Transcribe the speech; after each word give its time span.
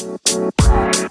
Bye. 0.00 1.09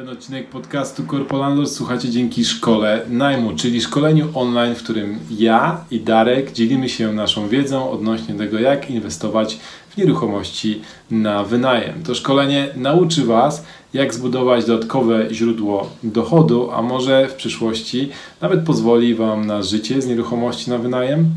Ten 0.00 0.08
odcinek 0.08 0.48
podcastu 0.48 1.02
Corpolandor 1.06 1.68
słuchacie 1.68 2.10
dzięki 2.10 2.44
szkole 2.44 3.02
najmu, 3.08 3.56
czyli 3.56 3.80
szkoleniu 3.80 4.28
online, 4.34 4.74
w 4.74 4.82
którym 4.82 5.18
ja 5.30 5.84
i 5.90 6.00
Darek 6.00 6.52
dzielimy 6.52 6.88
się 6.88 7.12
naszą 7.12 7.48
wiedzą 7.48 7.90
odnośnie 7.90 8.34
tego, 8.34 8.58
jak 8.58 8.90
inwestować 8.90 9.58
w 9.90 9.96
nieruchomości 9.96 10.80
na 11.10 11.44
wynajem. 11.44 12.02
To 12.02 12.14
szkolenie 12.14 12.68
nauczy 12.76 13.24
Was, 13.24 13.64
jak 13.94 14.14
zbudować 14.14 14.64
dodatkowe 14.64 15.34
źródło 15.34 15.90
dochodu, 16.02 16.70
a 16.70 16.82
może 16.82 17.28
w 17.28 17.34
przyszłości 17.34 18.10
nawet 18.40 18.64
pozwoli 18.64 19.14
Wam 19.14 19.46
na 19.46 19.62
życie 19.62 20.02
z 20.02 20.06
nieruchomości 20.06 20.70
na 20.70 20.78
wynajem. 20.78 21.30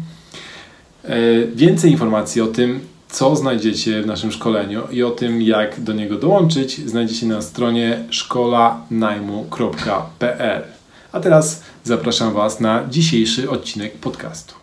E, 1.03 1.47
Więcej 1.55 1.91
informacji 1.91 2.41
o 2.41 2.47
tym, 2.47 2.79
co 3.13 3.35
znajdziecie 3.35 4.01
w 4.01 4.05
naszym 4.05 4.31
szkoleniu 4.31 4.81
i 4.91 5.03
o 5.03 5.11
tym, 5.11 5.41
jak 5.41 5.81
do 5.81 5.93
niego 5.93 6.17
dołączyć, 6.17 6.77
znajdziecie 6.77 7.25
na 7.25 7.41
stronie 7.41 7.99
szkolanajmu.pl. 8.09 10.61
A 11.11 11.19
teraz 11.19 11.63
zapraszam 11.83 12.33
Was 12.33 12.59
na 12.59 12.87
dzisiejszy 12.91 13.49
odcinek 13.49 13.93
podcastu. 13.93 14.53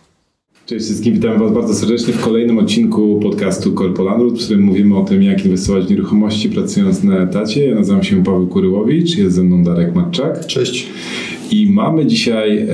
Cześć 0.65 0.85
wszystkim, 0.85 1.13
witam 1.13 1.39
Was 1.39 1.51
bardzo 1.51 1.73
serdecznie 1.73 2.13
w 2.13 2.21
kolejnym 2.21 2.59
odcinku 2.59 3.19
podcastu 3.23 3.73
Corpolandrut, 3.73 4.41
w 4.41 4.45
którym 4.45 4.61
mówimy 4.61 4.97
o 4.97 5.03
tym, 5.03 5.23
jak 5.23 5.45
inwestować 5.45 5.85
w 5.85 5.89
nieruchomości 5.89 6.49
pracując 6.49 7.03
na 7.03 7.17
etacie. 7.17 7.67
Ja 7.67 7.75
nazywam 7.75 8.03
się 8.03 8.23
Paweł 8.23 8.47
Kuryłowicz, 8.47 9.17
jest 9.17 9.35
ze 9.35 9.43
mną 9.43 9.63
Darek 9.63 9.95
Matczak. 9.95 10.45
Cześć. 10.45 10.87
I 11.51 11.69
mamy 11.69 12.05
dzisiaj 12.05 12.67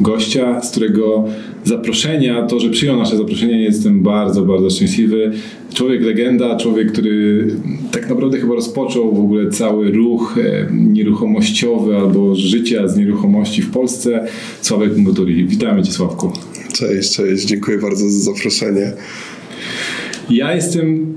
gościa, 0.00 0.62
z 0.62 0.70
którego 0.70 1.24
zaproszenia, 1.64 2.46
to, 2.46 2.60
że 2.60 2.70
przyjął 2.70 2.96
nasze 2.96 3.16
zaproszenie, 3.16 3.62
jestem 3.62 4.02
bardzo, 4.02 4.42
bardzo 4.42 4.70
szczęśliwy. 4.70 5.32
Człowiek 5.74 6.02
legenda, 6.02 6.56
człowiek, 6.56 6.92
który 6.92 7.46
tak 7.92 8.08
naprawdę 8.08 8.38
chyba 8.38 8.54
rozpoczął 8.54 9.14
w 9.14 9.20
ogóle 9.20 9.50
cały 9.50 9.90
ruch 9.90 10.38
em, 10.38 10.92
nieruchomościowy 10.92 11.96
albo 11.96 12.34
życia 12.34 12.88
z 12.88 12.96
nieruchomości 12.96 13.62
w 13.62 13.70
Polsce. 13.70 14.26
Sławek 14.60 14.96
Muturi. 14.96 15.44
Witamy 15.46 15.82
Cię 15.82 15.92
Sławku. 15.92 16.32
Cześć, 16.72 17.16
cześć. 17.16 17.44
Dziękuję 17.44 17.78
bardzo 17.78 18.10
za 18.10 18.32
zaproszenie. 18.32 18.92
Ja 20.30 20.54
jestem 20.54 21.14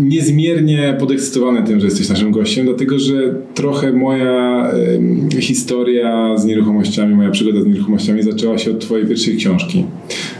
niezmiernie 0.00 0.96
podekscytowany 1.00 1.62
tym, 1.62 1.80
że 1.80 1.86
jesteś 1.86 2.08
naszym 2.08 2.30
gościem, 2.32 2.66
dlatego 2.66 2.98
że 2.98 3.34
trochę 3.54 3.92
moja 3.92 4.70
em, 4.70 5.28
historia 5.40 6.34
z 6.38 6.44
nieruchomościami, 6.44 7.14
moja 7.14 7.30
przygoda 7.30 7.62
z 7.62 7.66
nieruchomościami 7.66 8.22
zaczęła 8.22 8.58
się 8.58 8.70
od 8.70 8.80
Twojej 8.80 9.06
pierwszej 9.06 9.36
książki. 9.36 9.84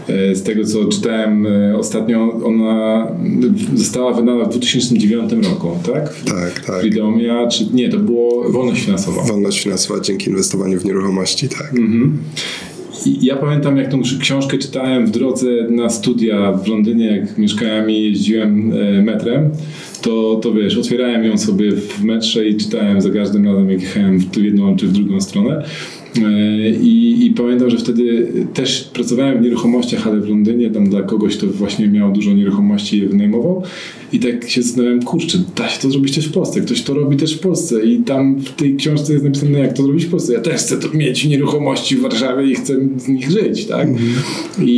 E, 0.08 0.34
Z 0.34 0.42
tego 0.42 0.64
co 0.64 0.84
czytałem 0.84 1.47
e, 1.47 1.77
ostatnio, 1.77 2.41
ona 2.44 3.06
została 3.75 4.12
wydana 4.12 4.44
w 4.44 4.50
2009 4.50 5.32
roku, 5.32 5.70
tak? 5.92 6.12
W 6.12 6.25
Tak, 6.25 6.60
tak. 6.66 6.80
Freedomia, 6.80 7.48
czy 7.48 7.66
nie, 7.72 7.88
to 7.88 7.98
było 7.98 8.50
wolność 8.53 8.84
finansowa. 8.84 9.22
Wolność 9.22 9.62
finansowa 9.62 10.00
dzięki 10.00 10.30
inwestowaniu 10.30 10.80
w 10.80 10.84
nieruchomości, 10.84 11.48
tak. 11.48 11.72
I 11.75 12.67
ja 13.06 13.36
pamiętam, 13.36 13.77
jak 13.77 13.91
tą 13.91 14.02
książkę 14.20 14.58
czytałem 14.58 15.06
w 15.06 15.10
drodze 15.10 15.46
na 15.70 15.91
studia 15.91 16.52
w 16.52 16.68
Londynie, 16.68 17.06
jak 17.06 17.38
mieszkałem 17.38 17.91
i 17.91 18.02
jeździłem 18.02 18.72
e, 18.72 19.02
metrem, 19.02 19.50
to, 20.02 20.41
to 20.42 20.52
wiesz, 20.52 20.78
otwierałem 20.78 21.24
ją 21.24 21.38
sobie 21.38 21.72
w 21.72 22.04
metrze 22.04 22.48
i 22.48 22.56
czytałem 22.56 23.00
za 23.00 23.10
każdym 23.10 23.46
razem, 23.46 23.70
jak 23.70 23.80
jechałem 23.80 24.20
w 24.20 24.36
jedną 24.36 24.76
czy 24.76 24.86
w 24.86 24.92
drugą 24.92 25.20
stronę. 25.20 25.64
E, 26.16 26.70
I, 26.70 27.26
I 27.26 27.30
pamiętam, 27.30 27.70
że 27.70 27.76
wtedy 27.76 28.32
też 28.54 28.84
pracowałem 28.84 29.38
w 29.38 29.42
nieruchomościach, 29.42 30.06
ale 30.06 30.20
w 30.20 30.28
Londynie, 30.28 30.70
tam 30.70 30.91
dla 30.91 31.02
kogoś, 31.02 31.36
kto 31.36 31.46
właśnie 31.46 31.88
miał 31.88 32.12
dużo 32.12 32.32
nieruchomości 32.32 33.00
je 33.00 33.08
wynajmował. 33.08 33.62
I 34.12 34.20
tak 34.20 34.48
się 34.48 34.62
zastanawiałem, 34.62 35.03
kurczę, 35.03 35.39
da 35.56 35.69
się 35.69 35.81
to 35.81 35.91
zrobić 35.91 36.14
też 36.14 36.28
w 36.28 36.33
Polsce. 36.33 36.61
Ktoś 36.61 36.83
to 36.83 36.94
robi 36.94 37.16
też 37.16 37.37
w 37.37 37.41
Polsce. 37.41 37.84
I 37.84 37.99
tam 37.99 38.41
w 38.41 38.53
tej 38.53 38.77
książce 38.77 39.12
jest 39.12 39.25
napisane, 39.25 39.59
jak 39.59 39.72
to 39.72 39.82
zrobić 39.82 40.05
w 40.05 40.10
Polsce. 40.10 40.32
Ja 40.32 40.41
też 40.41 40.55
chcę 40.55 40.77
to 40.77 40.88
mieć 40.94 41.25
nieruchomości 41.25 41.97
w 41.97 42.00
Warszawie 42.00 42.50
i 42.50 42.55
chcę 42.55 42.75
z 42.97 43.09
nich 43.09 43.31
żyć, 43.31 43.66
tak? 43.66 43.88
I, 44.59 44.72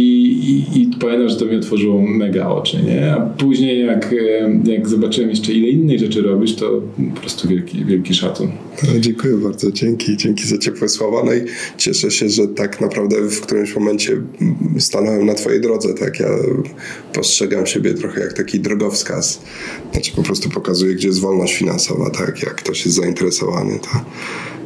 i, 0.51 0.81
I 0.81 0.91
pamiętam, 1.01 1.29
że 1.29 1.37
to 1.37 1.47
mi 1.47 1.57
otworzyło 1.57 2.03
mega 2.03 2.49
oczy, 2.49 2.83
nie? 2.87 3.13
A 3.13 3.21
później 3.21 3.87
jak, 3.87 4.13
e, 4.13 4.71
jak 4.73 4.89
zobaczyłem 4.89 5.31
jeszcze 5.31 5.53
ile 5.53 5.69
innych 5.69 5.99
rzeczy 5.99 6.23
robisz, 6.23 6.55
to 6.55 6.83
po 7.15 7.21
prostu 7.21 7.49
wielki, 7.49 7.85
wielki 7.85 8.15
szacun. 8.15 8.49
No, 8.83 9.01
dziękuję 9.01 9.37
bardzo, 9.37 9.73
dzięki, 9.73 10.17
dzięki 10.17 10.47
za 10.49 10.59
ciepłe 10.59 10.89
słowa. 10.89 11.23
No 11.25 11.35
i 11.35 11.41
cieszę 11.77 12.11
się, 12.11 12.29
że 12.29 12.49
tak 12.49 12.81
naprawdę 12.81 13.17
w 13.29 13.41
którymś 13.41 13.75
momencie 13.75 14.13
mm, 14.13 14.57
stanąłem 14.79 15.27
na 15.27 15.35
twojej 15.35 15.61
drodze, 15.61 15.95
tak? 15.95 16.21
Ja 16.21 16.29
postrzegam 17.13 17.67
siebie 17.67 17.95
trochę 17.95 18.21
jak 18.21 18.33
taki 18.33 18.61
drogowskaz. 18.61 19.20
Znaczy 19.93 20.13
po 20.17 20.23
prostu 20.23 20.51
pokazuję, 20.51 20.95
gdzie 20.95 21.09
jest 21.09 21.21
wolność 21.21 21.55
finansowa, 21.57 22.11
tak? 22.11 22.43
Jak 22.43 22.55
ktoś 22.55 22.85
jest 22.85 22.97
zainteresowany, 22.97 23.79
to... 23.79 23.89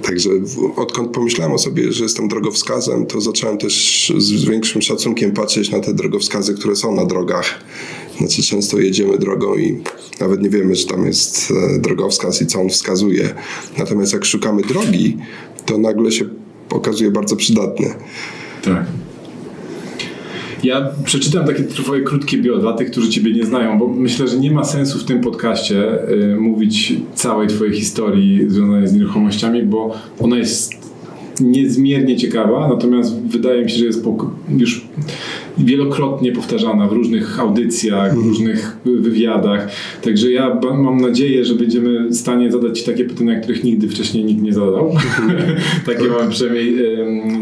Także 0.02 0.30
odkąd 0.76 1.10
pomyślałem 1.10 1.52
o 1.52 1.58
sobie, 1.58 1.92
że 1.92 2.02
jestem 2.02 2.28
drogowskazem, 2.28 3.06
to 3.06 3.20
zacząłem 3.20 3.58
też 3.58 4.12
z 4.18 4.44
większym 4.44 4.82
szacunkiem 4.82 5.32
patrzeć 5.32 5.70
na 5.70 5.80
te 5.80 5.94
drogowskazy, 5.94 6.54
które 6.54 6.76
są 6.76 6.94
na 6.94 7.04
drogach. 7.04 7.64
Znaczy 8.18 8.42
często 8.42 8.78
jedziemy 8.78 9.18
drogą 9.18 9.54
i 9.54 9.82
nawet 10.20 10.42
nie 10.42 10.50
wiemy, 10.50 10.76
że 10.76 10.86
tam 10.86 11.06
jest 11.06 11.50
e, 11.50 11.78
drogowskaz 11.78 12.42
i 12.42 12.46
co 12.46 12.60
on 12.60 12.68
wskazuje. 12.68 13.34
Natomiast 13.78 14.12
jak 14.12 14.24
szukamy 14.24 14.62
drogi, 14.62 15.16
to 15.66 15.78
nagle 15.78 16.12
się 16.12 16.24
okazuje 16.70 17.10
bardzo 17.10 17.36
przydatny. 17.36 17.94
Tak. 18.62 18.86
Ja 20.64 20.90
przeczytam 21.04 21.46
takie 21.46 21.64
twoje 21.64 22.02
krótkie 22.02 22.38
bio 22.38 22.58
dla 22.58 22.72
tych, 22.72 22.90
którzy 22.90 23.10
ciebie 23.10 23.32
nie 23.32 23.44
znają, 23.44 23.78
bo 23.78 23.88
myślę, 23.88 24.28
że 24.28 24.38
nie 24.38 24.50
ma 24.50 24.64
sensu 24.64 24.98
w 24.98 25.04
tym 25.04 25.20
podcaście 25.20 26.08
y, 26.10 26.36
mówić 26.40 26.92
całej 27.14 27.48
twojej 27.48 27.74
historii 27.74 28.50
związanej 28.50 28.88
z 28.88 28.92
nieruchomościami, 28.92 29.62
bo 29.62 29.94
ona 30.20 30.36
jest 30.36 30.72
niezmiernie 31.40 32.16
ciekawa, 32.16 32.68
natomiast 32.68 33.20
wydaje 33.20 33.64
mi 33.64 33.70
się, 33.70 33.78
że 33.78 33.84
jest 33.84 34.04
już 34.48 34.86
wielokrotnie 35.58 36.32
powtarzana 36.32 36.88
w 36.88 36.92
różnych 36.92 37.40
audycjach, 37.40 38.14
w 38.14 38.26
różnych 38.26 38.76
wywiadach. 38.84 39.70
Także 40.02 40.30
ja 40.30 40.60
mam 40.82 41.00
nadzieję, 41.00 41.44
że 41.44 41.54
będziemy 41.54 42.08
w 42.08 42.14
stanie 42.14 42.52
zadać 42.52 42.78
Ci 42.78 42.86
takie 42.86 43.04
pytania, 43.04 43.40
których 43.40 43.64
nigdy 43.64 43.88
wcześniej 43.88 44.24
nikt 44.24 44.42
nie 44.42 44.52
zadał. 44.52 44.94
takie 45.86 46.08
mamy 46.08 46.30
przynajmniej 46.30 46.74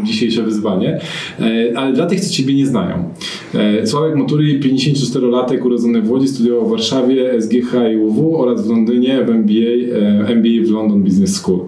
dzisiejsze 0.03 0.43
wyzwanie. 0.43 0.99
E, 1.39 1.73
ale 1.75 1.93
dla 1.93 2.05
tych, 2.05 2.19
co 2.19 2.33
Ciebie 2.33 2.53
nie 2.53 2.67
znają. 2.67 3.09
E, 3.53 3.87
Sławek 3.87 4.15
Motury, 4.15 4.59
54-latek, 4.59 5.65
urodzony 5.65 6.01
w 6.01 6.11
Łodzi, 6.11 6.27
studiował 6.27 6.67
w 6.67 6.69
Warszawie, 6.69 7.41
SGH 7.41 7.73
i 7.93 7.97
UW 7.97 8.41
oraz 8.41 8.67
w 8.67 8.69
Londynie 8.69 9.25
w 9.25 9.29
MBA, 9.29 9.97
e, 9.99 10.27
MBA 10.27 10.67
w 10.67 10.71
London 10.71 11.03
Business 11.03 11.35
School. 11.35 11.59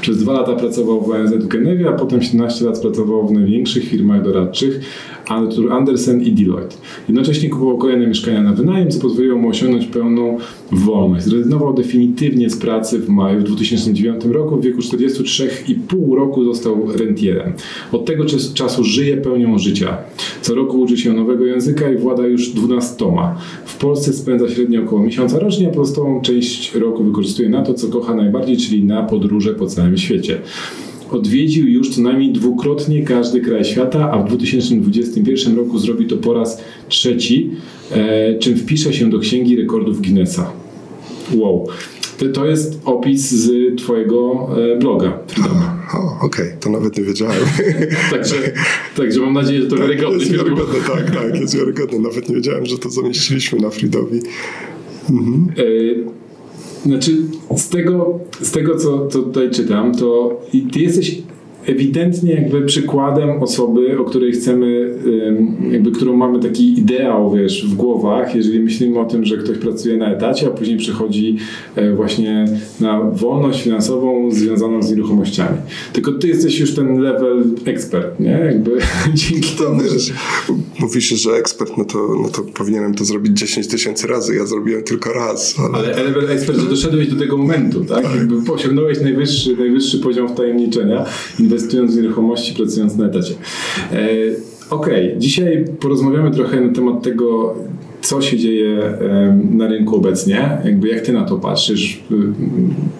Przez 0.00 0.18
dwa 0.18 0.32
lata 0.32 0.54
pracował 0.54 1.02
w 1.02 1.10
ONZ 1.10 1.32
w 1.32 1.48
Genewie, 1.48 1.88
a 1.88 1.92
potem 1.92 2.22
17 2.22 2.64
lat 2.64 2.80
pracował 2.80 3.28
w 3.28 3.32
największych 3.32 3.84
firmach 3.84 4.22
doradczych 4.22 4.80
Arthur 5.28 5.72
Andersen 5.94 6.22
i 6.22 6.32
Deloitte. 6.32 6.76
Jednocześnie 7.08 7.48
kupował 7.48 7.78
kolejne 7.78 8.06
mieszkania 8.06 8.42
na 8.42 8.52
wynajem, 8.52 8.90
co 8.90 9.00
pozwoliło 9.00 9.38
mu 9.38 9.48
osiągnąć 9.48 9.86
pełną 9.86 10.38
wolność. 10.72 11.24
Zrezygnował 11.24 11.74
definitywnie 11.74 12.50
z 12.50 12.56
pracy 12.56 12.98
w 12.98 13.08
maju 13.08 13.42
2009 13.42 14.24
roku. 14.24 14.56
W 14.56 14.62
wieku 14.62 14.78
43,5 14.80 16.14
roku 16.16 16.44
został 16.44 16.92
rentierem. 16.96 17.52
Od 17.92 18.04
tego 18.04 18.24
czas- 18.24 18.52
czasu 18.52 18.84
żyje 18.84 19.16
pełnią 19.16 19.58
życia. 19.58 19.96
Co 20.42 20.54
roku 20.54 20.80
uczy 20.80 20.96
się 20.96 21.12
nowego 21.12 21.46
języka 21.46 21.92
i 21.92 21.96
włada 21.96 22.26
już 22.26 22.48
12. 22.50 23.06
W 23.64 23.78
Polsce 23.78 24.12
spędza 24.12 24.48
średnio 24.48 24.82
około 24.82 25.02
miesiąca 25.02 25.38
rocznie, 25.38 25.68
a 25.68 25.70
pozostałą 25.70 26.20
część 26.20 26.74
roku 26.74 27.04
wykorzystuje 27.04 27.48
na 27.48 27.62
to, 27.62 27.74
co 27.74 27.88
kocha 27.88 28.14
najbardziej, 28.14 28.56
czyli 28.56 28.84
na 28.84 29.02
podróże 29.02 29.54
po 29.54 29.66
całym 29.66 29.96
świecie. 29.96 30.38
Odwiedził 31.14 31.66
już 31.66 31.90
co 31.90 32.00
najmniej 32.00 32.32
dwukrotnie 32.32 33.02
każdy 33.02 33.40
kraj 33.40 33.64
świata, 33.64 34.10
a 34.10 34.22
w 34.22 34.28
2021 34.28 35.56
roku 35.56 35.78
zrobi 35.78 36.06
to 36.06 36.16
po 36.16 36.34
raz 36.34 36.62
trzeci, 36.88 37.50
e, 37.90 38.38
czym 38.38 38.56
wpisze 38.56 38.92
się 38.92 39.10
do 39.10 39.18
Księgi 39.18 39.56
Rekordów 39.56 40.02
Guinnessa. 40.02 40.52
Wow. 41.34 41.68
To, 42.34 42.46
jest 42.46 42.80
opis 42.84 43.30
z 43.30 43.76
Twojego 43.78 44.48
e, 44.74 44.78
bloga. 44.78 45.18
Freedoma. 45.26 45.86
O, 45.94 46.26
okej, 46.26 46.46
to 46.60 46.70
nawet 46.70 46.98
nie 46.98 47.04
wiedziałem. 47.04 47.44
Także, 48.10 48.34
także 48.96 49.20
mam 49.20 49.32
nadzieję, 49.32 49.62
że 49.62 49.66
to 49.66 49.76
wiarygodny 49.76 50.18
jest 50.18 50.30
film. 50.30 50.38
wiarygodne, 50.38 50.80
tak, 50.94 51.10
tak, 51.10 51.40
jest 51.40 51.56
wiarygodne. 51.56 51.98
Nawet 51.98 52.28
nie 52.28 52.34
wiedziałem, 52.34 52.66
że 52.66 52.78
to 52.78 52.90
zamieściliśmy 52.90 53.60
na 53.60 53.70
Fridowi. 53.70 54.18
E, 54.18 55.64
Znaczy, 56.84 57.16
z 57.56 57.68
tego, 57.68 58.18
z 58.40 58.50
tego 58.50 58.76
co, 58.76 59.08
co 59.08 59.22
tutaj 59.22 59.50
czytam, 59.50 59.94
to 59.94 60.40
ty 60.72 60.80
jesteś 60.80 61.22
ewidentnie 61.66 62.32
jakby 62.32 62.62
przykładem 62.62 63.42
osoby, 63.42 63.98
o 63.98 64.04
której 64.04 64.32
chcemy 64.32 64.94
jakby 65.70 65.90
którą 65.90 66.16
mamy 66.16 66.40
taki 66.40 66.78
ideał, 66.78 67.32
wiesz, 67.32 67.66
w 67.66 67.74
głowach, 67.74 68.34
jeżeli 68.34 68.60
myślimy 68.60 68.98
o 68.98 69.04
tym, 69.04 69.24
że 69.24 69.36
ktoś 69.36 69.58
pracuje 69.58 69.96
na 69.96 70.12
etacie, 70.12 70.46
a 70.46 70.50
później 70.50 70.78
przechodzi 70.78 71.36
e, 71.76 71.94
właśnie 71.94 72.44
na 72.80 73.00
wolność 73.00 73.62
finansową 73.62 74.30
związaną 74.30 74.82
z 74.82 74.90
nieruchomościami. 74.90 75.58
Tylko 75.92 76.12
ty 76.12 76.28
jesteś 76.28 76.60
już 76.60 76.74
ten 76.74 76.98
level 76.98 77.44
ekspert, 77.64 78.20
nie? 78.20 78.30
Jakby 78.30 78.70
dzięki 79.14 79.56
temu, 79.56 79.80
Wiesz, 79.82 80.12
mówisz, 80.80 81.08
że 81.08 81.30
ekspert, 81.30 81.72
no 81.78 81.84
to, 81.84 81.98
no 82.22 82.28
to 82.28 82.42
powinienem 82.42 82.94
to 82.94 83.04
zrobić 83.04 83.38
10 83.38 83.68
tysięcy 83.68 84.06
razy. 84.06 84.36
Ja 84.36 84.46
zrobiłem 84.46 84.82
tylko 84.82 85.12
raz. 85.12 85.54
Ale... 85.58 85.94
Ale 85.94 86.04
level 86.04 86.30
ekspert, 86.30 86.58
że 86.58 86.68
doszedłeś 86.68 87.08
do 87.08 87.16
tego 87.16 87.36
momentu, 87.36 87.84
tak? 87.84 88.04
Jakby 88.16 88.52
osiągnąłeś 88.52 89.00
najwyższy, 89.00 89.56
najwyższy 89.56 89.98
poziom 89.98 90.28
wtajemniczenia, 90.28 91.04
inwestując 91.54 91.94
w 91.94 92.02
nieruchomości, 92.02 92.54
pracując 92.54 92.96
na 92.96 93.06
etacie. 93.06 93.34
E, 93.92 94.08
Okej, 94.70 95.14
dzisiaj 95.18 95.64
porozmawiamy 95.80 96.30
trochę 96.30 96.60
na 96.60 96.72
temat 96.72 97.02
tego, 97.02 97.54
co 98.04 98.20
się 98.22 98.36
dzieje 98.38 98.78
na 99.50 99.68
rynku 99.68 99.96
obecnie, 99.96 100.48
jakby 100.64 100.88
jak 100.88 101.00
ty 101.00 101.12
na 101.12 101.24
to 101.24 101.36
patrzysz 101.36 102.00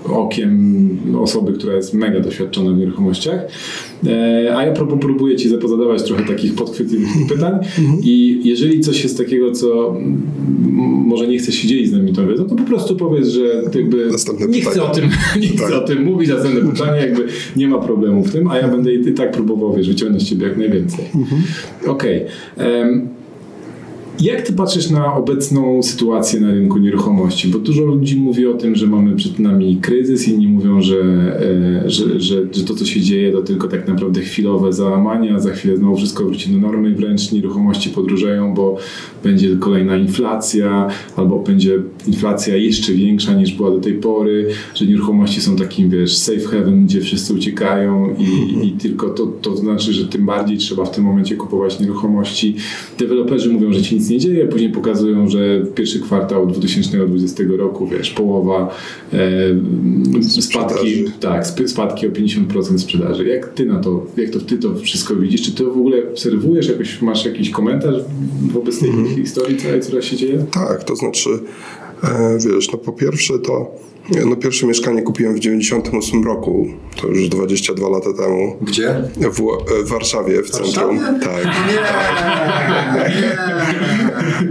y, 0.06 0.12
okiem 0.12 0.84
osoby, 1.20 1.52
która 1.52 1.74
jest 1.74 1.94
mega 1.94 2.20
doświadczona 2.20 2.70
w 2.70 2.78
nieruchomościach. 2.78 3.40
E, 4.06 4.56
A 4.56 4.62
ja 4.64 4.72
prób- 4.72 4.98
próbuję 5.00 5.36
ci 5.36 5.48
zapozadawać 5.48 6.02
trochę 6.02 6.24
takich 6.24 6.54
podchwytliwych 6.54 7.08
pytań 7.28 7.52
i 8.02 8.40
jeżeli 8.44 8.80
coś 8.80 9.02
jest 9.02 9.18
takiego, 9.18 9.52
co 9.52 9.96
może 11.06 11.28
nie 11.28 11.38
chcesz 11.38 11.54
się 11.54 11.68
dzielić 11.68 11.88
z 11.88 11.92
nami 11.92 12.12
tą 12.12 12.28
wiedzą, 12.28 12.44
to 12.44 12.54
po 12.54 12.64
prostu 12.64 12.96
powiedz, 12.96 13.28
że 13.28 13.62
jakby 13.74 14.06
Następne 14.12 14.46
nie 14.46 14.60
chcę 14.60 14.82
o 14.82 14.88
tym, 14.88 15.04
nie 15.40 15.48
chcę 15.48 15.58
Tak. 15.68 15.72
o 15.72 15.80
tym 15.80 16.04
mówić, 16.04 16.28
następne 16.28 16.72
pytanie, 16.72 17.00
jakby 17.00 17.26
nie 17.56 17.68
ma 17.68 17.78
problemu 17.78 18.24
w 18.24 18.32
tym, 18.32 18.48
a 18.48 18.58
ja 18.58 18.68
będę 18.68 18.94
i 18.94 19.12
tak 19.12 19.32
próbował 19.32 19.74
wiesz, 19.76 19.88
wyciągnąć 19.88 20.22
ciebie 20.28 20.46
jak 20.46 20.56
najwięcej. 20.56 21.04
Okej. 21.86 22.24
Em, 22.56 23.08
jak 24.20 24.42
ty 24.42 24.52
patrzysz 24.52 24.90
na 24.90 25.14
obecną 25.14 25.82
sytuację 25.82 26.40
na 26.40 26.50
rynku 26.50 26.78
nieruchomości? 26.78 27.48
Bo 27.48 27.58
dużo 27.58 27.84
ludzi 27.84 28.16
mówi 28.16 28.46
o 28.46 28.54
tym, 28.54 28.74
że 28.74 28.86
mamy 28.86 29.16
przed 29.16 29.38
nami 29.38 29.76
kryzys, 29.76 30.28
inni 30.28 30.48
mówią, 30.48 30.82
że, 30.82 30.96
e, 31.84 31.90
że, 31.90 32.20
że, 32.20 32.36
że 32.52 32.64
to, 32.64 32.74
co 32.74 32.84
się 32.84 33.00
dzieje, 33.00 33.32
to 33.32 33.42
tylko 33.42 33.68
tak 33.68 33.88
naprawdę 33.88 34.20
chwilowe 34.20 34.72
załamanie, 34.72 35.34
a 35.34 35.40
za 35.40 35.50
chwilę 35.50 35.76
znowu 35.76 35.96
wszystko 35.96 36.24
wróci 36.24 36.50
do 36.50 36.58
normy, 36.58 36.94
wręcz 36.94 37.32
nieruchomości 37.32 37.90
podróżeją, 37.90 38.54
bo 38.54 38.76
będzie 39.24 39.56
kolejna 39.56 39.96
inflacja, 39.96 40.88
albo 41.16 41.38
będzie 41.38 41.82
inflacja 42.06 42.56
jeszcze 42.56 42.92
większa 42.92 43.34
niż 43.34 43.52
była 43.52 43.70
do 43.70 43.80
tej 43.80 43.94
pory, 43.94 44.48
że 44.74 44.86
nieruchomości 44.86 45.40
są 45.40 45.56
takim, 45.56 45.90
wiesz, 45.90 46.16
safe 46.16 46.40
haven, 46.40 46.86
gdzie 46.86 47.00
wszyscy 47.00 47.34
uciekają 47.34 48.14
i, 48.18 48.66
i 48.66 48.72
tylko 48.72 49.10
to, 49.10 49.26
to 49.26 49.56
znaczy, 49.56 49.92
że 49.92 50.06
tym 50.06 50.26
bardziej 50.26 50.58
trzeba 50.58 50.84
w 50.84 50.90
tym 50.90 51.04
momencie 51.04 51.36
kupować 51.36 51.80
nieruchomości. 51.80 52.56
Deweloperzy 52.98 53.50
mówią, 53.50 53.72
że 53.72 53.82
ci 53.82 53.94
nic 53.94 54.03
nie 54.10 54.18
dzieje, 54.18 54.46
później 54.46 54.70
pokazują, 54.70 55.28
że 55.28 55.62
pierwszy 55.74 56.00
kwartał 56.00 56.46
2020 56.46 57.44
roku, 57.58 57.86
wiesz, 57.86 58.10
połowa 58.10 58.74
e, 59.12 60.40
spadki, 60.40 61.04
tak, 61.20 61.42
sp- 61.50 61.68
spadki 61.68 62.06
o 62.06 62.10
50% 62.10 62.78
sprzedaży. 62.78 63.28
Jak 63.28 63.48
ty 63.52 63.66
na 63.66 63.80
to, 63.80 64.06
jak 64.16 64.30
to 64.30 64.40
ty 64.40 64.58
to 64.58 64.74
wszystko 64.74 65.16
widzisz? 65.16 65.42
Czy 65.42 65.52
ty 65.52 65.64
w 65.64 65.68
ogóle 65.68 65.98
obserwujesz, 66.10 66.68
jakoś, 66.68 67.02
masz 67.02 67.24
jakiś 67.24 67.50
komentarz 67.50 67.96
wobec 68.52 68.78
tej 68.80 68.90
historii 69.16 69.56
całej, 69.56 69.80
która 69.80 70.02
się 70.02 70.16
dzieje? 70.16 70.46
Tak, 70.52 70.84
to 70.84 70.96
znaczy, 70.96 71.30
e, 72.04 72.38
wiesz, 72.46 72.72
no 72.72 72.78
po 72.78 72.92
pierwsze 72.92 73.38
to, 73.38 73.74
no 74.26 74.36
pierwsze 74.36 74.66
mieszkanie 74.66 75.02
kupiłem 75.02 75.34
w 75.34 75.38
98 75.38 76.24
roku, 76.24 76.68
to 77.00 77.08
już 77.08 77.28
22 77.28 77.88
lata 77.88 78.12
temu, 78.12 78.56
Gdzie? 78.60 78.94
w, 79.16 79.40
w 79.84 79.88
Warszawie, 79.88 80.42
w 80.42 80.50
centrum. 80.50 81.00
Tak, 81.20 81.44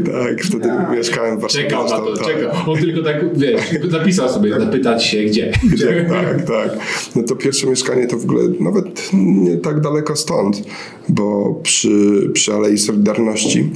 tak, 0.05 0.43
wtedy 0.47 0.69
mieszkałem 0.91 1.37
w 1.37 1.41
Warszawie. 1.41 1.63
Czekał 1.63 1.83
na 1.83 1.99
to, 1.99 2.17
tak. 2.17 2.25
czekał. 2.25 2.51
On 2.67 2.77
tylko 2.77 3.03
tak, 3.03 3.37
wiesz, 3.37 3.61
zapisał 3.89 4.29
sobie, 4.29 4.59
zapytać 4.59 5.05
się 5.05 5.23
gdzie. 5.23 5.51
Tak, 6.09 6.47
tak. 6.47 6.77
No 7.15 7.23
to 7.23 7.35
pierwsze 7.35 7.67
mieszkanie 7.67 8.07
to 8.07 8.17
w 8.17 8.23
ogóle 8.23 8.43
nawet 8.59 9.09
nie 9.13 9.57
tak 9.57 9.81
daleko 9.81 10.15
stąd, 10.15 10.61
bo 11.09 11.55
przy, 11.63 11.89
przy 12.33 12.53
Alei 12.53 12.77
Solidarności. 12.77 13.69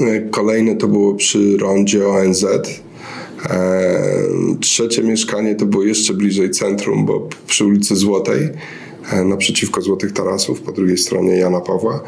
E, 0.00 0.20
Kolejne 0.20 0.76
to 0.76 0.88
było 0.88 1.14
przy 1.14 1.56
rondzie 1.56 2.08
ONZ. 2.08 2.44
E, 3.44 3.98
Trzecie 4.60 5.02
mieszkanie 5.02 5.54
to 5.54 5.66
było 5.66 5.84
jeszcze 5.84 6.14
bliżej 6.14 6.50
centrum, 6.50 7.06
bo 7.06 7.28
przy 7.46 7.64
ulicy 7.64 7.96
Złotej, 7.96 8.48
e, 9.12 9.24
naprzeciwko 9.24 9.82
Złotych 9.82 10.12
Tarasów, 10.12 10.60
po 10.60 10.72
drugiej 10.72 10.98
stronie 10.98 11.36
Jana 11.36 11.60
Pawła. 11.60 12.02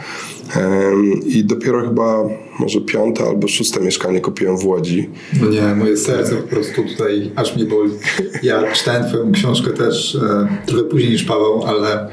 I 1.27 1.45
dopiero 1.45 1.89
chyba 1.89 2.29
może 2.59 2.81
piąte 2.81 3.25
albo 3.25 3.49
szóste 3.49 3.81
mieszkanie 3.81 4.21
kupiłem 4.21 4.59
w 4.59 4.65
Łodzi. 4.65 5.11
No 5.43 5.49
nie, 5.49 5.75
moje 5.75 5.97
serce 5.97 6.37
po 6.37 6.49
prostu 6.49 6.83
tutaj 6.83 7.31
aż 7.37 7.57
mnie 7.57 7.65
boli. 7.65 7.93
Ja 8.43 8.73
czytałem 8.73 9.05
twoją 9.05 9.33
książkę 9.33 9.71
też 9.71 10.15
e, 10.15 10.49
trochę 10.67 10.85
później 10.85 11.13
niż 11.13 11.25
Paweł, 11.25 11.63
ale 11.67 12.09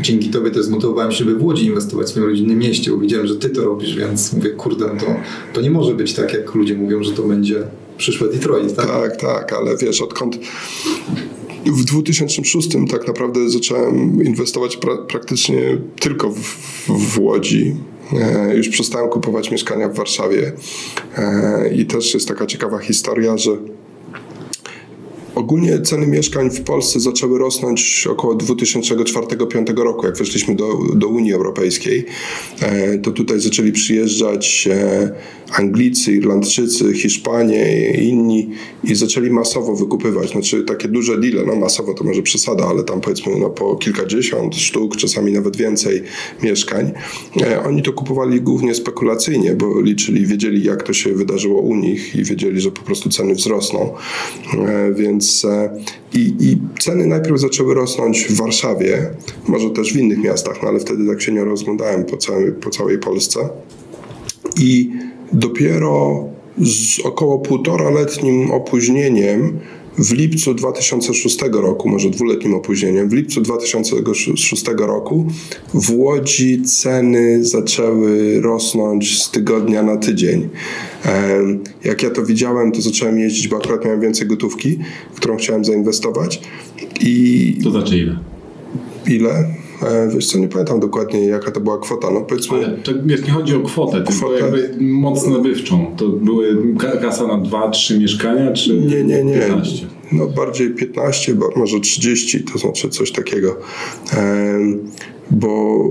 dzięki 0.00 0.30
tobie 0.30 0.50
też 0.50 0.64
zmotywowałem 0.64 1.12
się, 1.12 1.18
żeby 1.18 1.34
w 1.34 1.44
Łodzi 1.44 1.66
inwestować 1.66 2.06
w 2.06 2.10
swoim 2.10 2.26
rodzinnym 2.26 2.58
mieście, 2.58 2.90
bo 2.90 2.98
widziałem, 2.98 3.26
że 3.26 3.36
ty 3.36 3.50
to 3.50 3.64
robisz, 3.64 3.96
więc 3.96 4.32
mówię, 4.32 4.50
kurde, 4.50 4.86
no 4.86 5.00
to, 5.00 5.06
to 5.52 5.60
nie 5.60 5.70
może 5.70 5.94
być 5.94 6.14
tak, 6.14 6.32
jak 6.32 6.54
ludzie 6.54 6.74
mówią, 6.74 7.02
że 7.02 7.12
to 7.12 7.22
będzie 7.22 7.62
przyszłe 7.98 8.28
Detroit, 8.28 8.76
tak? 8.76 8.86
Tak, 8.86 9.16
tak, 9.16 9.52
ale 9.52 9.76
wiesz, 9.76 10.00
odkąd 10.02 10.38
w 11.66 11.84
2006 11.84 12.68
tak 12.90 13.06
naprawdę 13.06 13.50
zacząłem 13.50 14.24
inwestować 14.24 14.78
pra- 14.78 15.06
praktycznie 15.06 15.78
tylko 16.00 16.30
w, 16.30 16.56
w 16.88 17.18
Łodzi. 17.18 17.76
E, 18.12 18.56
już 18.56 18.68
przestałem 18.68 19.08
kupować 19.08 19.50
mieszkania 19.50 19.88
w 19.88 19.94
Warszawie. 19.94 20.52
E, 21.16 21.70
I 21.74 21.86
też 21.86 22.14
jest 22.14 22.28
taka 22.28 22.46
ciekawa 22.46 22.78
historia, 22.78 23.38
że 23.38 23.50
Ogólnie 25.38 25.80
ceny 25.80 26.06
mieszkań 26.06 26.50
w 26.50 26.60
Polsce 26.60 27.00
zaczęły 27.00 27.38
rosnąć 27.38 28.06
około 28.10 28.34
2004-2005 28.34 29.76
roku, 29.78 30.06
jak 30.06 30.16
weszliśmy 30.16 30.54
do, 30.54 30.78
do 30.94 31.08
Unii 31.08 31.32
Europejskiej. 31.32 32.04
E, 32.60 32.98
To 32.98 33.10
tutaj 33.10 33.40
zaczęli 33.40 33.72
przyjeżdżać 33.72 34.68
e, 34.70 35.10
Anglicy, 35.50 36.12
Irlandczycy, 36.12 36.94
Hiszpanie 36.94 37.90
i 37.90 38.08
inni 38.08 38.50
i 38.84 38.94
zaczęli 38.94 39.30
masowo 39.30 39.76
wykupywać. 39.76 40.30
Znaczy 40.30 40.62
takie 40.62 40.88
duże 40.88 41.18
deale, 41.18 41.46
no 41.46 41.56
masowo 41.56 41.94
to 41.94 42.04
może 42.04 42.22
przesada, 42.22 42.64
ale 42.66 42.84
tam 42.84 43.00
powiedzmy 43.00 43.32
no, 43.38 43.50
po 43.50 43.76
kilkadziesiąt 43.76 44.56
sztuk, 44.56 44.96
czasami 44.96 45.32
nawet 45.32 45.56
więcej 45.56 46.02
mieszkań. 46.42 46.92
E, 47.42 47.64
Oni 47.64 47.82
to 47.82 47.92
kupowali 47.92 48.40
głównie 48.40 48.74
spekulacyjnie, 48.74 49.54
bo 49.54 49.80
liczyli, 49.80 50.26
wiedzieli 50.26 50.64
jak 50.64 50.82
to 50.82 50.92
się 50.92 51.12
wydarzyło 51.12 51.60
u 51.60 51.74
nich 51.76 52.16
i 52.16 52.24
wiedzieli, 52.24 52.60
że 52.60 52.70
po 52.70 52.82
prostu 52.82 53.10
ceny 53.10 53.34
wzrosną. 53.34 53.94
E, 54.68 54.92
Więc 55.28 55.46
i, 56.14 56.34
i 56.40 56.58
ceny 56.78 57.06
najpierw 57.06 57.40
zaczęły 57.40 57.74
rosnąć 57.74 58.24
w 58.24 58.36
Warszawie, 58.36 59.10
może 59.48 59.70
też 59.70 59.92
w 59.92 59.96
innych 59.96 60.18
miastach, 60.18 60.62
no 60.62 60.68
ale 60.68 60.80
wtedy 60.80 61.06
tak 61.06 61.22
się 61.22 61.32
nie 61.32 61.44
rozglądałem 61.44 62.04
po 62.04 62.16
całej, 62.16 62.52
po 62.52 62.70
całej 62.70 62.98
Polsce. 62.98 63.48
I 64.60 64.90
dopiero 65.32 66.24
z 66.58 67.00
około 67.00 67.38
półtoraletnim 67.38 68.50
opóźnieniem 68.50 69.58
w 69.98 70.12
lipcu 70.12 70.54
2006 70.54 71.38
roku, 71.52 71.88
może 71.88 72.10
dwuletnim 72.10 72.54
opóźnieniem, 72.54 73.08
w 73.08 73.12
lipcu 73.12 73.40
2006 73.40 74.64
roku 74.78 75.26
w 75.74 75.90
Łodzi 75.90 76.62
ceny 76.62 77.44
zaczęły 77.44 78.40
rosnąć 78.40 79.22
z 79.22 79.30
tygodnia 79.30 79.82
na 79.82 79.96
tydzień. 79.96 80.48
Jak 81.84 82.02
ja 82.02 82.10
to 82.10 82.24
widziałem, 82.24 82.72
to 82.72 82.82
zacząłem 82.82 83.18
jeździć, 83.18 83.48
bo 83.48 83.56
akurat 83.56 83.84
miałem 83.84 84.00
więcej 84.00 84.26
gotówki, 84.26 84.78
którą 85.14 85.36
chciałem 85.36 85.64
zainwestować. 85.64 86.40
I 87.00 87.58
To 87.62 87.70
znaczy 87.70 87.98
ile? 87.98 88.18
ile? 89.06 89.54
E, 89.82 90.08
Wiesz 90.14 90.26
co, 90.26 90.38
nie 90.38 90.48
pamiętam 90.48 90.80
dokładnie 90.80 91.24
jaka 91.26 91.50
to 91.50 91.60
była 91.60 91.78
kwota. 91.78 92.10
No 92.10 92.20
powiedzmy... 92.20 92.56
Ale 92.56 92.68
to 92.76 92.92
wiesz, 93.04 93.22
nie 93.24 93.30
chodzi 93.30 93.54
o 93.54 93.60
kwotę, 93.60 93.92
tylko 93.96 94.12
Kwotę? 94.12 94.40
jakby 94.40 94.76
moc 94.80 95.26
nabywczą. 95.26 95.94
To 95.96 96.08
były 96.08 96.74
ka- 96.78 96.96
kasa 96.96 97.26
na 97.26 97.34
2-3 97.38 98.00
mieszkania, 98.00 98.52
czy 98.52 98.74
Nie, 98.80 99.04
nie, 99.04 99.24
nie. 99.24 99.38
15? 99.38 99.86
No 100.12 100.26
bardziej 100.26 100.70
15, 100.70 101.34
bo 101.34 101.50
może 101.56 101.80
30, 101.80 102.44
to 102.44 102.58
znaczy 102.58 102.88
coś 102.88 103.12
takiego. 103.12 103.56
Em, 104.16 104.78
Bo 105.30 105.84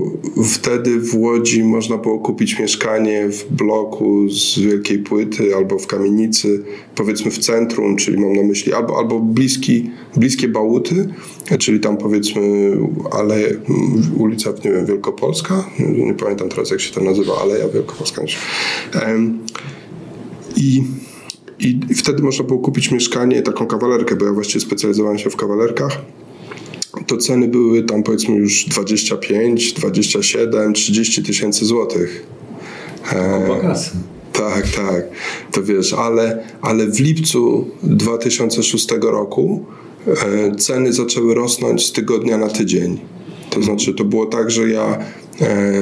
wtedy 0.44 1.00
w 1.00 1.14
Łodzi 1.14 1.64
można 1.64 1.96
było 1.96 2.18
kupić 2.18 2.58
mieszkanie 2.58 3.28
w 3.28 3.52
bloku 3.52 4.28
z 4.30 4.58
wielkiej 4.58 4.98
płyty 4.98 5.56
albo 5.56 5.78
w 5.78 5.86
kamienicy, 5.86 6.64
powiedzmy 6.94 7.30
w 7.30 7.38
centrum, 7.38 7.96
czyli 7.96 8.18
mam 8.18 8.32
na 8.32 8.42
myśli 8.42 8.72
albo, 8.72 8.98
albo 8.98 9.20
bliski, 9.20 9.90
bliskie 10.16 10.48
Bałuty, 10.48 11.08
czyli 11.58 11.80
tam 11.80 11.96
powiedzmy 11.96 12.72
ale 13.10 13.36
ulica, 14.16 14.50
nie 14.64 14.70
wiem, 14.72 14.86
Wielkopolska, 14.86 15.70
nie, 15.78 16.14
pamiętam 16.14 16.48
teraz 16.48 16.70
jak 16.70 16.80
się 16.80 16.94
to 16.94 17.00
nazywa, 17.00 17.32
Aleja 17.42 17.68
Wielkopolska. 17.68 18.22
I 20.56 20.82
i 21.60 21.94
wtedy 21.94 22.22
można 22.22 22.44
było 22.44 22.58
kupić 22.58 22.90
mieszkanie, 22.90 23.42
taką 23.42 23.66
kawalerkę, 23.66 24.16
bo 24.16 24.26
ja 24.26 24.32
właściwie 24.32 24.60
specjalizowałem 24.60 25.18
się 25.18 25.30
w 25.30 25.36
kawalerkach. 25.36 25.98
To 27.06 27.16
ceny 27.16 27.48
były 27.48 27.82
tam 27.82 28.02
powiedzmy 28.02 28.36
już 28.36 28.64
25, 28.64 29.72
27, 29.72 30.72
30 30.72 31.22
tysięcy 31.22 31.66
złotych. 31.66 32.26
Wakasy. 33.48 33.90
Tak, 34.32 34.68
tak. 34.68 35.04
To 35.52 35.62
wiesz, 35.62 35.92
ale, 35.92 36.44
ale 36.62 36.86
w 36.86 37.00
lipcu 37.00 37.66
2006 37.82 38.88
roku 39.02 39.64
e, 40.06 40.56
ceny 40.56 40.92
zaczęły 40.92 41.34
rosnąć 41.34 41.86
z 41.86 41.92
tygodnia 41.92 42.38
na 42.38 42.48
tydzień. 42.48 43.00
To 43.50 43.62
znaczy, 43.62 43.94
to 43.94 44.04
było 44.04 44.26
tak, 44.26 44.50
że 44.50 44.68
ja 44.68 44.98
e, 45.40 45.72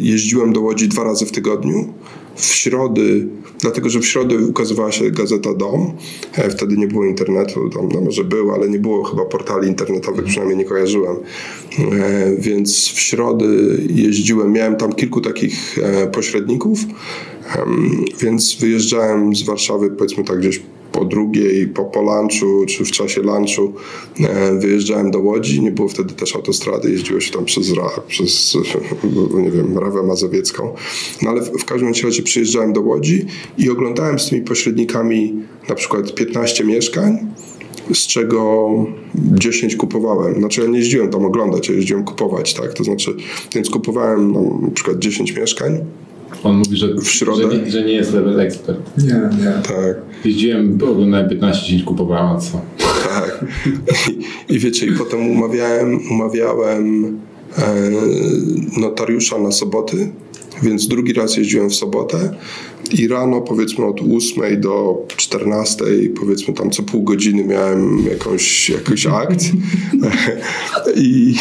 jeździłem 0.00 0.52
do 0.52 0.60
Łodzi 0.60 0.88
dwa 0.88 1.04
razy 1.04 1.26
w 1.26 1.32
tygodniu. 1.32 1.92
W 2.38 2.44
środy, 2.44 3.26
dlatego 3.60 3.88
że 3.88 4.00
w 4.00 4.06
środę 4.06 4.36
ukazywała 4.36 4.92
się 4.92 5.10
gazeta 5.10 5.54
Dom. 5.54 5.92
E, 6.34 6.50
wtedy 6.50 6.76
nie 6.76 6.86
było 6.86 7.04
internetu, 7.04 7.70
tam, 7.70 7.88
no 7.94 8.00
może 8.00 8.24
był, 8.24 8.52
ale 8.52 8.68
nie 8.68 8.78
było 8.78 9.04
chyba 9.04 9.24
portali 9.24 9.68
internetowych, 9.68 10.24
przynajmniej 10.24 10.58
nie 10.58 10.64
kojarzyłem. 10.64 11.16
E, 11.16 12.36
więc 12.38 12.88
w 12.88 13.00
środy 13.00 13.78
jeździłem, 13.88 14.52
miałem 14.52 14.76
tam 14.76 14.92
kilku 14.92 15.20
takich 15.20 15.78
e, 15.78 16.06
pośredników, 16.06 16.78
więc 18.20 18.56
wyjeżdżałem 18.60 19.36
z 19.36 19.42
Warszawy, 19.42 19.90
powiedzmy 19.90 20.24
tak 20.24 20.38
gdzieś 20.38 20.60
po 20.92 21.04
drugiej, 21.04 21.66
po, 21.66 21.84
po 21.84 22.02
lunchu, 22.02 22.66
czy 22.68 22.84
w 22.84 22.90
czasie 22.90 23.22
lunchu 23.22 23.72
e, 24.20 24.54
wyjeżdżałem 24.58 25.10
do 25.10 25.18
Łodzi. 25.18 25.62
Nie 25.62 25.70
było 25.70 25.88
wtedy 25.88 26.14
też 26.14 26.36
autostrady, 26.36 26.90
jeździło 26.90 27.20
się 27.20 27.32
tam 27.32 27.44
przez, 27.44 27.74
przez 28.08 28.56
nie 29.44 29.50
wiem, 29.50 29.78
Rawę 29.78 30.02
Mazowiecką. 30.02 30.74
No 31.22 31.30
ale 31.30 31.40
w, 31.40 31.50
w 31.50 31.64
każdym 31.64 31.92
razie 32.04 32.22
przyjeżdżałem 32.22 32.72
do 32.72 32.80
Łodzi 32.80 33.26
i 33.58 33.70
oglądałem 33.70 34.18
z 34.18 34.28
tymi 34.28 34.42
pośrednikami 34.42 35.34
na 35.68 35.74
przykład 35.74 36.14
15 36.14 36.64
mieszkań, 36.64 37.18
z 37.94 38.06
czego 38.06 38.68
10 39.14 39.76
kupowałem. 39.76 40.34
Znaczy 40.34 40.60
ja 40.60 40.66
nie 40.66 40.78
jeździłem 40.78 41.10
tam 41.10 41.24
oglądać, 41.24 41.68
ja 41.68 41.74
jeździłem 41.74 42.04
kupować, 42.04 42.54
tak? 42.54 42.74
To 42.74 42.84
znaczy, 42.84 43.16
więc 43.54 43.70
kupowałem 43.70 44.32
no, 44.32 44.58
na 44.62 44.70
przykład 44.70 44.98
10 44.98 45.36
mieszkań, 45.36 45.84
On 46.44 46.56
mówi, 46.56 46.76
że, 46.76 46.94
W 46.94 47.08
środę? 47.10 47.50
że, 47.50 47.58
nie, 47.58 47.70
że 47.70 47.82
nie 47.82 47.92
jest 47.92 48.12
level 48.12 48.40
expert. 48.40 48.78
Nie, 48.98 49.14
nie. 49.14 49.52
tak. 49.62 49.96
Jeździłem, 50.24 50.78
oglądałem 50.90 51.28
15 51.28 51.66
10 51.66 51.82
kupowałem, 51.82 52.36
a 52.36 52.38
co? 52.40 52.60
Tak. 53.08 53.44
I, 54.48 54.54
I 54.54 54.58
wiecie, 54.58 54.86
i 54.86 54.92
potem 54.92 55.30
umawiałem, 55.30 56.00
umawiałem 56.10 57.04
e, 57.58 57.62
notariusza 58.80 59.38
na 59.38 59.52
soboty, 59.52 60.10
więc 60.62 60.88
drugi 60.88 61.12
raz 61.12 61.36
jeździłem 61.36 61.70
w 61.70 61.74
sobotę 61.74 62.34
i 62.92 63.08
rano 63.08 63.40
powiedzmy 63.40 63.84
od 63.84 64.00
8 64.16 64.60
do 64.60 65.06
14, 65.16 65.84
powiedzmy 66.20 66.54
tam 66.54 66.70
co 66.70 66.82
pół 66.82 67.02
godziny 67.02 67.44
miałem 67.44 68.06
jakąś, 68.10 68.70
jakiś 68.70 69.06
akt. 69.06 69.44
I, 70.96 71.34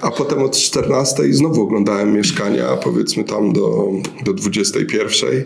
a 0.00 0.10
potem 0.10 0.42
od 0.42 0.56
14 0.56 1.32
znowu 1.32 1.62
oglądałem 1.62 2.12
mieszkania, 2.12 2.76
powiedzmy 2.76 3.24
tam 3.24 3.52
do, 3.52 3.92
do 4.24 4.34
21 4.34 5.44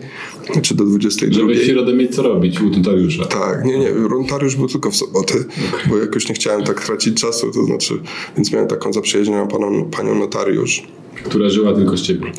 czy 0.62 0.74
do 0.74 0.84
22. 0.84 1.40
Żeby 1.40 1.54
w 1.54 1.64
środę 1.64 1.92
mieć 1.92 2.14
co 2.14 2.22
robić 2.22 2.60
u 2.60 2.70
notariusza. 2.70 3.24
Tak, 3.24 3.64
nie, 3.64 3.78
nie, 3.78 3.90
notariusz 3.90 4.56
był 4.56 4.68
tylko 4.68 4.90
w 4.90 4.96
soboty, 4.96 5.44
bo 5.88 5.98
jakoś 5.98 6.28
nie 6.28 6.34
chciałem 6.34 6.64
tak 6.64 6.86
tracić 6.86 7.20
czasu, 7.20 7.50
to 7.50 7.64
znaczy, 7.64 7.94
więc 8.36 8.52
miałem 8.52 8.68
taką 8.68 8.92
zaprzyjaźnioną 8.92 9.48
panią, 9.48 9.84
panią 9.84 10.14
notariusz. 10.14 10.82
Która 11.24 11.48
żyła 11.48 11.74
tylko 11.74 11.96
z 11.96 12.02
ciebie. 12.02 12.32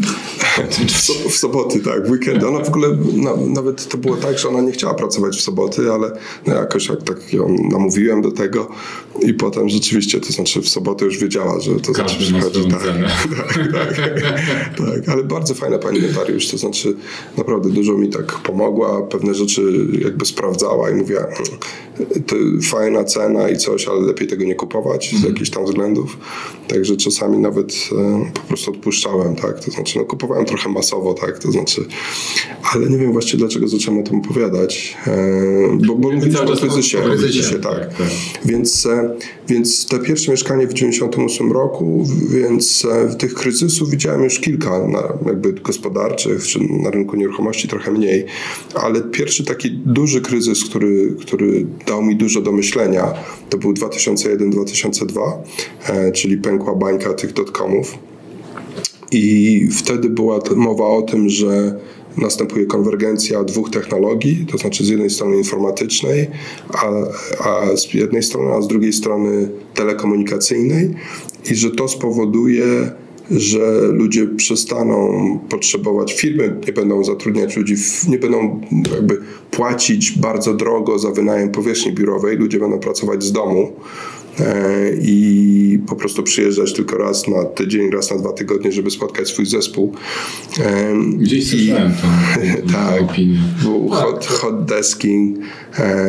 W, 0.87 0.91
so, 0.91 1.13
w 1.29 1.33
soboty, 1.35 1.79
tak, 1.79 2.07
w 2.07 2.11
weekendy. 2.11 2.47
Ona 2.47 2.59
w 2.59 2.67
ogóle, 2.67 2.87
na, 3.13 3.35
nawet 3.35 3.87
to 3.87 3.97
było 3.97 4.17
tak, 4.17 4.39
że 4.39 4.49
ona 4.49 4.61
nie 4.61 4.71
chciała 4.71 4.93
pracować 4.93 5.37
w 5.37 5.41
soboty, 5.41 5.91
ale 5.91 6.11
no 6.47 6.55
jakoś 6.55 6.89
jak 6.89 7.03
tak 7.03 7.33
ją 7.33 7.55
namówiłem 7.71 8.21
do 8.21 8.31
tego 8.31 8.69
i 9.21 9.33
potem 9.33 9.69
rzeczywiście, 9.69 10.19
to 10.19 10.33
znaczy 10.33 10.61
w 10.61 10.69
sobotę 10.69 11.05
już 11.05 11.17
wiedziała, 11.17 11.59
że 11.59 11.71
to 11.75 11.93
znaczy 11.93 12.15
Każdy 12.17 12.33
ma 12.33 12.41
swoją 12.41 12.69
tak, 12.69 12.81
tak, 13.73 13.97
tak, 13.97 14.77
tak, 14.77 15.09
ale 15.09 15.23
bardzo 15.23 15.53
fajna 15.53 15.77
pani 15.77 16.01
notariusz, 16.01 16.47
to 16.47 16.57
znaczy 16.57 16.95
naprawdę 17.37 17.69
dużo 17.69 17.93
mi 17.93 18.09
tak 18.09 18.33
pomogła, 18.33 19.01
pewne 19.01 19.33
rzeczy 19.33 19.87
jakby 20.01 20.25
sprawdzała 20.25 20.89
i 20.89 20.95
mówiła, 20.95 21.21
"Mm, 21.21 21.59
to 22.27 22.35
fajna 22.63 23.03
cena 23.03 23.49
i 23.49 23.57
coś, 23.57 23.87
ale 23.87 24.01
lepiej 24.01 24.27
tego 24.27 24.45
nie 24.45 24.55
kupować 24.55 25.15
z 25.21 25.23
jakichś 25.23 25.49
tam 25.49 25.65
względów. 25.65 26.17
Także 26.67 26.97
czasami 26.97 27.37
nawet 27.37 27.73
po 28.33 28.39
prostu 28.41 28.71
odpuszczałem, 28.71 29.35
tak, 29.35 29.65
to 29.65 29.71
znaczy 29.71 29.99
no, 29.99 30.05
kupowałem 30.05 30.45
trochę 30.45 30.69
masowo, 30.69 31.13
tak, 31.13 31.39
to 31.39 31.51
znaczy, 31.51 31.85
ale 32.73 32.89
nie 32.89 32.97
wiem 32.97 33.11
właściwie 33.11 33.37
dlaczego 33.37 33.67
zacząłem 33.67 33.99
o 33.99 34.03
tym 34.03 34.19
opowiadać, 34.19 34.97
bo, 35.73 35.95
bo 35.95 36.11
mówiliśmy 36.11 36.41
o 36.41 36.57
kryzysie, 36.57 36.99
o 36.99 37.09
kryzysie, 37.09 37.59
tak, 37.59 37.79
tak. 37.79 37.97
tak. 37.97 38.07
Więc, 38.45 38.87
więc 39.47 39.87
te 39.87 39.99
pierwsze 39.99 40.31
mieszkanie 40.31 40.67
w 40.67 40.73
98 40.73 41.51
roku, 41.51 42.05
więc 42.29 42.85
e, 42.85 43.15
tych 43.15 43.33
kryzysów 43.33 43.89
widziałem 43.89 44.23
już 44.23 44.39
kilka, 44.39 44.89
jakby 45.25 45.53
gospodarczych, 45.53 46.43
czy 46.43 46.59
na 46.59 46.89
rynku 46.89 47.15
nieruchomości 47.15 47.67
trochę 47.67 47.91
mniej, 47.91 48.25
ale 48.75 49.01
pierwszy 49.01 49.45
taki 49.45 49.71
duży 49.71 50.21
kryzys, 50.21 50.65
który, 50.65 51.15
który 51.21 51.65
dał 51.87 52.03
mi 52.03 52.15
dużo 52.15 52.41
do 52.41 52.51
myślenia, 52.51 53.13
to 53.49 53.57
był 53.57 53.73
2001-2002, 53.73 55.21
e, 55.87 56.11
czyli 56.11 56.37
pękła 56.37 56.75
bańka 56.75 57.13
tych 57.13 57.33
dotcomów. 57.33 57.97
I 59.11 59.67
wtedy 59.71 60.09
była 60.09 60.39
mowa 60.55 60.85
o 60.85 61.01
tym, 61.01 61.29
że 61.29 61.79
następuje 62.17 62.65
konwergencja 62.65 63.43
dwóch 63.43 63.69
technologii, 63.69 64.45
to 64.51 64.57
znaczy 64.57 64.85
z 64.85 64.89
jednej 64.89 65.09
strony 65.09 65.37
informatycznej, 65.37 66.27
a, 66.69 66.91
a 67.49 67.77
z 67.77 67.93
jednej 67.93 68.23
strony, 68.23 68.53
a 68.53 68.61
z 68.61 68.67
drugiej 68.67 68.93
strony 68.93 69.49
telekomunikacyjnej 69.73 70.93
i 71.51 71.55
że 71.55 71.71
to 71.71 71.87
spowoduje, 71.87 72.65
że 73.31 73.81
ludzie 73.81 74.27
przestaną 74.27 75.39
potrzebować, 75.49 76.13
firmy 76.13 76.55
nie 76.67 76.73
będą 76.73 77.03
zatrudniać 77.03 77.57
ludzi, 77.57 77.75
nie 78.07 78.17
będą 78.17 78.61
jakby 78.95 79.17
płacić 79.51 80.19
bardzo 80.19 80.53
drogo 80.53 80.99
za 80.99 81.11
wynajem 81.11 81.51
powierzchni 81.51 81.91
biurowej, 81.91 82.37
ludzie 82.37 82.59
będą 82.59 82.79
pracować 82.79 83.23
z 83.23 83.31
domu 83.31 83.73
i 85.01 85.79
po 85.87 85.95
prostu 85.95 86.23
przyjeżdżać 86.23 86.73
tylko 86.73 86.97
raz 86.97 87.27
na 87.27 87.45
tydzień, 87.45 87.89
raz 87.91 88.11
na 88.11 88.17
dwa 88.17 88.33
tygodnie, 88.33 88.71
żeby 88.71 88.91
spotkać 88.91 89.27
swój 89.27 89.45
zespół. 89.45 89.93
E, 90.59 90.93
Gdzieś 91.17 91.53
i- 91.53 91.57
słyszałem 91.57 91.91
tą, 91.91 92.07
tą 92.67 92.73
Tak. 92.77 93.01
opinię. 93.01 93.39
był 93.63 93.89
hot, 93.89 94.25
hot 94.25 94.65
desking, 94.65 95.37
e, 95.37 95.41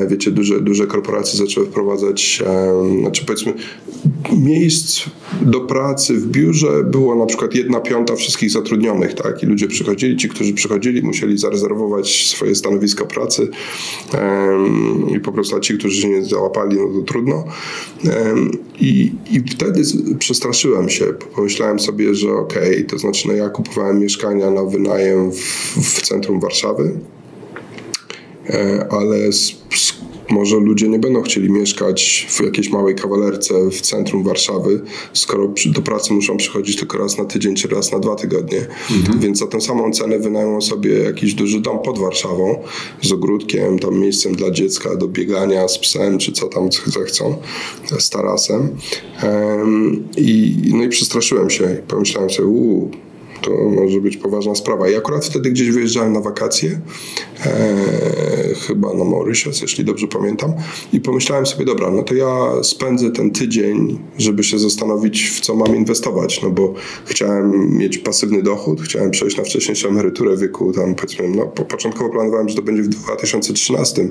wiecie, 0.09 0.30
duże, 0.30 0.61
duże 0.61 0.87
korporacje 0.87 1.38
zaczęły 1.38 1.66
wprowadzać, 1.66 2.42
e, 2.47 3.00
znaczy 3.00 3.25
powiedzmy, 3.26 3.54
miejsc 4.33 5.04
do 5.42 5.61
pracy 5.61 6.14
w 6.14 6.26
biurze 6.26 6.85
było 6.85 7.14
na 7.14 7.26
przykład 7.26 7.54
jedna 7.54 7.80
piąta 7.80 8.16
wszystkich 8.16 8.50
zatrudnionych, 8.50 9.14
tak? 9.14 9.42
I 9.42 9.47
ludzie 9.47 9.68
przychodzili, 9.68 10.16
ci, 10.16 10.28
którzy 10.28 10.54
przychodzili, 10.54 11.02
musieli 11.02 11.38
zarezerwować 11.38 12.26
swoje 12.26 12.54
stanowisko 12.54 13.06
pracy 13.06 13.49
i 15.16 15.21
po 15.21 15.33
prostu, 15.33 15.61
ci, 15.61 15.78
którzy 15.78 16.00
się 16.00 16.09
nie 16.09 16.25
załapali, 16.25 16.76
no 16.76 17.00
to 17.00 17.06
trudno. 17.06 17.44
I, 18.80 19.12
I 19.30 19.40
wtedy 19.40 19.83
przestraszyłem 20.18 20.88
się, 20.88 21.04
pomyślałem 21.35 21.80
sobie, 21.80 22.14
że 22.14 22.33
okej, 22.33 22.85
to 22.85 22.99
znaczy, 22.99 23.28
no 23.28 23.35
ja 23.35 23.49
kupowałem 23.49 24.00
mieszkania 24.00 24.50
na 24.50 24.64
wynajem 24.64 25.33
w, 25.33 25.37
w 25.76 26.02
centrum 26.02 26.40
Warszawy, 26.40 26.92
E, 26.92 27.24
ale 28.91 29.17
s- 29.17 29.53
s- 29.73 29.95
może 30.31 30.57
ludzie 30.57 30.89
nie 30.89 30.99
będą 30.99 31.23
chcieli 31.23 31.51
mieszkać 31.51 32.27
w 32.31 32.41
jakiejś 32.45 32.71
małej 32.71 32.95
kawalerce 32.95 33.71
w 33.71 33.81
centrum 33.81 34.23
Warszawy, 34.25 34.81
skoro 35.13 35.53
do 35.67 35.83
pracy 35.83 36.13
muszą 36.13 36.37
przychodzić 36.37 36.77
tylko 36.77 36.99
raz 36.99 37.19
na 37.19 37.25
tydzień 37.25 37.55
czy 37.55 37.69
raz 37.69 37.93
na 37.93 37.99
dwa 37.99 38.15
tygodnie. 38.17 38.67
Więc 39.21 39.39
za 39.39 39.47
tę 39.47 39.61
samą 39.61 39.93
cenę 39.93 40.19
wynajmą 40.19 40.61
sobie 40.61 40.99
jakiś 40.99 41.35
duży 41.35 41.61
dom 41.61 41.79
pod 41.83 41.99
Warszawą 41.99 42.63
z 43.03 43.13
ogródkiem, 43.13 43.79
tam 43.79 43.99
miejscem 43.99 44.35
dla 44.35 44.51
dziecka 44.51 44.97
do 44.97 45.09
biegania 45.09 45.69
z 45.69 45.79
psem, 45.79 46.19
czy 46.19 46.33
co 46.33 46.47
tam 46.49 46.69
zechcą, 46.87 47.37
z 47.99 48.11
tarasem. 48.11 48.69
Em, 49.23 50.03
I, 50.17 50.57
no 50.75 50.83
i 50.85 50.89
przestraszyłem 50.89 51.51
się 51.51 51.83
pomyślałem 51.89 52.31
sobie, 52.31 52.49
uuu, 52.49 52.91
to 53.45 53.51
może 53.71 54.01
być 54.01 54.17
poważna 54.17 54.55
sprawa. 54.55 54.89
I 54.89 54.95
akurat 54.95 55.25
wtedy 55.25 55.51
gdzieś 55.51 55.71
wyjeżdżałem 55.71 56.13
na 56.13 56.21
wakacje, 56.21 56.81
e, 57.47 58.55
chyba 58.67 58.95
na 58.95 59.05
Mauritius, 59.05 59.63
jeśli 59.63 59.85
dobrze 59.85 60.07
pamiętam, 60.09 60.53
i 60.93 61.01
pomyślałem 61.01 61.47
sobie, 61.47 61.65
dobra, 61.65 61.91
no 61.91 62.03
to 62.03 62.15
ja 62.15 62.63
spędzę 62.63 63.11
ten 63.11 63.31
tydzień, 63.31 63.99
żeby 64.19 64.45
się 64.45 64.59
zastanowić, 64.59 65.31
w 65.31 65.41
co 65.41 65.55
mam 65.55 65.77
inwestować, 65.77 66.43
no 66.43 66.51
bo 66.51 66.75
chciałem 67.05 67.79
mieć 67.79 67.99
pasywny 67.99 68.43
dochód, 68.43 68.83
chciałem 68.83 69.11
przejść 69.11 69.37
na 69.37 69.45
wcześniejszą 69.45 69.89
emeryturę 69.89 70.37
w 70.37 70.41
wieku 70.41 70.73
tam 70.73 70.95
powiedzmy, 70.95 71.29
no 71.29 71.47
po, 71.47 71.65
początkowo 71.65 72.11
planowałem, 72.11 72.49
że 72.49 72.57
to 72.57 72.63
będzie 72.63 72.83
w 72.83 72.89
2013 72.89 74.09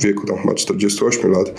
wieku 0.00 0.26
tam 0.26 0.38
chyba 0.38 0.54
48 0.54 1.30
lat. 1.30 1.54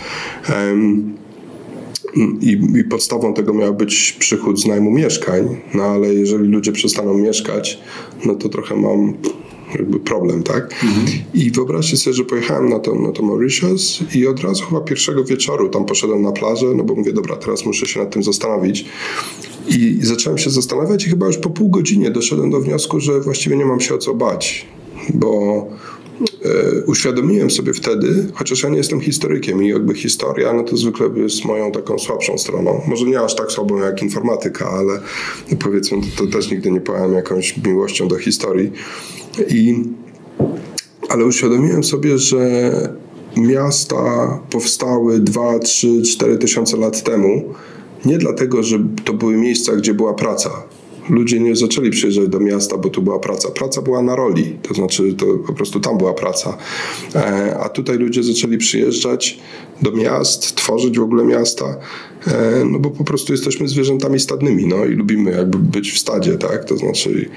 I, 2.41 2.60
I 2.79 2.84
podstawą 2.84 3.34
tego 3.34 3.53
miał 3.53 3.74
być 3.74 4.15
przychód 4.20 4.62
z 4.62 4.65
najmu 4.65 4.91
mieszkań, 4.91 5.58
no 5.74 5.84
ale 5.84 6.13
jeżeli 6.13 6.48
ludzie 6.48 6.72
przestaną 6.72 7.13
mieszkać, 7.13 7.79
no 8.25 8.36
to 8.36 8.50
trochę 8.50 8.75
mam 8.75 9.13
jakby 9.75 10.00
problem, 10.00 10.43
tak? 10.43 10.75
I 11.34 11.51
wyobraźcie 11.51 11.98
sobie, 11.98 12.13
że 12.13 12.24
pojechałem 12.24 12.70
na 12.70 12.79
to, 12.79 12.96
na 12.96 13.12
to 13.12 13.24
Mauritius 13.24 14.00
i 14.15 14.27
od 14.27 14.39
razu 14.39 14.65
chyba 14.65 14.82
pierwszego 14.82 15.24
wieczoru 15.24 15.70
tam 15.70 15.86
poszedłem 15.86 16.22
na 16.22 16.32
plażę, 16.32 16.65
no 16.75 16.84
bo 16.84 16.96
mówię, 16.96 17.13
dobra, 17.13 17.36
teraz 17.36 17.65
muszę 17.65 17.86
się 17.86 18.00
nad 18.00 18.12
tym 18.12 18.24
zastanowić. 18.24 18.86
I 19.67 19.98
zacząłem 20.01 20.38
się 20.38 20.50
zastanawiać 20.50 21.05
i 21.08 21.10
chyba 21.10 21.27
już 21.27 21.38
po 21.38 21.50
pół 21.50 21.70
godzinie 21.70 22.12
doszedłem 22.12 22.50
do 22.50 22.60
wniosku, 22.60 23.00
że 23.00 23.20
właściwie 23.20 23.58
nie 23.58 23.65
mam 23.65 23.79
się 23.79 23.96
o 23.96 23.98
co 23.98 24.13
bać, 24.13 24.65
bo 25.13 25.67
uświadomiłem 26.86 27.51
sobie 27.51 27.74
wtedy, 27.74 28.27
chociaż 28.34 28.63
ja 28.63 28.70
nie 28.70 28.77
jestem 28.77 29.01
historykiem 29.01 29.63
i 29.63 29.67
jakby 29.67 29.93
historia, 29.93 30.53
no 30.53 30.63
to 30.63 30.77
zwykle 30.77 31.10
jest 31.15 31.46
moją 31.46 31.72
taką 31.72 32.00
słabszą 32.00 32.38
stroną. 32.38 32.82
Może 32.88 33.05
nie 33.05 33.22
aż 33.22 33.36
tak 33.36 33.51
słabą 33.51 33.77
jak 33.77 34.01
informatyka, 34.01 34.70
ale 34.70 35.00
powiedzmy, 35.60 35.98
to, 36.01 36.25
to 36.25 36.32
też 36.32 36.51
nigdy 36.51 36.72
nie 36.72 36.82
powiem 36.82 37.13
jakąś 37.13 37.58
miłością 37.58 38.08
do 38.08 38.17
historii. 38.17 38.72
I, 39.48 39.84
ale 41.10 41.25
uświadomiłem 41.25 41.84
sobie, 41.84 42.17
że 42.17 42.72
miasta 43.38 44.39
powstały 44.50 45.20
2, 45.20 45.60
3, 45.60 46.01
4 46.01 46.38
tysiące 46.38 46.77
lat 46.77 47.03
temu 47.03 47.53
nie 48.05 48.17
dlatego, 48.17 48.63
że 48.63 48.79
to 49.05 49.13
były 49.13 49.38
miejsca, 49.38 49.75
gdzie 49.75 49.93
była 49.93 50.13
praca. 50.13 50.63
Ludzie 51.10 51.39
nie 51.39 51.55
zaczęli 51.55 51.89
przyjeżdżać 51.89 52.27
do 52.27 52.39
miasta, 52.39 52.77
bo 52.77 52.89
tu 52.89 53.01
była 53.01 53.19
praca. 53.19 53.51
Praca 53.51 53.81
była 53.81 54.01
na 54.01 54.15
roli, 54.15 54.57
to 54.62 54.74
znaczy 54.74 55.13
to 55.13 55.25
po 55.25 55.53
prostu 55.53 55.79
tam 55.79 55.98
była 55.98 56.13
praca. 56.13 56.57
E, 57.15 57.57
a 57.60 57.69
tutaj 57.69 57.98
ludzie 57.98 58.24
zaczęli 58.24 58.57
przyjeżdżać 58.57 59.39
do 59.82 59.92
miast, 59.92 60.56
tworzyć 60.56 61.00
w 61.00 61.03
ogóle 61.03 61.24
miasta, 61.24 61.65
e, 62.27 62.65
no 62.65 62.80
bo 62.80 62.89
po 62.89 63.03
prostu 63.03 63.34
jesteśmy 63.34 63.68
zwierzętami 63.68 64.20
stadnymi, 64.20 64.68
no 64.68 64.86
i 64.86 64.89
lubimy 64.89 65.32
jakby 65.32 65.58
być 65.58 65.92
w 65.92 66.00
stadzie, 66.00 66.38
tak? 66.38 66.65
To 66.65 66.77
znaczy, 66.77 67.30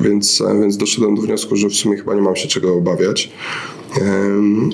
więc, 0.00 0.40
e, 0.40 0.60
więc 0.60 0.76
doszedłem 0.76 1.14
do 1.14 1.22
wniosku, 1.22 1.56
że 1.56 1.68
w 1.68 1.74
sumie 1.74 1.96
chyba 1.96 2.14
nie 2.14 2.22
mam 2.22 2.36
się 2.36 2.48
czego 2.48 2.74
obawiać. 2.74 3.32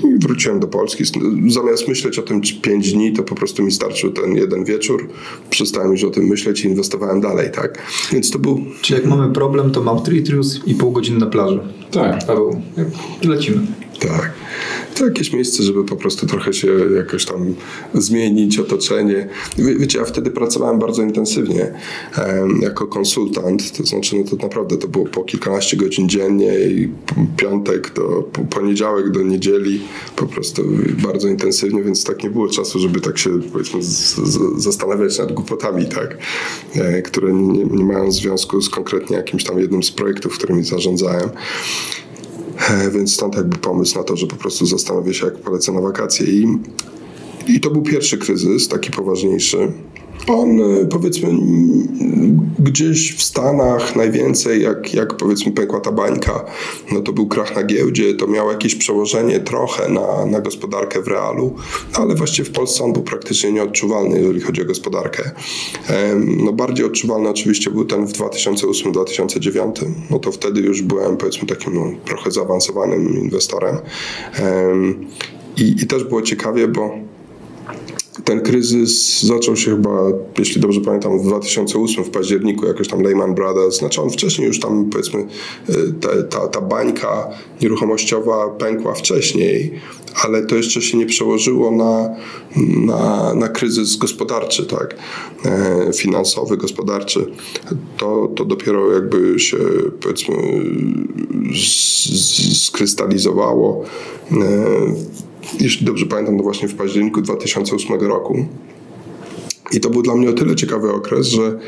I 0.04 0.18
wróciłem 0.18 0.60
do 0.60 0.66
Polski. 0.66 1.04
Zamiast 1.48 1.88
myśleć 1.88 2.18
o 2.18 2.22
tym 2.22 2.40
5 2.62 2.92
dni, 2.92 3.12
to 3.12 3.22
po 3.22 3.34
prostu 3.34 3.62
mi 3.62 3.72
starczył 3.72 4.12
ten 4.12 4.36
jeden 4.36 4.64
wieczór. 4.64 5.08
Przestałem 5.50 5.92
już 5.92 6.04
o 6.04 6.10
tym 6.10 6.24
myśleć 6.24 6.64
i 6.64 6.68
inwestowałem 6.68 7.20
dalej, 7.20 7.50
tak? 7.52 7.82
Więc 8.12 8.30
to 8.30 8.38
był. 8.38 8.60
Czyli 8.82 9.00
jak 9.00 9.08
mamy 9.08 9.32
problem, 9.32 9.70
to 9.70 9.82
mam 9.82 10.02
tritrius 10.02 10.60
i 10.66 10.74
pół 10.74 10.92
godziny 10.92 11.18
na 11.18 11.26
plaży. 11.26 11.60
Tak. 11.90 12.26
Paweł, 12.26 12.62
lecimy. 13.24 13.66
Tak. 14.00 14.32
To 14.94 15.04
jakieś 15.04 15.32
miejsce, 15.32 15.62
żeby 15.62 15.84
po 15.84 15.96
prostu 15.96 16.26
trochę 16.26 16.52
się 16.52 16.68
jakoś 16.96 17.24
tam 17.24 17.54
zmienić 17.94 18.58
otoczenie. 18.58 19.28
Wie, 19.58 19.78
wiecie, 19.78 19.98
ja 19.98 20.04
wtedy 20.04 20.30
pracowałem 20.30 20.78
bardzo 20.78 21.02
intensywnie 21.02 21.72
um, 22.18 22.60
jako 22.62 22.86
konsultant, 22.86 23.72
to 23.72 23.86
znaczy 23.86 24.16
no 24.16 24.24
to 24.24 24.36
naprawdę 24.36 24.76
to 24.76 24.88
było 24.88 25.04
po 25.06 25.24
kilkanaście 25.24 25.76
godzin 25.76 26.08
dziennie 26.08 26.58
i 26.58 26.88
piątek 27.36 27.94
do 27.94 28.28
poniedziałek 28.50 29.10
do 29.10 29.22
niedzieli 29.22 29.80
po 30.16 30.26
prostu 30.26 30.62
bardzo 31.02 31.28
intensywnie, 31.28 31.82
więc 31.82 32.04
tak 32.04 32.24
nie 32.24 32.30
było 32.30 32.48
czasu, 32.48 32.78
żeby 32.78 33.00
tak 33.00 33.18
się 33.18 33.30
powiedzmy 33.52 33.82
z, 33.82 34.16
z, 34.16 34.62
zastanawiać 34.62 35.18
nad 35.18 35.32
głupotami, 35.32 35.86
tak, 35.86 36.18
e, 36.74 37.02
które 37.02 37.32
nie, 37.32 37.64
nie 37.64 37.84
mają 37.84 38.12
związku 38.12 38.60
z 38.60 38.68
konkretnie 38.68 39.16
jakimś 39.16 39.44
tam 39.44 39.58
jednym 39.58 39.82
z 39.82 39.90
projektów, 39.90 40.38
którymi 40.38 40.64
zarządzałem. 40.64 41.30
E, 42.70 42.90
więc 42.90 43.14
stąd 43.14 43.36
jakby 43.36 43.58
pomysł 43.58 43.98
na 43.98 44.04
to, 44.04 44.16
że 44.16 44.26
po 44.26 44.36
prostu 44.36 44.66
zastanowię 44.66 45.14
się, 45.14 45.24
jak 45.24 45.36
polecę 45.36 45.72
na 45.72 45.80
wakacje. 45.80 46.26
I, 46.26 46.58
i 47.48 47.60
to 47.60 47.70
był 47.70 47.82
pierwszy 47.82 48.18
kryzys, 48.18 48.68
taki 48.68 48.90
poważniejszy. 48.90 49.72
On 50.26 50.60
e, 50.60 50.86
powiedzmy 50.86 51.28
gdzieś 52.58 53.16
w 53.16 53.22
Stanach 53.22 53.96
najwięcej, 53.96 54.62
jak, 54.62 54.94
jak 54.94 55.16
powiedzmy 55.16 55.52
pękła 55.52 55.80
ta 55.80 55.92
bańka, 55.92 56.44
no 56.92 57.00
to 57.00 57.12
był 57.12 57.26
krach 57.26 57.56
na 57.56 57.62
giełdzie, 57.62 58.14
to 58.14 58.26
miało 58.26 58.52
jakieś 58.52 58.74
przełożenie 58.74 59.40
trochę 59.40 59.88
na, 59.88 60.26
na 60.26 60.40
gospodarkę 60.40 61.02
w 61.02 61.08
realu, 61.08 61.54
ale 61.94 62.14
właściwie 62.14 62.48
w 62.48 62.52
Polsce 62.52 62.84
on 62.84 62.92
był 62.92 63.02
praktycznie 63.02 63.52
nieodczuwalny, 63.52 64.18
jeżeli 64.18 64.40
chodzi 64.40 64.62
o 64.62 64.64
gospodarkę. 64.64 65.30
No 66.26 66.52
bardziej 66.52 66.86
odczuwalny 66.86 67.28
oczywiście 67.28 67.70
był 67.70 67.84
ten 67.84 68.06
w 68.06 68.12
2008-2009, 68.12 69.72
no 70.10 70.18
to 70.18 70.32
wtedy 70.32 70.60
już 70.60 70.82
byłem 70.82 71.16
powiedzmy 71.16 71.48
takim 71.48 71.74
no, 71.74 71.90
trochę 72.04 72.30
zaawansowanym 72.30 73.20
inwestorem. 73.20 73.76
I, 75.56 75.76
I 75.82 75.86
też 75.86 76.04
było 76.04 76.22
ciekawie, 76.22 76.68
bo 76.68 76.90
ten 78.24 78.40
kryzys 78.40 79.22
zaczął 79.22 79.56
się 79.56 79.70
chyba, 79.70 80.00
jeśli 80.38 80.60
dobrze 80.60 80.80
pamiętam, 80.80 81.18
w 81.18 81.22
2008 81.22 82.04
w 82.04 82.10
październiku, 82.10 82.66
jakoś 82.66 82.88
tam 82.88 83.02
Lehman 83.02 83.34
Brothers. 83.34 83.78
Znaczy 83.78 84.02
on 84.02 84.10
wcześniej 84.10 84.48
już 84.48 84.60
tam, 84.60 84.90
powiedzmy, 84.90 85.26
y, 85.70 85.74
ta, 86.00 86.22
ta, 86.22 86.48
ta 86.48 86.60
bańka 86.60 87.28
nieruchomościowa 87.62 88.48
pękła 88.48 88.94
wcześniej, 88.94 89.80
ale 90.24 90.46
to 90.46 90.56
jeszcze 90.56 90.82
się 90.82 90.98
nie 90.98 91.06
przełożyło 91.06 91.70
na, 91.70 92.16
na, 92.86 93.34
na 93.34 93.48
kryzys 93.48 93.96
gospodarczy, 93.96 94.66
tak, 94.66 94.96
e, 95.44 95.92
finansowy, 95.92 96.56
gospodarczy. 96.56 97.26
To, 97.96 98.28
to 98.36 98.44
dopiero 98.44 98.92
jakby 98.92 99.40
się, 99.40 99.58
powiedzmy, 100.00 100.34
skrystalizowało 102.54 103.84
e, 104.32 104.36
jeśli 105.60 105.86
dobrze 105.86 106.06
pamiętam, 106.06 106.36
to 106.36 106.42
właśnie 106.42 106.68
w 106.68 106.74
październiku 106.74 107.22
2008 107.22 108.00
roku. 108.00 108.46
I 109.72 109.80
to 109.80 109.90
był 109.90 110.02
dla 110.02 110.14
mnie 110.14 110.30
o 110.30 110.32
tyle 110.32 110.56
ciekawy 110.56 110.92
okres, 110.92 111.26
że 111.26 111.58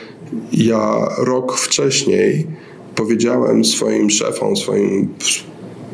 ja 0.52 1.08
rok 1.18 1.56
wcześniej 1.58 2.46
powiedziałem 2.94 3.64
swoim 3.64 4.10
szefom, 4.10 4.56
swoim 4.56 5.08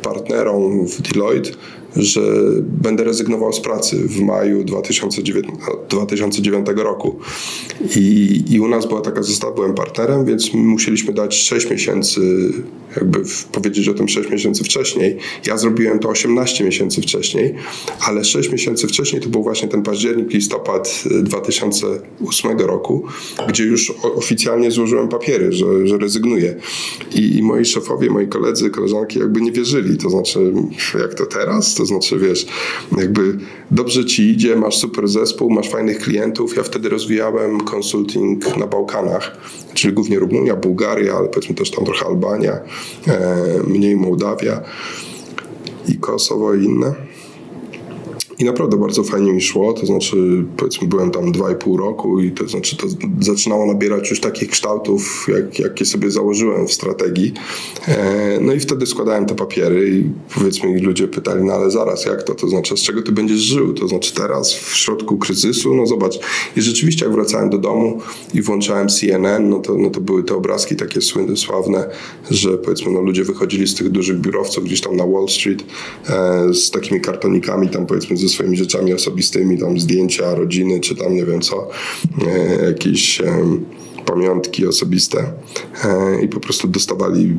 partnerom 0.03 0.87
w 0.87 1.03
Deloitte, 1.03 1.51
że 1.97 2.21
będę 2.61 3.05
rezygnował 3.05 3.53
z 3.53 3.61
pracy 3.61 3.97
w 3.97 4.21
maju 4.21 4.65
2009, 4.65 5.47
2009 5.89 6.67
roku. 6.77 7.19
I, 7.97 8.43
I 8.49 8.61
u 8.61 8.69
nas 8.69 8.87
była 8.87 9.01
taka 9.01 9.23
zostawa, 9.23 9.53
byłem 9.53 9.75
partnerem, 9.75 10.25
więc 10.25 10.55
musieliśmy 10.55 11.13
dać 11.13 11.37
6 11.37 11.71
miesięcy, 11.71 12.21
jakby 12.97 13.21
powiedzieć 13.53 13.89
o 13.89 13.95
tym 13.95 14.09
6 14.09 14.31
miesięcy 14.31 14.65
wcześniej. 14.65 15.19
Ja 15.47 15.57
zrobiłem 15.57 15.99
to 15.99 16.09
18 16.09 16.65
miesięcy 16.65 17.03
wcześniej, 17.03 17.55
ale 18.01 18.25
6 18.25 18.53
miesięcy 18.53 18.87
wcześniej 18.87 19.23
to 19.23 19.29
był 19.29 19.43
właśnie 19.43 19.69
ten 19.69 19.83
październik, 19.83 20.33
listopad 20.33 21.05
2008 21.23 22.59
roku, 22.59 23.05
gdzie 23.49 23.65
już 23.65 23.93
oficjalnie 24.03 24.71
złożyłem 24.71 25.09
papiery, 25.09 25.53
że, 25.53 25.87
że 25.87 25.99
rezygnuję. 25.99 26.55
I, 27.15 27.37
I 27.37 27.43
moi 27.43 27.65
szefowie, 27.65 28.11
moi 28.11 28.29
koledzy, 28.29 28.71
koleżanki 28.71 29.19
jakby 29.19 29.41
nie 29.41 29.53
wierzyli. 29.53 29.97
To 29.97 30.11
znaczy, 30.11 30.53
jak 30.99 31.15
to 31.15 31.27
teraz? 31.27 31.75
To 31.75 31.84
to 31.85 31.89
znaczy, 31.89 32.19
wiesz, 32.19 32.47
jakby 32.97 33.39
dobrze 33.71 34.05
ci 34.05 34.23
idzie, 34.23 34.57
masz 34.57 34.77
super 34.77 35.09
zespół, 35.09 35.51
masz 35.51 35.71
fajnych 35.71 35.99
klientów. 35.99 36.57
Ja 36.57 36.63
wtedy 36.63 36.89
rozwijałem 36.89 37.61
konsulting 37.61 38.57
na 38.57 38.67
Bałkanach, 38.67 39.37
czyli 39.75 39.95
głównie 39.95 40.19
Rumunia, 40.19 40.57
Bułgaria, 40.57 41.15
ale 41.15 41.29
powiedzmy 41.29 41.55
też 41.55 41.71
tam 41.71 41.85
trochę 41.85 42.07
Albania, 42.07 42.53
e, 43.09 43.37
mniej 43.67 43.97
Mołdawia 43.97 44.61
i 45.89 45.99
Kosowo 45.99 46.55
i 46.55 46.65
inne. 46.65 46.95
I 48.39 48.45
naprawdę 48.45 48.77
bardzo 48.77 49.05
fajnie 49.05 49.33
mi 49.33 49.41
szło, 49.41 49.73
to 49.73 49.87
znaczy 49.87 50.45
powiedzmy 50.57 50.89
byłem 50.89 51.11
tam 51.11 51.33
dwa 51.33 51.53
i 51.53 51.55
pół 51.55 51.77
roku 51.77 52.21
i 52.21 52.33
to 52.33 52.49
znaczy 52.49 52.77
to 52.77 52.87
zaczynało 53.21 53.67
nabierać 53.67 54.11
już 54.11 54.21
takich 54.21 54.51
kształtów, 54.51 55.27
jak, 55.29 55.59
jakie 55.59 55.85
sobie 55.85 56.11
założyłem 56.11 56.69
w 56.69 56.73
strategii. 56.73 57.33
E, 57.89 58.39
no 58.41 58.53
i 58.53 58.61
wtedy 58.61 58.87
składałem 58.87 59.27
te 59.27 59.35
papiery 59.35 59.91
i 59.91 60.05
powiedzmy 60.35 60.81
ludzie 60.81 61.09
pytali, 61.09 61.45
no 61.45 61.53
ale 61.53 61.71
zaraz, 61.71 62.05
jak 62.05 62.23
to? 62.23 62.35
To 62.35 62.49
znaczy 62.49 62.77
z 62.77 62.81
czego 62.81 63.03
ty 63.03 63.13
będziesz 63.13 63.39
żył? 63.39 63.75
To 63.75 63.89
znaczy 63.89 64.15
teraz 64.15 64.55
w 64.55 64.77
środku 64.77 65.19
kryzysu? 65.19 65.75
No 65.75 65.87
zobacz. 65.87 66.19
I 66.57 66.63
rzeczywiście 66.63 67.05
jak 67.05 67.15
wracałem 67.15 67.51
do 67.51 67.59
domu 67.59 68.01
i 68.35 68.43
włączałem 68.43 68.89
CNN, 68.89 69.49
no 69.49 69.59
to, 69.59 69.75
no 69.79 69.91
to 69.91 70.01
były 70.01 70.25
te 70.25 70.35
obrazki 70.35 70.77
takie 70.77 71.01
słynne, 71.01 71.37
sławne, 71.37 71.91
że 72.31 72.59
powiedzmy 72.59 72.93
no 72.93 73.01
ludzie 73.01 73.25
wychodzili 73.25 73.67
z 73.67 73.75
tych 73.75 73.89
dużych 73.89 74.21
biurowców 74.21 74.65
gdzieś 74.65 74.81
tam 74.81 74.97
na 74.97 75.07
Wall 75.07 75.29
Street 75.29 75.65
e, 76.09 76.55
z 76.55 76.71
takimi 76.71 77.01
kartonikami 77.01 77.69
tam 77.69 77.87
powiedzmy 77.87 78.17
ze 78.29 78.35
swoimi 78.35 78.57
rzeczami 78.57 78.93
osobistymi, 78.95 79.59
tam 79.59 79.81
zdjęcia 79.81 80.35
rodziny, 80.35 80.81
czy 80.81 80.97
tam 80.97 81.15
nie 81.15 81.25
wiem 81.25 81.41
co, 81.41 81.69
e, 82.27 82.67
jakieś 82.67 83.23
pamiątki 84.05 84.67
osobiste 84.67 85.33
e, 85.85 86.23
i 86.25 86.29
po 86.29 86.41
prostu 86.41 86.69
dostawali 86.69 87.37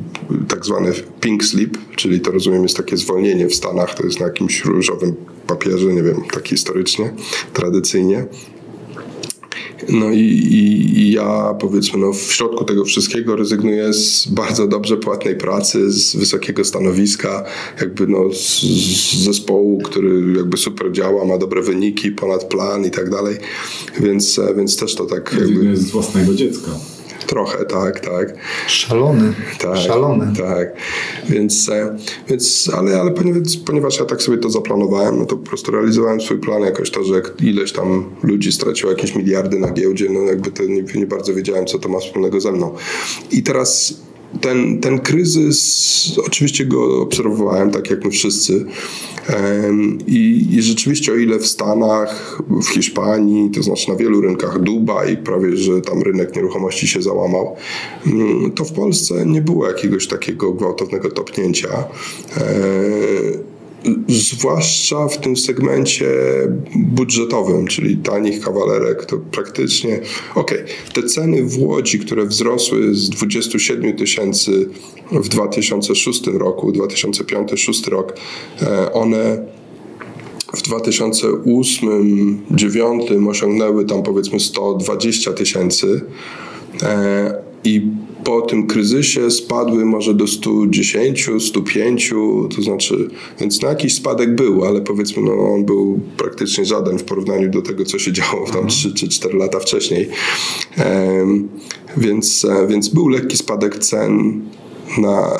tak 0.48 0.65
zwane 0.65 0.91
pink 1.21 1.43
slip, 1.43 1.78
czyli 1.95 2.19
to 2.19 2.32
rozumiem 2.32 2.63
jest 2.63 2.78
takie 2.78 2.98
zwolnienie 2.98 3.48
w 3.48 3.56
Stanach, 3.56 3.95
to 3.95 4.06
jest 4.06 4.19
na 4.19 4.26
jakimś 4.26 4.65
różowym 4.65 5.15
papierze, 5.48 5.93
nie 5.93 6.04
wiem, 6.04 6.21
tak 6.34 6.48
historycznie, 6.48 7.13
tradycyjnie 7.54 8.26
no 9.89 10.12
i, 10.12 10.19
i, 10.19 11.00
i, 11.00 11.12
ja 11.12 11.56
powiedzmy 11.60 12.00
no, 12.00 12.13
w 12.13 12.34
środku 12.34 12.65
tego 12.65 12.86
wszystkiego 12.86 13.36
rezygnuję 13.36 13.93
z 13.93 14.28
bardzo 14.28 14.67
dobrze 14.67 14.98
płatnej 14.98 15.36
pracy, 15.36 15.91
z 15.91 16.15
wysokiego 16.15 16.65
stanowiska, 16.65 17.43
jakby 17.80 18.08
no, 18.08 18.34
z, 18.34 18.62
z 18.62 19.15
zespołu, 19.15 19.82
który 19.82 20.34
jakby 20.38 20.58
super 20.58 20.91
działa, 20.91 21.26
ma 21.26 21.38
dobre 21.38 21.62
wyniki, 21.62 22.12
ponad 22.12 22.43
plan 22.43 22.86
i 22.86 22.91
tak 22.91 23.10
dalej. 23.10 23.38
Więc, 24.00 24.39
więc 24.58 24.78
też 24.78 24.95
to 24.95 25.06
tak. 25.06 25.36
Jakby... 25.39 25.78
z 25.78 25.91
własnego 25.91 26.34
dziecka. 26.34 26.71
Trochę, 27.27 27.65
tak, 27.65 27.99
tak. 27.99 28.33
Szalony. 28.67 29.33
Tak, 29.59 29.77
Szalony. 29.77 30.33
Tak. 30.38 30.67
Więc, 31.29 31.69
e, 31.69 31.97
więc 32.27 32.71
ale, 32.77 33.01
ale 33.01 33.11
ponieważ, 33.11 33.57
ponieważ 33.65 33.99
ja 33.99 34.05
tak 34.05 34.21
sobie 34.21 34.38
to 34.38 34.49
zaplanowałem, 34.49 35.19
no 35.19 35.25
to 35.25 35.38
po 35.38 35.47
prostu 35.47 35.71
realizowałem 35.71 36.21
swój 36.21 36.39
plan 36.39 36.61
jakoś 36.61 36.91
to, 36.91 37.03
że 37.03 37.13
jak 37.13 37.41
ileś 37.41 37.71
tam 37.71 38.05
ludzi 38.23 38.51
straciło 38.51 38.91
jakieś 38.91 39.15
miliardy 39.15 39.59
na 39.59 39.71
giełdzie, 39.71 40.07
no 40.09 40.21
jakby 40.21 40.51
to 40.51 40.63
nie, 40.63 40.83
nie 40.95 41.07
bardzo 41.07 41.33
wiedziałem, 41.33 41.65
co 41.65 41.79
to 41.79 41.89
ma 41.89 41.99
wspólnego 41.99 42.41
ze 42.41 42.51
mną. 42.51 42.75
I 43.31 43.43
teraz 43.43 43.93
ten, 44.41 44.80
ten 44.80 45.00
kryzys, 45.00 46.19
oczywiście 46.28 46.65
go 46.65 47.02
obserwowałem, 47.02 47.71
tak 47.71 47.89
jak 47.89 48.06
my 48.06 48.12
wszyscy. 48.12 48.65
I, 50.08 50.48
I 50.52 50.62
rzeczywiście, 50.62 51.12
o 51.12 51.15
ile 51.15 51.39
w 51.39 51.48
Stanach, 51.48 52.41
w 52.50 52.67
Hiszpanii, 52.67 53.52
to 53.52 53.63
znaczy 53.63 53.89
na 53.89 53.95
wielu 53.95 54.21
rynkach, 54.21 54.60
Dubaj, 54.60 55.17
prawie 55.17 55.58
że 55.58 55.82
tam 55.82 56.02
rynek 56.02 56.36
nieruchomości 56.36 56.88
się 56.88 57.02
załamał, 57.02 57.56
mm, 58.08 58.52
to 58.52 58.65
w 58.65 58.71
Polsce 58.71 59.26
nie 59.26 59.41
było 59.41 59.67
jakiegoś 59.67 60.08
takiego 60.08 60.54
gwałtownego 60.54 61.12
topnięcia. 61.12 61.84
Zwłaszcza 64.08 65.08
w 65.08 65.17
tym 65.17 65.38
segmencie 65.38 66.08
budżetowym, 66.76 67.67
czyli 67.67 67.98
tanich 67.98 68.41
kawalerek, 68.41 69.06
to 69.06 69.17
praktycznie, 69.17 70.02
okej, 70.36 70.63
okay, 70.63 70.76
te 70.93 71.04
ceny 71.04 71.43
w 71.43 71.60
Łodzi, 71.60 72.00
które 72.00 72.26
wzrosły 72.26 72.95
z 72.95 73.10
27 73.10 73.98
tysięcy 73.98 74.69
w 75.12 75.30
2006 75.30 76.28
roku, 76.28 76.71
2005-2006 76.71 77.89
rok, 77.89 78.13
e, 78.62 78.93
one 78.93 79.45
w 80.54 80.62
2008-2009 80.62 83.30
osiągnęły 83.30 83.86
tam 83.86 84.04
powiedzmy 84.04 84.39
120 84.39 85.34
tysięcy 85.34 86.02
e, 86.84 87.44
i 87.65 87.82
po 88.23 88.41
tym 88.41 88.67
kryzysie 88.67 89.32
spadły 89.32 89.86
może 89.86 90.13
do 90.13 90.28
110, 90.28 91.30
105, 91.39 92.13
to 92.56 92.62
znaczy, 92.62 93.10
więc 93.39 93.62
na 93.62 93.69
jakiś 93.69 93.95
spadek 93.95 94.36
był, 94.36 94.65
ale 94.65 94.82
powiedzmy, 94.82 95.23
no, 95.23 95.54
on 95.54 95.65
był 95.65 95.99
praktycznie 96.17 96.65
żaden 96.65 96.97
w 96.97 97.04
porównaniu 97.04 97.49
do 97.49 97.62
tego, 97.62 97.86
co 97.86 97.99
się 97.99 98.12
działo 98.12 98.49
tam 98.54 98.67
3 98.67 98.93
czy 98.93 99.10
4 99.10 99.38
lata 99.38 99.60
wcześniej. 99.60 100.10
Um, 101.17 101.49
więc, 101.97 102.45
e, 102.45 102.67
więc 102.67 102.89
był 102.89 103.08
lekki 103.08 103.38
spadek 103.38 103.80
cen 103.80 104.41
na, 104.98 105.38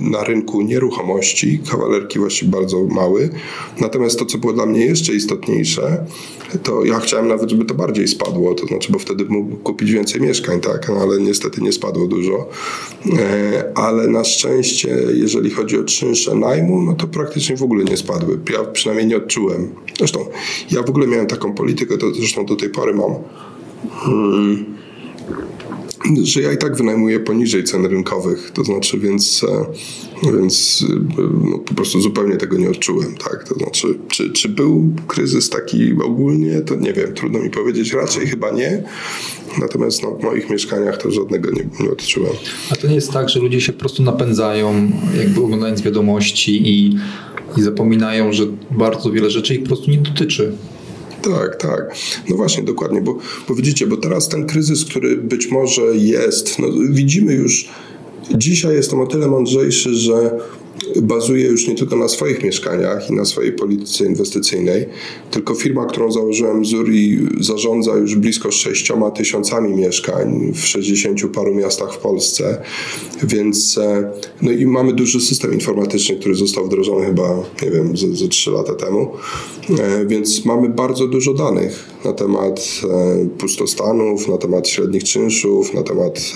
na 0.00 0.24
rynku 0.24 0.62
nieruchomości, 0.62 1.60
kawalerki 1.70 2.18
właśnie 2.18 2.48
bardzo 2.48 2.84
mały. 2.84 3.30
Natomiast 3.80 4.18
to, 4.18 4.26
co 4.26 4.38
było 4.38 4.52
dla 4.52 4.66
mnie 4.66 4.86
jeszcze 4.86 5.14
istotniejsze, 5.14 6.06
to 6.62 6.84
ja 6.84 7.00
chciałem 7.00 7.28
nawet, 7.28 7.50
żeby 7.50 7.64
to 7.64 7.74
bardziej 7.74 8.08
spadło, 8.08 8.54
to 8.54 8.66
znaczy, 8.66 8.92
bo 8.92 8.98
wtedy 8.98 9.24
mógł 9.24 9.56
kupić 9.56 9.92
więcej 9.92 10.20
mieszkań, 10.20 10.60
tak, 10.60 10.88
no, 10.88 10.94
ale 10.94 11.20
niestety 11.20 11.60
nie 11.60 11.72
spadło 11.72 12.06
dużo. 12.06 12.48
E, 13.18 13.72
ale 13.74 14.08
na 14.08 14.24
szczęście, 14.24 14.98
jeżeli 15.14 15.50
chodzi 15.50 15.78
o 15.78 15.84
czynsze 15.84 16.34
najmu, 16.34 16.82
no 16.82 16.94
to 16.94 17.06
praktycznie 17.06 17.56
w 17.56 17.62
ogóle 17.62 17.84
nie 17.84 17.96
spadły. 17.96 18.38
Ja 18.52 18.64
przynajmniej 18.64 19.06
nie 19.06 19.16
odczułem. 19.16 19.74
Zresztą 19.98 20.26
ja 20.70 20.82
w 20.82 20.90
ogóle 20.90 21.06
miałem 21.06 21.26
taką 21.26 21.54
politykę, 21.54 21.98
to 21.98 22.14
zresztą 22.14 22.46
do 22.46 22.56
tej 22.56 22.70
pory 22.70 22.94
mam. 22.94 23.14
Hmm 23.90 24.76
że 26.32 26.42
ja 26.42 26.52
i 26.52 26.58
tak 26.58 26.76
wynajmuję 26.76 27.20
poniżej 27.20 27.64
cen 27.64 27.86
rynkowych, 27.86 28.50
to 28.50 28.64
znaczy, 28.64 28.98
więc, 28.98 29.44
e, 30.24 30.32
więc 30.32 30.84
e, 31.18 31.22
no, 31.50 31.58
po 31.58 31.74
prostu 31.74 32.00
zupełnie 32.00 32.36
tego 32.36 32.58
nie 32.58 32.70
odczułem, 32.70 33.14
tak, 33.14 33.48
to 33.48 33.54
znaczy, 33.54 33.98
czy, 34.08 34.30
czy 34.30 34.48
był 34.48 34.90
kryzys 35.08 35.50
taki 35.50 35.92
ogólnie, 36.04 36.60
to 36.60 36.74
nie 36.74 36.92
wiem, 36.92 37.14
trudno 37.14 37.38
mi 37.38 37.50
powiedzieć, 37.50 37.92
raczej 37.92 38.26
chyba 38.26 38.50
nie, 38.50 38.82
natomiast 39.60 40.02
no, 40.02 40.10
w 40.10 40.22
moich 40.22 40.50
mieszkaniach 40.50 41.02
to 41.02 41.10
żadnego 41.10 41.50
nie, 41.50 41.68
nie 41.80 41.90
odczułem. 41.90 42.32
A 42.70 42.76
to 42.76 42.88
nie 42.88 42.94
jest 42.94 43.12
tak, 43.12 43.28
że 43.28 43.40
ludzie 43.40 43.60
się 43.60 43.72
po 43.72 43.80
prostu 43.80 44.02
napędzają, 44.02 44.90
jakby 45.18 45.42
oglądając 45.42 45.82
wiadomości 45.82 46.68
i, 46.68 46.96
i 47.56 47.62
zapominają, 47.62 48.32
że 48.32 48.46
bardzo 48.70 49.10
wiele 49.10 49.30
rzeczy 49.30 49.54
ich 49.54 49.60
po 49.60 49.66
prostu 49.66 49.90
nie 49.90 49.98
dotyczy. 49.98 50.52
Tak, 51.30 51.56
tak. 51.56 51.94
No 52.28 52.36
właśnie, 52.36 52.62
dokładnie, 52.62 53.00
bo, 53.00 53.18
bo 53.48 53.54
widzicie, 53.54 53.86
bo 53.86 53.96
teraz 53.96 54.28
ten 54.28 54.46
kryzys, 54.46 54.84
który 54.84 55.16
być 55.16 55.50
może 55.50 55.82
jest, 55.96 56.58
no 56.58 56.66
widzimy 56.90 57.34
już, 57.34 57.68
dzisiaj 58.34 58.74
jestem 58.74 59.00
o 59.00 59.06
tyle 59.06 59.26
mądrzejszy, 59.26 59.94
że 59.94 60.38
bazuje 61.02 61.46
już 61.46 61.68
nie 61.68 61.74
tylko 61.74 61.96
na 61.96 62.08
swoich 62.08 62.44
mieszkaniach 62.44 63.10
i 63.10 63.12
na 63.12 63.24
swojej 63.24 63.52
polityce 63.52 64.06
inwestycyjnej, 64.06 64.86
tylko 65.30 65.54
firma, 65.54 65.86
którą 65.86 66.12
założyłem 66.12 66.64
Zuri 66.64 67.18
zarządza 67.40 67.96
już 67.96 68.14
blisko 68.14 68.50
6 68.50 68.92
tysiącami 69.14 69.74
mieszkań 69.74 70.52
w 70.54 70.66
60 70.66 71.20
paru 71.34 71.54
miastach 71.54 71.94
w 71.94 71.98
Polsce, 71.98 72.62
więc 73.22 73.78
e, 73.78 74.10
no 74.42 74.50
i 74.50 74.66
mamy 74.66 74.92
duży 74.92 75.20
system 75.20 75.54
informatyczny, 75.54 76.16
który 76.16 76.34
został 76.34 76.66
wdrożony 76.66 77.06
chyba, 77.06 77.42
nie 77.62 77.70
wiem, 77.70 77.96
ze, 77.96 78.16
ze 78.16 78.28
3 78.28 78.50
lata 78.50 78.74
temu, 78.74 79.10
e, 79.78 80.06
więc 80.06 80.44
mamy 80.44 80.68
bardzo 80.68 81.08
dużo 81.08 81.34
danych 81.34 81.84
na 82.04 82.12
temat 82.12 82.60
e, 82.84 83.26
pustostanów, 83.38 84.28
na 84.28 84.38
temat 84.38 84.68
średnich 84.68 85.04
czynszów, 85.04 85.74
na 85.74 85.82
temat, 85.82 86.34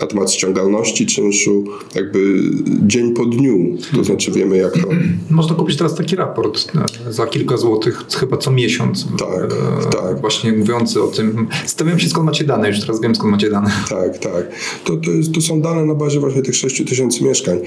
na 0.00 0.06
temat 0.06 0.32
ściągalności 0.32 1.06
czynszu, 1.06 1.64
jakby 1.94 2.42
dzień 2.86 3.14
po 3.14 3.26
dniu 3.26 3.69
to 3.96 4.04
znaczy 4.04 4.32
wiemy 4.32 4.56
jak 4.56 4.72
to... 4.72 4.88
Można 5.30 5.54
kupić 5.54 5.76
teraz 5.76 5.94
taki 5.94 6.16
raport 6.16 6.72
e, 7.08 7.12
za 7.12 7.26
kilka 7.26 7.56
złotych, 7.56 8.04
chyba 8.18 8.36
co 8.36 8.50
miesiąc. 8.50 9.06
Tak, 9.18 9.52
e, 9.52 9.90
tak. 9.90 10.20
Właśnie 10.20 10.52
mówiący 10.52 11.02
o 11.02 11.06
tym. 11.06 11.48
Stawiam 11.66 11.98
się 11.98 12.08
skąd 12.08 12.26
macie 12.26 12.44
dane, 12.44 12.68
już 12.68 12.80
teraz 12.80 13.00
wiem 13.00 13.14
skąd 13.14 13.30
macie 13.32 13.50
dane. 13.50 13.70
Tak, 13.90 14.18
tak. 14.18 14.48
To, 14.84 14.96
to, 14.96 15.10
jest, 15.10 15.32
to 15.32 15.40
są 15.40 15.60
dane 15.60 15.84
na 15.84 15.94
bazie 15.94 16.20
właśnie 16.20 16.42
tych 16.42 16.56
6 16.56 16.84
tysięcy 16.88 17.24
mieszkań. 17.24 17.58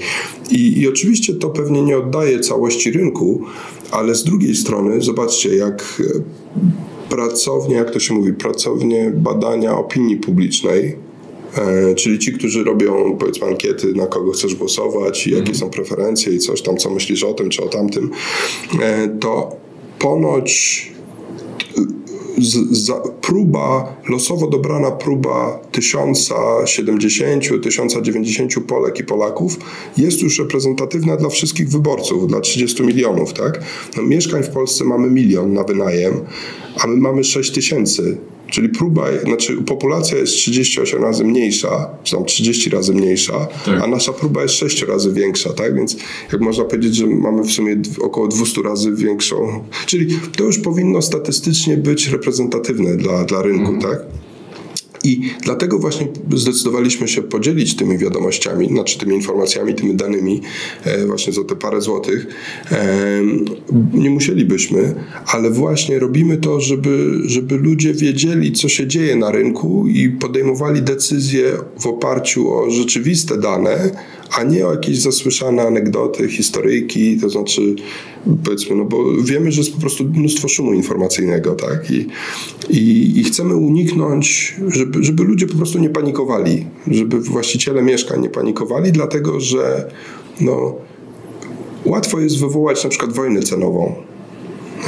I, 0.50 0.80
I 0.80 0.88
oczywiście 0.88 1.34
to 1.34 1.50
pewnie 1.50 1.82
nie 1.82 1.98
oddaje 1.98 2.40
całości 2.40 2.90
rynku, 2.90 3.44
ale 3.90 4.14
z 4.14 4.24
drugiej 4.24 4.54
strony 4.54 5.02
zobaczcie 5.02 5.56
jak 5.56 6.02
pracownie, 7.08 7.74
jak 7.74 7.90
to 7.90 8.00
się 8.00 8.14
mówi, 8.14 8.32
pracownie 8.32 9.12
badania 9.16 9.76
opinii 9.78 10.16
publicznej 10.16 10.96
E, 10.96 11.13
czyli 11.96 12.18
ci, 12.18 12.32
którzy 12.32 12.64
robią 12.64 13.16
powiedzmy 13.20 13.46
ankiety, 13.46 13.92
na 13.94 14.06
kogo 14.06 14.32
chcesz 14.32 14.54
głosować, 14.54 15.26
jakie 15.26 15.38
mhm. 15.38 15.56
są 15.56 15.70
preferencje 15.70 16.32
i 16.32 16.38
coś 16.38 16.62
tam, 16.62 16.76
co 16.76 16.90
myślisz 16.90 17.24
o 17.24 17.34
tym 17.34 17.50
czy 17.50 17.64
o 17.64 17.68
tamtym, 17.68 18.10
e, 18.82 19.08
to 19.20 19.56
ponoć 19.98 20.94
z, 22.38 22.78
za, 22.86 22.94
próba, 23.20 23.96
losowo 24.08 24.46
dobrana 24.46 24.90
próba 24.90 25.60
1070, 25.72 27.62
1090 27.62 28.54
Polek 28.66 29.00
i 29.00 29.04
Polaków 29.04 29.58
jest 29.96 30.22
już 30.22 30.38
reprezentatywna 30.38 31.16
dla 31.16 31.28
wszystkich 31.28 31.68
wyborców, 31.68 32.26
dla 32.26 32.40
30 32.40 32.82
milionów, 32.82 33.32
tak? 33.32 33.62
No, 33.96 34.02
mieszkań 34.02 34.42
w 34.42 34.48
Polsce 34.48 34.84
mamy 34.84 35.10
milion 35.10 35.52
na 35.52 35.64
wynajem, 35.64 36.20
a 36.80 36.86
my 36.86 36.96
mamy 36.96 37.24
6 37.24 37.50
tysięcy 37.50 38.18
Czyli 38.50 38.68
próba, 38.68 39.06
znaczy 39.24 39.56
populacja 39.56 40.18
jest 40.18 40.32
38 40.32 41.02
razy 41.02 41.24
mniejsza, 41.24 41.88
czy 42.04 42.16
tam 42.16 42.24
30 42.24 42.70
razy 42.70 42.94
mniejsza, 42.94 43.46
tak. 43.64 43.82
a 43.82 43.86
nasza 43.86 44.12
próba 44.12 44.42
jest 44.42 44.54
6 44.54 44.82
razy 44.82 45.12
większa, 45.12 45.52
tak? 45.52 45.76
Więc 45.76 45.96
jak 46.32 46.40
można 46.40 46.64
powiedzieć, 46.64 46.96
że 46.96 47.06
mamy 47.06 47.42
w 47.42 47.52
sumie 47.52 47.76
około 48.00 48.28
200 48.28 48.62
razy 48.62 48.92
większą. 48.92 49.64
Czyli 49.86 50.18
to 50.36 50.44
już 50.44 50.58
powinno 50.58 51.02
statystycznie 51.02 51.76
być 51.76 52.08
reprezentatywne 52.08 52.96
dla, 52.96 53.24
dla 53.24 53.42
rynku, 53.42 53.72
mhm. 53.72 53.92
tak? 53.92 54.06
I 55.04 55.20
dlatego 55.42 55.78
właśnie 55.78 56.06
zdecydowaliśmy 56.34 57.08
się 57.08 57.22
podzielić 57.22 57.76
tymi 57.76 57.98
wiadomościami, 57.98 58.68
znaczy 58.68 58.98
tymi 58.98 59.14
informacjami, 59.14 59.74
tymi 59.74 59.94
danymi, 59.94 60.40
e, 60.84 61.06
właśnie 61.06 61.32
za 61.32 61.44
te 61.44 61.56
parę 61.56 61.80
złotych. 61.80 62.26
E, 62.72 63.20
nie 63.94 64.10
musielibyśmy, 64.10 64.94
ale 65.26 65.50
właśnie 65.50 65.98
robimy 65.98 66.36
to, 66.36 66.60
żeby, 66.60 67.20
żeby 67.24 67.56
ludzie 67.56 67.94
wiedzieli, 67.94 68.52
co 68.52 68.68
się 68.68 68.86
dzieje 68.86 69.16
na 69.16 69.30
rynku 69.30 69.86
i 69.88 70.08
podejmowali 70.08 70.82
decyzje 70.82 71.52
w 71.80 71.86
oparciu 71.86 72.52
o 72.52 72.70
rzeczywiste 72.70 73.38
dane, 73.38 73.90
a 74.38 74.42
nie 74.42 74.66
o 74.66 74.72
jakieś 74.72 74.98
zasłyszane 74.98 75.62
anegdoty, 75.62 76.28
historyjki, 76.28 77.16
to 77.20 77.28
znaczy 77.28 77.74
powiedzmy, 78.44 78.76
no 78.76 78.84
bo 78.84 79.22
wiemy, 79.22 79.52
że 79.52 79.60
jest 79.60 79.74
po 79.74 79.80
prostu 79.80 80.04
mnóstwo 80.04 80.48
szumu 80.48 80.72
informacyjnego, 80.72 81.54
tak? 81.54 81.90
I, 81.90 82.06
i, 82.70 83.12
i 83.20 83.24
chcemy 83.24 83.56
uniknąć, 83.56 84.56
żeby, 84.68 85.04
żeby 85.04 85.24
ludzie 85.24 85.46
po 85.46 85.56
prostu 85.56 85.78
nie 85.78 85.90
panikowali, 85.90 86.66
żeby 86.86 87.20
właściciele 87.20 87.82
mieszkań 87.82 88.22
nie 88.22 88.30
panikowali, 88.30 88.92
dlatego 88.92 89.40
że 89.40 89.90
no, 90.40 90.74
łatwo 91.84 92.20
jest 92.20 92.40
wywołać 92.40 92.84
na 92.84 92.90
przykład 92.90 93.12
wojnę 93.12 93.42
cenową. 93.42 93.94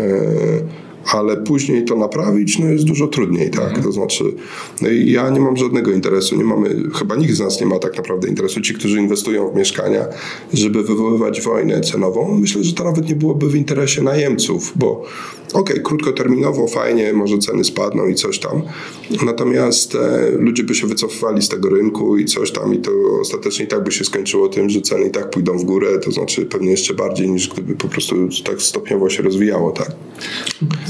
E, 0.00 0.86
ale 1.12 1.37
później 1.37 1.85
to 1.85 1.97
naprawić 1.97 2.59
no 2.59 2.66
jest 2.66 2.85
dużo 2.85 3.07
trudniej, 3.07 3.51
tak? 3.51 3.83
To 3.83 3.92
znaczy, 3.92 4.25
no 4.83 4.88
ja 4.88 5.31
nie 5.31 5.40
mam 5.40 5.57
żadnego 5.57 5.90
interesu, 5.90 6.37
nie 6.37 6.45
mamy, 6.45 6.83
chyba 6.95 7.16
nikt 7.16 7.35
z 7.35 7.40
nas 7.40 7.61
nie 7.61 7.66
ma 7.66 7.79
tak 7.79 7.97
naprawdę 7.97 8.29
interesu, 8.29 8.61
ci, 8.61 8.75
którzy 8.75 8.99
inwestują 8.99 9.51
w 9.51 9.57
mieszkania, 9.57 10.07
żeby 10.55 10.83
wywoływać 10.83 11.40
wojnę 11.40 11.81
cenową. 11.81 12.38
Myślę, 12.40 12.64
że 12.64 12.73
to 12.73 12.85
nawet 12.85 13.09
nie 13.09 13.14
byłoby 13.14 13.49
w 13.49 13.55
interesie 13.55 14.03
najemców, 14.03 14.73
bo 14.77 15.05
okej, 15.53 15.83
krótkoterminowo 15.83 16.69
fajnie, 16.69 17.12
może 17.12 17.38
ceny 17.38 17.64
spadną 17.64 18.07
i 18.07 18.14
coś 18.14 18.38
tam, 18.38 18.62
natomiast 19.27 19.95
e, 19.95 20.31
ludzie 20.31 20.64
by 20.64 20.75
się 20.75 20.87
wycofywali 20.87 21.42
z 21.42 21.49
tego 21.49 21.69
rynku 21.69 22.16
i 22.16 22.25
coś 22.25 22.51
tam 22.51 22.75
i 22.75 22.79
to 22.79 22.90
ostatecznie 23.21 23.64
i 23.64 23.69
tak 23.69 23.85
by 23.85 23.92
się 23.92 24.05
skończyło 24.05 24.49
tym, 24.49 24.71
że 24.71 24.81
ceny 24.81 25.07
i 25.07 25.11
tak 25.11 25.31
pójdą 25.31 25.59
w 25.59 25.64
górę, 25.64 25.99
to 25.99 26.11
znaczy 26.11 26.47
pewnie 26.47 26.71
jeszcze 26.71 26.95
bardziej 26.95 27.31
niż 27.31 27.49
gdyby 27.49 27.75
po 27.75 27.88
prostu 27.88 28.29
tak 28.45 28.62
stopniowo 28.62 29.11
się 29.11 29.23
rozwijało, 29.23 29.71
tak? 29.71 29.90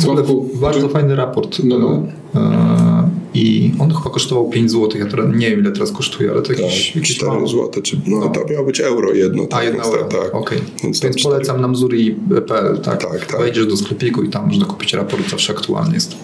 W 0.07 0.09
ogóle 0.09 0.27
Sławku, 0.27 0.49
bardzo 0.61 0.81
czy- 0.87 0.93
fajny 0.93 1.17
raport. 1.17 1.59
No, 1.65 1.79
no. 1.79 2.03
E, 2.35 3.09
I 3.35 3.73
on 3.79 3.89
chyba 3.95 4.11
kosztował 4.11 4.49
5 4.51 4.71
zł. 4.71 5.01
Ja 5.01 5.07
teraz 5.07 5.27
nie 5.37 5.51
wiem 5.51 5.61
ile 5.61 5.73
teraz 5.73 5.93
kosztuje, 5.93 6.31
ale 6.31 6.43
to 6.43 6.53
jakiś, 6.53 6.87
Tak, 6.87 6.97
jakiś 6.97 7.17
4 7.17 7.33
mało. 7.33 7.47
zł, 7.49 7.83
czy 7.83 8.01
no, 8.07 8.29
to 8.29 8.45
miało 8.51 8.67
być 8.67 8.81
euro 8.81 9.15
jedno. 9.15 9.43
A 9.43 9.47
tak, 9.47 9.65
jedna 9.65 9.83
więc 9.83 9.95
euro. 9.95 10.05
tak, 10.09 10.23
tak. 10.23 10.35
Okej. 10.35 10.59
Więc 10.85 11.01
Więc, 11.01 11.23
polecam 11.23 11.61
nam 11.61 11.77
zuri.pl, 11.77 12.79
tak? 12.79 13.03
Tak, 13.03 13.27
tak. 13.27 13.41
Wejdziesz 13.41 13.67
do 13.67 13.77
sklepiku 13.77 14.23
i 14.23 14.29
tam 14.29 14.47
można 14.49 14.67
kupić 14.67 14.95
raport, 14.95 15.31
zawsze 15.31 15.53
aktualny 15.53 15.95
jest. 15.95 16.17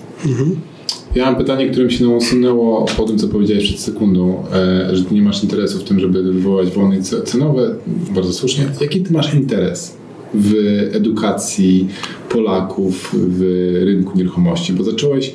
Ja 1.14 1.24
mam 1.26 1.36
pytanie, 1.36 1.70
które 1.70 1.84
mi 1.86 1.92
się 1.92 2.06
nasunęło 2.06 2.86
po 2.96 3.04
tym, 3.04 3.18
co 3.18 3.28
powiedziałeś 3.28 3.64
przed 3.68 3.80
sekundą, 3.80 4.44
e, 4.52 4.96
że 4.96 5.04
ty 5.04 5.14
nie 5.14 5.22
masz 5.22 5.42
interesu 5.42 5.78
w 5.78 5.84
tym, 5.84 6.00
żeby 6.00 6.22
wywołać 6.22 6.70
wojny 6.70 7.00
ce- 7.02 7.22
cenowe. 7.22 7.74
Bardzo 8.14 8.32
słusznie. 8.32 8.68
Jaki 8.80 9.00
ty 9.02 9.12
masz 9.12 9.34
interes 9.34 9.96
w 10.34 10.54
edukacji 10.92 11.88
Polaków 12.28 13.14
w 13.14 13.40
rynku 13.84 14.18
nieruchomości? 14.18 14.72
Bo 14.72 14.84
zacząłeś 14.84 15.34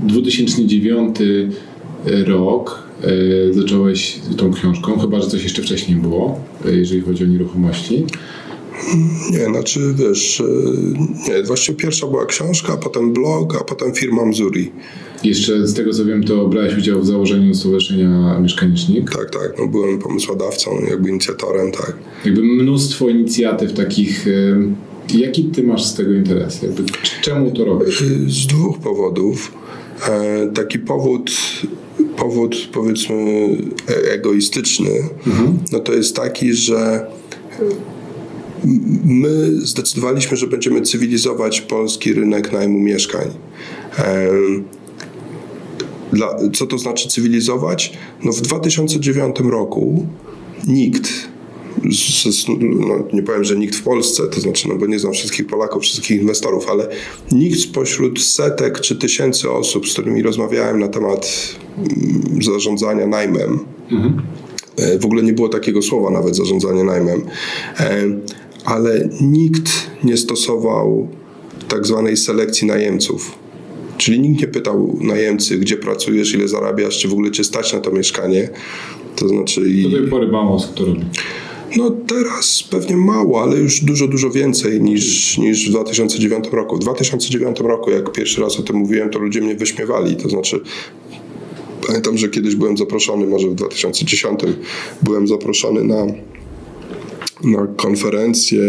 2009 0.00 1.16
rok, 2.26 2.82
e, 3.02 3.52
zacząłeś 3.52 4.20
tą 4.36 4.52
książką, 4.52 4.98
chyba, 4.98 5.20
że 5.20 5.26
coś 5.26 5.42
jeszcze 5.42 5.62
wcześniej 5.62 5.98
było, 5.98 6.40
e, 6.66 6.72
jeżeli 6.72 7.00
chodzi 7.00 7.24
o 7.24 7.26
nieruchomości. 7.26 8.04
Nie, 9.30 9.44
znaczy 9.44 9.94
wiesz, 9.98 10.40
e, 10.40 10.44
nie, 11.32 11.42
właściwie 11.42 11.78
pierwsza 11.78 12.06
była 12.06 12.26
książka, 12.26 12.72
a 12.72 12.76
potem 12.76 13.12
blog, 13.12 13.56
a 13.60 13.64
potem 13.64 13.94
firma 13.94 14.24
Mzuri. 14.24 14.72
Jeszcze 15.24 15.66
z 15.66 15.74
tego 15.74 15.92
co 15.92 16.04
wiem, 16.04 16.24
to 16.24 16.48
brałeś 16.48 16.78
udział 16.78 17.00
w 17.00 17.06
założeniu 17.06 17.54
Stowarzyszenia 17.54 18.38
Mieszkanicznik. 18.40 19.10
Tak, 19.10 19.30
tak, 19.30 19.54
no 19.58 19.66
byłem 19.66 19.98
pomysłodawcą, 19.98 20.70
jakby 20.90 21.08
inicjatorem, 21.10 21.72
tak. 21.72 21.96
Jakby 22.24 22.42
mnóstwo 22.42 23.08
inicjatyw 23.08 23.72
takich. 23.72 24.26
Jaki 25.14 25.44
ty 25.44 25.62
masz 25.62 25.84
z 25.84 25.94
tego 25.94 26.12
interes? 26.12 26.62
Jakby, 26.62 26.82
czemu 27.22 27.50
to 27.50 27.64
robisz? 27.64 28.00
Y, 28.00 28.30
Z 28.30 28.46
dwóch 28.46 28.78
powodów. 28.78 29.52
E, 30.08 30.46
Taki 30.54 30.78
powód, 30.78 31.30
powód 32.16 32.56
powiedzmy 32.72 33.16
e- 33.88 34.12
egoistyczny, 34.12 34.90
no 35.72 35.80
to 35.80 35.94
jest 35.94 36.16
taki, 36.16 36.52
że 36.54 37.06
my 39.04 39.50
zdecydowaliśmy, 39.66 40.36
że 40.36 40.46
będziemy 40.46 40.82
cywilizować 40.82 41.60
polski 41.60 42.12
rynek 42.12 42.52
najmu 42.52 42.80
mieszkań. 42.80 43.30
Dla, 46.12 46.36
co 46.54 46.66
to 46.66 46.78
znaczy 46.78 47.08
cywilizować? 47.08 47.92
No 48.24 48.32
w 48.32 48.40
2009 48.40 49.36
roku 49.40 50.06
nikt, 50.66 51.08
z, 51.92 52.48
no 52.48 52.94
nie 53.12 53.22
powiem, 53.22 53.44
że 53.44 53.56
nikt 53.56 53.76
w 53.76 53.82
Polsce, 53.82 54.22
to 54.26 54.40
znaczy, 54.40 54.68
no 54.68 54.74
bo 54.74 54.86
nie 54.86 54.98
znam 54.98 55.12
wszystkich 55.12 55.46
Polaków, 55.46 55.82
wszystkich 55.82 56.20
inwestorów, 56.20 56.68
ale 56.68 56.88
nikt 57.32 57.60
spośród 57.60 58.22
setek 58.22 58.80
czy 58.80 58.96
tysięcy 58.96 59.50
osób, 59.50 59.88
z 59.88 59.92
którymi 59.92 60.22
rozmawiałem 60.22 60.78
na 60.78 60.88
temat 60.88 61.56
mm, 61.78 62.42
zarządzania 62.42 63.06
najmem, 63.06 63.58
e, 64.76 64.98
w 64.98 65.04
ogóle 65.04 65.22
nie 65.22 65.32
było 65.32 65.48
takiego 65.48 65.82
słowa 65.82 66.10
nawet 66.10 66.36
zarządzanie 66.36 66.84
najmem, 66.84 67.22
e, 67.80 68.02
ale 68.66 69.08
nikt 69.20 69.70
nie 70.04 70.16
stosował 70.16 71.08
tak 71.68 71.86
zwanej 71.86 72.16
selekcji 72.16 72.66
najemców. 72.66 73.38
Czyli 73.98 74.20
nikt 74.20 74.40
nie 74.40 74.48
pytał 74.48 74.98
najemcy, 75.00 75.58
gdzie 75.58 75.76
pracujesz, 75.76 76.34
ile 76.34 76.48
zarabiasz, 76.48 76.98
czy 76.98 77.08
w 77.08 77.12
ogóle 77.12 77.30
cię 77.30 77.44
stać 77.44 77.72
na 77.72 77.80
to 77.80 77.92
mieszkanie. 77.92 78.50
To 79.16 79.28
znaczy 79.28 79.60
Do 79.60 79.66
i... 79.66 79.92
tej 79.92 80.08
pory 80.10 80.28
mało 80.28 80.60
to 80.74 80.84
robi. 80.84 81.04
No 81.76 81.90
teraz 81.90 82.62
pewnie 82.70 82.96
mało, 82.96 83.42
ale 83.42 83.56
już 83.56 83.80
dużo, 83.80 84.08
dużo 84.08 84.30
więcej 84.30 84.80
niż, 84.80 85.38
niż 85.38 85.68
w 85.68 85.70
2009 85.70 86.44
roku. 86.52 86.76
W 86.76 86.78
2009 86.78 87.60
roku, 87.60 87.90
jak 87.90 88.12
pierwszy 88.12 88.40
raz 88.40 88.60
o 88.60 88.62
tym 88.62 88.76
mówiłem, 88.76 89.10
to 89.10 89.18
ludzie 89.18 89.40
mnie 89.40 89.54
wyśmiewali. 89.54 90.16
To 90.16 90.28
znaczy, 90.28 90.60
pamiętam, 91.86 92.18
że 92.18 92.28
kiedyś 92.28 92.54
byłem 92.54 92.76
zaproszony, 92.76 93.26
może 93.26 93.48
w 93.48 93.54
2010 93.54 94.40
byłem 95.02 95.28
zaproszony 95.28 95.84
na, 95.84 96.06
na 97.44 97.66
konferencję 97.66 98.62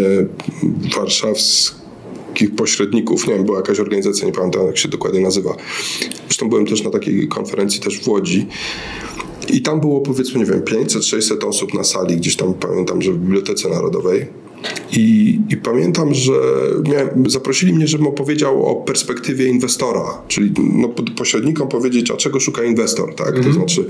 warszawskich 0.95 2.55
pośredników. 2.57 3.27
Nie 3.27 3.33
wiem, 3.33 3.45
była 3.45 3.57
jakaś 3.57 3.79
organizacja, 3.79 4.27
nie 4.27 4.33
pamiętam 4.33 4.65
jak 4.65 4.77
się 4.77 4.89
dokładnie 4.89 5.19
nazywa. 5.19 5.55
Zresztą 6.27 6.49
byłem 6.49 6.65
też 6.65 6.83
na 6.83 6.89
takiej 6.89 7.27
konferencji 7.27 7.81
też 7.81 7.99
w 7.99 8.07
Łodzi. 8.07 8.47
I 9.49 9.61
tam 9.61 9.79
było 9.79 10.01
powiedzmy, 10.01 10.39
nie 10.39 10.45
wiem, 10.45 10.61
500-600 10.61 11.47
osób 11.47 11.73
na 11.73 11.83
sali, 11.83 12.17
gdzieś 12.17 12.35
tam 12.35 12.53
pamiętam, 12.53 13.01
że 13.01 13.13
w 13.13 13.17
Bibliotece 13.17 13.69
Narodowej. 13.69 14.25
I, 14.91 15.39
I 15.49 15.57
pamiętam, 15.57 16.13
że 16.13 16.33
miałem, 16.89 17.29
zaprosili 17.29 17.73
mnie, 17.73 17.87
żebym 17.87 18.07
opowiedział 18.07 18.65
o 18.65 18.75
perspektywie 18.75 19.47
inwestora, 19.47 20.21
czyli 20.27 20.51
no, 20.73 20.89
pośrednikom 21.17 21.67
powiedzieć, 21.67 22.11
a 22.11 22.17
czego 22.17 22.39
szuka 22.39 22.63
inwestor, 22.63 23.15
tak? 23.15 23.39
To 23.43 23.53
znaczy, 23.53 23.85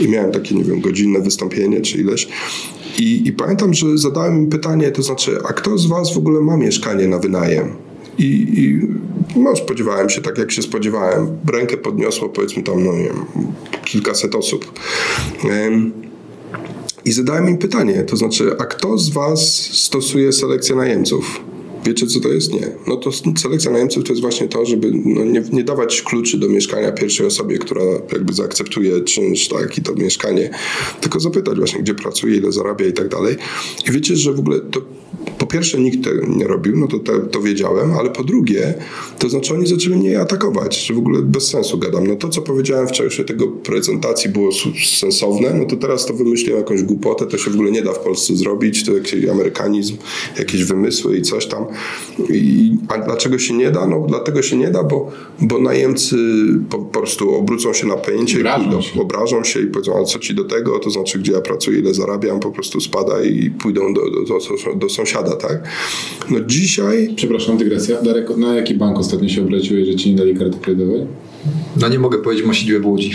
i 0.00 0.08
miałem 0.08 0.32
takie, 0.32 0.54
nie 0.54 0.64
wiem, 0.64 0.80
godzinne 0.80 1.20
wystąpienie 1.20 1.80
czy 1.80 1.98
ileś. 1.98 2.28
I, 2.98 3.28
I 3.28 3.32
pamiętam, 3.32 3.74
że 3.74 3.98
zadałem 3.98 4.38
im 4.38 4.48
pytanie, 4.48 4.90
to 4.90 5.02
znaczy, 5.02 5.38
a 5.48 5.52
kto 5.52 5.78
z 5.78 5.86
Was 5.86 6.14
w 6.14 6.18
ogóle 6.18 6.40
ma 6.40 6.56
mieszkanie 6.56 7.08
na 7.08 7.18
wynajem? 7.18 7.76
I, 8.18 8.24
i 8.24 8.80
no, 9.40 9.56
spodziewałem 9.56 10.10
się 10.10 10.20
tak, 10.20 10.38
jak 10.38 10.52
się 10.52 10.62
spodziewałem. 10.62 11.26
Rękę 11.52 11.76
podniosło, 11.76 12.28
powiedzmy 12.28 12.62
tam, 12.62 12.84
no 12.84 12.92
nie 12.92 13.04
wiem, 13.04 13.24
kilkaset 13.84 14.34
osób. 14.34 14.80
Em, 15.50 15.92
I 17.06 17.12
zadałem 17.12 17.48
im 17.48 17.58
pytanie, 17.58 18.02
to 18.02 18.16
znaczy, 18.16 18.52
a 18.58 18.64
kto 18.64 18.98
z 18.98 19.10
Was 19.10 19.52
stosuje 19.72 20.32
selekcję 20.32 20.76
najemców? 20.76 21.40
Wiecie, 21.84 22.06
co 22.06 22.20
to 22.20 22.28
jest? 22.28 22.52
Nie. 22.52 22.70
No 22.86 22.96
to 22.96 23.10
selekcja 23.38 23.70
najemców 23.70 24.04
to 24.04 24.12
jest 24.12 24.22
właśnie 24.22 24.48
to, 24.48 24.66
żeby 24.66 24.90
no, 25.04 25.24
nie, 25.24 25.42
nie 25.52 25.64
dawać 25.64 26.02
kluczy 26.02 26.38
do 26.38 26.48
mieszkania 26.48 26.92
pierwszej 26.92 27.26
osobie, 27.26 27.58
która 27.58 27.82
jakby 28.12 28.32
zaakceptuje 28.32 29.00
czynsz, 29.00 29.48
tak, 29.48 29.78
i 29.78 29.82
to 29.82 29.94
mieszkanie, 29.94 30.50
tylko 31.00 31.20
zapytać 31.20 31.58
właśnie, 31.58 31.80
gdzie 31.80 31.94
pracuje, 31.94 32.36
ile 32.36 32.52
zarabia 32.52 32.86
i 32.86 32.92
tak 32.92 33.08
dalej. 33.08 33.36
I 33.88 33.92
wiecie, 33.92 34.16
że 34.16 34.32
w 34.32 34.38
ogóle 34.38 34.60
to 34.60 34.80
po 35.46 35.52
pierwsze 35.52 35.80
nikt 35.80 36.04
tego 36.04 36.26
nie 36.26 36.46
robił, 36.46 36.76
no 36.76 36.86
to 36.86 36.98
te, 36.98 37.20
to 37.20 37.40
wiedziałem, 37.40 37.92
ale 37.92 38.10
po 38.10 38.24
drugie, 38.24 38.74
to 39.18 39.28
znaczy 39.28 39.54
oni 39.54 39.66
zaczęli 39.66 39.96
mnie 39.96 40.20
atakować, 40.20 40.86
że 40.86 40.94
w 40.94 40.98
ogóle 40.98 41.22
bez 41.22 41.48
sensu 41.48 41.78
gadam. 41.78 42.06
No 42.06 42.16
to, 42.16 42.28
co 42.28 42.42
powiedziałem 42.42 42.88
w 42.88 42.92
czasie 42.92 43.24
tego 43.24 43.48
prezentacji 43.48 44.30
było 44.30 44.50
sensowne, 44.84 45.54
no 45.54 45.64
to 45.64 45.76
teraz 45.76 46.06
to 46.06 46.14
wymyśliłem 46.14 46.58
jakąś 46.58 46.82
głupotę, 46.82 47.26
to 47.26 47.38
się 47.38 47.50
w 47.50 47.54
ogóle 47.54 47.70
nie 47.70 47.82
da 47.82 47.92
w 47.92 47.98
Polsce 47.98 48.36
zrobić, 48.36 48.84
to 48.84 48.92
jakiś 48.92 49.28
amerykanizm, 49.28 49.96
jakieś 50.38 50.64
wymysły 50.64 51.16
i 51.16 51.22
coś 51.22 51.46
tam. 51.46 51.64
I, 52.30 52.72
a 52.88 52.98
dlaczego 52.98 53.38
się 53.38 53.54
nie 53.54 53.70
da? 53.70 53.86
No 53.86 54.06
dlatego 54.08 54.42
się 54.42 54.56
nie 54.56 54.70
da, 54.70 54.82
bo, 54.82 55.10
bo 55.40 55.58
najemcy 55.58 56.16
po, 56.70 56.78
po 56.78 57.00
prostu 57.00 57.34
obrócą 57.34 57.72
się 57.72 57.86
na 57.86 57.96
pojęcie 57.96 58.38
Obrażą 58.38 58.62
i 58.62 58.64
pójdą, 58.64 58.82
się. 58.82 59.00
obrażą 59.00 59.44
się 59.44 59.60
i 59.60 59.66
powiedzą, 59.66 60.00
a 60.00 60.04
co 60.04 60.18
ci 60.18 60.34
do 60.34 60.44
tego, 60.44 60.78
to 60.78 60.90
znaczy 60.90 61.18
gdzie 61.18 61.32
ja 61.32 61.40
pracuję, 61.40 61.78
ile 61.78 61.94
zarabiam, 61.94 62.40
po 62.40 62.50
prostu 62.50 62.80
spada 62.80 63.22
i 63.22 63.50
pójdą 63.50 63.94
do, 63.94 64.00
do, 64.10 64.20
do, 64.22 64.74
do 64.76 64.88
sąsiada, 64.88 65.35
tak? 65.36 65.62
No 66.30 66.40
dzisiaj 66.40 67.12
Przepraszam, 67.16 67.58
dygresja. 67.58 68.02
Darek, 68.02 68.36
na 68.36 68.54
jaki 68.54 68.74
bank 68.74 68.98
ostatnio 68.98 69.28
się 69.28 69.42
obraziłeś, 69.42 69.88
że 69.88 69.94
ci 69.94 70.10
nie 70.10 70.16
dali 70.16 70.34
karty 70.34 70.58
kredytowej? 70.58 71.06
No 71.80 71.88
nie 71.88 71.98
mogę 71.98 72.18
powiedzieć, 72.18 72.46
ma 72.46 72.54
siedzibę 72.54 72.80
w 72.80 72.86
Łodzi. 72.86 73.10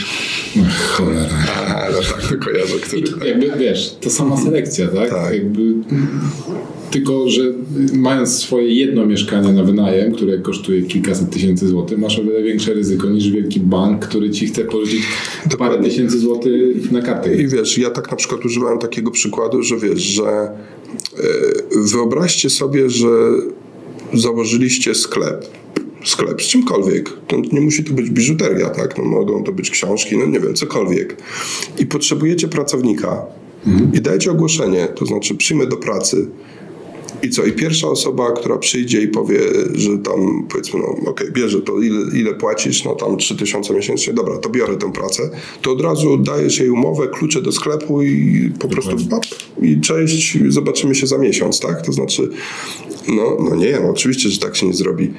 Cholera. 0.89 1.29
A, 1.67 1.87
no 1.91 1.97
tak, 1.97 2.27
to 2.29 2.45
kojarzę, 2.45 2.79
który... 2.81 3.01
I 3.01 3.27
jakby 3.27 3.59
wiesz, 3.59 3.95
to 4.01 4.09
sama 4.09 4.37
selekcja, 4.37 4.87
tak? 4.87 5.09
Tak. 5.09 5.33
Jakby, 5.33 5.73
tylko, 6.91 7.29
że 7.29 7.41
mając 7.93 8.35
swoje 8.39 8.73
jedno 8.73 9.05
mieszkanie 9.05 9.53
na 9.53 9.63
wynajem, 9.63 10.13
które 10.13 10.37
kosztuje 10.37 10.81
kilkaset 10.81 11.29
tysięcy 11.29 11.67
złotych, 11.67 11.97
masz 11.97 12.19
o 12.19 12.23
wiele 12.23 12.43
większe 12.43 12.73
ryzyko 12.73 13.09
niż 13.09 13.29
wielki 13.29 13.59
bank, 13.59 14.05
który 14.05 14.29
ci 14.29 14.47
chce 14.47 14.65
pożyczyć 14.65 15.01
parę 15.01 15.49
Dokładnie. 15.49 15.89
tysięcy 15.89 16.19
złotych 16.19 16.91
na 16.91 17.01
kartę. 17.01 17.35
I 17.35 17.47
wiesz, 17.47 17.77
ja 17.77 17.89
tak 17.89 18.11
na 18.11 18.17
przykład 18.17 18.45
używałem 18.45 18.79
takiego 18.79 19.11
przykładu, 19.11 19.63
że 19.63 19.77
wiesz, 19.77 20.01
że 20.01 20.23
e, 20.23 20.51
wyobraźcie 21.91 22.49
sobie, 22.49 22.89
że 22.89 23.07
założyliście 24.13 24.95
sklep. 24.95 25.60
Sklep 26.05 26.41
z 26.41 26.45
czymkolwiek. 26.45 27.09
To 27.27 27.37
nie 27.51 27.61
musi 27.61 27.83
to 27.83 27.93
być 27.93 28.09
biżuteria, 28.09 28.69
tak? 28.69 28.97
No, 28.97 29.03
mogą 29.03 29.43
to 29.43 29.51
być 29.51 29.69
książki, 29.69 30.17
no 30.17 30.25
nie 30.25 30.39
wiem, 30.39 30.53
cokolwiek. 30.53 31.17
I 31.79 31.85
potrzebujecie 31.85 32.47
pracownika 32.47 33.25
i 33.93 34.01
dajecie 34.01 34.31
ogłoszenie, 34.31 34.87
to 34.95 35.05
znaczy 35.05 35.35
przyjmę 35.35 35.67
do 35.67 35.77
pracy 35.77 36.27
I 37.23 37.29
co? 37.29 37.45
I 37.45 37.51
pierwsza 37.51 37.87
osoba, 37.87 38.31
która 38.31 38.57
przyjdzie 38.57 39.01
i 39.01 39.07
powie, 39.07 39.39
że 39.73 39.97
tam 39.97 40.47
powiedzmy, 40.49 40.79
no 40.79 40.87
okej, 40.87 41.09
okay, 41.09 41.31
bierze 41.31 41.61
to, 41.61 41.79
ile, 41.79 42.19
ile 42.19 42.33
płacisz, 42.33 42.85
no 42.85 42.95
tam 42.95 43.17
3000 43.17 43.73
miesięcznie, 43.73 44.13
dobra, 44.13 44.37
to 44.37 44.49
biorę 44.49 44.77
tę 44.77 44.91
pracę, 44.91 45.29
to 45.61 45.71
od 45.71 45.81
razu 45.81 46.17
dajesz 46.17 46.59
jej 46.59 46.69
umowę, 46.69 47.07
klucze 47.07 47.41
do 47.41 47.51
sklepu 47.51 48.01
i 48.01 48.51
po 48.59 48.67
prostu 48.67 48.95
pap, 49.09 49.25
i 49.61 49.81
cześć, 49.81 50.37
zobaczymy 50.47 50.95
się 50.95 51.07
za 51.07 51.17
miesiąc, 51.17 51.59
tak? 51.59 51.81
To 51.81 51.91
znaczy, 51.91 52.29
no, 53.07 53.37
no 53.49 53.55
nie, 53.55 53.79
no 53.83 53.89
oczywiście, 53.89 54.29
że 54.29 54.39
tak 54.39 54.55
się 54.55 54.67
nie 54.67 54.73
zrobi. 54.73 55.13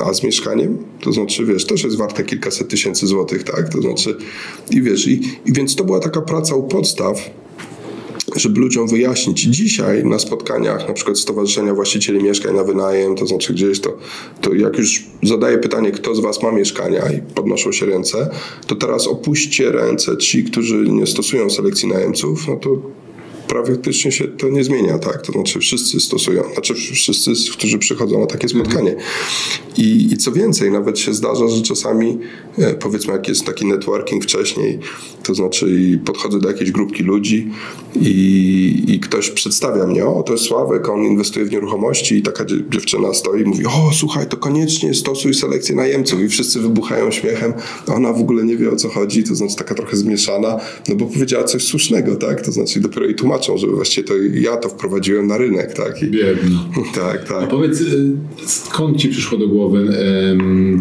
A 0.00 0.14
z 0.14 0.22
mieszkaniem? 0.22 0.78
To 1.00 1.12
znaczy, 1.12 1.44
wiesz, 1.44 1.66
też 1.66 1.84
jest 1.84 1.96
warte 1.96 2.24
kilkaset 2.24 2.68
tysięcy 2.68 3.06
złotych, 3.06 3.44
tak? 3.44 3.68
To 3.68 3.82
znaczy, 3.82 4.16
i 4.70 4.82
wiesz, 4.82 5.06
i, 5.06 5.20
i 5.46 5.52
więc 5.52 5.76
to 5.76 5.84
była 5.84 6.00
taka 6.00 6.20
praca 6.20 6.54
u 6.54 6.62
podstaw, 6.62 7.30
żeby 8.36 8.60
ludziom 8.60 8.88
wyjaśnić. 8.88 9.40
Dzisiaj 9.40 10.04
na 10.04 10.18
spotkaniach, 10.18 10.88
na 10.88 10.94
przykład 10.94 11.18
Stowarzyszenia 11.18 11.74
Właścicieli 11.74 12.22
Mieszkań 12.22 12.56
na 12.56 12.64
Wynajem, 12.64 13.16
to 13.16 13.26
znaczy 13.26 13.52
gdzieś 13.52 13.80
to, 13.80 13.96
to 14.40 14.54
jak 14.54 14.78
już 14.78 15.04
zadaję 15.22 15.58
pytanie, 15.58 15.90
kto 15.90 16.14
z 16.14 16.20
Was 16.20 16.42
ma 16.42 16.52
mieszkania 16.52 17.12
i 17.12 17.20
podnoszą 17.34 17.72
się 17.72 17.86
ręce, 17.86 18.30
to 18.66 18.76
teraz 18.76 19.06
opuśćcie 19.06 19.72
ręce 19.72 20.16
ci, 20.16 20.44
którzy 20.44 20.76
nie 20.76 21.06
stosują 21.06 21.50
selekcji 21.50 21.88
najemców, 21.88 22.48
no 22.48 22.56
to 22.56 22.70
praktycznie 23.48 24.12
się 24.12 24.24
to 24.24 24.48
nie 24.48 24.64
zmienia, 24.64 24.98
tak? 24.98 25.22
To 25.22 25.32
znaczy 25.32 25.58
wszyscy 25.58 26.00
stosują, 26.00 26.42
znaczy 26.52 26.74
wszyscy, 26.74 27.32
którzy 27.52 27.78
przychodzą 27.78 28.20
na 28.20 28.26
takie 28.26 28.48
spotkanie. 28.48 28.96
I, 29.76 30.12
I 30.12 30.16
co 30.16 30.32
więcej, 30.32 30.70
nawet 30.70 30.98
się 30.98 31.14
zdarza, 31.14 31.48
że 31.48 31.62
czasami 31.62 32.18
e, 32.58 32.74
powiedzmy, 32.74 33.12
jak 33.12 33.28
jest 33.28 33.44
taki 33.44 33.66
networking 33.66 34.24
wcześniej, 34.24 34.78
to 35.22 35.34
znaczy 35.34 35.98
podchodzę 36.04 36.40
do 36.40 36.48
jakiejś 36.48 36.70
grupki 36.70 37.02
ludzi 37.02 37.50
i, 38.00 38.84
i 38.88 39.00
ktoś 39.00 39.30
przedstawia 39.30 39.86
mnie, 39.86 40.06
o 40.06 40.22
to 40.22 40.32
jest 40.32 40.44
Sławek, 40.44 40.88
on 40.88 41.04
inwestuje 41.04 41.46
w 41.46 41.52
nieruchomości 41.52 42.14
i 42.14 42.22
taka 42.22 42.44
dziewczyna 42.70 43.14
stoi 43.14 43.42
i 43.42 43.44
mówi, 43.44 43.66
o 43.66 43.90
słuchaj, 43.92 44.26
to 44.26 44.36
koniecznie 44.36 44.94
stosuj 44.94 45.34
selekcję 45.34 45.74
najemców 45.74 46.20
i 46.20 46.28
wszyscy 46.28 46.60
wybuchają 46.60 47.10
śmiechem, 47.10 47.52
ona 47.86 48.12
w 48.12 48.20
ogóle 48.20 48.44
nie 48.44 48.56
wie 48.56 48.70
o 48.70 48.76
co 48.76 48.88
chodzi, 48.88 49.24
to 49.24 49.34
znaczy 49.34 49.56
taka 49.56 49.74
trochę 49.74 49.96
zmieszana, 49.96 50.60
no 50.88 50.94
bo 50.94 51.06
powiedziała 51.06 51.44
coś 51.44 51.64
słusznego, 51.64 52.16
tak? 52.16 52.40
To 52.40 52.52
znaczy 52.52 52.80
dopiero 52.80 53.06
jej 53.06 53.14
tłumaczą, 53.38 53.58
że 53.58 53.66
właściwie 53.66 54.08
to 54.08 54.14
ja 54.34 54.56
to 54.56 54.68
wprowadziłem 54.68 55.26
na 55.26 55.38
rynek, 55.38 55.74
tak? 55.74 56.02
I, 56.02 56.06
Biedno. 56.06 56.64
Tak, 56.94 57.28
tak. 57.28 57.42
A 57.42 57.46
powiedz, 57.46 57.80
y, 57.80 58.10
skąd 58.46 58.96
ci 58.96 59.08
przyszło 59.08 59.38
do 59.38 59.48
głowy 59.48 59.88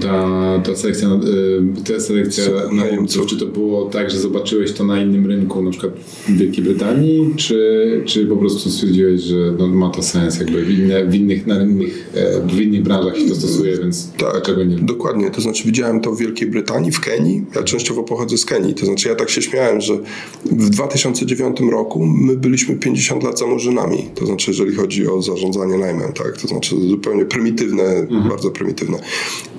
ta, 0.01 0.61
ta 0.65 0.75
selekcja, 0.75 1.07
y, 1.07 1.93
ta 1.93 1.99
selekcja 1.99 2.43
najemców? 2.71 3.25
Czy 3.25 3.37
to 3.37 3.45
było 3.45 3.85
tak, 3.85 4.11
że 4.11 4.19
zobaczyłeś 4.19 4.71
to 4.71 4.83
na 4.83 5.01
innym 5.01 5.25
rynku, 5.25 5.61
na 5.61 5.71
przykład 5.71 5.93
w 6.27 6.37
Wielkiej 6.37 6.63
Brytanii, 6.63 7.33
czy, 7.35 8.01
czy 8.05 8.25
po 8.25 8.37
prostu 8.37 8.69
stwierdziłeś, 8.69 9.21
że 9.21 9.53
no, 9.57 9.67
ma 9.67 9.89
to 9.89 10.03
sens, 10.03 10.39
jakby 10.39 10.65
w, 10.65 10.69
inne, 10.69 11.05
w, 11.05 11.15
innych, 11.15 11.47
na 11.47 11.63
innych, 11.63 12.09
e, 12.13 12.47
w 12.47 12.61
innych 12.61 12.83
branżach 12.83 13.17
się 13.17 13.29
to 13.29 13.35
stosuje, 13.35 13.77
więc 13.77 14.11
tak, 14.11 14.31
dlaczego 14.31 14.63
nie? 14.63 14.75
Dokładnie, 14.75 15.31
to 15.31 15.41
znaczy 15.41 15.63
widziałem 15.65 16.01
to 16.01 16.11
w 16.11 16.19
Wielkiej 16.19 16.49
Brytanii, 16.49 16.91
w 16.91 16.99
Kenii, 16.99 17.45
ja 17.55 17.63
częściowo 17.63 18.03
pochodzę 18.03 18.37
z 18.37 18.45
Kenii, 18.45 18.73
to 18.73 18.85
znaczy 18.85 19.09
ja 19.09 19.15
tak 19.15 19.29
się 19.29 19.41
śmiałem, 19.41 19.81
że 19.81 19.99
w 20.45 20.69
2009 20.69 21.57
roku 21.71 22.05
my 22.05 22.35
byliśmy 22.35 22.46
50 22.79 23.23
lat 23.23 23.39
za 23.39 23.47
murzynami, 23.47 24.09
to 24.15 24.25
znaczy 24.25 24.51
jeżeli 24.51 24.75
chodzi 24.75 25.07
o 25.07 25.21
zarządzanie 25.21 25.77
najmem, 25.77 26.13
tak, 26.13 26.37
to 26.37 26.47
znaczy 26.47 26.75
zupełnie 26.89 27.25
prymitywne, 27.25 27.83
mhm. 27.83 28.29
bardzo 28.29 28.51
prymitywne. 28.51 28.99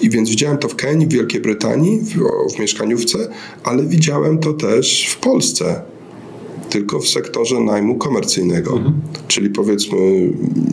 I 0.01 0.11
więc 0.11 0.31
widziałem 0.31 0.59
to 0.59 0.69
w 0.69 0.77
Kenii, 0.77 1.07
w 1.07 1.13
Wielkiej 1.13 1.41
Brytanii, 1.41 2.01
w, 2.01 2.15
w 2.55 2.59
mieszkaniówce, 2.59 3.29
ale 3.65 3.87
widziałem 3.87 4.39
to 4.39 4.53
też 4.53 5.09
w 5.11 5.17
Polsce 5.17 5.83
tylko 6.71 7.01
w 7.01 7.09
sektorze 7.09 7.61
najmu 7.61 7.97
komercyjnego. 7.97 8.73
Mhm. 8.73 8.95
Czyli 9.29 9.51
powiedzmy, 9.51 9.99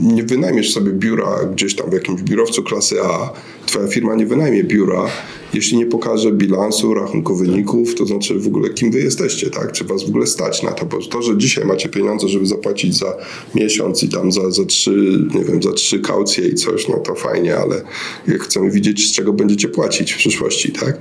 nie 0.01 0.23
wynajmiesz 0.23 0.73
sobie 0.73 0.91
biura 0.91 1.39
gdzieś 1.53 1.75
tam 1.75 1.89
w 1.89 1.93
jakimś 1.93 2.21
biurowcu 2.21 2.63
klasy 2.63 2.95
A, 3.03 3.33
twoja 3.65 3.87
firma 3.87 4.15
nie 4.15 4.25
wynajmie 4.25 4.63
biura, 4.63 5.05
jeśli 5.53 5.77
nie 5.77 5.85
pokaże 5.85 6.31
bilansu, 6.31 6.93
rachunku 6.93 7.35
wyników, 7.35 7.95
to 7.95 8.05
znaczy 8.05 8.39
w 8.39 8.47
ogóle 8.47 8.69
kim 8.69 8.91
wy 8.91 8.99
jesteście, 8.99 9.49
tak? 9.49 9.71
Czy 9.71 9.83
was 9.83 10.03
w 10.03 10.09
ogóle 10.09 10.27
stać 10.27 10.63
na 10.63 10.71
to? 10.71 10.85
Bo 10.85 10.97
to, 11.01 11.21
że 11.21 11.37
dzisiaj 11.37 11.65
macie 11.65 11.89
pieniądze, 11.89 12.27
żeby 12.27 12.45
zapłacić 12.45 12.97
za 12.97 13.17
miesiąc 13.55 14.03
i 14.03 14.09
tam 14.09 14.31
za, 14.31 14.51
za 14.51 14.65
trzy, 14.65 15.27
nie 15.35 15.43
wiem, 15.43 15.63
za 15.63 15.73
trzy 15.73 15.99
kaucje 15.99 16.47
i 16.47 16.55
coś, 16.55 16.87
no 16.87 16.97
to 16.97 17.15
fajnie, 17.15 17.57
ale 17.57 17.81
jak 18.27 18.41
chcemy 18.41 18.71
widzieć, 18.71 19.09
z 19.09 19.11
czego 19.11 19.33
będziecie 19.33 19.67
płacić 19.67 20.13
w 20.13 20.17
przyszłości, 20.17 20.71
tak? 20.71 20.97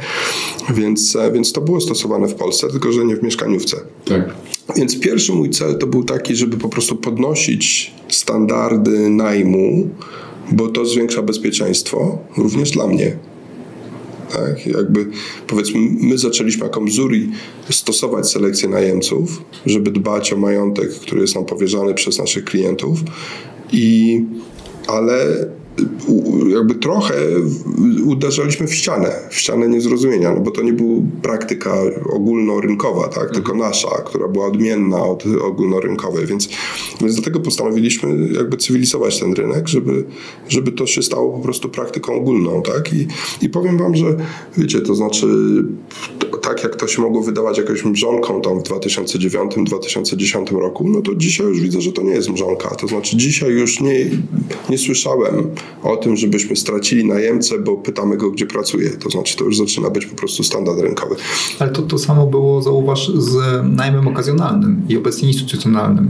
Więc, 0.74 1.16
e, 1.16 1.32
więc 1.32 1.52
to 1.52 1.60
było 1.60 1.80
stosowane 1.80 2.28
w 2.28 2.34
Polsce, 2.34 2.68
tylko 2.68 2.92
że 2.92 3.04
nie 3.04 3.16
w 3.16 3.22
mieszkaniówce. 3.22 3.76
Tak. 4.04 4.34
Więc 4.76 5.00
pierwszy 5.00 5.32
mój 5.32 5.50
cel 5.50 5.78
to 5.78 5.86
był 5.86 6.04
taki, 6.04 6.36
żeby 6.36 6.56
po 6.56 6.68
prostu 6.68 6.96
podnosić 6.96 7.94
standardy 8.08 9.10
najmu, 9.10 9.88
bo 10.52 10.68
to 10.68 10.86
zwiększa 10.86 11.22
bezpieczeństwo 11.22 12.18
również 12.36 12.70
dla 12.70 12.86
mnie. 12.86 13.16
Tak? 14.32 14.66
Jakby 14.66 15.06
powiedzmy, 15.46 15.80
my 16.00 16.18
zaczęliśmy 16.18 16.64
jako 16.64 16.80
Mzuri 16.80 17.30
stosować 17.70 18.30
selekcję 18.30 18.68
najemców, 18.68 19.42
żeby 19.66 19.90
dbać 19.90 20.32
o 20.32 20.36
majątek, 20.36 20.90
który 20.90 21.20
jest 21.20 21.34
nam 21.34 21.44
powierzany 21.44 21.94
przez 21.94 22.18
naszych 22.18 22.44
klientów. 22.44 22.98
I, 23.72 24.20
ale 24.86 25.46
jakby 26.48 26.74
trochę 26.74 27.14
uderzaliśmy 28.04 28.66
w 28.66 28.74
ścianę, 28.74 29.12
w 29.30 29.36
ścianę 29.36 29.68
niezrozumienia, 29.68 30.34
no 30.34 30.40
bo 30.40 30.50
to 30.50 30.62
nie 30.62 30.72
była 30.72 31.00
praktyka 31.22 31.74
ogólnorynkowa, 32.10 33.08
tak, 33.08 33.30
tylko 33.30 33.52
mhm. 33.52 33.58
nasza, 33.58 34.02
która 34.04 34.28
była 34.28 34.46
odmienna 34.46 35.04
od 35.04 35.24
ogólnorynkowej, 35.42 36.26
więc, 36.26 36.48
więc 37.00 37.14
dlatego 37.14 37.40
postanowiliśmy 37.40 38.28
jakby 38.32 38.56
cywilizować 38.56 39.20
ten 39.20 39.32
rynek, 39.32 39.68
żeby, 39.68 40.04
żeby 40.48 40.72
to 40.72 40.86
się 40.86 41.02
stało 41.02 41.32
po 41.32 41.38
prostu 41.38 41.68
praktyką 41.68 42.14
ogólną, 42.14 42.62
tak, 42.62 42.92
i, 42.92 43.06
i 43.42 43.48
powiem 43.48 43.78
wam, 43.78 43.96
że 43.96 44.16
wiecie, 44.58 44.80
to 44.80 44.94
znaczy 44.94 45.26
tak 46.42 46.64
jak 46.64 46.76
to 46.76 46.88
się 46.88 47.02
mogło 47.02 47.22
wydawać 47.22 47.58
jakąś 47.58 47.84
mrzonką 47.84 48.40
tam 48.40 48.60
w 48.60 48.62
2009-2010 48.62 50.60
roku, 50.60 50.88
no 50.88 51.02
to 51.02 51.14
dzisiaj 51.14 51.46
już 51.46 51.60
widzę, 51.60 51.80
że 51.80 51.92
to 51.92 52.02
nie 52.02 52.12
jest 52.12 52.30
mrzonka. 52.30 52.74
To 52.74 52.88
znaczy 52.88 53.16
dzisiaj 53.16 53.50
już 53.50 53.80
nie, 53.80 54.10
nie 54.70 54.78
słyszałem 54.78 55.50
o 55.82 55.96
tym, 55.96 56.16
żebyśmy 56.16 56.56
stracili 56.56 57.04
najemcę, 57.04 57.58
bo 57.58 57.76
pytamy 57.76 58.16
go, 58.16 58.30
gdzie 58.30 58.46
pracuje. 58.46 58.90
To 58.90 59.10
znaczy 59.10 59.36
to 59.36 59.44
już 59.44 59.56
zaczyna 59.56 59.90
być 59.90 60.06
po 60.06 60.16
prostu 60.16 60.42
standard 60.42 60.78
rynkowy. 60.78 61.16
Ale 61.58 61.70
to, 61.70 61.82
to 61.82 61.98
samo 61.98 62.26
było, 62.26 62.62
zauważ, 62.62 63.12
z 63.18 63.62
najmem 63.76 64.08
okazjonalnym 64.08 64.82
i 64.88 64.96
obecnie 64.96 65.28
instytucjonalnym. 65.28 66.08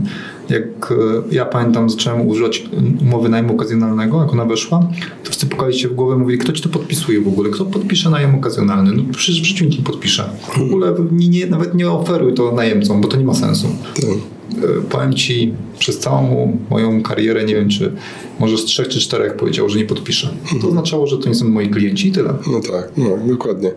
Jak 0.49 0.91
e, 0.91 0.95
ja 1.31 1.45
pamiętam, 1.45 1.89
zacząłem 1.89 2.27
używać 2.27 2.69
umowy 3.01 3.29
najmu 3.29 3.53
okazjonalnego, 3.53 4.21
jak 4.21 4.33
ona 4.33 4.45
weszła, 4.45 4.79
to 5.23 5.29
wszyscy 5.29 5.45
pukali 5.45 5.79
się 5.79 5.87
w 5.87 5.93
głowę, 5.93 6.17
mówili, 6.17 6.39
kto 6.39 6.51
ci 6.51 6.63
to 6.63 6.69
podpisuje 6.69 7.21
w 7.21 7.27
ogóle? 7.27 7.49
Kto 7.49 7.65
podpisze 7.65 8.09
najem 8.09 8.35
okazjonalny? 8.35 8.91
No 8.91 9.03
przecież 9.13 9.41
w 9.41 9.45
życiu 9.45 9.65
nikt 9.65 9.77
nie 9.77 9.83
podpisze. 9.83 10.29
W 10.57 10.61
ogóle 10.61 10.95
nie, 11.11 11.29
nie, 11.29 11.45
nawet 11.45 11.75
nie 11.75 11.91
oferuj 11.91 12.33
to 12.33 12.51
najemcom, 12.51 13.01
bo 13.01 13.07
to 13.07 13.17
nie 13.17 13.25
ma 13.25 13.33
sensu. 13.33 13.67
Tak. 13.95 14.34
E, 14.51 14.81
powiem 14.89 15.13
Ci, 15.13 15.53
przez 15.79 15.99
całą 15.99 16.57
moją 16.69 17.01
karierę, 17.01 17.45
nie 17.45 17.55
wiem 17.55 17.69
czy 17.69 17.91
może 18.39 18.57
z 18.57 18.65
trzech 18.65 18.87
czy 18.87 18.99
czterech 18.99 19.35
powiedział, 19.35 19.69
że 19.69 19.79
nie 19.79 19.85
podpiszę. 19.85 20.27
To 20.27 20.55
mhm. 20.55 20.65
oznaczało, 20.65 21.07
że 21.07 21.17
to 21.17 21.29
nie 21.29 21.35
są 21.35 21.49
moi 21.49 21.69
klienci 21.69 22.07
i 22.07 22.11
tyle. 22.11 22.33
No 22.51 22.59
tak, 22.71 22.91
no 22.97 23.17
dokładnie. 23.27 23.71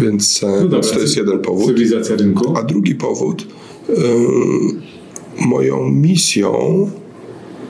Więc, 0.00 0.42
e, 0.42 0.46
no 0.46 0.68
dobra, 0.68 0.90
to 0.90 1.00
jest 1.00 1.16
jeden 1.16 1.38
powód. 1.38 1.66
Cywilizacja 1.66 2.16
rynku. 2.16 2.56
A 2.56 2.62
drugi 2.62 2.94
powód, 2.94 3.46
yy, 3.88 3.96
moją 5.46 5.90
misją 5.90 6.90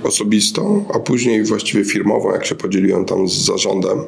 osobistą, 0.02 0.84
a 0.94 0.98
później 0.98 1.44
właściwie 1.44 1.84
firmową, 1.84 2.32
jak 2.32 2.46
się 2.46 2.54
podzieliłem 2.54 3.04
tam 3.04 3.28
z 3.28 3.32
zarządem, 3.32 3.98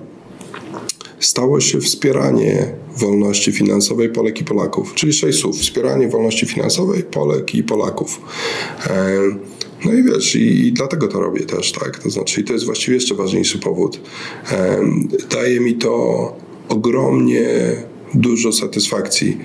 stało 1.21 1.61
się 1.61 1.81
wspieranie 1.81 2.73
wolności 2.97 3.53
finansowej 3.53 4.09
Polek 4.09 4.41
i 4.41 4.45
Polaków. 4.45 4.95
Czyli 4.95 5.13
sześć 5.13 5.39
słów. 5.39 5.59
Wspieranie 5.59 6.09
wolności 6.09 6.47
finansowej 6.47 7.03
Polek 7.03 7.55
i 7.55 7.63
Polaków. 7.63 8.21
E, 8.87 9.21
no 9.85 9.93
i 9.93 10.03
wiesz, 10.03 10.35
i, 10.35 10.67
i, 10.67 10.73
dlatego 10.73 11.09
to 11.09 11.21
robię 11.21 11.41
też, 11.41 11.73
tak? 11.73 11.99
To 11.99 12.11
znaczy, 12.11 12.41
i 12.41 12.45
to 12.45 12.53
jest 12.53 12.65
właściwie 12.65 12.95
jeszcze 12.95 13.15
ważniejszy 13.15 13.59
powód. 13.59 14.01
E, 14.53 14.81
daje 15.31 15.61
mi 15.61 15.75
to 15.75 16.37
ogromnie 16.69 17.49
dużo 18.15 18.53
satysfakcji. 18.53 19.39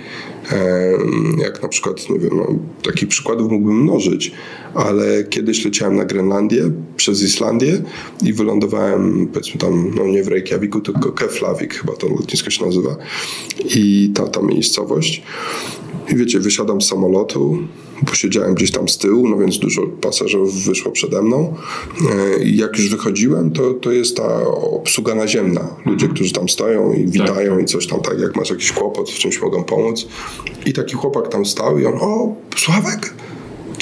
Jak 1.38 1.64
na 1.64 1.70
przykład, 1.70 2.10
nie 2.10 2.20
wiem, 2.20 2.38
no, 2.38 2.48
takich 2.84 3.10
przykładów 3.10 3.52
mógłbym 3.52 3.84
mnożyć, 3.84 4.32
ale 4.74 5.24
kiedyś 5.24 5.66
leciałem 5.66 5.96
na 5.96 6.06
Grenlandię 6.06 6.72
przez 6.98 7.24
Islandię 7.24 7.82
i 8.24 8.34
wylądowałem, 8.34 9.28
powiedzmy 9.28 9.60
tam, 9.60 9.92
no 9.96 10.06
nie 10.06 10.24
w 10.24 10.28
Reykjaviku, 10.28 10.82
tylko 10.82 11.12
Keflavik, 11.12 11.74
chyba 11.74 11.94
to 11.94 12.08
lotnisko 12.08 12.50
się 12.50 12.66
nazywa, 12.66 12.96
i 13.76 14.12
ta, 14.16 14.28
ta 14.28 14.42
miejscowość. 14.42 15.24
I 16.10 16.16
wiecie, 16.16 16.40
wysiadam 16.40 16.82
z 16.82 16.88
samolotu, 16.88 17.58
posiedziałem 18.06 18.56
gdzieś 18.56 18.72
tam 18.72 18.90
z 18.90 18.98
tyłu, 18.98 19.28
no 19.28 19.38
więc 19.38 19.58
dużo 19.58 19.82
pasażerów 19.82 20.64
wyszło 20.64 20.92
przede 20.92 21.22
mną. 21.22 21.56
E, 22.12 22.44
I 22.44 22.58
jak 22.58 22.78
już 22.78 22.90
wychodziłem, 22.90 23.52
to, 23.52 23.74
to 23.74 23.92
jest 23.92 24.18
ta 24.18 24.48
obsługa 24.48 25.16
naziemna. 25.16 25.76
Ludzie, 25.86 26.08
którzy 26.08 26.34
tam 26.34 26.50
stoją 26.50 26.94
i 26.94 27.08
witają 27.08 27.56
tak. 27.56 27.64
i 27.64 27.66
coś 27.66 27.88
tam 27.88 28.02
tak, 28.02 28.20
jak 28.20 28.36
masz 28.36 28.50
jakiś 28.50 28.72
kłopot, 28.72 29.12
w 29.12 29.20
czymś 29.20 29.42
mogą 29.42 29.64
pomóc. 29.64 30.08
I 30.66 30.74
taki 30.74 30.96
chłopak 30.96 31.28
tam 31.28 31.46
stał 31.46 31.80
i 31.80 31.86
on, 31.86 31.94
o, 32.02 32.36
Sławek, 32.56 33.14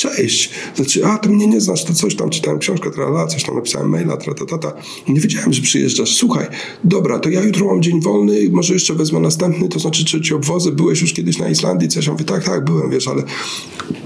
cześć, 0.02 0.50
znaczy, 0.76 1.06
a 1.06 1.18
ty 1.18 1.30
mnie 1.30 1.48
nie 1.48 1.62
znasz, 1.62 1.84
to 1.84 1.94
coś 1.94 2.16
tam, 2.16 2.30
czytałem 2.30 2.60
książkę, 2.60 2.92
trala, 2.92 3.28
coś 3.28 3.44
tam 3.44 3.56
napisałem 3.56 3.90
maila, 3.90 4.18
tra, 4.18 4.34
ta, 4.34 4.46
ta, 4.46 4.58
ta. 4.58 4.74
Nie 5.08 5.20
wiedziałem, 5.20 5.54
że 5.54 5.62
przyjeżdżasz, 5.62 6.16
słuchaj, 6.16 6.48
dobra, 6.84 7.20
to 7.20 7.30
ja 7.30 7.44
jutro 7.44 7.66
mam 7.66 7.82
dzień 7.82 8.02
wolny, 8.02 8.50
może 8.52 8.74
jeszcze 8.74 8.94
wezmę 8.94 9.20
następny, 9.20 9.70
to 9.70 9.80
znaczy, 9.80 10.06
czy 10.06 10.22
ci 10.22 10.34
byłeś 10.72 11.02
już 11.02 11.14
kiedyś 11.14 11.38
na 11.38 11.50
Islandii, 11.50 11.90
coś, 11.90 12.06
ja 12.06 12.12
mówię, 12.12 12.26
tak, 12.26 12.44
tak, 12.44 12.66
byłem, 12.66 12.90
wiesz, 12.90 13.08
ale 13.08 13.24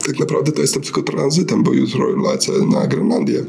tak 0.05 0.19
naprawdę 0.19 0.51
to 0.51 0.61
jestem 0.61 0.81
tylko 0.81 1.03
tranzytem, 1.03 1.63
bo 1.63 1.73
jutro 1.73 2.31
lecę 2.31 2.51
na 2.71 2.87
Grenlandię. 2.87 3.45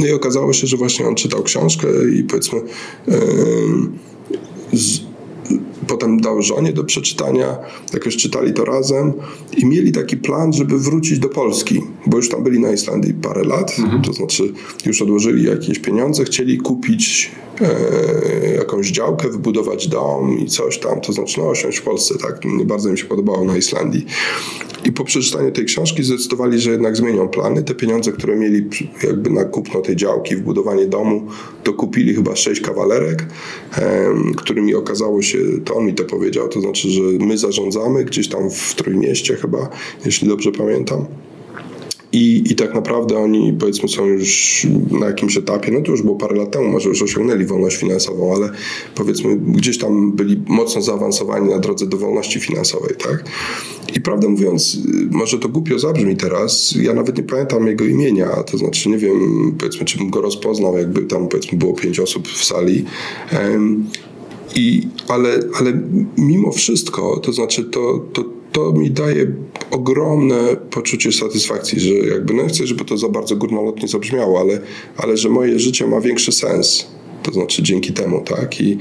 No 0.00 0.06
i 0.06 0.12
okazało 0.12 0.52
się, 0.52 0.66
że 0.66 0.76
właśnie 0.76 1.06
on 1.08 1.14
czytał 1.14 1.42
książkę 1.42 1.88
i 2.14 2.24
powiedzmy 2.24 2.60
yy, 3.06 3.16
z, 4.72 5.00
potem 5.86 6.20
dał 6.20 6.42
żonie 6.42 6.72
do 6.72 6.84
przeczytania, 6.84 7.58
jakoś 7.92 8.16
czytali 8.16 8.52
to 8.52 8.64
razem 8.64 9.12
i 9.56 9.66
mieli 9.66 9.92
taki 9.92 10.16
plan, 10.16 10.52
żeby 10.52 10.78
wrócić 10.78 11.18
do 11.18 11.28
Polski, 11.28 11.82
bo 12.06 12.16
już 12.16 12.28
tam 12.28 12.42
byli 12.42 12.60
na 12.60 12.72
Islandii 12.72 13.14
parę 13.14 13.44
lat, 13.44 13.78
mhm. 13.78 14.02
to 14.02 14.12
znaczy 14.12 14.52
już 14.86 15.02
odłożyli 15.02 15.44
jakieś 15.44 15.78
pieniądze, 15.78 16.24
chcieli 16.24 16.58
kupić 16.58 17.30
e, 17.60 18.54
jakąś 18.54 18.90
działkę, 18.90 19.28
wybudować 19.28 19.88
dom 19.88 20.38
i 20.38 20.46
coś 20.46 20.78
tam, 20.78 21.00
to 21.00 21.12
znaczy 21.12 21.40
no 21.40 21.48
osiąść 21.48 21.78
w 21.78 21.82
Polsce, 21.82 22.14
tak, 22.18 22.44
nie 22.44 22.64
bardzo 22.64 22.88
im 22.88 22.96
się 22.96 23.04
podobało 23.04 23.44
na 23.44 23.56
Islandii. 23.56 24.06
I 24.84 24.92
po 24.92 25.04
przeczytaniu 25.04 25.52
tej 25.52 25.64
książki 25.64 26.02
zdecydowali, 26.02 26.60
że 26.60 26.70
jednak 26.70 26.96
zmienią 26.96 27.28
plany. 27.28 27.62
Te 27.62 27.74
pieniądze, 27.74 28.12
które 28.12 28.36
mieli 28.36 28.68
jakby 29.02 29.30
na 29.30 29.44
kupno 29.44 29.80
tej 29.80 29.96
działki, 29.96 30.36
wbudowanie 30.36 30.86
domu, 30.86 31.26
to 31.64 31.72
kupili 31.72 32.14
chyba 32.14 32.36
sześć 32.36 32.60
kawalerek, 32.60 33.26
którymi 34.36 34.74
okazało 34.74 35.22
się, 35.22 35.38
to 35.64 35.71
on 35.74 35.86
mi 35.86 35.94
to 35.94 36.04
powiedział, 36.04 36.48
to 36.48 36.60
znaczy, 36.60 36.90
że 36.90 37.02
my 37.02 37.38
zarządzamy 37.38 38.04
gdzieś 38.04 38.28
tam 38.28 38.50
w 38.50 38.74
Trójmieście 38.74 39.36
chyba, 39.36 39.68
jeśli 40.04 40.28
dobrze 40.28 40.52
pamiętam. 40.52 41.06
I, 42.12 42.42
I 42.50 42.54
tak 42.54 42.74
naprawdę 42.74 43.18
oni 43.18 43.52
powiedzmy 43.52 43.88
są 43.88 44.06
już 44.06 44.66
na 44.90 45.06
jakimś 45.06 45.36
etapie, 45.36 45.72
no 45.72 45.80
to 45.80 45.90
już 45.90 46.02
było 46.02 46.16
parę 46.16 46.36
lat 46.36 46.50
temu, 46.50 46.68
może 46.68 46.88
już 46.88 47.02
osiągnęli 47.02 47.44
wolność 47.44 47.76
finansową, 47.76 48.34
ale 48.34 48.50
powiedzmy 48.94 49.36
gdzieś 49.36 49.78
tam 49.78 50.12
byli 50.12 50.42
mocno 50.46 50.82
zaawansowani 50.82 51.50
na 51.50 51.58
drodze 51.58 51.86
do 51.86 51.96
wolności 51.96 52.40
finansowej, 52.40 52.94
tak? 52.96 53.24
I 53.96 54.00
prawdę 54.00 54.28
mówiąc, 54.28 54.78
może 55.10 55.38
to 55.38 55.48
głupio 55.48 55.78
zabrzmi 55.78 56.16
teraz, 56.16 56.74
ja 56.82 56.94
nawet 56.94 57.18
nie 57.18 57.24
pamiętam 57.24 57.66
jego 57.66 57.84
imienia, 57.84 58.28
to 58.28 58.58
znaczy 58.58 58.88
nie 58.88 58.98
wiem, 58.98 59.54
powiedzmy, 59.58 59.84
czy 59.84 59.98
bym 59.98 60.10
go 60.10 60.20
rozpoznał, 60.20 60.78
jakby 60.78 61.02
tam 61.02 61.28
powiedzmy 61.28 61.58
było 61.58 61.72
pięć 61.72 62.00
osób 62.00 62.28
w 62.28 62.44
sali. 62.44 62.84
I, 64.54 64.88
ale, 65.08 65.40
ale 65.60 65.80
mimo 66.18 66.52
wszystko, 66.52 67.20
to 67.22 67.32
znaczy 67.32 67.64
to, 67.64 67.98
to, 68.12 68.24
to 68.52 68.72
mi 68.72 68.90
daje 68.90 69.26
ogromne 69.70 70.56
poczucie 70.70 71.12
satysfakcji, 71.12 71.80
że 71.80 71.94
jakby, 71.94 72.34
no 72.34 72.46
chcę, 72.46 72.66
żeby 72.66 72.84
to 72.84 72.96
za 72.96 73.08
bardzo 73.08 73.36
górnolotnie 73.36 73.88
zabrzmiało, 73.88 74.40
ale, 74.40 74.60
ale 74.96 75.16
że 75.16 75.28
moje 75.28 75.58
życie 75.58 75.86
ma 75.86 76.00
większy 76.00 76.32
sens. 76.32 76.86
To 77.22 77.32
znaczy 77.32 77.62
dzięki 77.62 77.92
temu, 77.92 78.24
tak? 78.24 78.60
I, 78.60 78.78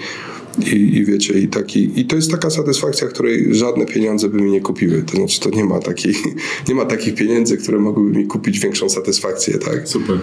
i, 0.60 0.98
I, 0.98 1.06
wiecie, 1.06 1.40
i, 1.40 1.48
taki, 1.48 2.00
i 2.00 2.06
to 2.06 2.16
jest 2.16 2.32
taka 2.32 2.50
satysfakcja, 2.50 3.08
której 3.08 3.56
żadne 3.56 3.86
pieniądze 3.86 4.30
by 4.30 4.42
mi 4.42 4.52
nie 4.52 4.62
kupiły. 4.62 5.04
To 5.04 5.18
znaczy, 5.18 5.40
to 5.40 5.50
nie 5.50 5.66
ma, 5.66 5.80
takich, 5.80 6.24
nie 6.70 6.76
ma 6.76 6.86
takich 6.86 7.16
pieniędzy, 7.16 7.58
które 7.58 7.80
mogłyby 7.80 8.18
mi 8.18 8.28
kupić 8.28 8.60
większą 8.60 8.90
satysfakcję, 8.90 9.58
tak? 9.58 9.88
Super. 9.88 10.20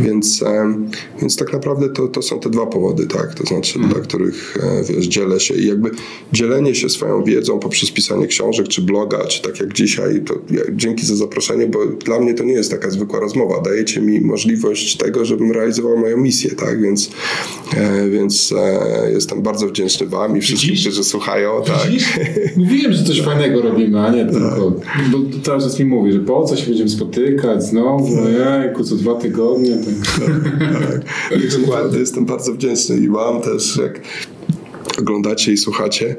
Więc, 0.00 0.44
więc 1.20 1.36
tak 1.36 1.52
naprawdę 1.52 1.88
to, 1.88 2.08
to 2.08 2.22
są 2.22 2.40
te 2.40 2.50
dwa 2.50 2.66
powody, 2.66 3.06
tak? 3.06 3.34
To 3.34 3.44
znaczy, 3.44 3.72
hmm. 3.72 3.92
dla 3.92 4.02
których 4.02 4.56
e, 4.62 4.84
wiesz, 4.84 5.06
dzielę 5.06 5.40
się 5.40 5.54
i 5.54 5.66
jakby 5.66 5.90
dzielenie 6.32 6.74
się 6.74 6.88
swoją 6.88 7.24
wiedzą 7.24 7.58
poprzez 7.58 7.90
pisanie 7.90 8.26
książek, 8.26 8.68
czy 8.68 8.82
bloga, 8.82 9.24
czy 9.24 9.42
tak 9.42 9.60
jak 9.60 9.72
dzisiaj, 9.72 10.20
to 10.20 10.34
ja, 10.50 10.60
dzięki 10.72 11.06
za 11.06 11.16
zaproszenie, 11.16 11.66
bo 11.66 11.86
dla 11.86 12.20
mnie 12.20 12.34
to 12.34 12.44
nie 12.44 12.52
jest 12.52 12.70
taka 12.70 12.90
zwykła 12.90 13.20
rozmowa. 13.20 13.60
Dajecie 13.60 14.00
mi 14.00 14.20
możliwość 14.20 14.96
tego, 14.96 15.24
żebym 15.24 15.52
realizował 15.52 15.96
moją 15.96 16.16
misję, 16.16 16.50
tak? 16.50 16.82
Więc, 16.82 17.10
e, 17.76 18.10
więc 18.10 18.54
e, 18.56 19.12
jestem 19.12 19.42
bardzo 19.42 19.65
wdzięczny 19.68 20.06
wam 20.06 20.36
i 20.36 20.40
wszystkim, 20.40 20.70
Widzisz? 20.70 20.86
którzy 20.86 21.04
słuchają. 21.04 21.62
Tak. 21.66 21.88
Mówiłem, 22.56 22.92
że 22.92 23.04
coś 23.04 23.20
fajnego 23.20 23.62
robimy, 23.62 24.00
a 24.00 24.10
nie 24.10 24.24
tak. 24.24 24.34
tylko. 24.34 24.72
Bo 25.12 25.18
cały 25.42 25.60
czas 25.60 25.78
mi 25.78 25.84
mówi, 25.84 26.12
że 26.12 26.20
po 26.20 26.44
co 26.44 26.56
się 26.56 26.66
będziemy 26.66 26.90
spotykać 26.90 27.64
znowu, 27.64 28.16
tak. 28.16 28.38
jajku, 28.38 28.84
co 28.84 28.96
dwa 28.96 29.14
tygodnie. 29.14 29.76
Tak, 29.76 30.28
tak. 31.30 31.50
Dokładnie, 31.60 31.98
jestem 31.98 32.24
bardzo 32.24 32.52
wdzięczny 32.52 32.98
i 32.98 33.08
wam 33.08 33.42
też, 33.42 33.76
jak 33.76 34.00
oglądacie 34.98 35.52
i 35.52 35.56
słuchacie. 35.56 36.16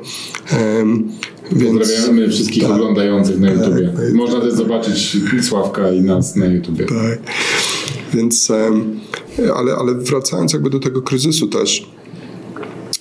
Um, 0.77 1.11
więc... 1.51 1.77
Pozdrawiamy 1.77 2.29
wszystkich 2.29 2.63
tak, 2.63 2.71
oglądających 2.71 3.39
na 3.39 3.51
YouTubie. 3.51 3.93
Tak, 3.95 4.13
Można 4.13 4.41
też 4.41 4.53
zobaczyć 4.53 5.17
Sławka 5.41 5.91
i 5.91 6.01
nas 6.01 6.35
na 6.35 6.45
YouTubie. 6.45 6.85
Tak. 6.85 7.19
Więc, 8.13 8.49
um, 8.49 8.99
ale, 9.55 9.73
ale 9.75 9.93
wracając 9.93 10.53
jakby 10.53 10.69
do 10.69 10.79
tego 10.79 11.01
kryzysu 11.01 11.47
też, 11.47 11.89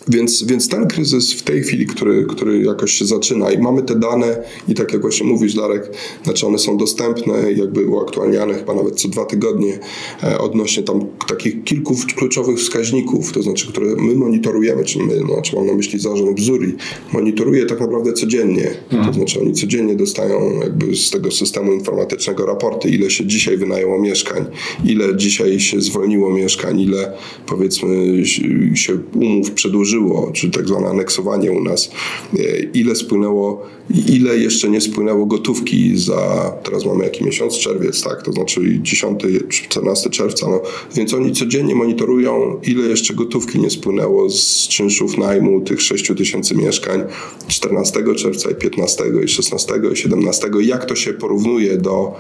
więc, 0.09 0.43
więc 0.43 0.69
ten 0.69 0.87
kryzys 0.87 1.33
w 1.33 1.43
tej 1.43 1.63
chwili, 1.63 1.87
który, 1.87 2.25
który 2.25 2.63
jakoś 2.63 2.93
się 2.93 3.05
zaczyna 3.05 3.53
i 3.53 3.59
mamy 3.59 3.83
te 3.83 3.95
dane 3.95 4.43
i 4.69 4.75
tak 4.75 4.93
jak 4.93 5.03
właśnie 5.03 5.27
mówisz 5.27 5.55
Darek, 5.55 5.91
znaczy 6.25 6.47
one 6.47 6.59
są 6.59 6.77
dostępne, 6.77 7.53
jakby 7.53 7.87
uaktualniane 7.87 8.55
chyba 8.55 8.75
nawet 8.75 9.01
co 9.01 9.09
dwa 9.09 9.25
tygodnie 9.25 9.79
e, 10.23 10.39
odnośnie 10.39 10.83
tam 10.83 11.01
takich 11.29 11.65
kilku 11.65 11.97
kluczowych 12.17 12.59
wskaźników, 12.59 13.33
to 13.33 13.43
znaczy, 13.43 13.69
które 13.69 13.87
my 13.87 14.15
monitorujemy, 14.15 14.85
czyli 14.85 15.05
my, 15.05 15.19
znaczy 15.19 15.57
mam 15.57 15.67
na 15.67 15.75
myśli 15.75 15.99
zarząd 15.99 16.37
Bzuri, 16.37 16.75
monitoruje 17.13 17.67
tak 17.67 17.81
naprawdę 17.81 18.13
codziennie, 18.13 18.71
mhm. 18.91 19.07
to 19.07 19.13
znaczy 19.13 19.41
oni 19.41 19.53
codziennie 19.53 19.97
dostają 19.97 20.61
jakby 20.61 20.97
z 20.97 21.11
tego 21.11 21.31
systemu 21.31 21.73
informatycznego 21.73 22.47
raporty, 22.47 22.89
ile 22.89 23.11
się 23.11 23.27
dzisiaj 23.27 23.57
wynajęło 23.57 23.99
mieszkań, 23.99 24.45
ile 24.85 25.17
dzisiaj 25.17 25.61
się 25.61 25.81
zwolniło 25.81 26.31
mieszkań, 26.31 26.81
ile 26.81 27.13
powiedzmy 27.47 28.27
się 28.75 28.99
umów 29.15 29.51
przedłużyło 29.51 29.96
czy 30.33 30.51
tak 30.51 30.69
zwane 30.69 30.87
aneksowanie 30.89 31.53
u 31.53 31.61
nas, 31.61 31.91
e, 32.39 32.59
ile 32.75 32.95
spłynęło, 32.95 33.67
ile 34.09 34.39
jeszcze 34.39 34.69
nie 34.69 34.81
spłynęło 34.81 35.27
gotówki 35.27 35.99
za, 35.99 36.53
teraz 36.63 36.87
mamy 36.87 37.05
jaki 37.05 37.25
miesiąc, 37.25 37.59
czerwiec, 37.59 38.03
tak, 38.03 38.23
to 38.23 38.33
znaczy 38.33 38.79
10, 38.83 39.23
14 39.49 40.11
czerwca, 40.11 40.49
no, 40.49 40.61
więc 40.95 41.15
oni 41.15 41.33
codziennie 41.33 41.75
monitorują, 41.75 42.61
ile 42.63 42.89
jeszcze 42.89 43.15
gotówki 43.15 43.61
nie 43.61 43.71
spłynęło 43.71 44.31
z 44.31 44.69
czynszów 44.69 45.19
najmu 45.19 45.61
tych 45.61 45.83
6 45.83 46.13
tysięcy 46.17 46.55
mieszkań 46.55 47.05
14 47.49 48.15
czerwca 48.17 48.51
i 48.51 48.55
15 48.55 49.05
i 49.25 49.29
16 49.29 49.75
i 49.93 49.97
17, 49.97 50.51
jak 50.61 50.85
to 50.85 50.95
się 50.95 51.13
porównuje 51.13 51.77
do 51.77 52.15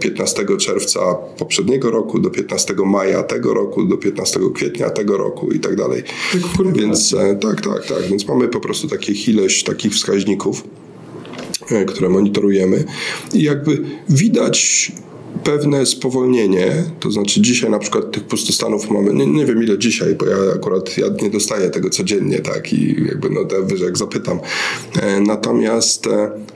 15 0.00 0.42
e, 0.42 0.56
czerwca 0.56 1.14
poprzedniego 1.14 1.90
roku, 1.90 2.18
do 2.18 2.30
15 2.30 2.74
maja 2.86 3.22
tego 3.22 3.54
roku, 3.54 3.84
do 3.84 3.96
15 3.96 4.40
kwietnia 4.54 4.90
tego 4.90 5.16
roku 5.16 5.52
i 5.52 5.60
tak 5.60 5.76
dalej. 5.76 6.02
Tak, 6.32 6.42
więc 6.88 7.14
e, 7.14 7.36
tak, 7.36 7.60
tak, 7.60 7.86
tak. 7.86 8.02
Więc 8.10 8.28
mamy 8.28 8.48
po 8.48 8.60
prostu 8.60 8.88
takie 8.88 9.12
ileś 9.12 9.64
takich 9.64 9.92
wskaźników, 9.92 10.64
e, 11.70 11.84
które 11.84 12.08
monitorujemy 12.08 12.84
i 13.34 13.42
jakby 13.42 13.84
widać 14.08 14.92
pewne 15.48 15.86
spowolnienie, 15.86 16.84
to 17.00 17.10
znaczy 17.10 17.40
dzisiaj 17.40 17.70
na 17.70 17.78
przykład 17.78 18.12
tych 18.12 18.24
pustostanów 18.24 18.90
mamy, 18.90 19.14
nie, 19.14 19.26
nie, 19.26 19.46
wiem 19.46 19.62
ile 19.62 19.78
dzisiaj, 19.78 20.14
bo 20.14 20.26
ja 20.26 20.36
akurat 20.54 20.98
ja 20.98 21.06
nie 21.22 21.30
dostaję 21.30 21.70
tego 21.70 21.90
codziennie, 21.90 22.38
tak, 22.38 22.72
i 22.72 23.04
jakby 23.08 23.30
no 23.30 23.40
wyżej 23.62 23.86
jak 23.86 23.98
zapytam. 23.98 24.40
E, 25.00 25.20
natomiast 25.20 26.08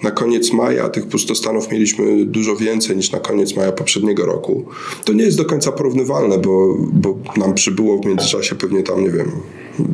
na 0.03 0.11
koniec 0.11 0.53
maja 0.53 0.89
tych 0.89 1.07
pustostanów 1.07 1.71
mieliśmy 1.71 2.25
dużo 2.25 2.57
więcej 2.57 2.97
niż 2.97 3.13
na 3.13 3.21
koniec 3.21 3.57
maja 3.57 3.73
poprzedniego 3.73 4.27
roku. 4.27 4.65
To 5.05 5.13
nie 5.13 5.25
jest 5.25 5.39
do 5.39 5.45
końca 5.45 5.73
porównywalne, 5.73 6.39
bo, 6.39 6.77
bo 6.93 7.19
nam 7.37 7.55
przybyło 7.55 7.99
w 7.99 8.07
międzyczasie 8.07 8.55
pewnie 8.55 8.83
tam, 8.83 9.05
nie 9.05 9.11
wiem, 9.11 9.31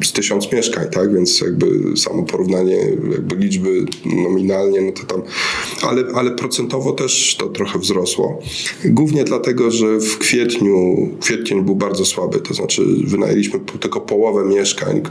z 0.05 0.13
tysiąc 0.13 0.53
mieszkań, 0.53 0.87
tak? 0.91 1.15
Więc 1.15 1.41
jakby 1.41 1.97
samo 1.97 2.23
porównanie 2.23 2.77
jakby 3.13 3.37
liczby 3.37 3.85
nominalnie, 4.05 4.81
no 4.81 4.93
to 4.93 5.15
tam, 5.15 5.23
ale, 5.83 6.05
ale 6.15 6.31
procentowo 6.31 6.93
też 6.93 7.37
to 7.39 7.49
trochę 7.49 7.79
wzrosło. 7.79 8.43
Głównie 8.89 9.25
dlatego, 9.25 9.71
że 9.71 10.01
w 10.01 10.19
kwietniu, 10.19 11.09
kwiecień 11.21 11.63
był 11.63 11.75
bardzo 11.75 12.05
słaby, 12.05 12.41
to 12.41 12.55
znaczy 12.55 12.83
wynajęliśmy 13.05 13.61
tylko 13.81 14.01
połowę 14.01 14.45
mieszkań, 14.45 15.03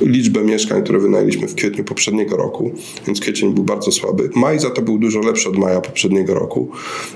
liczbę 0.00 0.44
mieszkań, 0.44 0.82
które 0.82 0.98
wynajęliśmy 0.98 1.48
w 1.48 1.54
kwietniu 1.54 1.84
poprzedniego 1.84 2.36
roku, 2.36 2.70
więc 3.06 3.20
kwiecień 3.20 3.54
był 3.54 3.64
bardzo 3.64 3.92
słaby. 3.92 4.30
Maj 4.34 4.60
za 4.60 4.70
to 4.70 4.82
był 4.82 4.98
dużo 4.98 5.20
lepszy 5.20 5.48
od 5.48 5.58
maja 5.58 5.80
poprzedniego 5.80 6.34
roku, 6.34 6.68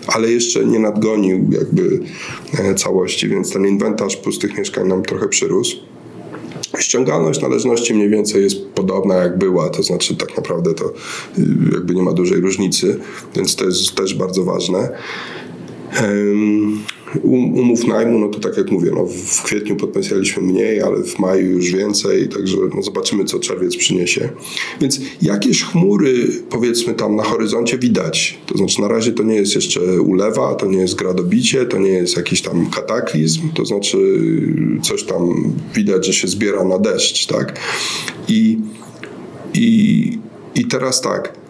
ale 0.07 0.33
jeszcze 0.33 0.65
nie 0.65 0.79
nadgonił 0.79 1.47
jakby 1.51 2.01
e, 2.59 2.75
całości, 2.75 3.29
więc 3.29 3.53
ten 3.53 3.67
inwentarz 3.67 4.17
pustych 4.17 4.59
mieszkań 4.59 4.89
nam 4.89 5.03
trochę 5.03 5.29
przyrósł. 5.29 5.77
Ściągalność 6.79 7.41
należności 7.41 7.95
mniej 7.95 8.09
więcej 8.09 8.43
jest 8.43 8.67
podobna 8.67 9.15
jak 9.15 9.39
była, 9.39 9.69
to 9.69 9.83
znaczy 9.83 10.17
tak 10.17 10.37
naprawdę 10.37 10.75
to 10.75 10.85
y, 10.85 10.93
jakby 11.73 11.95
nie 11.95 12.03
ma 12.03 12.13
dużej 12.13 12.41
różnicy, 12.41 13.01
więc 13.37 13.57
to 13.57 13.65
jest 13.65 13.95
też 13.95 14.15
bardzo 14.15 14.45
ważne. 14.45 14.89
Um, 16.03 16.79
umów 17.23 17.87
najmu, 17.87 18.19
no 18.19 18.29
to 18.29 18.41
tak 18.41 18.57
jak 18.57 18.71
mówię, 18.71 18.91
no 18.95 19.07
w 19.07 19.43
kwietniu 19.43 19.77
podpisaliśmy 19.77 20.43
mniej, 20.43 20.83
ale 20.83 21.03
w 21.03 21.19
maju 21.19 21.51
już 21.51 21.73
więcej, 21.73 22.29
także 22.29 22.57
no 22.75 22.83
zobaczymy, 22.83 23.25
co 23.25 23.39
czerwiec 23.39 23.77
przyniesie. 23.77 24.29
Więc 24.81 25.01
jakieś 25.23 25.63
chmury, 25.63 26.29
powiedzmy 26.51 26.95
tam 26.95 27.17
na 27.17 27.23
horyzoncie 27.23 27.79
widać. 27.79 28.39
To 28.47 28.59
znaczy 28.59 28.81
na 28.81 28.89
razie 28.89 29.13
to 29.13 29.23
nie 29.23 29.35
jest 29.35 29.55
jeszcze 29.55 30.03
ulewa, 30.03 30.55
to 30.55 30.67
nie 30.67 30.79
jest 30.79 30.95
gradobicie, 30.95 31.67
to 31.67 31.79
nie 31.79 31.91
jest 31.91 32.17
jakiś 32.17 32.43
tam 32.43 32.71
kataklizm, 32.71 33.41
to 33.55 33.65
znaczy 33.65 33.99
coś 34.83 35.05
tam 35.05 35.53
widać, 35.75 36.07
że 36.07 36.13
się 36.13 36.29
zbiera 36.29 36.65
na 36.65 36.79
deszcz, 36.79 37.27
tak? 37.27 37.61
I, 38.29 38.59
i, 39.55 40.19
i 40.55 40.65
teraz 40.65 41.01
tak, 41.01 41.46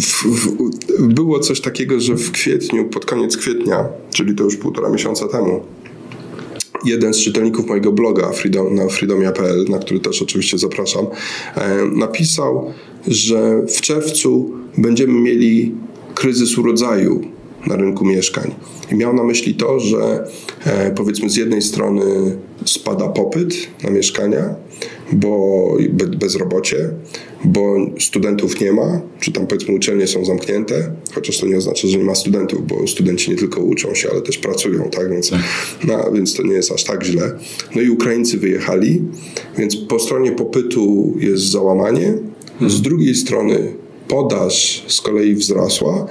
w, 0.00 0.24
w, 0.24 0.72
było 1.14 1.38
coś 1.38 1.60
takiego, 1.60 2.00
że 2.00 2.14
w 2.14 2.32
kwietniu, 2.32 2.84
pod 2.84 3.04
koniec 3.04 3.36
kwietnia, 3.36 3.84
czyli 4.14 4.34
to 4.34 4.44
już 4.44 4.56
półtora 4.56 4.88
miesiąca 4.88 5.28
temu, 5.28 5.62
jeden 6.84 7.14
z 7.14 7.18
czytelników 7.18 7.66
mojego 7.66 7.92
bloga 7.92 8.32
freedom, 8.32 8.74
na 8.74 8.88
freedomia.pl, 8.88 9.64
na 9.68 9.78
który 9.78 10.00
też 10.00 10.22
oczywiście 10.22 10.58
zapraszam, 10.58 11.06
e, 11.54 11.84
napisał, 11.84 12.72
że 13.06 13.62
w 13.66 13.80
czerwcu 13.80 14.52
będziemy 14.78 15.20
mieli 15.20 15.74
kryzys 16.14 16.58
urodzaju 16.58 17.37
na 17.66 17.76
rynku 17.76 18.04
mieszkań. 18.04 18.54
I 18.92 18.94
miał 18.94 19.14
na 19.14 19.24
myśli 19.24 19.54
to, 19.54 19.80
że 19.80 20.24
e, 20.66 20.90
powiedzmy 20.90 21.30
z 21.30 21.36
jednej 21.36 21.62
strony 21.62 22.36
spada 22.64 23.08
popyt 23.08 23.54
na 23.84 23.90
mieszkania, 23.90 24.54
bo 25.12 25.76
bezrobocie, 26.18 26.90
bo 27.44 27.76
studentów 27.98 28.60
nie 28.60 28.72
ma, 28.72 29.00
czy 29.20 29.32
tam 29.32 29.46
powiedzmy 29.46 29.74
uczelnie 29.74 30.06
są 30.06 30.24
zamknięte, 30.24 30.92
chociaż 31.14 31.38
to 31.38 31.46
nie 31.46 31.56
oznacza, 31.56 31.88
że 31.88 31.98
nie 31.98 32.04
ma 32.04 32.14
studentów, 32.14 32.66
bo 32.66 32.86
studenci 32.86 33.30
nie 33.30 33.36
tylko 33.36 33.60
uczą 33.60 33.94
się, 33.94 34.10
ale 34.10 34.22
też 34.22 34.38
pracują, 34.38 34.90
tak? 34.90 35.10
Więc, 35.10 35.30
tak. 35.30 35.40
No, 35.84 36.12
więc 36.12 36.34
to 36.34 36.42
nie 36.42 36.54
jest 36.54 36.72
aż 36.72 36.84
tak 36.84 37.04
źle. 37.04 37.38
No 37.74 37.82
i 37.82 37.90
Ukraińcy 37.90 38.38
wyjechali, 38.38 39.02
więc 39.58 39.76
po 39.76 39.98
stronie 39.98 40.32
popytu 40.32 41.14
jest 41.20 41.50
załamanie, 41.50 42.14
z 42.66 42.80
drugiej 42.80 43.14
strony 43.14 43.72
podaż 44.08 44.84
z 44.88 45.00
kolei 45.00 45.34
wzrosła, 45.34 46.06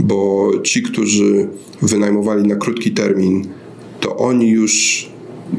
bo 0.00 0.50
ci, 0.62 0.82
którzy 0.82 1.48
wynajmowali 1.82 2.48
na 2.48 2.56
krótki 2.56 2.90
termin, 2.90 3.48
to 4.00 4.16
oni 4.16 4.48
już 4.48 5.06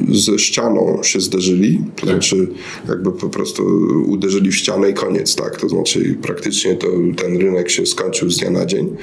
ze 0.10 0.40
ścianą 0.40 1.00
się 1.04 1.22
zderzyli, 1.22 1.82
to 1.96 2.02
tak. 2.02 2.10
znaczy 2.10 2.48
jakby 2.90 3.12
po 3.12 3.30
prostu 3.30 3.64
uderzyli 4.08 4.52
w 4.52 4.56
ścianę 4.56 4.90
i 4.90 4.94
koniec, 4.94 5.36
tak? 5.36 5.58
To 5.58 5.70
znaczy 5.70 6.18
praktycznie 6.22 6.76
to, 6.76 6.88
ten 7.18 7.38
rynek 7.38 7.70
się 7.70 7.86
skończył 7.86 8.30
z 8.30 8.38
dnia 8.38 8.50
na 8.50 8.66
dzień. 8.66 8.96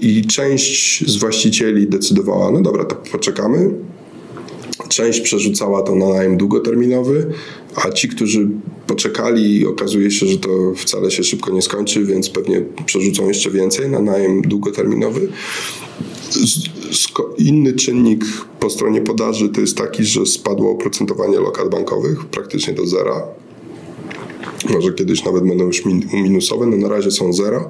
I 0.00 0.24
część 0.26 1.04
z 1.10 1.16
właścicieli 1.16 1.86
decydowała, 1.86 2.50
no 2.50 2.60
dobra, 2.60 2.84
to 2.84 2.96
poczekamy. 3.12 3.70
Część 4.90 5.20
przerzucała 5.20 5.82
to 5.82 5.94
na 5.94 6.08
najem 6.08 6.36
długoterminowy, 6.36 7.26
a 7.74 7.90
ci, 7.90 8.08
którzy 8.08 8.48
poczekali, 8.86 9.66
okazuje 9.66 10.10
się, 10.10 10.26
że 10.26 10.38
to 10.38 10.48
wcale 10.76 11.10
się 11.10 11.24
szybko 11.24 11.50
nie 11.50 11.62
skończy, 11.62 12.04
więc 12.04 12.30
pewnie 12.30 12.64
przerzucą 12.86 13.28
jeszcze 13.28 13.50
więcej 13.50 13.90
na 13.90 13.98
najem 13.98 14.42
długoterminowy. 14.42 15.28
Inny 17.38 17.72
czynnik 17.72 18.24
po 18.60 18.70
stronie 18.70 19.00
podaży 19.00 19.48
to 19.48 19.60
jest 19.60 19.76
taki, 19.76 20.04
że 20.04 20.26
spadło 20.26 20.70
oprocentowanie 20.70 21.40
lokat 21.40 21.68
bankowych 21.68 22.24
praktycznie 22.24 22.74
do 22.74 22.86
zera 22.86 23.22
może 24.70 24.92
kiedyś 24.92 25.24
nawet 25.24 25.44
będą 25.44 25.66
już 25.66 25.82
minusowe, 26.12 26.66
no 26.66 26.76
na 26.76 26.88
razie 26.88 27.10
są 27.10 27.32
zero, 27.32 27.68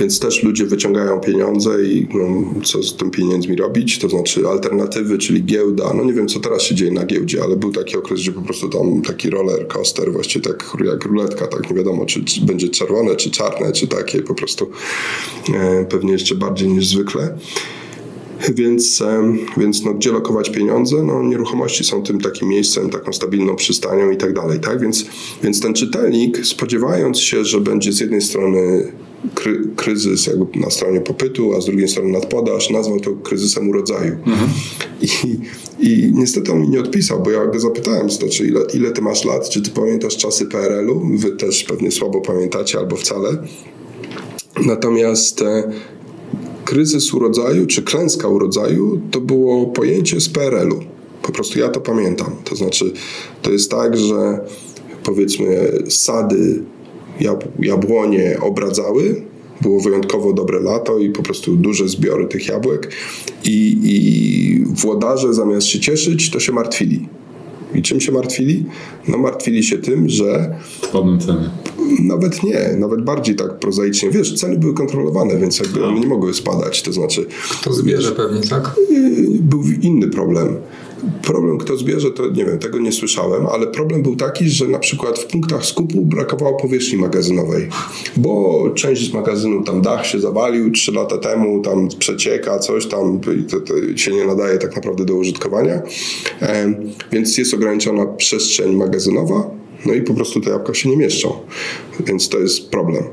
więc 0.00 0.20
też 0.20 0.42
ludzie 0.42 0.64
wyciągają 0.64 1.20
pieniądze 1.20 1.84
i 1.84 2.08
no, 2.14 2.60
co 2.62 2.82
z 2.82 2.96
tym 2.96 3.10
pieniędzmi 3.10 3.56
robić, 3.56 3.98
to 3.98 4.08
znaczy 4.08 4.48
alternatywy, 4.48 5.18
czyli 5.18 5.44
giełda, 5.44 5.94
no 5.94 6.04
nie 6.04 6.12
wiem 6.12 6.28
co 6.28 6.40
teraz 6.40 6.62
się 6.62 6.74
dzieje 6.74 6.90
na 6.90 7.06
giełdzie, 7.06 7.42
ale 7.42 7.56
był 7.56 7.72
taki 7.72 7.96
okres, 7.96 8.20
gdzie 8.20 8.32
po 8.32 8.42
prostu 8.42 8.68
tam 8.68 9.02
taki 9.02 9.30
roller 9.30 9.68
coaster, 9.68 10.12
właściwie 10.12 10.44
tak 10.44 10.76
jak 10.84 11.04
ruletka, 11.04 11.46
tak 11.46 11.70
nie 11.70 11.76
wiadomo 11.76 12.06
czy, 12.06 12.24
czy 12.24 12.40
będzie 12.40 12.68
czerwone, 12.68 13.16
czy 13.16 13.30
czarne, 13.30 13.72
czy 13.72 13.88
takie, 13.88 14.22
po 14.22 14.34
prostu 14.34 14.70
e, 15.54 15.84
pewnie 15.84 16.12
jeszcze 16.12 16.34
bardziej 16.34 16.68
niż 16.68 16.86
zwykle. 16.86 17.38
Więc, 18.48 19.02
więc 19.56 19.84
no, 19.84 19.94
gdzie 19.94 20.12
lokować 20.12 20.50
pieniądze? 20.50 21.02
No, 21.02 21.22
nieruchomości 21.22 21.84
są 21.84 22.02
tym 22.02 22.20
takim 22.20 22.48
miejscem, 22.48 22.90
taką 22.90 23.12
stabilną 23.12 23.56
przystanią 23.56 24.10
i 24.10 24.16
tak 24.16 24.32
dalej. 24.32 24.60
Tak? 24.60 24.80
Więc, 24.80 25.06
więc 25.42 25.60
ten 25.60 25.74
czytelnik, 25.74 26.46
spodziewając 26.46 27.18
się, 27.18 27.44
że 27.44 27.60
będzie 27.60 27.92
z 27.92 28.00
jednej 28.00 28.20
strony 28.20 28.92
kry, 29.34 29.62
kryzys 29.76 30.26
jakby 30.26 30.58
na 30.58 30.70
stronie 30.70 31.00
popytu, 31.00 31.54
a 31.56 31.60
z 31.60 31.66
drugiej 31.66 31.88
strony 31.88 32.12
nadpodaż, 32.12 32.70
nazwał 32.70 33.00
to 33.00 33.12
kryzysem 33.12 33.68
urodzaju. 33.68 34.12
Mhm. 34.12 34.50
I, 35.02 35.08
I 35.78 36.12
niestety 36.14 36.52
on 36.52 36.60
mi 36.60 36.68
nie 36.68 36.80
odpisał, 36.80 37.22
bo 37.22 37.30
ja 37.30 37.46
go 37.46 37.60
zapytałem, 37.60 38.10
znaczy 38.10 38.46
ile, 38.46 38.60
ile 38.74 38.90
ty 38.90 39.02
masz 39.02 39.24
lat, 39.24 39.48
czy 39.48 39.62
ty 39.62 39.70
pamiętasz 39.70 40.16
czasy 40.16 40.46
PRL-u? 40.46 41.18
Wy 41.18 41.30
też 41.30 41.64
pewnie 41.64 41.90
słabo 41.90 42.20
pamiętacie 42.20 42.78
albo 42.78 42.96
wcale. 42.96 43.28
Natomiast 44.66 45.42
e, 45.42 45.72
kryzys 46.64 47.14
urodzaju 47.14 47.66
czy 47.66 47.82
klęska 47.82 48.28
urodzaju 48.28 49.00
to 49.10 49.20
było 49.20 49.66
pojęcie 49.66 50.20
z 50.20 50.28
PRL-u. 50.28 50.80
Po 51.22 51.32
prostu 51.32 51.58
ja 51.58 51.68
to 51.68 51.80
pamiętam. 51.80 52.30
To 52.44 52.56
znaczy, 52.56 52.92
to 53.42 53.50
jest 53.50 53.70
tak, 53.70 53.96
że 53.96 54.40
powiedzmy 55.04 55.72
sady, 55.88 56.62
jab 57.20 57.44
jabłonie 57.58 58.38
obradzały, 58.40 59.22
było 59.60 59.80
wyjątkowo 59.80 60.32
dobre 60.32 60.60
lato 60.60 60.98
i 60.98 61.10
po 61.10 61.22
prostu 61.22 61.56
duże 61.56 61.88
zbiory 61.88 62.26
tych 62.26 62.48
jabłek 62.48 62.92
i, 63.44 63.78
i 63.82 64.64
włodarze 64.64 65.34
zamiast 65.34 65.66
się 65.66 65.80
cieszyć, 65.80 66.30
to 66.30 66.40
się 66.40 66.52
martwili. 66.52 67.08
I 67.74 67.82
czym 67.82 68.00
się 68.00 68.12
martwili? 68.12 68.64
No 69.08 69.18
martwili 69.18 69.62
się 69.62 69.78
tym, 69.78 70.08
że... 70.08 70.56
Spadną 70.82 71.18
ceny. 71.18 71.50
Nawet 72.02 72.42
nie, 72.42 72.76
nawet 72.78 73.02
bardziej 73.02 73.36
tak 73.36 73.58
prozaicznie. 73.58 74.10
Wiesz, 74.10 74.34
ceny 74.34 74.58
były 74.58 74.74
kontrolowane, 74.74 75.38
więc 75.38 75.58
jakby 75.58 75.80
no. 75.80 75.86
one 75.86 76.00
nie 76.00 76.06
mogły 76.06 76.34
spadać. 76.34 76.82
To 76.82 76.92
znaczy... 76.92 77.26
Kto 77.60 77.72
zbierze 77.72 78.08
wiesz, 78.08 78.16
pewnie, 78.16 78.40
tak? 78.40 78.76
Był 79.40 79.62
inny 79.82 80.08
problem. 80.08 80.56
Problem, 81.22 81.58
kto 81.58 81.76
zbierze, 81.76 82.10
to 82.10 82.28
nie 82.28 82.44
wiem, 82.44 82.58
tego 82.58 82.78
nie 82.78 82.92
słyszałem, 82.92 83.46
ale 83.46 83.66
problem 83.66 84.02
był 84.02 84.16
taki, 84.16 84.48
że 84.48 84.68
na 84.68 84.78
przykład 84.78 85.18
w 85.18 85.26
punktach 85.26 85.66
skupu 85.66 86.00
brakowało 86.00 86.56
powierzchni 86.56 86.98
magazynowej, 86.98 87.68
bo 88.16 88.64
część 88.74 89.10
z 89.10 89.14
magazynu, 89.14 89.64
tam 89.64 89.82
dach 89.82 90.06
się 90.06 90.20
zawalił 90.20 90.70
trzy 90.70 90.92
lata 90.92 91.18
temu, 91.18 91.62
tam 91.62 91.88
przecieka, 91.98 92.58
coś 92.58 92.86
tam 92.86 93.20
to, 93.50 93.60
to 93.60 93.96
się 93.96 94.12
nie 94.12 94.24
nadaje 94.24 94.58
tak 94.58 94.76
naprawdę 94.76 95.04
do 95.04 95.14
użytkowania, 95.14 95.82
e, 96.42 96.74
więc 97.12 97.38
jest 97.38 97.54
ograniczona 97.54 98.06
przestrzeń 98.06 98.76
magazynowa, 98.76 99.50
no 99.86 99.94
i 99.94 100.02
po 100.02 100.14
prostu 100.14 100.40
te 100.40 100.50
jabłka 100.50 100.74
się 100.74 100.88
nie 100.88 100.96
mieszczą, 100.96 101.32
więc 102.06 102.28
to 102.28 102.38
jest 102.38 102.70
problem. 102.70 103.04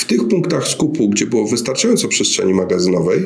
W 0.00 0.04
tych 0.04 0.28
punktach 0.28 0.68
skupu, 0.68 1.08
gdzie 1.08 1.26
było 1.26 1.46
wystarczająco 1.46 2.08
przestrzeni 2.08 2.54
magazynowej, 2.54 3.20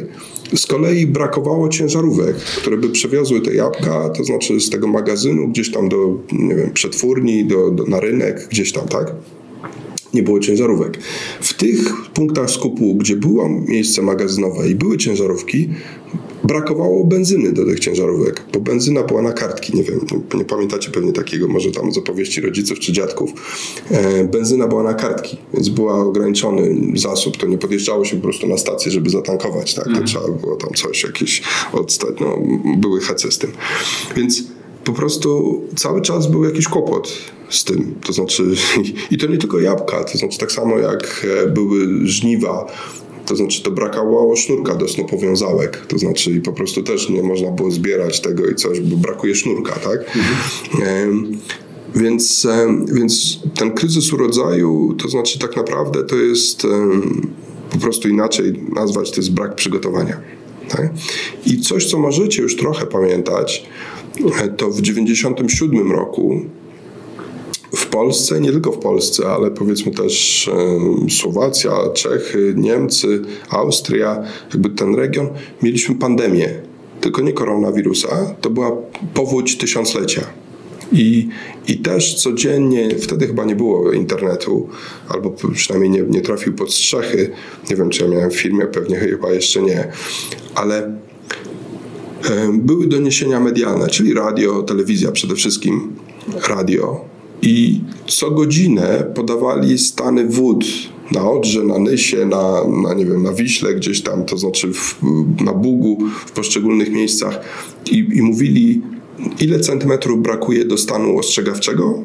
z 0.55 0.67
kolei 0.67 1.07
brakowało 1.07 1.69
ciężarówek, 1.69 2.37
które 2.37 2.77
by 2.77 2.91
przewiozły 2.91 3.41
te 3.41 3.55
jabłka, 3.55 4.09
to 4.09 4.25
znaczy 4.25 4.61
z 4.61 4.71
tego 4.71 4.89
magazynu 4.89 5.49
gdzieś 5.49 5.71
tam 5.73 5.89
do, 5.89 6.19
nie 6.33 6.55
wiem, 6.55 6.71
przetwórni, 6.71 7.45
do, 7.45 7.71
do 7.71 7.85
na 7.85 8.01
rynek, 8.01 8.49
gdzieś 8.51 8.73
tam, 8.73 8.89
tak? 8.89 9.15
nie 10.15 10.23
było 10.23 10.41
ciężarówek. 10.41 10.99
W 11.41 11.55
tych 11.55 12.11
punktach 12.15 12.51
skupu, 12.51 12.95
gdzie 12.95 13.17
było 13.17 13.49
miejsce 13.49 14.03
magazynowe 14.03 14.69
i 14.69 14.75
były 14.75 14.97
ciężarówki, 14.97 15.69
brakowało 16.45 17.05
benzyny 17.05 17.53
do 17.53 17.65
tych 17.65 17.81
ciężarówek, 17.81 18.43
bo 18.53 18.61
benzyna 18.61 19.03
była 19.03 19.23
na 19.23 19.33
kartki, 19.33 19.77
nie 19.77 19.83
wiem, 19.83 20.01
nie, 20.35 20.45
pamiętacie 20.45 20.91
pewnie 20.91 21.13
takiego, 21.13 21.49
może 21.49 21.71
tam 21.71 21.93
z 21.93 21.99
opowieści 21.99 22.41
rodziców 22.41 22.79
czy 22.79 22.93
dziadków. 22.93 23.31
E, 23.91 24.25
benzyna 24.25 24.69
była 24.69 24.83
na 24.83 24.95
kartki, 24.95 25.37
więc 25.55 25.69
była 25.69 26.05
ograniczony 26.05 26.77
zasób, 26.95 27.37
to 27.37 27.47
nie 27.47 27.59
podjeżdżało 27.59 28.05
się 28.05 28.17
po 28.17 28.23
prostu 28.23 28.47
na 28.47 28.59
stację, 28.59 28.93
żeby 28.93 29.11
zatankować, 29.11 29.75
tak, 29.75 29.85
to 29.85 29.91
mhm. 29.91 30.07
trzeba 30.07 30.29
było 30.29 30.57
tam 30.57 30.71
coś 30.71 31.03
jakieś 31.03 31.43
odstać, 31.73 32.15
no, 32.21 32.39
były 32.77 33.01
hece 33.01 33.33
z 33.33 33.39
tym. 33.39 33.53
Więc 34.17 34.43
po 34.85 34.93
prostu 34.93 35.61
cały 35.77 36.03
czas 36.03 36.27
był 36.27 36.45
jakiś 36.45 36.69
kłopot 36.69 37.13
z 37.51 37.65
tym. 37.65 37.95
To 38.07 38.13
znaczy, 38.13 38.43
i 39.11 39.19
to 39.19 39.27
nie 39.27 39.39
tylko 39.39 39.61
jabłka, 39.61 40.05
to 40.05 40.19
znaczy 40.19 40.39
tak 40.39 40.53
samo 40.53 40.79
jak 40.79 41.27
e, 41.45 41.47
były 41.47 42.07
żniwa, 42.07 42.67
to 43.27 43.37
znaczy 43.37 43.63
to 43.63 43.71
brakowało 43.71 44.37
sznurka 44.37 44.75
do 44.75 44.89
snopowiązałek, 44.89 45.87
to 45.87 45.99
znaczy 45.99 46.31
i 46.31 46.41
po 46.41 46.53
prostu 46.53 46.83
też 46.83 47.09
nie 47.09 47.23
można 47.23 47.51
było 47.51 47.71
zbierać 47.71 48.21
tego 48.21 48.47
i 48.47 48.55
coś, 48.55 48.81
bo 48.81 48.97
brakuje 48.97 49.35
sznurka, 49.35 49.73
tak? 49.73 50.17
Mhm. 50.17 51.39
Więc, 51.95 52.47
więc 52.93 53.41
ten 53.55 53.73
kryzys 53.73 54.13
urodzaju, 54.13 54.95
to 55.03 55.09
znaczy 55.09 55.39
tak 55.39 55.57
naprawdę 55.57 56.05
to 56.05 56.17
jest 56.17 56.63
po 57.71 57.79
prostu 57.79 58.09
inaczej 58.09 58.61
nazwać, 58.73 59.11
to 59.11 59.17
jest 59.17 59.33
brak 59.33 59.55
przygotowania. 59.55 60.21
Tak? 60.69 60.91
I 61.47 61.61
coś, 61.61 61.87
co 61.87 61.99
możecie 61.99 62.43
już 62.43 62.57
trochę 62.57 62.87
pamiętać, 62.87 63.67
to 64.57 64.71
w 64.71 64.81
1997 64.81 65.93
roku 65.93 66.41
w 67.77 67.87
Polsce, 67.87 68.41
nie 68.41 68.53
tylko 68.53 68.73
w 68.73 68.79
Polsce, 68.79 69.27
ale 69.27 69.51
powiedzmy 69.51 69.93
też 69.93 70.51
Słowacja, 71.11 71.73
Czechy, 71.95 72.55
Niemcy, 72.57 73.23
Austria, 73.51 74.23
jakby 74.53 74.71
ten 74.71 74.95
region, 74.95 75.29
mieliśmy 75.63 75.95
pandemię. 75.95 76.49
Tylko 77.01 77.23
nie 77.23 77.33
koronawirusa, 77.33 78.35
to 78.41 78.51
była 78.51 78.73
powódź 79.15 79.59
tysiąclecia. 79.59 80.23
I, 80.93 81.29
I 81.69 81.79
też 81.79 82.15
codziennie, 82.15 82.99
wtedy 82.99 83.27
chyba 83.27 83.45
nie 83.45 83.57
było 83.57 83.93
internetu, 83.93 84.69
albo 85.09 85.31
przynajmniej 85.55 85.91
nie, 85.91 86.03
nie 86.03 86.21
trafił 86.21 86.55
pod 86.55 86.73
strzechy. 86.73 87.31
Nie 87.71 87.77
wiem, 87.77 87.91
czy 87.91 88.05
ja 88.05 88.11
miałem 88.11 88.31
w 88.31 88.37
filmie, 88.37 88.67
pewnie 88.67 88.97
chyba 88.97 89.33
jeszcze 89.33 89.63
nie, 89.63 89.93
ale 90.55 90.97
były 92.53 92.87
doniesienia 92.87 93.41
medialne, 93.41 93.89
czyli 93.89 94.15
radio, 94.15 94.63
telewizja 94.63 95.13
przede 95.13 95.35
wszystkim, 95.35 95.93
radio. 96.49 97.14
I 97.45 97.81
co 98.07 98.31
godzinę 98.31 99.13
podawali 99.15 99.79
stany 99.79 100.27
wód 100.29 100.65
na 101.13 101.31
Odrze, 101.31 101.65
na 101.65 101.79
Nysie, 101.79 102.27
na, 102.27 102.65
na, 102.83 102.95
nie 102.95 103.07
wiem, 103.07 103.23
na 103.23 103.33
Wiśle 103.33 103.75
gdzieś 103.75 104.03
tam, 104.03 104.25
to 104.25 104.39
znaczy 104.39 104.73
w, 104.73 104.99
na 105.45 105.53
Bugu, 105.53 105.99
w 106.27 106.33
poszczególnych 106.33 106.91
miejscach 106.93 107.41
i, 107.91 107.99
i 108.15 108.23
mówili, 108.23 108.83
ile 109.41 109.61
centymetrów 109.61 110.23
brakuje 110.23 110.65
do 110.65 110.79
stanu 110.79 111.19
ostrzegawczego, 111.19 112.03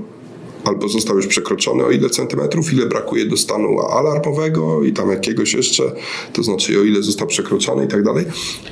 albo 0.64 0.90
został 0.90 1.16
już 1.16 1.28
przekroczony 1.28 1.86
o 1.86 1.92
ile 1.92 2.10
centymetrów, 2.10 2.74
ile 2.74 2.86
brakuje 2.86 3.26
do 3.26 3.38
stanu 3.38 3.80
alarmowego 3.80 4.84
i 4.84 4.94
tam 4.94 5.10
jakiegoś 5.10 5.54
jeszcze, 5.54 5.92
to 6.34 6.44
znaczy 6.44 6.80
o 6.80 6.84
ile 6.84 7.04
został 7.04 7.28
przekroczony 7.28 7.86
i 7.86 7.88
tak 7.88 8.04
dalej. 8.04 8.26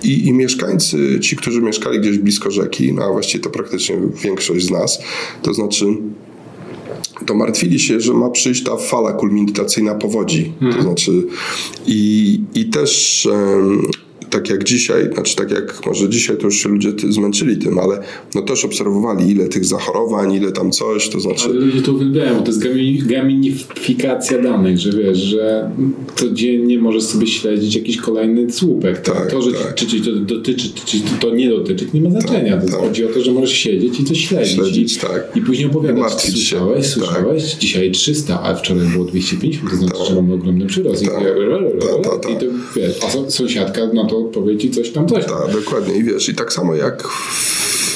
I, 0.04 0.28
I 0.28 0.34
mieszkańcy, 0.34 1.20
ci, 1.20 1.36
którzy 1.36 1.62
mieszkali 1.62 2.00
gdzieś 2.00 2.18
blisko 2.18 2.52
rzeki, 2.52 2.94
no 2.94 3.04
a 3.04 3.12
właściwie 3.12 3.44
to 3.44 3.50
praktycznie 3.50 3.98
większość 4.24 4.66
z 4.66 4.72
nas, 4.72 5.00
to 5.42 5.54
znaczy 5.54 5.86
to 7.26 7.36
martwili 7.36 7.80
się, 7.80 8.00
że 8.00 8.14
ma 8.14 8.30
przyjść 8.30 8.64
ta 8.64 8.78
fala 8.78 9.14
kulminacyjna 9.14 9.96
powodzi. 9.96 10.54
To 10.76 10.82
znaczy 10.82 11.28
i, 11.88 12.42
i 12.56 12.66
też 12.66 13.26
um, 13.32 13.82
tak 14.30 14.50
jak 14.50 14.64
dzisiaj, 14.64 15.10
znaczy 15.14 15.36
tak 15.36 15.52
jak 15.52 15.86
może 15.86 16.10
dzisiaj 16.10 16.38
to 16.38 16.44
już 16.46 16.64
się 16.64 16.70
ludzie 16.70 16.90
zmęczyli 17.10 17.58
tym, 17.58 17.80
ale 17.80 18.00
no 18.36 18.42
też 18.42 18.66
obserwowali 18.66 19.32
ile 19.32 19.48
tych 19.48 19.66
zachorowań, 19.66 20.34
ile 20.34 20.52
tam 20.52 20.72
coś, 20.72 21.10
to 21.10 21.20
znaczy... 21.20 21.44
Ale 21.46 21.54
ludzie 21.54 21.82
to 21.82 21.92
uwielbiają, 21.92 22.44
to 22.44 22.52
jest 22.52 22.64
gamifikacja 23.08 24.42
danych, 24.42 24.80
że 24.80 24.92
wiesz, 24.92 25.18
że 25.18 25.72
codziennie 26.16 26.80
możesz 26.80 27.04
sobie 27.04 27.28
śledzić 27.28 27.76
jakiś 27.76 27.98
kolejny 27.98 28.52
słupek. 28.52 29.02
Tak? 29.02 29.16
tak 29.16 29.32
to, 29.32 29.42
że 29.42 29.52
tak. 29.52 29.76
czy, 29.76 29.88
czy 29.88 30.02
to 30.02 30.12
dotyczy, 30.12 30.70
czy 30.86 30.98
to 31.20 31.36
nie 31.36 31.50
dotyczy, 31.50 31.88
nie 31.94 32.02
ma 32.02 32.10
znaczenia. 32.10 32.58
Tak, 32.58 32.66
to 32.66 32.72
tak. 32.72 32.80
chodzi 32.80 33.06
o 33.06 33.08
to, 33.08 33.22
że 33.22 33.32
możesz 33.32 33.52
siedzieć 33.52 34.00
i 34.00 34.06
coś 34.06 34.28
śledzić. 34.28 34.56
Śledzić, 34.56 34.98
I, 34.98 35.00
tak. 35.00 35.32
I 35.36 35.42
później 35.42 35.68
opowiadać, 35.68 36.22
słyszałeś, 36.22 36.86
tak. 36.86 36.94
słyszałeś, 36.94 37.44
dzisiaj 37.44 37.92
300, 37.92 38.44
a 38.44 38.56
wczoraj 38.56 38.86
było 38.88 39.06
250, 39.06 39.70
to 39.70 39.76
znaczy, 39.76 39.98
tak. 39.98 40.08
że 40.08 40.16
mamy 40.16 40.34
ogromny 40.34 40.66
przyrost. 40.66 41.04
I, 41.04 41.06
I 41.06 42.38
to 42.38 42.46
wiesz, 42.76 43.00
a 43.04 43.32
sąsiadka, 43.32 43.82
no 43.94 44.06
to 44.06 44.17
powie 44.24 44.58
ci 44.58 44.72
coś 44.72 44.92
tam, 44.92 45.08
coś. 45.08 45.26
Tak, 45.26 45.52
dokładnie. 45.54 45.96
I 45.96 46.04
wiesz, 46.04 46.30
i 46.30 46.36
tak 46.36 46.54
samo 46.54 46.76
jak 46.76 47.04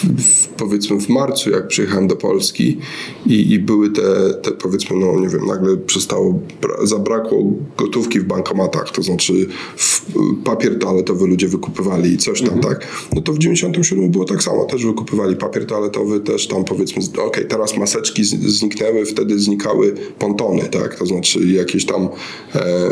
w, 0.03 0.47
powiedzmy 0.47 0.99
w 0.99 1.09
marcu, 1.09 1.49
jak 1.49 1.67
przyjechałem 1.67 2.07
do 2.07 2.15
Polski 2.15 2.77
i, 3.25 3.53
i 3.53 3.59
były 3.59 3.89
te, 3.89 4.33
te, 4.41 4.51
powiedzmy, 4.51 4.97
no 4.97 5.19
nie 5.19 5.29
wiem, 5.29 5.45
nagle 5.45 5.77
przestało, 5.77 6.39
zabrakło 6.83 7.43
gotówki 7.77 8.19
w 8.19 8.23
bankomatach, 8.23 8.91
to 8.91 9.03
znaczy 9.03 9.33
w, 9.75 10.01
papier 10.43 10.79
toaletowy 10.79 11.27
ludzie 11.27 11.47
wykupywali 11.47 12.13
i 12.13 12.17
coś 12.17 12.41
tam, 12.41 12.53
mhm. 12.53 12.73
tak? 12.73 12.87
No 13.15 13.21
to 13.21 13.33
w 13.33 13.39
97 13.39 14.11
było 14.11 14.25
tak 14.25 14.43
samo, 14.43 14.65
też 14.65 14.85
wykupywali 14.85 15.35
papier 15.35 15.65
toaletowy, 15.65 16.19
też 16.19 16.47
tam 16.47 16.63
powiedzmy, 16.63 17.01
okej, 17.13 17.25
okay, 17.25 17.45
teraz 17.45 17.77
maseczki 17.77 18.23
zniknęły, 18.23 19.05
wtedy 19.05 19.39
znikały 19.39 19.95
pontony, 20.19 20.61
tak? 20.61 20.95
To 20.95 21.05
znaczy 21.05 21.39
jakieś 21.39 21.85
tam, 21.85 22.09
e, 22.55 22.91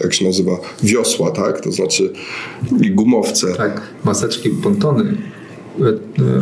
jak 0.00 0.14
się 0.14 0.24
nazywa, 0.24 0.52
wiosła, 0.82 1.30
tak? 1.30 1.60
To 1.60 1.72
znaczy 1.72 2.12
gumowce. 2.72 3.54
Tak, 3.54 3.82
maseczki, 4.04 4.50
pontony 4.50 5.16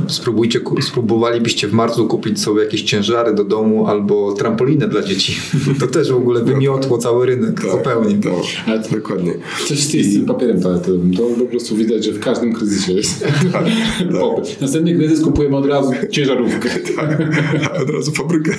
spróbujcie, 0.09 0.61
spróbowalibyście 0.80 1.68
w 1.68 1.72
marcu 1.72 2.07
kupić 2.07 2.41
sobie 2.41 2.62
jakieś 2.62 2.83
ciężary 2.83 3.35
do 3.35 3.45
domu 3.45 3.87
albo 3.87 4.33
trampolinę 4.33 4.89
dla 4.89 5.03
dzieci. 5.03 5.37
To 5.80 5.87
też 5.87 6.12
w 6.12 6.16
ogóle 6.16 6.45
wymiotło 6.45 6.99
cały 6.99 7.26
rynek 7.26 7.61
tak, 7.61 7.70
zupełnie. 7.70 8.14
Tak, 8.14 8.33
Ale 8.66 8.83
dokładnie. 8.91 9.35
Coś 9.66 9.78
z 9.78 9.91
tym 9.91 10.26
papierem 10.26 10.62
toaletowym. 10.62 11.14
To 11.14 11.22
po 11.22 11.45
prostu 11.45 11.76
widać, 11.76 12.05
że 12.05 12.12
w 12.12 12.20
każdym 12.20 12.53
kryzysie 12.53 12.93
jest 12.93 13.20
tak, 13.53 13.64
tak. 13.99 14.61
Następny 14.61 14.95
kryzys 14.95 15.20
kupujemy 15.20 15.57
od 15.57 15.66
razu 15.66 15.93
ciężarówkę. 16.11 16.68
Tak, 16.97 17.83
od 17.83 17.91
razu 17.91 18.12
fabrykę. 18.12 18.53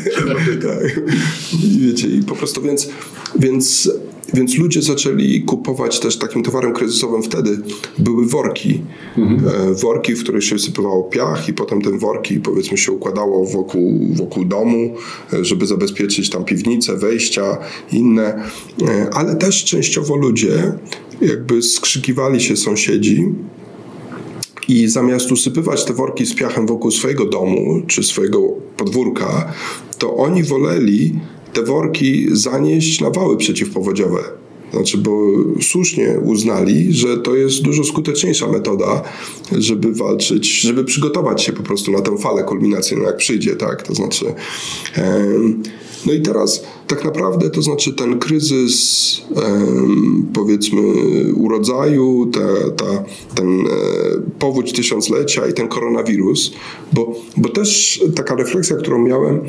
tak. 0.61 1.01
I 1.63 1.79
wiecie, 1.79 2.07
i 2.07 2.21
po 2.23 2.35
prostu 2.35 2.61
więc, 2.61 2.89
więc 3.39 3.89
więc 4.33 4.57
ludzie 4.57 4.81
zaczęli 4.81 5.41
kupować 5.41 5.99
też 5.99 6.17
takim 6.17 6.43
towarem 6.43 6.73
kryzysowym 6.73 7.23
wtedy 7.23 7.57
były 7.97 8.25
worki. 8.27 8.81
Mhm. 9.17 9.75
Worki, 9.75 10.15
w 10.15 10.23
których 10.23 10.43
się 10.43 10.55
wysypywało 10.55 11.03
piach 11.03 11.49
i 11.49 11.53
potem 11.53 11.81
ten 11.81 11.99
worki 11.99 12.39
powiedzmy 12.39 12.77
się 12.77 12.91
układało 12.91 13.45
wokół, 13.45 14.07
wokół 14.13 14.45
domu, 14.45 14.95
e, 15.33 15.45
żeby 15.45 15.67
zabezpieczyć 15.67 16.29
tam 16.29 16.45
piwnice, 16.45 16.97
wejścia, 16.97 17.57
inne. 17.91 18.43
E, 18.87 19.09
ale 19.13 19.35
też 19.35 19.63
częściowo 19.63 20.15
ludzie 20.15 20.73
jakby 21.21 21.61
skrzykiwali 21.61 22.41
się 22.41 22.57
sąsiedzi, 22.57 23.25
i 24.67 24.87
zamiast 24.87 25.31
usypywać 25.31 25.85
te 25.85 25.93
worki 25.93 26.25
z 26.25 26.35
piachem 26.35 26.67
wokół 26.67 26.91
swojego 26.91 27.25
domu 27.25 27.81
czy 27.87 28.03
swojego 28.03 28.39
podwórka, 28.77 29.53
to 29.97 30.15
oni 30.15 30.43
woleli 30.43 31.19
te 31.53 31.63
worki 31.63 32.27
zanieść 32.31 33.01
na 33.01 33.09
wały 33.09 33.37
przeciwpowodziowe. 33.37 34.23
Znaczy, 34.73 34.97
bo 34.97 35.11
słusznie 35.61 36.19
uznali, 36.23 36.93
że 36.93 37.17
to 37.17 37.35
jest 37.35 37.61
dużo 37.61 37.83
skuteczniejsza 37.83 38.47
metoda, 38.47 39.01
żeby 39.57 39.93
walczyć, 39.93 40.61
żeby 40.61 40.83
przygotować 40.83 41.43
się 41.43 41.53
po 41.53 41.63
prostu 41.63 41.91
na 41.91 42.01
tę 42.01 42.17
falę 42.17 42.43
kulminacyjną, 42.43 43.03
jak 43.03 43.17
przyjdzie, 43.17 43.55
tak? 43.55 43.83
To 43.83 43.95
znaczy. 43.95 44.25
No 46.05 46.13
i 46.13 46.21
teraz 46.21 46.63
tak 46.95 47.05
naprawdę 47.05 47.49
to 47.49 47.61
znaczy 47.61 47.93
ten 47.93 48.19
kryzys 48.19 49.21
powiedzmy 50.33 50.81
urodzaju, 51.35 52.25
ta, 52.25 52.69
ta, 52.77 53.03
ten 53.35 53.59
e, 53.59 53.69
powódź 54.39 54.73
tysiąclecia 54.73 55.47
i 55.47 55.53
ten 55.53 55.67
koronawirus, 55.67 56.53
bo, 56.93 57.15
bo 57.37 57.49
też 57.49 58.01
taka 58.15 58.35
refleksja, 58.35 58.75
którą 58.75 58.99
miałem, 58.99 59.41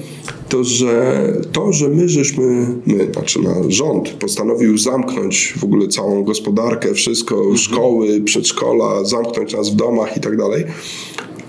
to 0.49 0.65
że 0.65 1.33
to, 1.53 1.73
że 1.73 1.89
my 1.89 2.09
żeśmy, 2.09 2.67
my, 2.87 3.13
znaczy 3.13 3.43
na 3.43 3.55
rząd 3.69 4.09
postanowił 4.09 4.79
zamknąć 4.79 5.55
w 5.59 5.65
ogóle 5.65 5.89
całą 5.89 6.25
gospodarkę, 6.25 6.95
wszystko, 6.95 7.37
mhm. 7.37 7.57
szkoły, 7.57 8.21
przedszkola, 8.21 9.05
zamknąć 9.05 9.55
nas 9.55 9.71
w 9.71 9.77
domach 9.77 10.17
i 10.17 10.21
tak 10.21 10.37
dalej, 10.37 10.65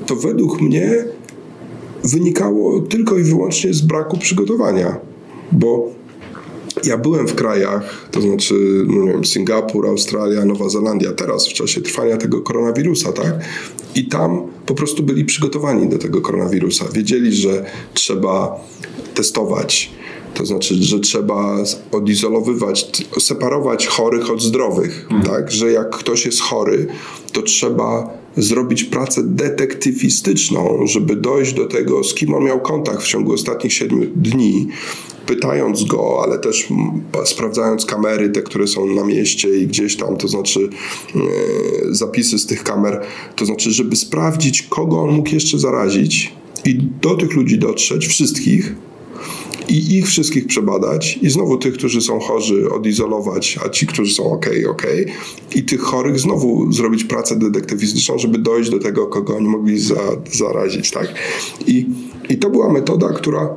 to 0.06 0.16
według 0.16 0.62
mnie 0.62 1.06
wynikało 2.04 2.80
tylko 2.80 3.18
i 3.18 3.24
wyłącznie 3.24 3.74
z 3.74 3.82
braku 3.82 4.18
przygotowania. 4.18 5.15
Bo 5.52 5.92
ja 6.84 6.98
byłem 6.98 7.28
w 7.28 7.36
krajach, 7.36 8.08
to 8.12 8.22
znaczy, 8.22 8.54
no 8.88 9.04
nie 9.06 9.12
wiem, 9.12 9.26
Singapur, 9.26 9.88
Australia, 9.88 10.46
Nowa 10.46 10.70
Zelandia, 10.70 11.12
teraz 11.12 11.48
w 11.48 11.54
czasie 11.54 11.82
trwania 11.82 12.18
tego 12.18 12.42
koronawirusa, 12.42 13.12
tak? 13.12 13.34
I 13.96 14.08
tam 14.08 14.42
po 14.66 14.76
prostu 14.76 15.04
byli 15.04 15.26
przygotowani 15.26 15.90
do 15.90 15.98
tego 15.98 16.22
koronawirusa. 16.22 16.86
Wiedzieli, 16.94 17.34
że 17.34 17.66
trzeba 17.94 18.60
testować, 19.14 19.92
to 20.34 20.46
znaczy, 20.46 20.76
że 20.76 21.00
trzeba 21.00 21.58
odizolowywać, 21.92 23.06
separować 23.20 23.88
chorych 23.88 24.32
od 24.32 24.42
zdrowych, 24.42 25.08
mhm. 25.12 25.24
tak? 25.24 25.52
Że 25.52 25.72
jak 25.72 25.90
ktoś 25.90 26.26
jest 26.26 26.42
chory, 26.42 26.88
to 27.32 27.42
trzeba 27.42 28.10
zrobić 28.38 28.84
pracę 28.84 29.22
detektywistyczną, 29.24 30.88
żeby 30.88 31.16
dojść 31.16 31.54
do 31.54 31.66
tego, 31.66 32.04
z 32.04 32.14
kim 32.14 32.34
on 32.34 32.44
miał 32.44 32.62
kontakt 32.62 33.04
w 33.04 33.08
ciągu 33.08 33.34
ostatnich 33.34 33.74
siedmiu 33.74 34.06
dni, 34.16 34.68
pytając 35.26 35.84
go, 35.84 36.24
ale 36.24 36.40
też 36.40 36.68
sprawdzając 37.26 37.86
kamery, 37.86 38.30
te, 38.30 38.42
które 38.42 38.68
są 38.68 38.86
na 38.86 39.04
mieście 39.04 39.58
i 39.58 39.68
gdzieś 39.68 39.96
tam, 39.96 40.18
to 40.18 40.28
znaczy 40.28 40.70
e, 41.16 41.20
zapisy 41.90 42.40
z 42.40 42.46
tych 42.46 42.64
kamer, 42.64 43.02
to 43.36 43.46
znaczy, 43.46 43.72
żeby 43.72 43.96
sprawdzić, 43.96 44.62
kogo 44.62 45.02
on 45.02 45.12
mógł 45.12 45.30
jeszcze 45.30 45.60
zarazić 45.60 46.34
i 46.66 46.76
do 47.02 47.16
tych 47.16 47.34
ludzi 47.34 47.58
dotrzeć, 47.58 48.08
wszystkich, 48.08 48.76
i 49.68 49.98
ich 49.98 50.08
wszystkich 50.08 50.48
przebadać 50.48 51.20
i 51.22 51.30
znowu 51.30 51.58
tych, 51.58 51.74
którzy 51.74 52.02
są 52.02 52.20
chorzy 52.20 52.70
odizolować, 52.72 53.60
a 53.66 53.70
ci, 53.70 53.88
którzy 53.88 54.14
są 54.14 54.32
ok, 54.32 54.46
ok 54.70 54.84
i 55.56 55.64
tych 55.64 55.82
chorych 55.82 56.20
znowu 56.20 56.72
zrobić 56.72 57.04
pracę 57.04 57.36
detektywistyczną, 57.36 58.18
żeby 58.18 58.38
dojść 58.38 58.70
do 58.70 58.80
tego, 58.80 59.08
kogo 59.08 59.38
oni 59.38 59.48
mogli 59.48 59.80
za, 59.80 60.02
zarazić, 60.34 60.92
tak? 60.92 61.14
I, 61.68 61.86
I 62.30 62.38
to 62.38 62.50
była 62.50 62.74
metoda, 62.74 63.10
która 63.10 63.50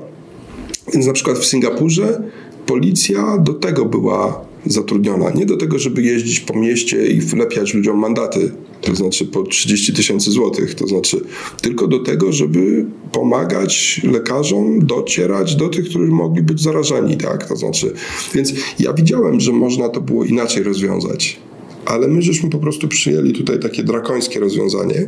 więc 0.92 1.06
na 1.06 1.12
przykład 1.12 1.38
w 1.38 1.46
Singapurze 1.46 2.22
policja 2.66 3.38
do 3.38 3.54
tego 3.54 3.84
była 3.84 4.47
zatrudniona. 4.68 5.30
Nie 5.30 5.46
do 5.46 5.56
tego, 5.56 5.78
żeby 5.78 6.02
jeździć 6.02 6.40
po 6.40 6.58
mieście 6.58 7.06
i 7.06 7.20
wlepiać 7.20 7.74
ludziom 7.74 7.98
mandaty, 7.98 8.52
to 8.80 8.94
znaczy 8.94 9.26
po 9.26 9.42
30 9.42 9.92
tysięcy 9.92 10.30
złotych, 10.30 10.74
to 10.74 10.86
znaczy 10.86 11.20
tylko 11.62 11.86
do 11.86 11.98
tego, 11.98 12.32
żeby 12.32 12.86
pomagać 13.12 14.00
lekarzom 14.04 14.86
docierać 14.86 15.56
do 15.56 15.68
tych, 15.68 15.84
którzy 15.84 16.06
mogli 16.06 16.42
być 16.42 16.62
zarażeni, 16.62 17.16
tak? 17.16 17.48
To 17.48 17.56
znaczy, 17.56 17.92
więc 18.34 18.52
ja 18.78 18.92
widziałem, 18.92 19.40
że 19.40 19.52
można 19.52 19.88
to 19.88 20.00
było 20.00 20.24
inaczej 20.24 20.62
rozwiązać. 20.62 21.40
Ale 21.86 22.08
my 22.08 22.22
żeśmy 22.22 22.50
po 22.50 22.58
prostu 22.58 22.88
przyjęli 22.88 23.32
tutaj 23.32 23.60
takie 23.60 23.82
drakońskie 23.82 24.40
rozwiązanie. 24.40 25.06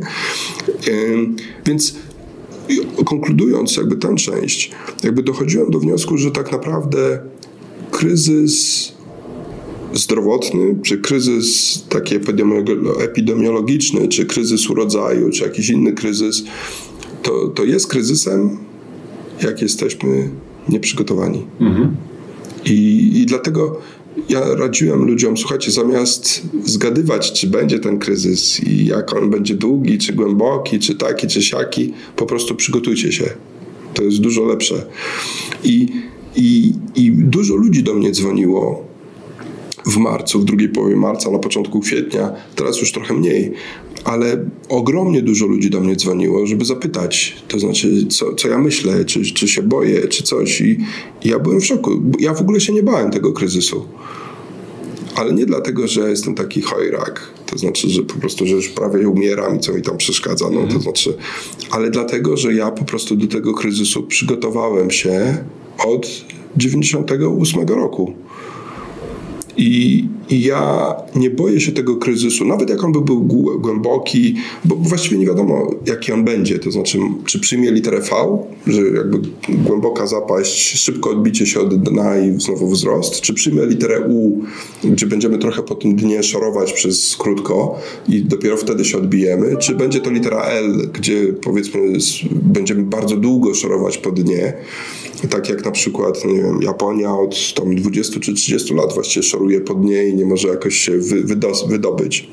Więc 1.65 1.95
konkludując 3.05 3.77
jakby 3.77 3.95
tę 3.95 4.15
część, 4.15 4.71
jakby 5.03 5.23
dochodziłem 5.23 5.71
do 5.71 5.79
wniosku, 5.79 6.17
że 6.17 6.31
tak 6.31 6.51
naprawdę 6.51 7.19
kryzys 7.91 8.93
zdrowotny, 9.93 10.75
czy 10.83 10.97
kryzys 10.97 11.83
taki 11.89 12.19
epidemiolo- 12.19 13.01
epidemiologiczny, 13.01 14.07
czy 14.07 14.25
kryzys 14.25 14.69
urodzaju, 14.69 15.29
czy 15.29 15.43
jakiś 15.43 15.69
inny 15.69 15.93
kryzys, 15.93 16.43
to, 17.23 17.47
to 17.47 17.63
jest 17.63 17.87
kryzysem, 17.87 18.57
jak 19.43 19.61
jesteśmy 19.61 20.29
nieprzygotowani. 20.69 21.45
I, 22.65 23.11
I 23.21 23.25
dlatego 23.25 23.79
ja 24.29 24.55
radziłem 24.55 25.05
ludziom, 25.05 25.37
słuchajcie, 25.37 25.71
zamiast 25.71 26.41
zgadywać, 26.65 27.31
czy 27.31 27.47
będzie 27.47 27.79
ten 27.79 27.99
kryzys 27.99 28.63
i 28.63 28.85
jak 28.85 29.15
on 29.15 29.29
będzie 29.29 29.55
długi, 29.55 29.97
czy 29.97 30.13
głęboki, 30.13 30.79
czy 30.79 30.95
taki, 30.95 31.27
czy 31.27 31.41
siaki, 31.41 31.93
po 32.15 32.25
prostu 32.25 32.55
przygotujcie 32.55 33.11
się. 33.11 33.29
To 33.93 34.03
jest 34.03 34.19
dużo 34.19 34.45
lepsze. 34.45 34.85
I, 35.63 35.87
i, 36.35 36.73
i 36.95 37.11
dużo 37.11 37.55
ludzi 37.55 37.83
do 37.83 37.93
mnie 37.93 38.11
dzwoniło 38.11 38.90
w 39.85 39.97
marcu, 39.97 40.39
w 40.39 40.45
drugiej 40.45 40.69
połowie 40.69 40.95
marca, 40.95 41.31
na 41.31 41.39
początku 41.39 41.79
kwietnia, 41.79 42.31
teraz 42.55 42.79
już 42.81 42.91
trochę 42.91 43.13
mniej, 43.13 43.53
ale 44.03 44.45
ogromnie 44.69 45.21
dużo 45.21 45.45
ludzi 45.45 45.69
do 45.69 45.79
mnie 45.79 45.95
dzwoniło, 45.95 46.47
żeby 46.47 46.65
zapytać, 46.65 47.35
to 47.47 47.59
znaczy, 47.59 48.07
co, 48.07 48.35
co 48.35 48.47
ja 48.47 48.57
myślę, 48.57 49.05
czy, 49.05 49.33
czy 49.33 49.47
się 49.47 49.61
boję, 49.63 50.07
czy 50.07 50.23
coś. 50.23 50.61
I, 50.61 50.77
I 51.23 51.29
ja 51.29 51.39
byłem 51.39 51.61
w 51.61 51.65
szoku. 51.65 52.01
Ja 52.19 52.33
w 52.33 52.41
ogóle 52.41 52.61
się 52.61 52.73
nie 52.73 52.83
bałem 52.83 53.11
tego 53.11 53.33
kryzysu. 53.33 53.85
Ale 55.15 55.33
nie 55.33 55.45
dlatego, 55.45 55.87
że 55.87 56.09
jestem 56.09 56.35
taki 56.35 56.61
chojrak, 56.61 57.21
to 57.45 57.57
znaczy, 57.57 57.89
że 57.89 58.03
po 58.03 58.13
prostu, 58.13 58.45
że 58.45 58.55
już 58.55 58.69
prawie 58.69 59.09
umieram 59.09 59.57
i 59.57 59.59
co 59.59 59.73
mi 59.73 59.81
tam 59.81 59.97
przeszkadza, 59.97 60.49
no 60.49 60.67
to 60.67 60.79
znaczy, 60.79 61.13
ale 61.71 61.89
dlatego, 61.89 62.37
że 62.37 62.53
ja 62.53 62.71
po 62.71 62.85
prostu 62.85 63.15
do 63.15 63.27
tego 63.27 63.53
kryzysu 63.53 64.03
przygotowałem 64.03 64.91
się 64.91 65.37
od 65.85 66.07
98 66.57 67.67
roku. 67.67 68.13
I, 69.57 70.07
Ja 70.31 70.95
nie 71.15 71.29
boję 71.29 71.59
się 71.61 71.71
tego 71.71 71.95
kryzysu, 71.95 72.45
nawet 72.45 72.69
jak 72.69 72.83
on 72.83 72.91
by 72.91 73.01
był 73.01 73.21
głę- 73.21 73.61
głęboki, 73.61 74.35
bo 74.65 74.75
właściwie 74.75 75.17
nie 75.17 75.25
wiadomo, 75.25 75.71
jaki 75.85 76.11
on 76.11 76.25
będzie. 76.25 76.59
To 76.59 76.71
znaczy, 76.71 76.99
czy 77.25 77.39
przyjmie 77.39 77.71
literę 77.71 77.99
V, 77.99 78.09
że 78.67 78.81
jakby 78.81 79.19
głęboka 79.49 80.07
zapaść, 80.07 80.79
szybko 80.79 81.09
odbicie 81.09 81.45
się 81.45 81.59
od 81.59 81.83
dna 81.83 82.17
i 82.17 82.41
znowu 82.41 82.67
wzrost, 82.67 83.21
czy 83.21 83.33
przyjmie 83.33 83.65
literę 83.65 84.01
U, 84.09 84.41
gdzie 84.83 85.05
będziemy 85.05 85.37
trochę 85.37 85.63
po 85.63 85.75
tym 85.75 85.95
dnie 85.95 86.23
szorować 86.23 86.73
przez 86.73 87.15
krótko 87.17 87.79
i 88.09 88.23
dopiero 88.23 88.57
wtedy 88.57 88.85
się 88.85 88.97
odbijemy, 88.97 89.57
czy 89.57 89.75
będzie 89.75 89.99
to 89.99 90.11
litera 90.11 90.43
L, 90.43 90.89
gdzie 90.93 91.33
powiedzmy 91.33 91.81
będziemy 92.31 92.83
bardzo 92.83 93.17
długo 93.17 93.53
szorować 93.53 93.97
po 93.97 94.11
dnie, 94.11 94.53
tak 95.29 95.49
jak 95.49 95.65
na 95.65 95.71
przykład, 95.71 96.25
nie 96.25 96.41
wiem, 96.41 96.61
Japonia 96.61 97.17
od 97.17 97.53
tam 97.53 97.75
20 97.75 98.19
czy 98.19 98.33
30 98.33 98.73
lat 98.73 98.93
właściwie 98.93 99.23
szoruje 99.23 99.61
po 99.61 99.73
dnie 99.73 100.07
i 100.07 100.13
nie 100.13 100.20
może 100.25 100.47
jakoś 100.47 100.75
się 100.77 100.91
wydos- 100.99 101.69
wydobyć. 101.69 102.29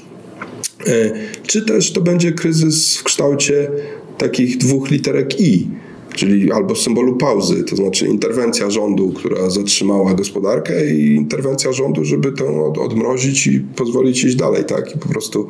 E, 0.86 1.10
Czy 1.46 1.62
też 1.62 1.92
to 1.92 2.00
będzie 2.00 2.32
kryzys 2.32 2.96
w 2.96 3.04
kształcie 3.04 3.70
takich 4.18 4.56
dwóch 4.58 4.90
literek 4.90 5.40
I, 5.40 5.66
czyli 6.14 6.52
albo 6.52 6.76
symbolu 6.76 7.16
pauzy, 7.16 7.64
to 7.64 7.76
znaczy 7.76 8.06
interwencja 8.06 8.70
rządu, 8.70 9.12
która 9.12 9.50
zatrzymała 9.50 10.14
gospodarkę 10.14 10.94
i 10.94 11.14
interwencja 11.14 11.72
rządu, 11.72 12.04
żeby 12.04 12.32
to 12.32 12.66
od, 12.66 12.78
odmrozić 12.78 13.46
i 13.46 13.60
pozwolić 13.60 14.24
iść 14.24 14.36
dalej, 14.36 14.64
tak? 14.64 14.94
I 14.96 14.98
po 14.98 15.08
prostu, 15.08 15.48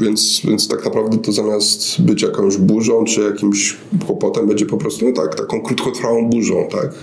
więc, 0.00 0.42
więc 0.48 0.68
tak 0.68 0.84
naprawdę 0.84 1.18
to 1.18 1.32
zamiast 1.32 2.02
być 2.02 2.22
jakąś 2.22 2.56
burzą 2.56 3.04
czy 3.04 3.20
jakimś 3.20 3.76
kłopotem, 4.06 4.46
będzie 4.46 4.66
po 4.66 4.76
prostu, 4.76 5.06
no 5.06 5.12
tak, 5.12 5.34
taką 5.34 5.60
krótkotrwałą 5.60 6.30
burzą, 6.30 6.68
tak? 6.72 6.94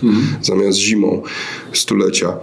Zamiast 0.41 0.77
zimą 0.77 1.21
stulecia. 1.73 2.37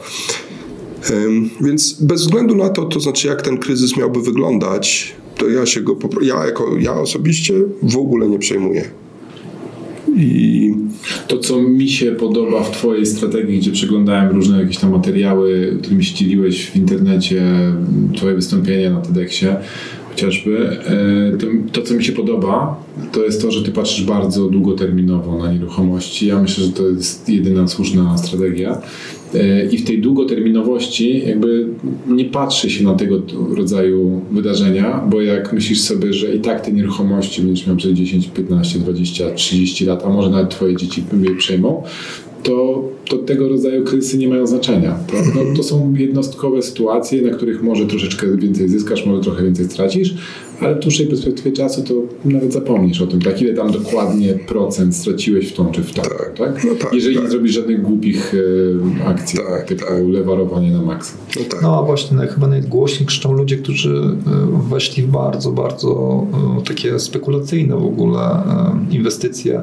Więc 1.60 2.02
bez 2.02 2.20
względu 2.20 2.54
na 2.54 2.68
to, 2.68 2.84
to 2.84 3.00
znaczy 3.00 3.28
jak 3.28 3.42
ten 3.42 3.58
kryzys 3.58 3.96
miałby 3.96 4.22
wyglądać, 4.22 5.14
to 5.38 5.48
ja 5.48 5.66
się 5.66 5.80
go, 5.80 5.98
ja 6.22 6.46
jako, 6.46 6.78
ja 6.78 6.94
osobiście 6.94 7.54
w 7.82 7.96
ogóle 7.96 8.28
nie 8.28 8.38
przejmuję. 8.38 8.84
I 10.16 10.74
To, 11.28 11.38
co 11.38 11.62
mi 11.62 11.88
się 11.88 12.12
podoba 12.12 12.62
w 12.62 12.70
Twojej 12.70 13.06
strategii, 13.06 13.58
gdzie 13.58 13.70
przeglądałem 13.70 14.34
różne 14.34 14.60
jakieś 14.60 14.78
tam 14.78 14.90
materiały, 14.90 15.78
którymi 15.80 16.04
się 16.04 16.14
dzieliłeś 16.14 16.70
w 16.70 16.76
internecie, 16.76 17.42
Twoje 18.16 18.34
wystąpienia 18.34 18.90
na 18.90 19.00
TEDxie 19.00 19.56
chociażby, 20.14 20.78
e, 20.86 21.72
to, 21.72 21.82
co 21.82 21.94
mi 21.94 22.04
się 22.04 22.12
podoba, 22.12 22.84
to 23.12 23.24
jest 23.24 23.42
to, 23.42 23.50
że 23.50 23.62
Ty 23.62 23.72
patrzysz 23.72 24.04
bardzo 24.04 24.48
długoterminowo 24.48 25.38
na 25.38 25.52
nieruchomości. 25.52 26.26
Ja 26.26 26.42
myślę, 26.42 26.64
że 26.64 26.72
to 26.72 26.88
jest 26.88 27.28
jedyna 27.28 27.68
słuszna 27.68 28.18
strategia. 28.18 28.80
E, 29.34 29.66
I 29.66 29.78
w 29.78 29.84
tej 29.84 30.00
długoterminowości 30.00 31.22
jakby 31.26 31.68
nie 32.06 32.24
patrzy 32.24 32.70
się 32.70 32.84
na 32.84 32.94
tego 32.94 33.22
rodzaju 33.50 34.20
wydarzenia, 34.30 35.04
bo 35.10 35.22
jak 35.22 35.52
myślisz 35.52 35.80
sobie, 35.80 36.12
że 36.12 36.34
i 36.34 36.40
tak 36.40 36.60
te 36.60 36.72
nieruchomości 36.72 37.42
będziesz 37.42 37.66
miał 37.66 37.76
przez 37.76 37.92
10, 37.92 38.28
15, 38.28 38.78
20, 38.78 39.30
30 39.30 39.84
lat, 39.84 40.04
a 40.04 40.08
może 40.08 40.30
nawet 40.30 40.50
twoje 40.50 40.76
dzieci 40.76 41.04
je 41.22 41.36
przejmą, 41.36 41.82
to, 42.44 42.88
to 43.08 43.16
tego 43.18 43.48
rodzaju 43.48 43.84
kryzysy 43.84 44.18
nie 44.18 44.28
mają 44.28 44.46
znaczenia. 44.46 44.98
To, 45.06 45.14
no, 45.34 45.56
to 45.56 45.62
są 45.62 45.94
jednostkowe 45.96 46.62
sytuacje, 46.62 47.22
na 47.22 47.30
których 47.36 47.62
może 47.62 47.86
troszeczkę 47.86 48.36
więcej 48.36 48.68
zyskasz, 48.68 49.06
może 49.06 49.22
trochę 49.22 49.44
więcej 49.44 49.64
stracisz, 49.66 50.14
ale 50.60 50.74
w 50.74 50.78
dłuższej 50.78 51.06
perspektywie 51.06 51.52
czasu 51.52 51.82
to 51.82 51.94
nawet 52.24 52.52
zapomnisz 52.52 53.00
o 53.02 53.06
tym, 53.06 53.20
tak? 53.22 53.42
Ile 53.42 53.54
tam 53.54 53.70
dokładnie 53.72 54.34
procent 54.34 54.96
straciłeś 54.96 55.48
w 55.48 55.52
tą 55.52 55.70
czy 55.72 55.82
w 55.82 55.92
tą, 55.92 56.02
tak? 56.02 56.34
Tak. 56.38 56.64
No 56.64 56.74
tak, 56.74 56.92
Jeżeli 56.94 57.14
tak. 57.14 57.24
nie 57.24 57.30
zrobisz 57.30 57.52
żadnych 57.52 57.82
głupich 57.82 58.34
e, 59.04 59.06
akcji, 59.08 59.38
Tak, 59.38 59.64
typu 59.68 59.84
tak. 59.84 60.08
lewarowanie 60.08 60.70
na 60.70 60.82
maksa. 60.82 61.14
no 61.36 61.42
tak. 61.50 61.62
No 61.62 61.78
a 61.78 61.82
właśnie 61.82 62.16
naj- 62.18 62.28
chyba 62.28 62.46
najgłośniej 62.46 63.06
krzyczą 63.06 63.32
ludzie, 63.32 63.56
którzy 63.56 63.94
e, 63.96 64.68
weszli 64.70 65.02
w 65.02 65.06
bardzo, 65.06 65.50
bardzo 65.52 66.22
e, 66.60 66.64
takie 66.64 66.98
spekulacyjne 66.98 67.76
w 67.76 67.84
ogóle 67.86 68.42
inwestycje, 68.90 69.62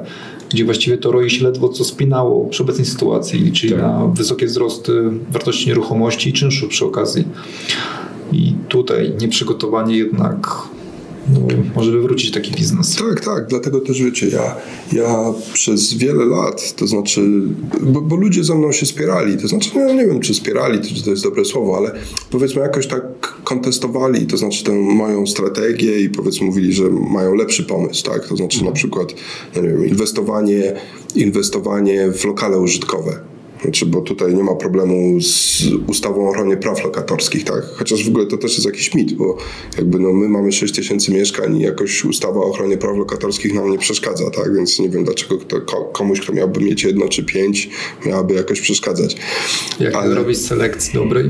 gdzie 0.54 0.66
właściwie 0.66 0.98
to 0.98 1.12
roi 1.12 1.30
się 1.30 1.44
ledwo 1.44 1.70
co 1.70 1.84
spinało 1.84 2.46
przy 2.46 2.64
obecnej 2.64 2.86
sytuacji, 2.86 3.40
liczyli 3.40 3.74
Tak. 3.74 3.82
na 3.82 4.06
wysokie 4.06 4.46
wzrosty 4.46 5.04
wartości 5.32 5.68
nieruchomości 5.68 6.30
i 6.30 6.34
czynszu 6.34 6.68
przy 6.68 6.86
okazji. 6.86 7.26
I 8.32 8.54
tutaj 8.68 9.14
nieprzygotowanie 9.22 9.98
jednak 9.98 10.48
może 11.76 11.92
wywrócić 11.92 12.32
taki 12.32 12.52
biznes. 12.52 12.96
Tak, 12.96 13.26
tak, 13.26 13.48
dlatego 13.48 13.80
też 13.80 14.04
wiecie, 14.04 14.28
ja, 14.28 14.56
ja 14.94 15.34
przez 15.54 15.94
wiele 15.94 16.26
lat, 16.26 16.76
to 16.76 16.88
znaczy, 16.88 17.22
bo, 17.82 18.02
bo 18.02 18.16
ludzie 18.16 18.44
ze 18.44 18.56
mną 18.56 18.72
się 18.72 18.86
spierali, 18.86 19.38
to 19.38 19.48
znaczy, 19.48 19.70
no, 19.76 19.94
nie 19.94 20.06
wiem, 20.06 20.20
czy 20.20 20.34
spierali, 20.34 20.80
to, 20.80 20.96
czy 20.96 21.04
to 21.04 21.10
jest 21.10 21.24
dobre 21.24 21.46
słowo, 21.46 21.78
ale 21.78 21.92
powiedzmy 22.30 22.62
jakoś 22.62 22.88
tak 22.88 23.04
kontestowali, 23.44 24.28
to 24.28 24.38
znaczy 24.38 24.64
tę 24.64 24.72
moją 24.74 25.28
strategię 25.28 26.00
i 26.00 26.10
powiedzmy 26.10 26.46
mówili, 26.48 26.74
że 26.74 26.90
mają 26.90 27.36
lepszy 27.36 27.64
pomysł, 27.64 28.04
tak, 28.04 28.28
to 28.28 28.36
znaczy 28.36 28.66
na 28.66 28.72
przykład, 28.72 29.14
no 29.56 29.62
nie 29.62 29.70
wiem, 29.70 29.88
inwestowanie, 29.88 30.74
inwestowanie 31.16 32.12
w 32.12 32.26
lokale 32.26 32.60
użytkowe. 32.60 33.32
Znaczy, 33.62 33.86
bo 33.86 34.02
tutaj 34.02 34.34
nie 34.36 34.44
ma 34.44 34.56
problemu 34.56 35.22
z 35.22 35.64
ustawą 35.88 36.26
o 36.26 36.30
ochronie 36.30 36.58
praw 36.58 36.84
lokatorskich, 36.84 37.44
tak? 37.44 37.64
Chociaż 37.76 38.06
w 38.06 38.08
ogóle 38.10 38.26
to 38.26 38.38
też 38.38 38.52
jest 38.54 38.66
jakiś 38.66 38.94
mit, 38.94 39.14
bo 39.14 39.38
jakby 39.78 40.00
no 40.00 40.14
my 40.14 40.30
mamy 40.30 40.52
6 40.52 40.76
tysięcy 40.76 41.12
mieszkań 41.12 41.58
i 41.58 41.62
jakoś 41.62 42.06
ustawa 42.06 42.40
o 42.40 42.44
ochronie 42.46 42.78
praw 42.78 42.98
lokatorskich 42.98 43.54
nam 43.54 43.72
nie 43.72 43.78
przeszkadza, 43.78 44.32
tak? 44.32 44.56
Więc 44.56 44.80
nie 44.80 44.90
wiem 44.90 45.04
dlaczego 45.04 45.38
kto, 45.38 45.62
ko- 45.62 45.86
komuś, 45.94 46.20
kto 46.22 46.34
miałby 46.34 46.60
mieć 46.60 46.84
jedno 46.84 47.08
czy 47.10 47.24
pięć, 47.26 47.70
miałaby 48.06 48.34
jakoś 48.34 48.62
przeszkadzać. 48.62 49.16
Jak 49.80 49.96
Ale- 49.96 50.16
robić 50.16 50.38
selekcji 50.38 50.94
dobrej? 50.94 51.30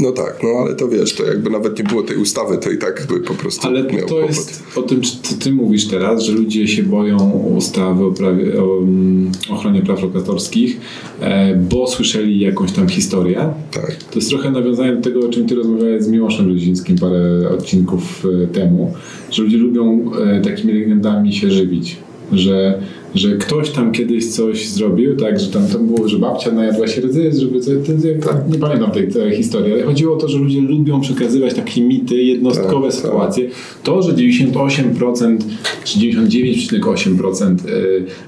No 0.00 0.12
tak, 0.12 0.40
no 0.42 0.48
ale 0.48 0.74
to 0.74 0.88
wiesz, 0.88 1.14
to 1.14 1.24
jakby 1.24 1.50
nawet 1.50 1.78
nie 1.78 1.84
było 1.84 2.02
tej 2.02 2.16
ustawy, 2.16 2.58
to 2.58 2.70
i 2.70 2.78
tak 2.78 3.06
by 3.08 3.20
po 3.20 3.34
prostu 3.34 3.66
Ale 3.68 3.84
to 3.84 4.20
jest 4.20 4.62
o 4.76 4.82
tym, 4.82 5.02
co 5.02 5.34
ty 5.34 5.52
mówisz 5.52 5.86
teraz, 5.86 6.22
że 6.22 6.32
ludzie 6.32 6.68
się 6.68 6.82
boją 6.82 7.30
ustawy 7.56 8.04
o, 8.04 8.10
prawie, 8.10 8.62
o 8.62 8.78
mm, 8.78 9.32
ochronie 9.50 9.82
praw 9.82 10.02
lokatorskich, 10.02 10.80
e, 11.20 11.54
bo 11.54 11.86
słyszeli 11.86 12.40
jakąś 12.40 12.72
tam 12.72 12.88
historię. 12.88 13.48
Tak. 13.70 13.96
To 14.10 14.18
jest 14.18 14.28
trochę 14.28 14.50
nawiązanie 14.50 14.96
do 14.96 15.02
tego, 15.02 15.26
o 15.26 15.28
czym 15.28 15.46
ty 15.46 15.54
rozmawiałeś 15.54 16.02
z 16.02 16.08
Miłoszem 16.08 16.48
Ludzińskim 16.48 16.98
parę 16.98 17.48
odcinków 17.50 18.24
e, 18.44 18.46
temu, 18.46 18.94
że 19.30 19.42
ludzie 19.42 19.56
lubią 19.56 20.10
e, 20.14 20.40
takimi 20.40 20.72
legendami 20.72 21.32
się 21.32 21.50
żywić, 21.50 21.96
że 22.32 22.82
że 23.14 23.36
ktoś 23.36 23.70
tam 23.70 23.92
kiedyś 23.92 24.26
coś 24.26 24.68
zrobił, 24.68 25.16
tak, 25.16 25.40
że 25.40 25.46
tam, 25.46 25.66
tam 25.66 25.86
było, 25.86 26.08
że 26.08 26.18
babcia 26.18 26.52
najadła 26.52 26.86
się 26.86 27.00
rdzy, 27.00 27.32
żeby 27.40 27.60
coś, 27.60 27.74
tak. 28.24 28.36
nie 28.52 28.58
pamiętam 28.58 28.90
tej, 28.90 29.08
tej 29.08 29.36
historii, 29.36 29.72
ale 29.72 29.82
chodziło 29.82 30.14
o 30.14 30.18
to, 30.18 30.28
że 30.28 30.38
ludzie 30.38 30.60
lubią 30.60 31.00
przekazywać 31.00 31.54
takie 31.54 31.80
mity, 31.80 32.14
jednostkowe 32.14 32.88
tak, 32.88 32.96
tak. 32.96 33.04
sytuacje. 33.04 33.48
To, 33.82 34.02
że 34.02 34.12
98% 34.12 35.38
czy 35.84 35.98
99,8% 35.98 37.44
e, 37.44 37.56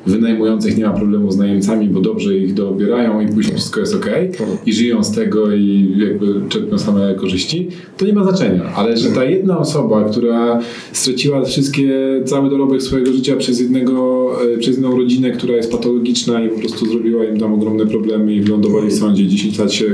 wynajmujących 0.06 0.78
nie 0.78 0.84
ma 0.84 0.92
problemu 0.92 1.30
z 1.30 1.36
najemcami, 1.36 1.88
bo 1.88 2.00
dobrze 2.00 2.38
ich 2.38 2.54
dobierają 2.54 3.20
i 3.20 3.28
później 3.28 3.56
wszystko 3.56 3.80
jest 3.80 3.94
ok 3.94 4.06
tak. 4.38 4.46
i 4.66 4.72
żyją 4.72 5.04
z 5.04 5.12
tego 5.12 5.54
i 5.54 5.94
jakby 5.96 6.48
czerpią 6.48 6.78
same 6.78 7.14
korzyści, 7.14 7.68
to 7.96 8.06
nie 8.06 8.12
ma 8.12 8.24
znaczenia. 8.24 8.62
Ale 8.76 8.96
że 8.96 9.10
ta 9.10 9.24
jedna 9.24 9.58
osoba, 9.58 10.04
która 10.04 10.60
straciła 10.92 11.44
wszystkie, 11.44 11.90
cały 12.24 12.50
dorobek 12.50 12.82
swojego 12.82 13.12
życia 13.12 13.36
przez 13.36 13.60
jednego, 13.60 14.30
e, 14.68 14.70
jedną 14.70 14.96
rodzinę, 14.96 15.30
która 15.30 15.56
jest 15.56 15.72
patologiczna 15.72 16.44
i 16.44 16.48
po 16.48 16.60
prostu 16.60 16.86
zrobiła 16.86 17.24
im 17.24 17.40
tam 17.40 17.54
ogromne 17.54 17.86
problemy 17.86 18.34
i 18.34 18.40
wylądowali 18.40 18.88
w 18.88 18.94
sądzie, 18.94 19.26
10 19.26 19.58
lat 19.58 19.72
się 19.72 19.84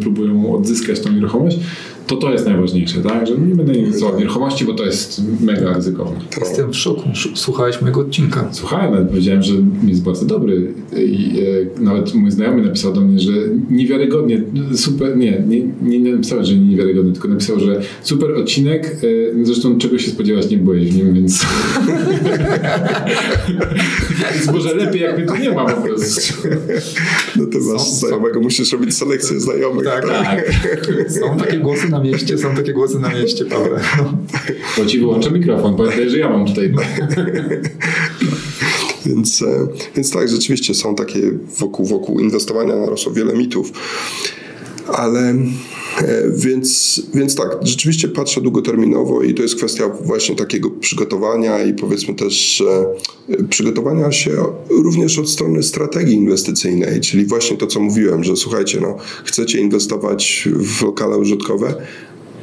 próbują 0.00 0.54
odzyskać 0.54 1.00
tą 1.00 1.12
nieruchomość, 1.12 1.58
to 2.06 2.16
to 2.16 2.32
jest 2.32 2.46
najważniejsze, 2.46 3.02
tak? 3.02 3.26
Że 3.26 3.38
nie 3.38 3.54
będę 3.54 3.72
mówił 3.72 4.06
o 4.06 4.18
nieruchomości, 4.18 4.64
bo 4.64 4.74
to 4.74 4.84
jest 4.84 5.22
mega 5.40 5.72
ryzykowne. 5.72 6.20
Jestem 6.40 6.72
w 6.72 6.76
szoku. 6.76 7.02
Słuchałeś 7.34 7.80
mojego 7.80 8.00
odcinka. 8.00 8.48
Słuchałem, 8.52 8.92
nawet 8.92 9.08
powiedziałem, 9.08 9.42
że 9.42 9.54
jest 9.86 10.02
bardzo 10.02 10.26
dobry. 10.26 10.74
I 10.96 11.40
e, 11.78 11.80
nawet 11.80 12.14
mój 12.14 12.30
znajomy 12.30 12.62
napisał 12.62 12.92
do 12.92 13.00
mnie, 13.00 13.18
że 13.18 13.32
niewiarygodnie, 13.70 14.42
super, 14.74 15.16
nie, 15.16 15.42
nie, 15.48 15.60
nie 15.82 16.12
napisał, 16.12 16.44
że 16.44 16.56
niewiarygodny, 16.56 17.12
tylko 17.12 17.28
napisał, 17.28 17.60
że 17.60 17.80
super 18.02 18.30
odcinek, 18.32 18.96
e, 19.40 19.44
zresztą 19.44 19.78
czego 19.78 19.98
się 19.98 20.10
spodziewać 20.10 20.50
nie 20.50 20.58
byłeś 20.58 20.90
w 20.90 20.96
nim, 20.96 21.14
więc... 21.14 21.46
więc 24.34 24.52
może 24.52 24.74
lepiej 24.74 25.02
jak 25.02 25.18
mnie 25.18 25.26
tu 25.26 25.36
nie 25.36 25.50
ma 25.50 25.64
po 25.64 25.82
prostu. 25.82 26.48
No 27.36 27.46
to 27.46 27.58
masz 27.72 27.90
znajomego, 27.90 28.40
musisz 28.40 28.72
robić 28.72 28.96
selekcję 28.96 29.40
znajomych. 29.40 29.84
Tak, 29.84 30.08
tak. 30.08 30.24
tak. 30.24 31.12
Są 31.12 31.36
takie 31.38 31.58
głosy 31.58 31.88
na 31.88 31.95
mieście, 32.00 32.38
są 32.38 32.56
takie 32.56 32.72
głosy 32.72 32.98
na 32.98 33.08
mieście, 33.08 33.44
Paweł. 33.44 33.72
No. 33.98 34.12
Bo 34.78 34.86
ci 34.86 34.98
wyłączę 34.98 35.30
mikrofon, 35.30 35.76
pamiętaj, 35.76 36.10
że 36.10 36.18
ja 36.18 36.30
mam 36.30 36.46
tutaj. 36.46 36.74
Więc, 39.06 39.42
e, 39.42 39.68
więc 39.96 40.10
tak, 40.10 40.28
rzeczywiście 40.28 40.74
są 40.74 40.94
takie 40.94 41.20
wokół, 41.58 41.86
wokół 41.86 42.20
inwestowania 42.20 42.76
narosło 42.76 43.12
wiele 43.12 43.34
mitów. 43.34 43.72
Ale 44.88 45.34
E, 46.02 46.30
więc, 46.30 47.02
więc 47.14 47.34
tak, 47.34 47.58
rzeczywiście 47.62 48.08
patrzę 48.08 48.40
długoterminowo 48.40 49.22
i 49.22 49.34
to 49.34 49.42
jest 49.42 49.56
kwestia 49.56 49.88
właśnie 49.88 50.36
takiego 50.36 50.70
przygotowania 50.70 51.62
i 51.62 51.74
powiedzmy 51.74 52.14
też 52.14 52.60
e, 53.28 53.44
przygotowania 53.44 54.12
się 54.12 54.32
również 54.70 55.18
od 55.18 55.30
strony 55.30 55.62
strategii 55.62 56.14
inwestycyjnej, 56.14 57.00
czyli 57.00 57.26
właśnie 57.26 57.56
to, 57.56 57.66
co 57.66 57.80
mówiłem, 57.80 58.24
że 58.24 58.36
słuchajcie, 58.36 58.80
no, 58.80 58.96
chcecie 59.24 59.60
inwestować 59.60 60.48
w 60.52 60.82
lokale 60.82 61.18
użytkowe, 61.18 61.74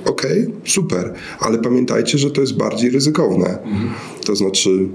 okej, 0.05 0.41
okay, 0.41 0.51
super, 0.65 1.13
ale 1.39 1.59
pamiętajcie, 1.59 2.17
że 2.17 2.31
to 2.31 2.41
jest 2.41 2.57
bardziej 2.57 2.89
ryzykowne. 2.89 3.59
Mhm. 3.63 3.89
To 4.25 4.35
znaczy, 4.35 4.87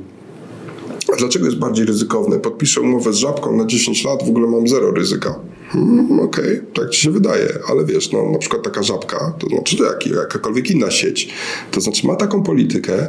a 1.12 1.16
dlaczego 1.16 1.44
jest 1.44 1.58
bardziej 1.58 1.86
ryzykowne? 1.86 2.38
Podpiszę 2.38 2.80
umowę 2.80 3.12
z 3.12 3.16
żabką 3.16 3.56
na 3.56 3.66
10 3.66 4.04
lat, 4.04 4.26
w 4.26 4.28
ogóle 4.28 4.46
mam 4.48 4.68
zero 4.68 4.90
ryzyka. 4.90 5.40
Hmm, 5.68 6.20
Okej, 6.20 6.44
okay, 6.44 6.66
tak 6.74 6.90
ci 6.90 7.00
się 7.00 7.10
wydaje, 7.10 7.48
ale 7.68 7.84
wiesz, 7.84 8.12
no, 8.12 8.30
na 8.30 8.38
przykład 8.38 8.62
taka 8.62 8.82
żabka, 8.82 9.34
to 9.38 9.48
znaczy 9.48 9.76
to 9.76 9.84
jak, 9.84 10.06
jakakolwiek 10.06 10.70
inna 10.70 10.90
sieć, 10.90 11.28
to 11.70 11.80
znaczy 11.80 12.06
ma 12.06 12.16
taką 12.16 12.42
politykę, 12.42 13.08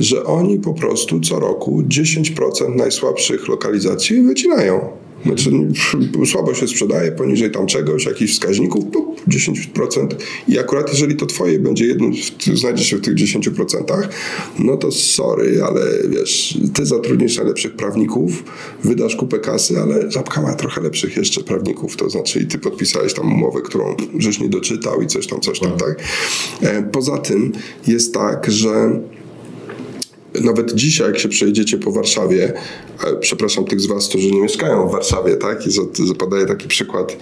że 0.00 0.24
oni 0.24 0.58
po 0.58 0.74
prostu 0.74 1.20
co 1.20 1.40
roku 1.40 1.82
10% 1.82 2.76
najsłabszych 2.76 3.48
lokalizacji 3.48 4.22
wycinają. 4.22 5.07
Znaczy, 5.26 5.50
słabo 6.26 6.54
się 6.54 6.68
sprzedaje 6.68 7.12
poniżej 7.12 7.50
tam 7.50 7.66
czegoś, 7.66 8.06
jakichś 8.06 8.32
wskaźników, 8.32 8.84
10%. 9.28 10.06
I 10.48 10.58
akurat 10.58 10.90
jeżeli 10.90 11.16
to 11.16 11.26
twoje 11.26 11.58
będzie 11.58 11.86
jednym, 11.86 12.12
znajdzie 12.54 12.84
się 12.84 12.96
w 12.96 13.00
tych 13.00 13.14
10%, 13.14 14.08
no 14.58 14.76
to 14.76 14.92
sorry, 14.92 15.62
ale 15.62 15.80
wiesz, 16.08 16.58
ty 16.74 16.86
zatrudnisz 16.86 17.36
najlepszych 17.36 17.76
prawników, 17.76 18.44
wydasz 18.84 19.16
kupę 19.16 19.38
kasy, 19.38 19.78
ale 19.78 20.10
żabka 20.10 20.42
ma 20.42 20.54
trochę 20.54 20.80
lepszych 20.80 21.16
jeszcze 21.16 21.40
prawników, 21.40 21.96
to 21.96 22.10
znaczy 22.10 22.40
i 22.40 22.46
ty 22.46 22.58
podpisałeś 22.58 23.14
tam 23.14 23.32
umowę, 23.32 23.60
którą 23.62 23.96
żeś 24.18 24.40
nie 24.40 24.48
doczytał 24.48 25.02
i 25.02 25.06
coś 25.06 25.26
tam, 25.26 25.40
coś 25.40 25.60
tam, 25.60 25.72
tak? 25.72 26.02
E, 26.62 26.82
poza 26.82 27.18
tym 27.18 27.52
jest 27.86 28.14
tak, 28.14 28.50
że 28.50 29.00
nawet 30.40 30.74
dzisiaj, 30.74 31.06
jak 31.06 31.18
się 31.18 31.28
przejedziecie 31.28 31.78
po 31.78 31.92
Warszawie, 31.92 32.52
e, 33.04 33.16
przepraszam 33.20 33.64
tych 33.64 33.80
z 33.80 33.86
Was, 33.86 34.08
którzy 34.08 34.30
nie 34.30 34.40
mieszkają 34.40 34.88
w 34.88 34.92
Warszawie, 34.92 35.36
tak? 35.36 35.66
I 35.66 35.70
zapadaję 36.06 36.46
taki 36.46 36.68
przykład, 36.68 37.16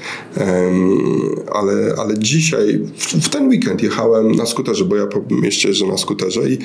ale, 1.53 1.95
ale 1.99 2.19
dzisiaj, 2.19 2.81
w 2.99 3.29
ten 3.29 3.49
weekend 3.49 3.83
jechałem 3.83 4.33
na 4.33 4.47
skuterze, 4.47 4.85
bo 4.85 4.97
ja 4.97 5.07
po 5.07 5.35
mieście 5.35 5.69
jeżdżę 5.69 5.87
na 5.87 5.99
skuterze 5.99 6.41
i, 6.51 6.59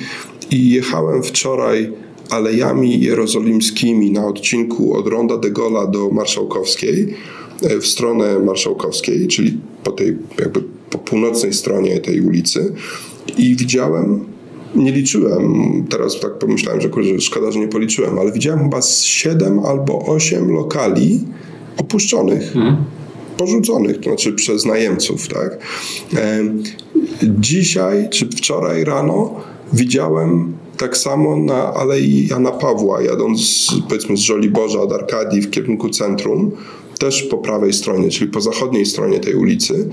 i 0.50 0.70
jechałem 0.70 1.22
wczoraj 1.22 1.92
alejami 2.30 3.00
jerozolimskimi 3.00 4.10
na 4.10 4.26
odcinku 4.26 4.94
od 4.94 5.06
Ronda 5.06 5.36
de 5.36 5.50
Gola 5.50 5.86
do 5.86 6.10
Marszałkowskiej 6.10 7.14
e, 7.62 7.78
w 7.78 7.86
stronę 7.86 8.38
Marszałkowskiej, 8.38 9.28
czyli 9.28 9.58
po 9.84 9.92
tej 9.92 10.16
jakby 10.38 10.62
po 10.90 10.98
północnej 10.98 11.52
stronie 11.52 12.00
tej 12.00 12.20
ulicy 12.20 12.72
i 13.38 13.56
widziałem 13.56 14.24
nie 14.74 14.92
liczyłem, 14.92 15.84
teraz 15.90 16.20
tak 16.20 16.38
pomyślałem, 16.38 16.80
że 16.80 16.88
szkoda, 17.20 17.50
że 17.50 17.58
nie 17.58 17.68
policzyłem, 17.68 18.18
ale 18.18 18.32
widziałem 18.32 18.62
chyba 18.62 18.82
z 18.82 19.02
7 19.02 19.58
albo 19.58 20.06
8 20.06 20.50
lokali 20.52 21.20
opuszczonych. 21.76 22.56
Mhm. 22.56 22.76
Porzuconych, 23.36 23.96
to 23.96 24.02
znaczy 24.02 24.32
przez 24.32 24.64
najemców, 24.64 25.28
tak? 25.28 25.58
Dzisiaj 27.22 28.08
czy 28.10 28.28
wczoraj 28.28 28.84
rano 28.84 29.34
widziałem 29.72 30.52
tak 30.76 30.96
samo 30.96 31.36
na 31.36 31.74
Alei 31.74 32.26
Jana 32.26 32.50
Pawła, 32.50 33.02
jadąc 33.02 33.68
powiedzmy 33.88 34.16
z 34.16 34.20
Żoliborza 34.20 34.80
od 34.80 34.92
Arkadii 34.92 35.42
w 35.42 35.50
kierunku 35.50 35.90
centrum, 35.90 36.50
też 36.98 37.22
po 37.22 37.38
prawej 37.38 37.72
stronie, 37.72 38.08
czyli 38.10 38.30
po 38.30 38.40
zachodniej 38.40 38.86
stronie 38.86 39.20
tej 39.20 39.34
ulicy. 39.34 39.88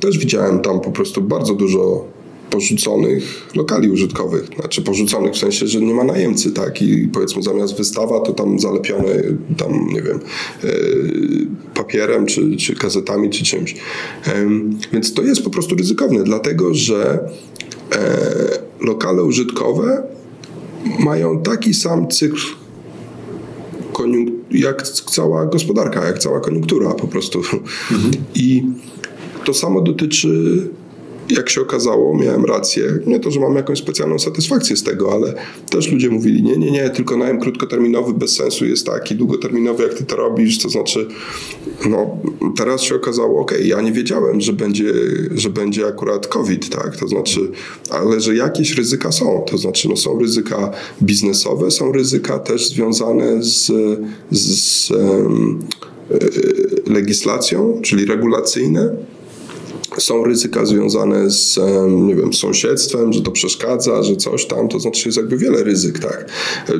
Też 0.00 0.18
widziałem 0.18 0.60
tam 0.60 0.80
po 0.80 0.90
prostu 0.90 1.22
bardzo 1.22 1.54
dużo 1.54 2.04
porzuconych 2.50 3.46
lokali 3.54 3.90
użytkowych. 3.90 4.46
Znaczy 4.60 4.82
porzuconych 4.82 5.32
w 5.32 5.38
sensie, 5.38 5.66
że 5.66 5.80
nie 5.80 5.94
ma 5.94 6.04
najemcy, 6.04 6.52
tak? 6.52 6.82
I 6.82 7.08
powiedzmy 7.08 7.42
zamiast 7.42 7.76
wystawa 7.76 8.20
to 8.20 8.32
tam 8.32 8.58
zalepione 8.58 9.22
tam, 9.56 9.88
nie 9.92 10.02
wiem, 10.02 10.20
e, 10.64 10.68
papierem, 11.74 12.26
czy, 12.26 12.56
czy 12.56 12.74
gazetami, 12.74 13.30
czy 13.30 13.44
czymś. 13.44 13.74
Więc 14.92 15.14
to 15.14 15.22
jest 15.22 15.42
po 15.42 15.50
prostu 15.50 15.74
ryzykowne, 15.74 16.24
dlatego 16.24 16.74
że 16.74 17.30
e, 17.92 18.18
lokale 18.80 19.22
użytkowe 19.22 20.02
mają 20.98 21.42
taki 21.42 21.74
sam 21.74 22.08
cykl 22.08 22.40
jak 24.50 24.88
cała 24.88 25.46
gospodarka, 25.46 26.04
jak 26.04 26.18
cała 26.18 26.40
koniunktura 26.40 26.90
po 26.90 27.08
prostu. 27.08 27.38
Mhm. 27.38 28.12
I 28.34 28.62
to 29.44 29.54
samo 29.54 29.80
dotyczy 29.80 30.28
jak 31.30 31.50
się 31.50 31.60
okazało, 31.60 32.18
miałem 32.18 32.44
rację. 32.44 32.98
Nie 33.06 33.20
to, 33.20 33.30
że 33.30 33.40
mam 33.40 33.56
jakąś 33.56 33.78
specjalną 33.78 34.18
satysfakcję 34.18 34.76
z 34.76 34.82
tego, 34.82 35.12
ale 35.12 35.34
też 35.70 35.92
ludzie 35.92 36.10
mówili, 36.10 36.42
nie, 36.42 36.56
nie, 36.56 36.70
nie, 36.70 36.90
tylko 36.90 37.16
najem 37.16 37.40
krótkoterminowy 37.40 38.14
bez 38.14 38.36
sensu 38.36 38.66
jest 38.66 38.86
taki, 38.86 39.14
długoterminowy, 39.14 39.82
jak 39.82 39.94
ty 39.94 40.04
to 40.04 40.16
robisz, 40.16 40.58
to 40.58 40.68
znaczy, 40.68 41.06
no, 41.88 42.18
teraz 42.56 42.82
się 42.82 42.94
okazało, 42.94 43.40
ok, 43.40 43.52
ja 43.64 43.80
nie 43.80 43.92
wiedziałem, 43.92 44.40
że 44.40 44.52
będzie, 44.52 44.92
że 45.34 45.50
będzie 45.50 45.86
akurat 45.86 46.26
COVID, 46.26 46.68
tak, 46.68 46.96
to 46.96 47.08
znaczy, 47.08 47.40
ale 47.90 48.20
że 48.20 48.34
jakieś 48.34 48.74
ryzyka 48.74 49.12
są, 49.12 49.44
to 49.50 49.58
znaczy, 49.58 49.88
no, 49.88 49.96
są 49.96 50.18
ryzyka 50.18 50.72
biznesowe, 51.02 51.70
są 51.70 51.92
ryzyka 51.92 52.38
też 52.38 52.68
związane 52.68 53.42
z, 53.42 53.66
z, 54.30 54.40
z 54.40 54.90
um, 54.90 55.58
legislacją, 56.86 57.80
czyli 57.82 58.04
regulacyjne, 58.04 58.96
są 60.02 60.24
ryzyka 60.24 60.66
związane 60.66 61.30
z, 61.30 61.60
nie 61.88 62.14
wiem, 62.14 62.32
sąsiedztwem, 62.32 63.12
że 63.12 63.20
to 63.20 63.30
przeszkadza, 63.30 64.02
że 64.02 64.16
coś 64.16 64.46
tam, 64.46 64.68
to 64.68 64.80
znaczy 64.80 65.08
jest 65.08 65.18
jakby 65.18 65.38
wiele 65.38 65.64
ryzyk, 65.64 65.98
tak. 65.98 66.30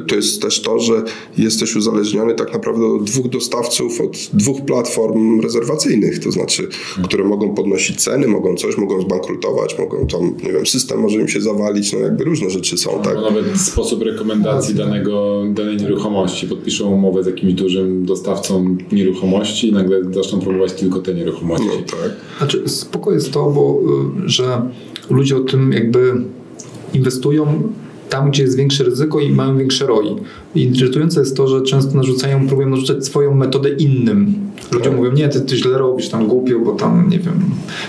To 0.08 0.14
jest 0.14 0.42
też 0.42 0.62
to, 0.62 0.78
że 0.78 1.02
jesteś 1.38 1.76
uzależniony 1.76 2.34
tak 2.34 2.52
naprawdę 2.52 2.86
od 2.86 3.04
dwóch 3.04 3.28
dostawców, 3.28 4.00
od 4.00 4.16
dwóch 4.32 4.64
platform 4.64 5.40
rezerwacyjnych, 5.40 6.18
to 6.18 6.32
znaczy, 6.32 6.68
które 7.04 7.24
mogą 7.24 7.54
podnosić 7.54 8.02
ceny, 8.02 8.28
mogą 8.28 8.56
coś, 8.56 8.76
mogą 8.76 9.02
zbankrutować, 9.02 9.78
mogą 9.78 10.06
tam, 10.06 10.34
nie 10.42 10.52
wiem, 10.52 10.66
system 10.66 11.00
może 11.00 11.20
im 11.20 11.28
się 11.28 11.40
zawalić, 11.40 11.92
no 11.92 11.98
jakby 11.98 12.24
różne 12.24 12.50
rzeczy 12.50 12.78
są, 12.78 12.92
no, 12.96 13.02
tak. 13.02 13.14
nawet 13.14 13.60
sposób 13.60 14.02
rekomendacji 14.02 14.74
danego, 14.74 15.44
danej 15.50 15.76
nieruchomości. 15.76 16.46
Podpiszą 16.46 16.94
umowę 16.94 17.22
z 17.22 17.26
jakimś 17.26 17.52
dużym 17.52 18.06
dostawcą 18.06 18.76
nieruchomości 18.92 19.68
i 19.68 19.72
nagle 19.72 20.00
zaczną 20.14 20.40
próbować 20.40 20.72
tylko 20.72 21.00
te 21.00 21.14
nieruchomości. 21.14 21.66
No 21.66 21.98
tak. 21.98 22.10
Znaczy, 22.38 22.62
jest 23.12 23.32
to, 23.32 23.50
bo, 23.50 23.80
y, 24.24 24.28
że 24.28 24.62
ludzie 25.10 25.36
o 25.36 25.40
tym 25.40 25.72
jakby 25.72 26.24
inwestują 26.94 27.62
tam, 28.10 28.30
gdzie 28.30 28.42
jest 28.42 28.56
większe 28.56 28.84
ryzyko 28.84 29.20
i 29.20 29.30
mają 29.30 29.58
większe 29.58 29.86
ROI. 29.86 30.16
I 30.54 30.62
irytujące 30.62 31.20
jest 31.20 31.36
to, 31.36 31.48
że 31.48 31.62
często 31.62 31.96
narzucają, 31.96 32.46
próbują 32.46 32.68
narzucać 32.70 33.04
swoją 33.06 33.34
metodę 33.34 33.70
innym. 33.70 34.34
Ludzie 34.72 34.84
Tak. 34.84 34.96
mówią, 34.98 35.12
nie, 35.12 35.28
ty, 35.28 35.40
ty 35.40 35.56
źle 35.56 35.78
robisz, 35.78 36.08
tam 36.08 36.26
głupio, 36.26 36.58
bo 36.58 36.72
tam, 36.72 37.08
nie 37.10 37.18
wiem, 37.18 37.34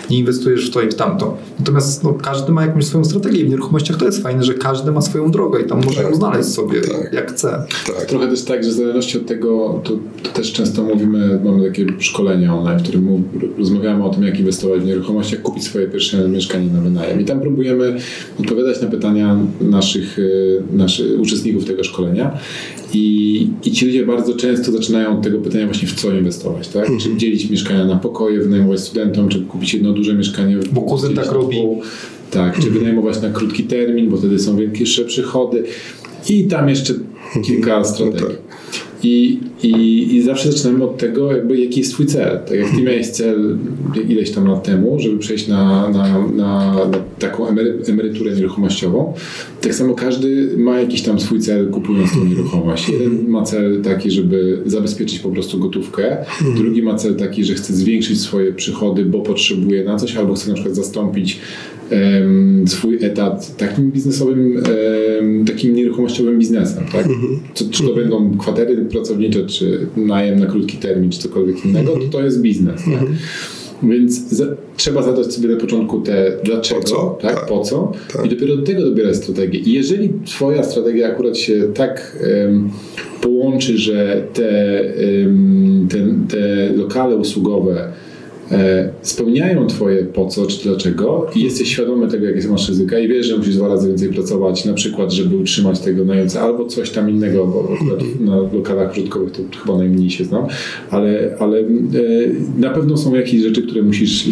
nie 0.10 0.18
inwestujesz 0.20 0.70
w 0.70 0.74
to 0.74 0.82
i 0.82 0.90
w 0.90 0.96
tamto. 0.96 1.38
Natomiast 1.60 2.04
no, 2.04 2.14
każdy 2.14 2.52
ma 2.52 2.62
jakąś 2.66 2.86
swoją 2.86 3.06
strategię 3.06 3.42
i 3.42 3.46
w 3.46 3.50
nieruchomościach 3.50 3.98
to 3.98 4.06
jest 4.06 4.24
fajne, 4.24 4.44
że 4.44 4.54
każdy 4.54 4.92
ma 4.92 5.02
swoją 5.02 5.32
drogę 5.32 5.62
i 5.62 5.64
tam 5.68 5.82
może 5.86 6.02
ją 6.02 6.08
Tak. 6.08 6.16
znaleźć 6.16 6.50
sobie 6.50 6.82
Tak. 6.82 7.14
jak 7.14 7.32
chce. 7.32 7.64
Tak. 7.88 8.06
Trochę 8.06 8.28
też 8.28 8.44
tak, 8.44 8.64
że 8.64 8.70
w 8.70 8.74
zależności 8.74 9.18
od 9.18 9.26
tego, 9.26 9.82
to, 9.84 9.92
to 10.24 10.30
też 10.30 10.54
często 10.54 10.84
mówimy, 10.84 11.40
mamy 11.46 11.68
takie 11.68 11.86
szkolenia 12.00 12.56
online, 12.56 12.80
w 12.80 12.84
którym 12.84 13.04
mów, 13.04 13.22
rozmawiamy 13.58 14.04
o 14.06 14.10
tym, 14.10 14.24
jak 14.24 14.40
inwestować 14.40 14.82
w 14.82 14.86
nieruchomości, 14.86 15.34
jak 15.36 15.42
kupić 15.42 15.64
swoje 15.64 15.88
pierwsze 15.88 16.30
mieszkanie 16.30 16.68
na 16.74 16.82
wynajem. 16.82 17.22
I 17.22 17.26
tam 17.26 17.40
próbujemy 17.40 17.98
odpowiadać 18.40 18.82
na 18.82 18.88
pytania 18.88 19.38
naszych, 19.62 20.11
y, 20.20 20.62
naszych 20.74 21.20
uczestników 21.20 21.66
tego 21.66 21.84
szkolenia. 21.84 22.38
I, 22.94 23.48
I 23.66 23.72
ci 23.72 23.86
ludzie 23.86 24.06
bardzo 24.06 24.36
często 24.36 24.72
zaczynają 24.72 25.18
od 25.18 25.24
tego 25.24 25.38
pytania 25.38 25.66
właśnie 25.66 25.88
w 25.88 25.94
co 25.94 26.12
inwestować, 26.12 26.68
tak? 26.68 26.90
Czy 27.02 27.18
dzielić 27.18 27.50
mieszkania 27.50 27.86
na 27.86 27.96
pokoje, 27.96 28.40
wynajmować 28.40 28.80
studentom, 28.80 29.30
czy 29.30 29.42
kupić 29.42 29.74
jedno 29.74 29.94
duże 29.94 30.14
mieszkanie. 30.14 30.58
Bo 30.72 30.82
kuzyn 30.82 31.14
tak 31.14 31.32
robi. 31.32 31.58
Tak, 32.32 32.60
czy 32.60 32.72
wynajmować 32.72 33.22
na 33.22 33.30
krótki 33.30 33.64
termin, 33.64 34.10
bo 34.10 34.18
wtedy 34.18 34.40
są 34.40 34.58
większe 34.58 35.06
przychody. 35.06 35.64
I 36.30 36.44
tam 36.44 36.70
jeszcze 36.70 36.94
kilka 37.46 37.84
strategii. 37.84 38.28
tak. 38.28 38.91
I, 39.04 39.40
i, 39.64 40.16
I 40.16 40.22
zawsze 40.22 40.52
zaczynamy 40.52 40.84
od 40.84 40.98
tego, 40.98 41.32
jakby 41.32 41.60
jaki 41.60 41.80
jest 41.80 41.94
twój 41.94 42.06
cel. 42.06 42.40
Tak 42.48 42.58
jak 42.58 42.70
ty 42.70 42.82
miałeś 42.82 43.08
cel 43.08 43.58
ileś 44.10 44.32
tam 44.32 44.48
lat 44.48 44.64
temu, 44.64 45.00
żeby 45.00 45.18
przejść 45.18 45.48
na, 45.48 45.90
na, 45.90 46.28
na, 46.28 46.76
na 46.76 46.76
taką 47.20 47.46
emery- 47.46 47.90
emeryturę 47.90 48.36
nieruchomościową, 48.36 49.14
tak 49.62 49.76
samo 49.76 49.94
każdy 49.94 50.58
ma 50.58 50.80
jakiś 50.80 51.02
tam 51.02 51.20
swój 51.20 51.40
cel 51.40 51.70
kupując 51.70 52.14
tą 52.14 52.26
nieruchomość. 52.26 52.90
Jeden 52.90 53.30
ma 53.30 53.44
cel 53.44 53.82
taki, 53.82 54.12
żeby 54.12 54.62
zabezpieczyć 54.66 55.20
po 55.20 55.30
prostu 55.30 55.60
gotówkę, 55.60 56.18
drugi 56.56 56.84
ma 56.84 56.96
cel 56.96 57.16
taki, 57.16 57.44
że 57.44 57.54
chce 57.54 57.74
zwiększyć 57.74 58.22
swoje 58.22 58.54
przychody, 58.54 59.06
bo 59.06 59.20
potrzebuje 59.20 59.84
na 59.84 59.96
coś, 59.96 60.16
albo 60.16 60.34
chce 60.34 60.48
na 60.50 60.54
przykład 60.54 60.76
zastąpić 60.76 61.40
swój 62.66 62.98
etat 63.06 63.58
takim 63.58 63.92
biznesowym, 63.92 64.64
takim 65.48 65.76
nieruchomościowym 65.76 66.40
biznesem, 66.40 66.84
tak? 66.92 67.08
Co, 67.54 67.66
czy 67.72 67.84
to 67.84 67.94
będą 67.96 68.38
kwatery 68.38 68.78
pracownicze, 68.86 69.46
czy 69.46 69.88
najem 69.98 70.40
na 70.40 70.46
krótki 70.46 70.78
termin, 70.78 71.10
czy 71.12 71.20
cokolwiek 71.20 71.66
innego, 71.66 71.92
to 71.98 72.06
to 72.12 72.24
jest 72.24 72.42
biznes, 72.42 72.82
tak? 72.86 73.08
Więc 73.84 74.30
za, 74.30 74.46
trzeba 74.78 75.04
zadać 75.04 75.34
sobie 75.34 75.50
na 75.50 75.58
początku 75.58 76.02
te 76.02 76.32
dlaczego, 76.44 76.82
Po 76.82 76.88
co? 76.88 77.18
tak? 77.22 77.36
Tak. 77.36 77.46
Po 77.46 77.60
co? 77.60 77.92
Tak. 78.14 78.26
I 78.26 78.30
dopiero 78.30 78.56
do 78.56 78.64
tego 78.64 78.82
dobierać 78.82 79.16
strategię. 79.16 79.60
I 79.60 79.74
jeżeli 79.74 80.10
twoja 80.26 80.64
strategia 80.64 81.08
akurat 81.08 81.38
się 81.38 81.64
tak 81.74 82.18
em, 82.22 82.70
połączy, 83.22 83.78
że 83.78 84.24
te, 84.34 84.80
em, 84.96 85.88
te, 85.90 85.98
te 86.38 86.74
lokale 86.76 87.16
usługowe 87.16 87.92
spełniają 89.02 89.68
twoje 89.68 90.04
po 90.04 90.28
co 90.28 90.46
czy 90.46 90.64
dlaczego 90.64 91.28
i 91.36 91.44
jesteś 91.44 91.70
świadomy 91.70 92.08
tego, 92.08 92.26
jakie 92.26 92.48
masz 92.48 92.70
ryzyka 92.70 93.00
i 93.00 93.08
wiesz, 93.08 93.26
że 93.26 93.38
musisz 93.38 93.56
dwa 93.56 93.68
razy 93.68 93.88
więcej 93.88 94.10
pracować, 94.10 94.66
na 94.66 94.74
przykład, 94.74 95.12
żeby 95.12 95.38
utrzymać 95.38 95.80
tego 95.80 96.06
najemcę 96.06 96.42
albo 96.42 96.66
coś 96.66 96.90
tam 96.90 97.10
innego, 97.10 97.48
bo 97.48 97.70
akurat 97.76 98.20
na 98.20 98.38
lokalach 98.38 98.92
użytkowych 98.92 99.32
to 99.32 99.40
chyba 99.64 99.78
najmniej 99.78 100.10
się 100.10 100.26
znam, 100.26 100.46
ale, 100.90 101.36
ale 101.40 101.60
e, 101.60 101.64
na 102.58 102.70
pewno 102.70 102.98
są 102.98 103.16
jakieś 103.16 103.42
rzeczy, 103.42 103.62
które 103.62 103.82
musisz, 103.82 104.30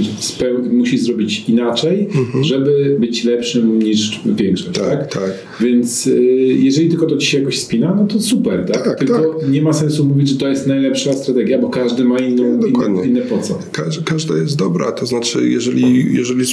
musisz 0.72 1.02
zrobić 1.02 1.50
inaczej, 1.50 2.08
żeby 2.42 2.98
być 3.00 3.24
lepszym 3.24 3.80
niż 3.80 4.22
większość, 4.26 4.80
tak? 4.80 4.90
Tak, 4.90 5.14
tak. 5.14 5.32
Więc 5.62 6.08
y, 6.08 6.24
jeżeli 6.60 6.90
tylko 6.90 7.06
to 7.06 7.18
ci 7.18 7.28
się 7.28 7.40
jakoś 7.40 7.60
spina, 7.60 7.96
no 7.96 8.08
to 8.08 8.20
super, 8.20 8.66
tak? 8.66 8.84
Tak, 8.84 9.00
tylko 9.00 9.40
nie 9.50 9.62
ma 9.62 9.74
sensu 9.74 10.06
mówić, 10.06 10.30
że 10.30 10.38
to 10.38 10.48
jest 10.48 10.68
najlepsza 10.68 11.14
strategia, 11.14 11.60
bo 11.60 11.70
każdy 11.70 12.04
ma 12.04 12.20
inną, 12.20 12.58
Nie, 12.58 12.68
inne, 12.68 13.06
inne 13.08 13.22
po 13.22 13.38
co. 13.38 13.60
Każ, 13.72 14.00
każda 14.10 14.38
jest 14.38 14.55
dobra, 14.55 14.91
to 14.91 15.05
znaczy, 15.05 15.49
jeżeli, 15.49 16.16
jeżeli 16.16 16.45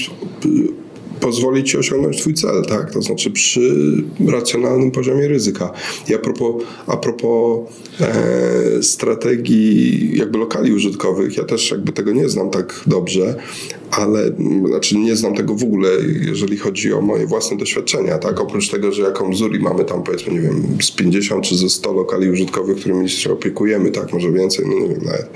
pozwoli 1.21 1.65
ci 1.65 1.79
osiągnąć 1.79 2.21
twój 2.21 2.35
cel, 2.35 2.65
tak? 2.69 2.91
To 2.91 3.03
znaczy 3.03 3.31
przy 3.31 3.75
racjonalnym 4.29 4.91
poziomie 4.91 5.29
ryzyka. 5.29 5.73
I 6.09 6.15
a 6.15 6.19
propos, 6.19 6.63
a 6.87 6.97
propos 6.97 7.61
e, 8.01 8.83
strategii 8.83 10.19
jakby 10.19 10.39
lokali 10.39 10.73
użytkowych, 10.73 11.37
ja 11.37 11.45
też 11.45 11.71
jakby 11.71 11.93
tego 11.93 12.13
nie 12.13 12.29
znam 12.29 12.51
tak 12.51 12.81
dobrze, 12.87 13.35
ale 13.91 14.33
znaczy 14.69 14.99
nie 14.99 15.17
znam 15.17 15.35
tego 15.35 15.55
w 15.55 15.63
ogóle, 15.63 15.91
jeżeli 16.27 16.57
chodzi 16.57 16.93
o 16.93 17.01
moje 17.01 17.27
własne 17.27 17.57
doświadczenia, 17.57 18.19
tak? 18.19 18.41
Oprócz 18.41 18.69
tego, 18.69 18.93
że 18.93 19.03
jako 19.03 19.29
Mzuri 19.29 19.61
mamy 19.61 19.85
tam 19.85 20.03
powiedzmy, 20.03 20.33
nie 20.33 20.41
wiem, 20.41 20.63
z 20.83 20.91
50 20.91 21.45
czy 21.45 21.57
ze 21.57 21.69
100 21.69 21.93
lokali 21.93 22.31
użytkowych, 22.31 22.77
którymi 22.77 23.09
się 23.09 23.33
opiekujemy, 23.33 23.91
tak? 23.91 24.13
Może 24.13 24.33
więcej, 24.33 24.67
no 24.69 24.75
nie 24.75 24.89
wiem 24.89 25.05
nawet. 25.05 25.31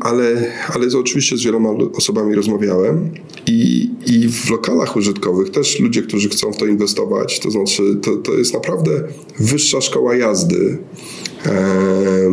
Ale, 0.00 0.52
ale 0.74 0.90
z- 0.90 0.94
oczywiście 0.94 1.36
z 1.36 1.42
wieloma 1.44 1.70
osobami 1.94 2.34
rozmawiałem 2.34 3.10
i, 3.46 3.90
i 4.06 4.28
w 4.28 4.50
lokalach 4.50 4.96
użytkowych 4.96 5.50
też 5.50 5.80
ludzie, 5.80 6.02
którzy 6.02 6.28
chcą 6.28 6.52
w 6.52 6.56
to 6.56 6.66
inwestować, 6.66 7.40
to 7.40 7.50
znaczy 7.50 7.82
to, 8.02 8.16
to 8.16 8.32
jest 8.34 8.54
naprawdę 8.54 8.90
wyższa 9.38 9.80
szkoła 9.80 10.16
jazdy, 10.16 10.78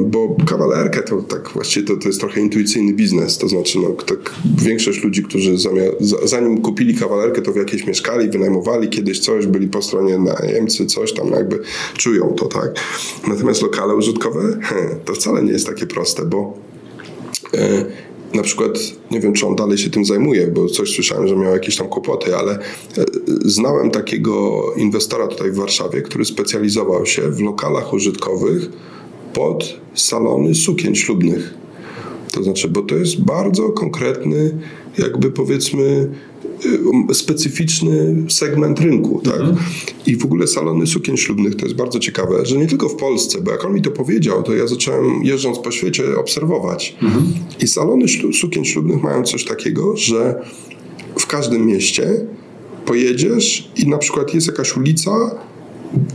bo 0.05 0.35
kawalerkę 0.47 1.01
to 1.03 1.21
tak 1.21 1.49
właściwie 1.49 1.87
to, 1.87 1.97
to 1.97 2.07
jest 2.07 2.19
trochę 2.19 2.41
intuicyjny 2.41 2.93
biznes, 2.93 3.37
to 3.37 3.47
znaczy 3.47 3.79
no, 3.79 3.89
tak, 3.89 4.33
większość 4.63 5.03
ludzi, 5.03 5.23
którzy 5.23 5.55
zanim 6.23 6.61
kupili 6.61 6.95
kawalerkę, 6.95 7.41
to 7.41 7.51
w 7.53 7.55
jakiejś 7.55 7.87
mieszkali, 7.87 8.29
wynajmowali 8.29 8.89
kiedyś 8.89 9.19
coś, 9.19 9.47
byli 9.47 9.67
po 9.67 9.81
stronie 9.81 10.17
najemcy, 10.17 10.85
coś 10.85 11.13
tam 11.13 11.27
jakby 11.31 11.59
czują 11.97 12.33
to, 12.37 12.45
tak. 12.45 12.75
Natomiast 13.27 13.61
lokale 13.61 13.95
użytkowe, 13.95 14.59
to 15.05 15.13
wcale 15.13 15.43
nie 15.43 15.51
jest 15.51 15.67
takie 15.67 15.85
proste, 15.87 16.25
bo 16.25 16.57
na 18.33 18.43
przykład, 18.43 18.71
nie 19.11 19.19
wiem, 19.19 19.33
czy 19.33 19.47
on 19.47 19.55
dalej 19.55 19.77
się 19.77 19.89
tym 19.89 20.05
zajmuje, 20.05 20.47
bo 20.47 20.67
coś 20.67 20.95
słyszałem, 20.95 21.27
że 21.27 21.35
miał 21.35 21.53
jakieś 21.53 21.77
tam 21.77 21.87
kłopoty, 21.87 22.35
ale 22.35 22.51
e, 22.53 22.59
znałem 23.45 23.91
takiego 23.91 24.63
inwestora 24.77 25.27
tutaj 25.27 25.51
w 25.51 25.55
Warszawie, 25.55 26.01
który 26.01 26.25
specjalizował 26.25 27.05
się 27.05 27.21
w 27.21 27.41
lokalach 27.41 27.93
użytkowych 27.93 28.69
pod 29.33 29.79
salony 29.93 30.55
sukien 30.55 30.95
ślubnych. 30.95 31.53
To 32.31 32.43
znaczy, 32.43 32.67
bo 32.69 32.81
to 32.81 32.95
jest 32.95 33.21
bardzo 33.21 33.69
konkretny, 33.69 34.57
jakby 34.97 35.31
powiedzmy, 35.31 36.09
specyficzny 37.13 38.15
segment 38.29 38.79
rynku, 38.79 39.21
tak? 39.25 39.41
I 40.05 40.15
w 40.17 40.25
ogóle 40.25 40.47
salony 40.47 40.87
sukien 40.87 41.17
ślubnych 41.17 41.55
to 41.55 41.65
jest 41.65 41.75
bardzo 41.77 41.99
ciekawe, 41.99 42.45
że 42.45 42.57
nie 42.57 42.67
tylko 42.67 42.89
w 42.89 42.95
Polsce, 42.95 43.41
bo 43.41 43.51
jak 43.51 43.65
on 43.65 43.73
mi 43.73 43.81
to 43.81 43.91
powiedział, 43.91 44.43
to 44.43 44.53
ja 44.55 44.67
zacząłem 44.67 45.23
jeżdżąc 45.23 45.59
po 45.59 45.71
świecie 45.71 46.03
obserwować. 46.17 46.95
I 47.61 47.67
salony 47.67 48.05
ślu- 48.05 48.33
sukien 48.33 48.65
ślubnych 48.65 49.03
mają 49.03 49.23
coś 49.23 49.45
takiego, 49.45 49.97
że 49.97 50.41
w 51.19 51.27
każdym 51.27 51.65
mieście 51.65 52.25
pojedziesz 52.85 53.71
i 53.77 53.87
na 53.87 53.97
przykład 53.97 54.33
jest 54.33 54.47
jakaś 54.47 54.77
ulica, 54.77 55.11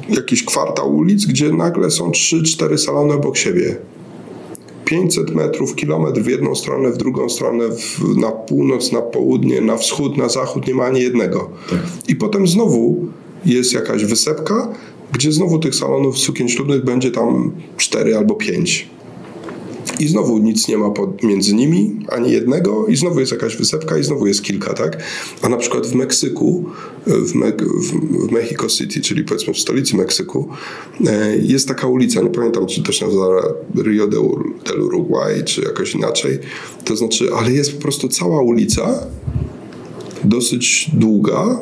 jakiś 0.09 0.45
kwartał 0.45 0.97
ulic, 0.97 1.27
gdzie 1.27 1.53
nagle 1.53 1.91
są 1.91 2.11
3-4 2.11 2.79
salony 2.79 3.15
obok 3.15 3.37
siebie. 3.37 3.77
500 4.89 5.35
metrów, 5.35 5.75
kilometr 5.75 6.21
w 6.21 6.27
jedną 6.27 6.55
stronę, 6.55 6.91
w 6.91 6.97
drugą 6.97 7.29
stronę, 7.29 7.65
w, 7.69 8.17
na 8.17 8.31
północ, 8.31 8.93
na 8.93 9.03
południe, 9.03 9.61
na 9.61 9.77
wschód, 9.77 10.17
na 10.17 10.29
zachód, 10.29 10.67
nie 10.67 10.75
ma 10.75 10.85
ani 10.85 11.01
jednego. 11.01 11.51
I 12.09 12.17
potem 12.17 12.47
znowu 12.47 13.07
jest 13.47 13.73
jakaś 13.73 14.05
wysepka, 14.05 14.69
gdzie 15.13 15.33
znowu 15.33 15.59
tych 15.59 15.75
salonów 15.75 16.19
sukien 16.19 16.49
ślubnych 16.49 16.85
będzie 16.85 17.11
tam 17.11 17.53
4 17.77 18.17
albo 18.17 18.35
5. 18.35 18.89
I 20.01 20.09
znowu 20.09 20.39
nic 20.39 20.69
nie 20.69 20.79
ma 20.79 20.91
między 21.23 21.55
nimi, 21.55 21.97
ani 22.09 22.33
jednego, 22.33 22.87
i 22.87 22.97
znowu 22.97 23.21
jest 23.21 23.33
jakaś 23.33 23.57
wysepka, 23.57 23.99
i 23.99 24.05
znowu 24.05 24.27
jest 24.27 24.43
kilka, 24.43 24.75
tak? 24.75 25.03
A 25.43 25.49
na 25.49 25.57
przykład 25.57 25.87
w 25.87 25.95
Meksyku, 25.95 26.65
w, 27.07 27.35
Me 27.35 27.53
w, 28.29 28.33
Mexico 28.33 28.67
City, 28.67 29.01
czyli 29.01 29.25
powiedzmy 29.25 29.55
w 29.55 29.59
stolicy 29.59 29.97
Meksyku, 29.97 30.49
e, 31.07 31.37
jest 31.37 31.69
taka 31.69 31.87
ulica, 31.87 32.21
nie 32.21 32.31
pamiętam, 32.31 32.67
czy 32.67 32.83
też 32.83 33.01
nazywa 33.01 33.43
Rio 33.83 34.07
del 34.07 34.83
Uruguay, 34.83 35.45
czy 35.45 35.63
jakoś 35.63 35.95
inaczej. 35.95 36.39
To 36.85 36.97
znaczy, 36.97 37.29
ale 37.39 37.53
jest 37.53 37.73
po 37.73 37.83
prostu 37.83 38.09
cała 38.09 38.43
ulica, 38.43 39.07
dosyć 40.25 40.91
długa, 40.93 41.61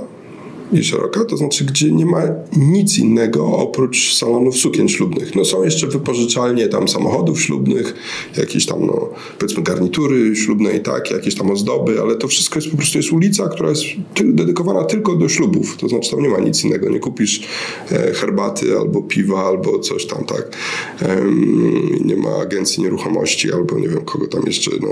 i 0.72 0.84
szeroka, 0.84 1.24
to 1.24 1.36
znaczy, 1.36 1.64
gdzie 1.64 1.92
nie 1.92 2.06
ma 2.06 2.22
nic 2.56 2.98
innego 2.98 3.46
oprócz 3.46 4.14
salonów 4.14 4.56
sukien 4.56 4.88
ślubnych. 4.88 5.34
No 5.34 5.44
są 5.44 5.64
jeszcze 5.64 5.86
wypożyczalnie 5.86 6.68
tam 6.68 6.88
samochodów 6.88 7.42
ślubnych, 7.42 7.94
jakieś 8.38 8.66
tam, 8.66 8.86
no, 8.86 9.08
powiedzmy 9.38 9.62
garnitury 9.62 10.36
ślubne 10.36 10.76
i 10.76 10.80
tak, 10.80 11.10
jakieś 11.10 11.34
tam 11.34 11.50
ozdoby, 11.50 12.00
ale 12.00 12.16
to 12.16 12.28
wszystko 12.28 12.58
jest 12.58 12.70
po 12.70 12.76
prostu 12.76 12.98
jest 12.98 13.12
ulica, 13.12 13.48
która 13.48 13.68
jest 13.68 13.82
dedykowana 14.24 14.84
tylko 14.84 15.16
do 15.16 15.28
ślubów. 15.28 15.76
To 15.76 15.88
znaczy, 15.88 16.10
tam 16.10 16.22
nie 16.22 16.28
ma 16.28 16.38
nic 16.38 16.64
innego. 16.64 16.90
Nie 16.90 17.00
kupisz 17.00 17.40
e, 17.92 18.12
herbaty 18.12 18.78
albo 18.78 19.02
piwa, 19.02 19.44
albo 19.44 19.78
coś 19.78 20.06
tam, 20.06 20.24
tak. 20.24 20.56
Nie 22.04 22.16
ma 22.16 22.36
agencji 22.36 22.82
nieruchomości, 22.82 23.52
albo 23.52 23.78
nie 23.78 23.88
wiem 23.88 24.04
kogo 24.04 24.26
tam 24.26 24.42
jeszcze, 24.46 24.70
no, 24.80 24.88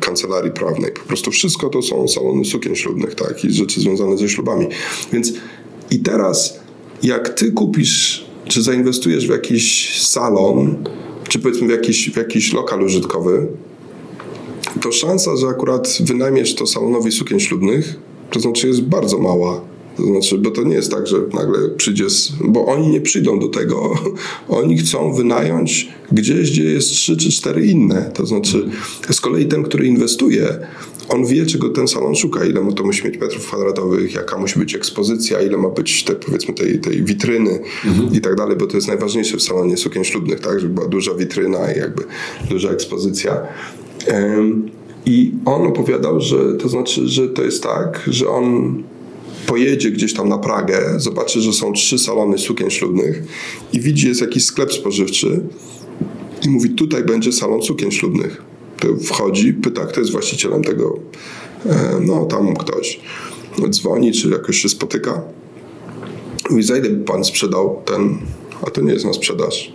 kancelarii 0.00 0.52
prawnej. 0.52 0.92
Po 0.92 1.00
prostu 1.00 1.30
wszystko 1.30 1.68
to 1.68 1.82
są 1.82 2.08
salony 2.08 2.44
sukien 2.44 2.76
ślubnych, 2.76 3.14
tak, 3.14 3.44
i 3.44 3.52
rzeczy 3.52 3.80
związane 3.80 4.18
ze 4.18 4.28
ślubami. 4.28 4.66
Więc 5.14 5.32
I 5.90 5.98
teraz, 5.98 6.60
jak 7.02 7.28
ty 7.28 7.52
kupisz, 7.52 8.26
czy 8.48 8.62
zainwestujesz 8.62 9.26
w 9.26 9.30
jakiś 9.30 9.98
salon, 10.02 10.84
czy 11.28 11.38
powiedzmy 11.38 11.66
w 11.66 11.70
jakiś, 11.70 12.10
w 12.10 12.16
jakiś 12.16 12.52
lokal 12.52 12.82
użytkowy, 12.82 13.46
to 14.82 14.92
szansa, 14.92 15.36
że 15.36 15.46
akurat 15.46 15.98
wynajmiesz 16.00 16.54
to 16.54 16.66
salonowi 16.66 17.12
sukien 17.12 17.40
ślubnych, 17.40 17.96
to 18.30 18.40
znaczy 18.40 18.68
jest 18.68 18.82
bardzo 18.82 19.18
mała. 19.18 19.60
To 19.96 20.02
znaczy, 20.02 20.38
bo 20.38 20.50
to 20.50 20.62
nie 20.62 20.74
jest 20.74 20.90
tak, 20.90 21.06
że 21.06 21.16
nagle 21.32 21.68
przyjdzie, 21.68 22.04
bo 22.44 22.66
oni 22.66 22.88
nie 22.88 23.00
przyjdą 23.00 23.38
do 23.38 23.48
tego. 23.48 23.94
Oni 24.48 24.78
chcą 24.78 25.12
wynająć 25.12 25.88
gdzieś, 26.12 26.50
gdzie 26.50 26.64
jest 26.64 26.90
trzy 26.90 27.16
czy 27.16 27.30
cztery 27.30 27.66
inne. 27.66 28.10
To 28.14 28.26
znaczy, 28.26 28.68
z 29.10 29.20
kolei 29.20 29.46
ten, 29.46 29.62
który 29.62 29.86
inwestuje, 29.86 30.58
on 31.08 31.26
wie, 31.26 31.46
czego 31.46 31.68
ten 31.68 31.88
salon 31.88 32.14
szuka, 32.14 32.44
ile 32.44 32.72
to 32.72 32.84
musi 32.84 33.06
mieć 33.06 33.18
metrów 33.20 33.46
kwadratowych, 33.46 34.14
jaka 34.14 34.38
musi 34.38 34.58
być 34.58 34.74
ekspozycja, 34.74 35.40
ile 35.40 35.58
ma 35.58 35.68
być 35.68 36.04
te, 36.04 36.14
powiedzmy 36.14 36.54
tej, 36.54 36.78
tej 36.78 37.04
witryny 37.04 37.58
i 38.12 38.20
tak 38.20 38.34
dalej, 38.34 38.56
bo 38.56 38.66
to 38.66 38.76
jest 38.76 38.88
najważniejsze 38.88 39.36
w 39.36 39.42
salonie 39.42 39.76
sukien 39.76 40.04
ślubnych, 40.04 40.40
tak, 40.40 40.60
żeby 40.60 40.74
była 40.74 40.88
duża 40.88 41.14
witryna 41.14 41.72
i 41.72 41.78
jakby 41.78 42.02
duża 42.50 42.70
ekspozycja. 42.70 43.40
Em, 44.06 44.70
I 45.06 45.32
on 45.44 45.66
opowiadał, 45.66 46.20
że 46.20 46.54
to 46.54 46.68
znaczy, 46.68 47.08
że 47.08 47.28
to 47.28 47.44
jest 47.44 47.62
tak, 47.62 48.02
że 48.06 48.28
on 48.28 48.82
pojedzie 49.46 49.90
gdzieś 49.90 50.14
tam 50.14 50.28
na 50.28 50.38
Pragę, 50.38 50.94
zobaczy, 50.96 51.40
że 51.40 51.52
są 51.52 51.72
trzy 51.72 51.98
salony 51.98 52.38
sukien 52.38 52.70
ślubnych 52.70 53.22
i 53.72 53.80
widzi, 53.80 54.08
jest 54.08 54.20
jakiś 54.20 54.44
sklep 54.44 54.72
spożywczy 54.72 55.40
i 56.46 56.48
mówi, 56.48 56.70
tutaj 56.70 57.04
będzie 57.04 57.32
salon 57.32 57.62
sukien 57.62 57.90
ślubnych. 57.90 58.42
To 58.80 58.88
wchodzi, 59.04 59.52
pyta, 59.52 59.86
kto 59.86 60.00
jest 60.00 60.12
właścicielem 60.12 60.64
tego. 60.64 60.98
E, 61.66 62.00
No, 62.00 62.24
tam 62.24 62.56
ktoś 62.56 63.00
dzwoni, 63.70 64.12
czy 64.12 64.28
jakoś 64.28 64.56
się 64.56 64.68
spotyka. 64.68 65.22
Mówi, 66.50 66.62
za 66.62 66.76
ile 66.76 66.90
by 66.90 67.04
pan 67.04 67.24
sprzedał 67.24 67.82
ten, 67.84 68.18
a 68.66 68.70
to 68.70 68.80
nie 68.80 68.92
jest 68.92 69.04
na 69.04 69.12
sprzedaż. 69.12 69.72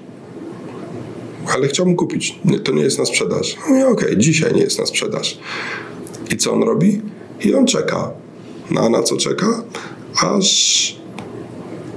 Ale 1.56 1.68
chciałbym 1.68 1.96
kupić. 1.96 2.40
Nie, 2.46 2.60
to 2.60 2.72
nie 2.72 2.82
jest 2.82 3.00
na 3.00 3.06
sprzedaż. 3.06 3.58
Mówi, 3.70 3.84
okej, 3.84 4.18
dzisiaj 4.18 4.54
nie 4.54 4.62
jest 4.62 4.80
na 4.80 4.86
sprzedaż. 4.86 5.40
I 6.32 6.38
co 6.38 6.54
on 6.54 6.64
robi? 6.64 7.02
I 7.46 7.54
on 7.54 7.66
czeka. 7.66 8.12
No, 8.72 8.82
a 8.82 8.90
na 8.90 9.04
co 9.04 9.18
czeka? 9.18 9.64
Aż 10.22 11.00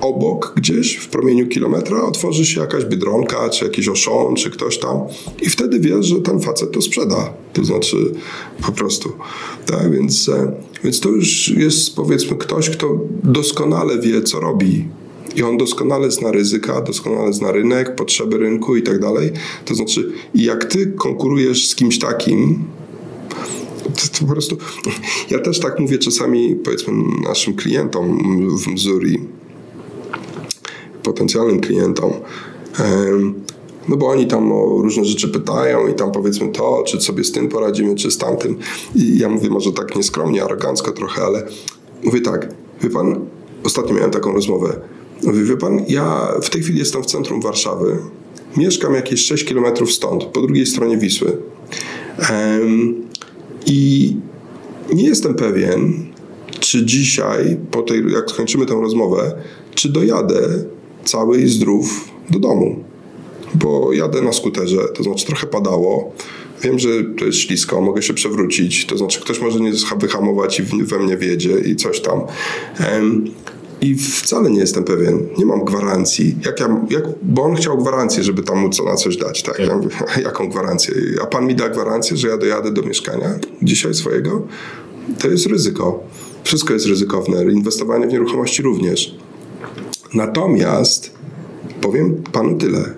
obok 0.02 0.52
gdzieś 0.56 0.96
w 0.96 1.08
promieniu 1.08 1.48
kilometra 1.48 2.02
otworzy 2.02 2.46
się 2.46 2.60
jakaś 2.60 2.84
biedronka, 2.84 3.48
czy 3.50 3.64
jakiś 3.64 3.88
oszon, 3.88 4.36
czy 4.36 4.50
ktoś 4.50 4.78
tam 4.78 5.00
i 5.42 5.50
wtedy 5.50 5.80
wiesz, 5.80 6.06
że 6.06 6.20
ten 6.20 6.40
facet 6.40 6.72
to 6.72 6.82
sprzeda. 6.82 7.32
To 7.52 7.64
znaczy 7.64 7.96
po 8.66 8.72
prostu. 8.72 9.12
Tak, 9.66 9.92
więc, 9.92 10.28
e, 10.28 10.52
więc 10.84 11.00
to 11.00 11.08
już 11.08 11.48
jest 11.48 11.96
powiedzmy 11.96 12.36
ktoś, 12.36 12.70
kto 12.70 12.98
doskonale 13.24 13.98
wie, 13.98 14.22
co 14.22 14.40
robi. 14.40 14.88
I 15.36 15.42
on 15.42 15.56
doskonale 15.56 16.10
zna 16.10 16.32
ryzyka, 16.32 16.80
doskonale 16.80 17.32
zna 17.32 17.52
rynek, 17.52 17.96
potrzeby 17.96 18.38
rynku 18.38 18.76
i 18.76 18.82
tak 18.82 19.00
dalej. 19.00 19.32
To 19.64 19.74
znaczy, 19.74 20.12
jak 20.34 20.64
ty 20.64 20.86
konkurujesz 20.86 21.68
z 21.68 21.74
kimś 21.74 21.98
takim, 21.98 22.64
po 24.20 24.26
prostu. 24.26 24.56
Ja 25.30 25.38
też 25.38 25.60
tak 25.60 25.78
mówię 25.80 25.98
czasami, 25.98 26.56
powiedzmy, 26.56 26.92
naszym 27.28 27.54
klientom 27.54 28.18
w 28.58 28.66
Missouri, 28.66 29.18
potencjalnym 31.02 31.60
klientom. 31.60 32.12
No 33.88 33.96
bo 33.96 34.08
oni 34.08 34.26
tam 34.26 34.52
o 34.52 34.82
różne 34.82 35.04
rzeczy 35.04 35.28
pytają 35.28 35.88
i 35.88 35.94
tam 35.94 36.12
powiedzmy 36.12 36.48
to, 36.48 36.84
czy 36.86 37.00
sobie 37.00 37.24
z 37.24 37.32
tym 37.32 37.48
poradzimy, 37.48 37.94
czy 37.94 38.10
z 38.10 38.18
tamtym. 38.18 38.58
I 38.94 39.18
ja 39.18 39.28
mówię 39.28 39.50
może 39.50 39.72
tak 39.72 39.96
nieskromnie, 39.96 40.44
arogancko 40.44 40.92
trochę, 40.92 41.22
ale 41.22 41.46
mówię 42.04 42.20
tak, 42.20 42.54
wie 42.82 42.90
pan, 42.90 43.26
ostatnio 43.64 43.94
miałem 43.94 44.10
taką 44.10 44.32
rozmowę. 44.32 44.80
Mówię, 45.24 45.42
wie 45.44 45.56
pan, 45.56 45.84
ja 45.88 46.32
w 46.42 46.50
tej 46.50 46.62
chwili 46.62 46.78
jestem 46.78 47.02
w 47.02 47.06
centrum 47.06 47.40
Warszawy, 47.40 47.98
mieszkam 48.56 48.94
jakieś 48.94 49.24
6 49.24 49.44
km 49.44 49.86
stąd, 49.86 50.24
po 50.24 50.40
drugiej 50.40 50.66
stronie 50.66 50.98
Wisły. 50.98 51.36
Em, 52.30 53.01
I 53.72 54.16
nie 54.92 55.04
jestem 55.04 55.34
pewien, 55.34 56.06
czy 56.60 56.84
dzisiaj, 56.86 57.56
po 57.70 57.82
tej, 57.82 58.12
jak 58.12 58.30
skończymy 58.30 58.66
tę 58.66 58.74
rozmowę, 58.74 59.32
czy 59.74 59.88
dojadę 59.88 60.64
cały 61.04 61.42
i 61.42 61.48
zdrów 61.48 62.08
do 62.30 62.38
domu. 62.38 62.84
Bo 63.54 63.92
jadę 63.92 64.22
na 64.22 64.32
skuterze, 64.32 64.78
to 64.94 65.02
znaczy 65.02 65.26
trochę 65.26 65.46
padało. 65.46 66.12
Wiem, 66.62 66.78
że 66.78 66.88
to 67.18 67.24
jest 67.24 67.38
ślisko, 67.38 67.80
mogę 67.80 68.02
się 68.02 68.14
przewrócić, 68.14 68.86
to 68.86 68.98
znaczy 68.98 69.20
ktoś 69.20 69.40
może 69.40 69.60
nie 69.60 69.72
wyhamować 69.98 70.60
i 70.60 70.62
we 70.62 70.98
mnie 70.98 71.16
wiedzie 71.16 71.58
i 71.58 71.76
coś 71.76 72.00
tam. 72.00 72.20
I 73.82 73.94
wcale 73.94 74.50
nie 74.50 74.60
jestem 74.60 74.84
pewien, 74.84 75.28
nie 75.38 75.46
mam 75.46 75.64
gwarancji. 75.64 76.36
Jak 76.46 76.60
ja, 76.60 76.80
jak, 76.90 77.04
bo 77.22 77.42
on 77.42 77.56
chciał 77.56 77.78
gwarancję, 77.78 78.22
żeby 78.22 78.42
tam 78.42 78.58
móc 78.58 78.84
na 78.84 78.96
coś 78.96 79.16
dać. 79.16 79.42
Tak? 79.42 79.58
Ja 79.58 79.76
mówię, 79.76 79.88
jaką 80.24 80.48
gwarancję? 80.48 80.94
A 81.22 81.26
pan 81.26 81.46
mi 81.46 81.54
da 81.54 81.68
gwarancję, 81.68 82.16
że 82.16 82.28
ja 82.28 82.36
dojadę 82.36 82.70
do 82.70 82.82
mieszkania 82.82 83.34
dzisiaj 83.62 83.94
swojego? 83.94 84.42
To 85.18 85.28
jest 85.28 85.46
ryzyko. 85.46 86.00
Wszystko 86.44 86.72
jest 86.72 86.86
ryzykowne. 86.86 87.44
Inwestowanie 87.44 88.06
w 88.06 88.12
nieruchomości 88.12 88.62
również. 88.62 89.14
Natomiast 90.14 91.10
powiem 91.80 92.22
panu 92.32 92.58
tyle, 92.58 92.94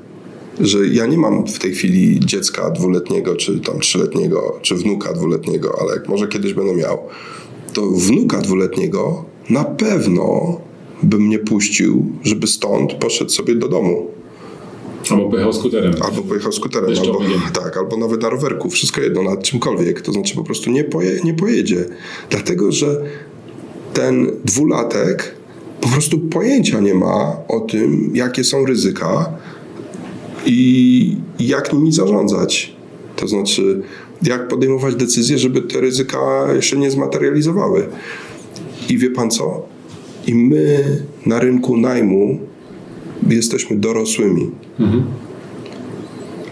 że 0.60 0.86
ja 0.86 1.06
nie 1.06 1.18
mam 1.18 1.46
w 1.46 1.58
tej 1.58 1.72
chwili 1.72 2.20
dziecka 2.20 2.70
dwuletniego, 2.70 3.36
czy 3.36 3.60
tam 3.60 3.80
trzyletniego, 3.80 4.58
czy 4.62 4.74
wnuka 4.74 5.12
dwuletniego, 5.12 5.78
ale 5.80 5.94
jak 5.94 6.08
może 6.08 6.28
kiedyś 6.28 6.54
będę 6.54 6.74
miał, 6.74 6.98
to 7.72 7.90
wnuka 7.90 8.38
dwuletniego 8.38 9.24
na 9.50 9.64
pewno 9.64 10.60
bym 11.04 11.28
nie 11.28 11.38
puścił, 11.38 12.06
żeby 12.22 12.46
stąd 12.46 12.94
poszedł 12.94 13.30
sobie 13.30 13.54
do 13.54 13.68
domu. 13.68 14.10
Albo 15.10 15.30
pojechał 15.30 15.52
skuterem. 15.52 15.94
Albo 16.00 16.22
pojechał 16.22 16.52
skuterem, 16.52 16.90
albo, 16.98 17.20
tak, 17.62 17.76
albo 17.76 17.96
nawet 17.96 18.22
na 18.22 18.28
rowerku, 18.30 18.70
wszystko 18.70 19.00
jedno, 19.00 19.22
nad 19.22 19.42
czymkolwiek. 19.42 20.00
To 20.00 20.12
znaczy 20.12 20.34
po 20.34 20.44
prostu 20.44 20.70
nie, 20.70 20.84
poje, 20.84 21.20
nie 21.24 21.34
pojedzie. 21.34 21.84
Dlatego, 22.30 22.72
że 22.72 23.02
ten 23.94 24.30
dwulatek 24.44 25.34
po 25.80 25.88
prostu 25.88 26.18
pojęcia 26.18 26.80
nie 26.80 26.94
ma 26.94 27.36
o 27.48 27.60
tym, 27.60 28.10
jakie 28.14 28.44
są 28.44 28.66
ryzyka 28.66 29.32
i 30.46 31.16
jak 31.40 31.72
nimi 31.72 31.92
zarządzać. 31.92 32.72
To 33.16 33.28
znaczy, 33.28 33.82
jak 34.22 34.48
podejmować 34.48 34.94
decyzje, 34.94 35.38
żeby 35.38 35.62
te 35.62 35.80
ryzyka 35.80 36.46
się 36.60 36.78
nie 36.78 36.90
zmaterializowały. 36.90 37.88
I 38.88 38.98
wie 38.98 39.10
pan 39.10 39.30
co? 39.30 39.73
I 40.26 40.34
my 40.34 40.84
na 41.26 41.40
rynku 41.40 41.76
najmu 41.76 42.38
jesteśmy 43.28 43.76
dorosłymi. 43.76 44.50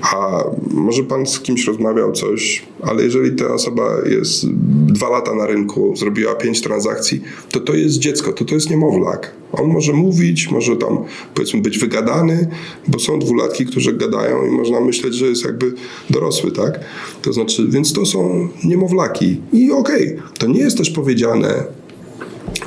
A 0.02 0.44
może 0.70 1.02
pan 1.02 1.26
z 1.26 1.40
kimś 1.40 1.66
rozmawiał 1.66 2.12
coś, 2.12 2.62
ale 2.82 3.02
jeżeli 3.02 3.36
ta 3.36 3.54
osoba 3.54 3.82
jest 4.10 4.46
dwa 4.86 5.08
lata 5.08 5.34
na 5.34 5.46
rynku, 5.46 5.96
zrobiła 5.96 6.34
pięć 6.34 6.60
transakcji, 6.60 7.20
to 7.50 7.60
to 7.60 7.74
jest 7.74 7.98
dziecko, 7.98 8.32
to 8.32 8.44
to 8.44 8.54
jest 8.54 8.70
niemowlak. 8.70 9.32
On 9.52 9.66
może 9.66 9.92
mówić, 9.92 10.50
może 10.50 10.76
tam 10.76 10.98
powiedzmy 11.34 11.60
być 11.60 11.78
wygadany, 11.78 12.48
bo 12.88 12.98
są 12.98 13.18
dwulatki, 13.18 13.66
którzy 13.66 13.92
gadają 13.92 14.46
i 14.46 14.50
można 14.50 14.80
myśleć, 14.80 15.14
że 15.14 15.26
jest 15.26 15.44
jakby 15.44 15.72
dorosły, 16.10 16.52
tak? 16.52 16.80
To 17.22 17.32
znaczy, 17.32 17.66
więc 17.68 17.92
to 17.92 18.06
są 18.06 18.48
niemowlaki. 18.64 19.40
I 19.52 19.70
okej, 19.70 20.16
to 20.38 20.46
nie 20.46 20.60
jest 20.60 20.78
też 20.78 20.90
powiedziane, 20.90 21.64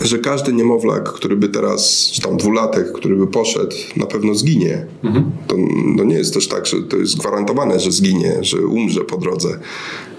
że 0.02 0.20
każdy 0.20 0.54
niemowlak, 0.54 1.14
który 1.14 1.36
by 1.36 1.50
teraz, 1.50 2.10
czy 2.14 2.22
tam 2.22 2.38
dwulatek, 2.38 2.92
który 2.92 3.16
by 3.16 3.28
poszedł, 3.28 3.76
na 3.98 4.06
pewno 4.06 4.36
zginie. 4.36 4.86
To, 5.48 5.56
to 5.98 6.04
nie 6.04 6.16
jest 6.16 6.34
też 6.34 6.48
tak, 6.48 6.66
że 6.66 6.78
to 6.84 6.98
jest 6.98 7.18
gwarantowane, 7.18 7.80
że 7.80 7.92
zginie, 7.92 8.38
że 8.42 8.58
umrze 8.58 9.02
po 9.02 9.18
drodze. 9.18 9.60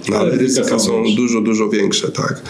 No, 0.08 0.16
Ale 0.16 0.30
ale 0.32 0.38
ryzyka 0.38 0.78
są 0.78 0.92
większe. 0.92 1.16
dużo, 1.16 1.40
dużo 1.40 1.68
większe, 1.68 2.08
tak. 2.12 2.42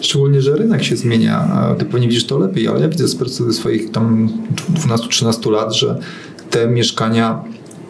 Szczególnie, 0.00 0.42
że 0.42 0.56
rynek 0.56 0.84
się 0.84 0.96
zmienia. 0.96 1.48
Ty 1.78 1.84
pewnie 1.84 2.08
widzisz 2.08 2.26
to 2.26 2.38
lepiej, 2.38 2.68
ale 2.68 2.80
ja 2.80 2.88
widzę 2.88 3.08
z 3.08 3.16
perspektywy 3.16 3.52
swoich 3.52 3.90
tam 3.90 4.28
12-13 4.88 5.50
lat, 5.50 5.74
że 5.74 5.98
te 6.50 6.66
mieszkania, 6.68 7.44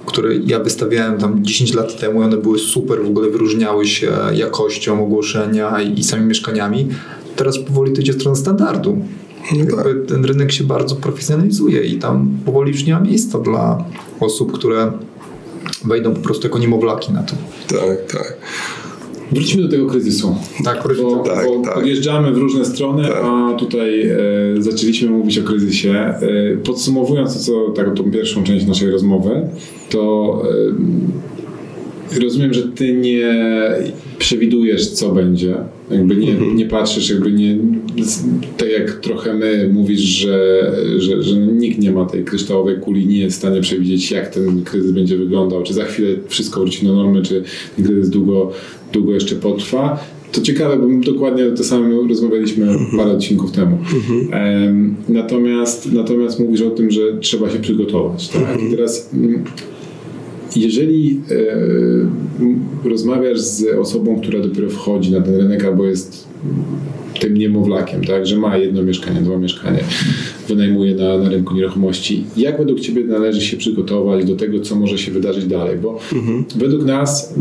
które 0.07 0.37
ja 0.37 0.61
wystawiałem 0.61 1.19
tam 1.19 1.45
10 1.45 1.75
lat 1.75 2.01
temu, 2.01 2.21
one 2.21 2.37
były 2.37 2.59
super, 2.59 3.03
w 3.05 3.07
ogóle 3.09 3.31
wyróżniały 3.31 3.87
się 3.87 4.13
jakością 4.35 5.03
ogłoszenia 5.05 5.81
i, 5.83 5.99
i 5.99 6.05
samymi 6.05 6.29
mieszkaniami. 6.29 6.89
Teraz 7.37 7.59
powoli 7.59 7.93
to 7.93 8.01
idzie 8.01 8.13
w 8.13 8.17
stronę 8.17 8.37
standardu. 8.37 8.99
No 9.53 9.59
Jakby 9.59 10.07
ten 10.07 10.25
rynek 10.25 10.53
się 10.53 10.65
bardzo 10.65 10.97
profesjonalizuje 10.97 11.85
i 11.85 11.99
tam 11.99 12.39
powoli 12.47 12.73
już 12.73 12.87
nie 12.87 12.93
ma 12.93 13.01
miejsca 13.01 13.39
dla 13.39 13.85
osób, 14.21 14.53
które 14.53 14.93
wejdą 15.85 16.15
po 16.15 16.21
prostu 16.21 16.47
jako 16.47 16.59
niemowlaki 16.59 17.13
na 17.13 17.23
to. 17.23 17.35
Tak, 17.69 18.13
tak. 18.13 18.37
Wróćmy 19.33 19.63
do 19.63 19.69
tego 19.69 19.87
kryzysu. 19.87 20.37
Tak, 20.65 20.83
Bo, 21.03 21.17
Tak, 21.17 21.47
bo 21.47 21.61
tak. 21.65 21.75
podjeżdżamy 21.75 22.33
w 22.33 22.39
różne 22.39 22.65
strony, 22.65 23.03
Tak. 23.09 23.23
a 23.25 23.55
tutaj 23.59 24.03
e, 24.11 24.17
zaczęliśmy 24.59 25.11
mówić 25.11 25.39
o 25.39 25.43
kryzysie. 25.43 25.91
E, 25.95 26.21
podsumowując 26.65 27.35
to, 27.35 27.41
co, 27.41 27.71
taką 27.71 27.95
tą 27.95 28.11
pierwszą 28.11 28.45
część 28.45 28.67
naszej 28.67 28.91
rozmowy, 28.91 29.49
to 29.91 30.43
rozumiem, 32.21 32.55
że 32.55 32.63
ty 32.63 32.93
nie 32.93 33.35
przewidujesz, 34.19 34.91
co 34.91 35.13
będzie. 35.13 35.55
Jakby 35.91 36.17
nie, 36.17 36.31
Mhm. 36.31 36.57
nie 36.57 36.67
patrzysz, 36.67 37.11
jakby 37.11 37.33
nie. 37.33 37.59
Tak 38.57 38.69
jak 38.69 38.93
trochę 38.93 39.35
my 39.35 39.71
mówisz, 39.73 40.01
że, 40.01 40.73
że, 40.99 41.23
że 41.23 41.37
nikt 41.37 41.79
nie 41.79 41.93
ma 41.93 42.07
tej 42.07 42.25
kryształowej 42.25 42.77
kuli, 42.81 43.07
nie 43.07 43.19
jest 43.19 43.37
w 43.37 43.39
stanie 43.39 43.61
przewidzieć, 43.61 44.11
jak 44.11 44.29
ten 44.35 44.63
kryzys 44.63 44.93
będzie 44.93 45.17
wyglądał, 45.17 45.63
czy 45.63 45.75
za 45.75 45.85
chwilę 45.85 46.09
wszystko 46.29 46.61
wróci 46.61 46.87
do 46.87 46.95
normy, 46.95 47.23
czy 47.23 47.43
ten 47.77 47.85
kryzys 47.85 48.11
długo, 48.11 48.53
długo 48.93 49.13
jeszcze 49.15 49.35
potrwa. 49.35 50.05
To 50.33 50.41
ciekawe, 50.41 50.77
bo 50.77 51.13
dokładnie 51.13 51.45
to 51.45 51.65
samo 51.65 52.09
rozmawialiśmy 52.09 52.67
parę 52.97 53.11
odcinków 53.11 53.53
temu. 53.53 53.79
Em, 54.33 54.95
natomiast, 55.09 55.93
natomiast 55.93 56.41
mówisz 56.41 56.63
o 56.63 56.71
tym, 56.71 56.91
że 56.91 57.01
trzeba 57.21 57.51
się 57.51 57.59
przygotować. 57.59 58.29
Tak? 58.29 58.59
I 58.69 58.71
teraz 58.77 59.11
mm, 59.15 59.45
jeżeli 60.57 61.21
e, 62.85 62.89
rozmawiasz 62.89 63.41
z 63.41 63.79
osobą, 63.79 64.21
która 64.21 64.41
dopiero 64.41 64.71
wchodzi 64.71 65.13
na 65.13 65.21
ten 65.21 65.37
rynek 65.37 65.65
albo 65.65 65.85
jest 65.85 66.29
tym 67.21 67.37
niemowlakiem, 67.37 68.05
tak, 68.05 68.27
że 68.27 68.37
ma 68.37 68.57
jedno 68.57 68.83
mieszkanie, 68.83 69.21
dwa 69.21 69.39
mieszkania, 69.39 69.81
wynajmuje 70.49 70.95
na, 70.95 71.19
na 71.19 71.29
rynku 71.29 71.55
nieruchomości, 71.55 72.25
jak 72.37 72.59
według 72.59 72.81
Ciebie 72.81 73.05
należy 73.05 73.41
się 73.41 73.57
przygotować 73.57 74.25
do 74.25 74.37
tego, 74.37 74.61
co 74.61 74.77
może 74.77 74.99
się 74.99 75.13
wydarzyć 75.13 75.47
dalej? 75.47 75.79
Bo 75.79 75.99
według 76.57 76.85
nas, 76.85 77.35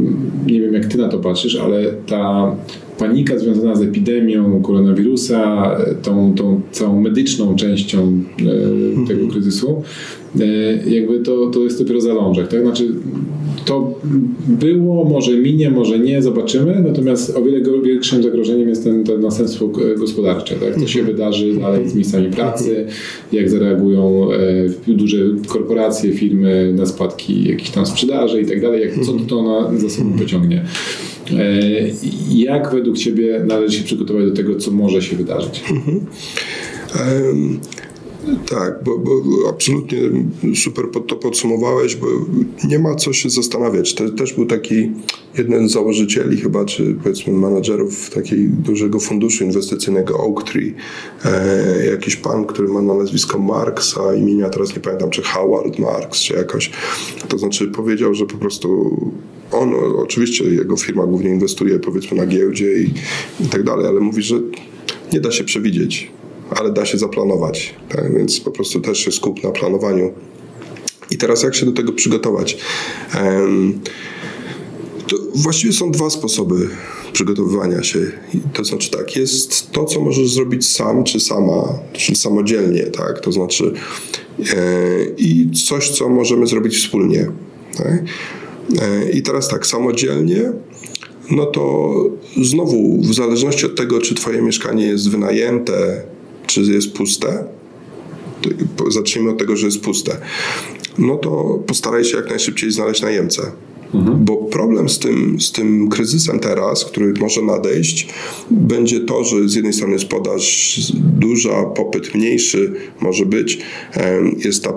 nie 0.48 0.62
wiem 0.62 0.74
jak 0.74 0.86
Ty 0.86 0.98
na 0.98 1.08
to 1.08 1.20
patrzysz, 1.20 1.56
ale 1.56 1.94
ta 2.08 2.56
panika 3.02 3.40
związana 3.40 3.76
z 3.76 3.82
epidemią 3.82 4.62
koronawirusa, 4.62 5.72
tą, 6.02 6.36
tą 6.36 6.62
całą 6.72 7.02
medyczną 7.02 7.56
częścią 7.56 8.24
e, 8.40 9.08
tego 9.08 9.28
kryzysu, 9.28 9.84
e, 10.40 10.46
jakby 10.90 11.20
to, 11.20 11.48
to 11.48 11.60
jest 11.60 11.80
dopiero 11.80 12.02
zalążek, 12.02 12.48
tak? 12.48 12.62
Znaczy 12.62 12.88
to 13.66 14.00
było, 14.48 15.06
może 15.06 15.38
minie, 15.38 15.72
może 15.72 16.00
nie, 16.00 16.22
zobaczymy, 16.22 16.84
natomiast 16.88 17.38
o 17.38 17.44
wiele 17.44 17.82
większym 17.82 18.24
zagrożeniem 18.24 18.70
jest 18.70 18.84
ten, 18.84 19.04
ten 19.04 19.22
następstwo 19.22 19.70
gospodarcze, 19.98 20.56
tak? 20.56 20.80
Co 20.80 20.88
się 20.88 21.04
wydarzy 21.04 21.54
dalej 21.54 21.90
z 21.90 21.96
miejscami 21.96 22.30
pracy, 22.30 22.86
jak 23.32 23.50
zareagują 23.50 24.28
e, 24.88 24.94
duże 24.94 25.18
korporacje, 25.48 26.14
firmy 26.14 26.74
na 26.78 26.86
spadki 26.86 27.50
jakichś 27.50 27.70
tam 27.70 27.86
sprzedaży 27.86 28.42
i 28.42 28.46
tak 28.46 28.62
dalej, 28.62 28.82
jak, 28.82 29.06
co 29.06 29.14
to 29.28 29.40
ona 29.40 29.80
za 29.80 29.90
sobą 29.90 30.14
pociągnie. 30.20 30.66
E, 31.38 31.62
Jak 32.30 32.72
według 32.72 32.91
Ciebie 32.94 33.44
należy 33.48 33.78
się 33.78 33.84
przygotować 33.84 34.26
do 34.26 34.34
tego, 34.34 34.56
co 34.56 34.72
może 34.72 35.02
się 35.02 35.16
wydarzyć? 35.16 35.64
Em, 36.96 37.60
Tak, 38.50 38.84
bo, 38.84 38.98
bo 38.98 39.12
absolutnie 39.50 39.98
super 40.56 40.86
to 41.08 41.16
podsumowałeś, 41.16 41.96
bo 41.96 42.08
nie 42.68 42.80
ma 42.80 42.96
co 42.96 43.14
się 43.14 43.30
zastanawiać. 43.30 43.94
To 43.94 44.10
też 44.10 44.34
był 44.34 44.46
taki 44.46 44.92
jeden 45.38 45.70
z 45.70 45.72
założycieli 45.72 46.38
chyba, 46.38 46.66
czy 46.66 46.96
powiedzmy 47.04 47.34
menadżerów 47.34 48.10
takiego 48.10 48.44
dużego 48.64 49.00
funduszu 49.00 49.44
inwestycyjnego 49.44 50.18
Oaktree, 50.18 50.74
e, 51.26 51.86
jakiś 51.86 52.16
pan, 52.16 52.46
który 52.46 52.68
ma 52.68 52.82
na 52.82 52.94
nazwisko 52.94 53.40
Marx, 53.40 53.98
a 53.98 54.14
imienia 54.14 54.50
teraz 54.50 54.76
nie 54.76 54.82
pamiętam, 54.82 55.10
czy 55.10 55.22
Howard 55.22 55.80
Marx, 55.80 56.20
czy 56.20 56.34
jakoś. 56.34 56.72
To 57.28 57.38
znaczy 57.38 57.68
powiedział, 57.68 58.14
że 58.14 58.26
po 58.26 58.38
prostu 58.38 58.98
on, 59.52 59.74
oczywiście 59.98 60.44
jego 60.44 60.78
firma 60.78 61.06
głównie 61.06 61.30
inwestuje 61.30 61.80
powiedzmy 61.80 62.18
na 62.18 62.26
giełdzie 62.26 62.74
i, 62.74 62.94
i 63.46 63.48
tak 63.50 63.64
dalej, 63.64 63.88
ale 63.88 64.00
mówi, 64.00 64.22
że 64.22 64.36
nie 65.14 65.20
da 65.20 65.32
się 65.32 65.44
przewidzieć 65.44 66.12
ale 66.56 66.72
da 66.72 66.86
się 66.86 66.98
zaplanować. 66.98 67.74
Tak? 67.90 68.18
Więc 68.18 68.40
po 68.40 68.52
prostu 68.52 68.80
też 68.80 68.98
się 69.00 69.12
skup 69.12 69.44
na 69.44 69.52
planowaniu. 69.52 70.14
I 71.12 71.18
teraz 71.18 71.44
jak 71.44 71.56
się 71.56 71.66
do 71.66 71.72
tego 71.72 71.94
przygotować? 71.94 72.58
To 75.08 75.16
właściwie 75.36 75.74
są 75.74 75.92
dwa 75.92 76.10
sposoby 76.10 76.70
przygotowywania 77.14 77.84
się. 77.84 78.00
To 78.54 78.64
znaczy 78.64 78.92
tak, 78.92 79.16
jest 79.16 79.72
to, 79.72 79.86
co 79.86 80.02
możesz 80.02 80.34
zrobić 80.34 80.68
sam 80.68 81.04
czy 81.04 81.20
sama, 81.20 81.80
czy 81.94 82.16
samodzielnie, 82.16 82.84
tak? 82.84 83.20
To 83.20 83.32
znaczy 83.32 83.74
e, 84.40 85.06
i 85.18 85.52
coś, 85.68 85.90
co 85.90 86.10
możemy 86.10 86.48
zrobić 86.48 86.78
wspólnie. 86.78 87.32
Tak? 87.78 88.04
E, 88.82 89.12
I 89.12 89.22
teraz 89.22 89.48
tak, 89.48 89.68
samodzielnie 89.68 90.52
no 91.32 91.46
to 91.46 91.94
znowu 92.42 93.02
w 93.02 93.14
zależności 93.14 93.66
od 93.66 93.76
tego, 93.76 94.02
czy 94.02 94.16
twoje 94.16 94.42
mieszkanie 94.42 94.86
jest 94.86 95.10
wynajęte, 95.10 96.02
czy 96.48 96.62
jest 96.62 96.94
puste, 96.94 97.44
zacznijmy 98.90 99.30
od 99.30 99.38
tego, 99.38 99.56
że 99.56 99.66
jest 99.66 99.82
puste, 99.82 100.18
no 100.98 101.16
to 101.16 101.60
postaraj 101.68 102.06
się 102.06 102.18
jak 102.18 102.30
najszybciej 102.30 102.72
znaleźć 102.72 103.02
najemcę. 103.02 103.52
Bo 104.18 104.36
problem 104.38 104.90
z 104.90 105.00
tym, 105.00 105.42
z 105.42 105.52
tym 105.52 105.90
kryzysem 105.90 106.40
teraz, 106.40 106.86
który 106.86 107.14
może 107.20 107.42
nadejść, 107.42 108.08
będzie 108.52 109.00
to, 109.00 109.24
że 109.24 109.50
z 109.50 109.56
jednej 109.56 109.74
strony 109.74 109.94
jest 109.94 110.06
podaż 110.06 110.76
duża, 111.20 111.64
popyt 111.64 112.16
mniejszy 112.16 112.74
może 113.02 113.26
być, 113.26 113.60
jest 114.44 114.64
ta 114.64 114.74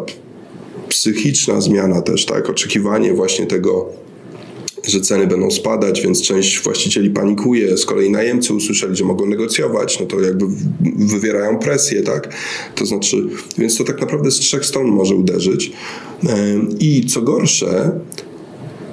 psychiczna 0.95 1.61
zmiana 1.61 2.03
też, 2.03 2.27
tak, 2.27 2.51
oczekiwanie 2.51 3.15
właśnie 3.15 3.47
tego 3.47 3.89
że 4.87 5.01
ceny 5.01 5.27
będą 5.27 5.51
spadać, 5.51 6.03
więc 6.03 6.23
część 6.23 6.63
właścicieli 6.63 7.11
panikuje. 7.11 7.77
Z 7.77 7.87
kolei 7.87 8.11
najemcy 8.11 8.55
usłyszeli, 8.55 8.97
że 8.97 9.05
mogą 9.05 9.27
negocjować, 9.27 10.01
no 10.01 10.07
to 10.07 10.21
jakby 10.21 10.45
wywierają 10.97 11.59
presję, 11.59 12.03
tak? 12.03 12.35
To 12.75 12.87
znaczy, 12.87 13.27
więc 13.59 13.77
to 13.77 13.85
tak 13.85 14.01
naprawdę 14.01 14.31
z 14.31 14.35
trzech 14.35 14.67
stron 14.67 14.87
może 14.87 15.15
uderzyć. 15.15 15.73
I 16.81 17.07
co 17.07 17.23
gorsze, 17.23 18.01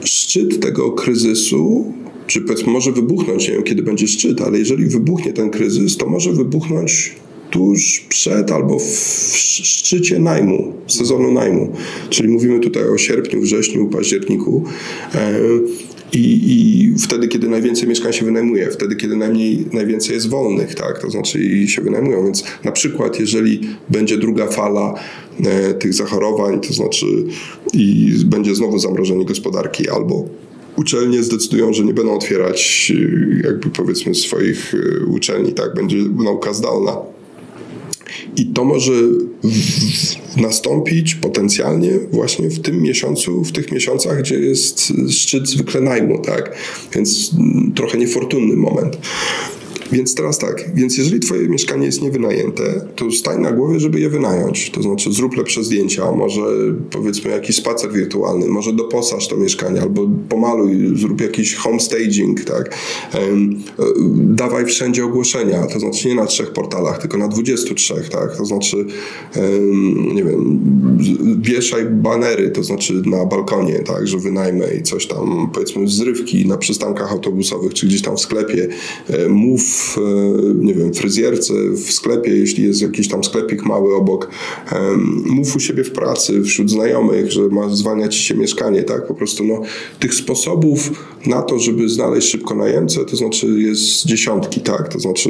szczyt 0.03 0.59
tego 0.59 0.91
kryzysu, 0.91 1.93
czy 2.27 2.41
powiedzmy 2.41 2.71
może 2.71 2.91
wybuchnąć, 2.91 3.47
nie 3.47 3.53
wiem 3.53 3.63
kiedy 3.63 3.83
będzie 3.83 4.07
szczyt, 4.07 4.41
ale 4.41 4.59
jeżeli 4.59 4.85
wybuchnie 4.85 5.33
ten 5.33 5.49
kryzys, 5.49 5.97
to 5.97 6.07
może 6.07 6.31
wybuchnąć 6.33 7.15
tuż 7.51 8.05
przed 8.09 8.51
albo 8.51 8.79
w 8.79 8.83
szczycie 9.37 10.19
najmu, 10.19 10.73
sezonu 10.87 11.31
najmu. 11.31 11.73
Czyli 12.09 12.29
mówimy 12.29 12.59
tutaj 12.59 12.89
o 12.89 12.97
sierpniu, 12.97 13.41
wrześniu, 13.41 13.87
październiku. 13.87 14.63
E, 15.15 15.33
I, 16.13 16.41
I 16.45 16.93
wtedy, 16.99 17.27
kiedy 17.27 17.49
najwięcej 17.49 17.89
mieszkań 17.89 18.13
się 18.13 18.25
wynajmuje, 18.25 18.71
wtedy, 18.71 18.95
kiedy 18.95 19.15
najmniej, 19.15 19.65
najwięcej 19.73 20.15
jest 20.15 20.29
wolnych, 20.29 20.75
tak, 20.75 21.01
to 21.01 21.09
znaczy 21.09 21.43
i 21.43 21.67
się 21.67 21.81
wynajmują. 21.81 22.25
Więc 22.25 22.43
na 22.63 22.71
przykład, 22.71 23.19
jeżeli 23.19 23.61
będzie 23.89 24.17
druga 24.17 24.47
fala 24.47 24.93
e, 25.45 25.73
tych 25.73 25.93
zachorowań, 25.93 26.59
to 26.59 26.73
znaczy 26.73 27.05
i 27.73 28.13
będzie 28.25 28.55
znowu 28.55 28.79
zamrożenie 28.79 29.25
gospodarki 29.25 29.89
albo 29.89 30.25
uczelnie 30.75 31.23
zdecydują, 31.23 31.73
że 31.73 31.83
nie 31.83 31.93
będą 31.93 32.15
otwierać 32.15 32.91
e, 32.95 33.47
jakby 33.47 33.69
powiedzmy 33.69 34.15
swoich 34.15 34.73
e, 34.73 35.05
uczelni, 35.05 35.53
tak, 35.53 35.73
będzie 35.73 35.97
nauka 35.97 36.53
zdalna. 36.53 36.97
I 38.35 38.45
to 38.45 38.65
może 38.65 38.91
nastąpić 40.37 41.15
potencjalnie 41.15 41.91
właśnie 42.11 42.49
w 42.49 42.61
tym 42.61 42.81
miesiącu, 42.81 43.43
w 43.43 43.51
tych 43.51 43.71
miesiącach, 43.71 44.19
gdzie 44.19 44.39
jest 44.39 44.93
szczyt 45.09 45.47
zwykle 45.47 45.81
najmu, 45.81 46.19
tak? 46.19 46.55
Więc 46.95 47.31
mm, 47.33 47.71
trochę 47.75 47.97
niefortunny 47.97 48.55
moment. 48.55 48.97
Więc 49.91 50.15
teraz 50.15 50.37
tak, 50.37 50.75
więc 50.75 50.97
jeżeli 50.97 51.19
twoje 51.19 51.47
mieszkanie 51.47 51.85
jest 51.85 52.01
niewynajęte, 52.01 52.87
to 52.95 53.11
stań 53.11 53.41
na 53.41 53.51
głowie, 53.51 53.79
żeby 53.79 53.99
je 53.99 54.09
wynająć. 54.09 54.71
To 54.71 54.81
znaczy 54.81 55.11
zrób 55.11 55.37
lepsze 55.37 55.63
zdjęcia, 55.63 56.11
może 56.11 56.41
powiedzmy 56.91 57.31
jakiś 57.31 57.55
spacer 57.55 57.91
wirtualny, 57.91 58.47
może 58.47 58.73
doposaż 58.73 59.27
to 59.27 59.37
mieszkanie, 59.37 59.81
albo 59.81 60.09
pomaluj, 60.29 60.91
zrób 60.95 61.21
jakiś 61.21 61.55
home 61.55 61.79
staging, 61.79 62.43
tak. 62.43 62.75
E, 63.13 63.19
Dawaj 64.13 64.65
wszędzie 64.65 65.05
ogłoszenia, 65.05 65.67
to 65.67 65.79
znaczy 65.79 66.07
nie 66.07 66.15
na 66.15 66.25
trzech 66.25 66.53
portalach, 66.53 67.01
tylko 67.01 67.17
na 67.17 67.27
23, 67.27 67.93
tak. 68.11 68.37
To 68.37 68.45
znaczy, 68.45 68.85
nie 70.13 70.23
wiem, 70.23 70.59
wieszaj 71.41 71.85
banery, 71.85 72.49
to 72.51 72.63
znaczy 72.63 73.01
na 73.05 73.25
balkonie, 73.25 73.79
tak, 73.79 74.07
że 74.07 74.17
wynajmę 74.17 74.65
i 74.79 74.83
coś 74.83 75.07
tam, 75.07 75.49
powiedzmy 75.53 75.87
zrywki 75.87 76.47
na 76.47 76.57
przystankach 76.57 77.11
autobusowych, 77.11 77.73
czy 77.73 77.87
gdzieś 77.87 78.01
tam 78.01 78.17
w 78.17 78.19
sklepie. 78.19 78.67
E, 79.09 79.29
Mów, 79.29 79.80
e, 79.97 80.01
nie 80.55 80.73
wiem, 80.73 80.93
fryzjerce 80.93 81.53
w 81.69 81.91
sklepie, 81.91 82.31
jeśli 82.31 82.63
jest 82.63 82.81
jakiś 82.81 83.07
tam 83.07 83.23
sklepik 83.23 83.65
mały 83.65 83.95
obok. 83.95 84.29
Mów 85.25 85.55
u 85.55 85.59
siebie 85.59 85.83
w 85.83 85.91
pracy, 85.91 86.43
wśród 86.43 86.69
znajomych, 86.69 87.31
że 87.31 87.41
ma 87.41 87.69
zwalniać 87.69 88.15
się 88.15 88.35
mieszkanie, 88.35 88.83
tak? 88.83 89.07
Po 89.07 89.13
prostu 89.13 89.43
no, 89.43 89.61
tych 89.99 90.13
sposobów 90.13 90.91
na 91.25 91.41
to, 91.41 91.59
żeby 91.59 91.89
znaleźć 91.89 92.29
szybko 92.29 92.55
najemcę, 92.55 93.05
to 93.05 93.15
znaczy 93.15 93.47
jest 93.47 94.05
dziesiątki, 94.05 94.61
tak? 94.61 94.93
To 94.93 94.99
znaczy 94.99 95.29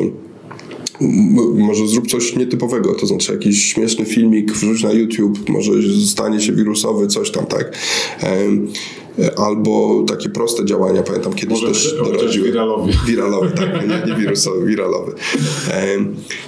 może 1.55 1.87
zrób 1.87 2.07
coś 2.07 2.35
nietypowego, 2.35 2.95
to 2.95 3.05
znaczy 3.05 3.31
jakiś 3.31 3.65
śmieszny 3.73 4.05
filmik 4.05 4.51
wrzuć 4.51 4.83
na 4.83 4.91
YouTube, 4.91 5.49
może 5.49 5.71
stanie 6.07 6.39
się 6.41 6.53
wirusowy, 6.53 7.07
coś 7.07 7.31
tam, 7.31 7.45
tak? 7.45 7.77
Albo 9.37 10.03
takie 10.07 10.29
proste 10.29 10.65
działania, 10.65 11.03
pamiętam 11.03 11.33
kiedyś 11.33 11.61
Może 11.61 11.67
też 11.67 11.95
doradziłem. 11.97 12.51
wiralowy. 12.51 12.91
Wiralowy, 13.07 13.51
tak, 13.51 13.87
nie, 13.87 14.11
nie 14.13 14.19
wirusowy, 14.19 14.65
wiralowy. 14.65 15.13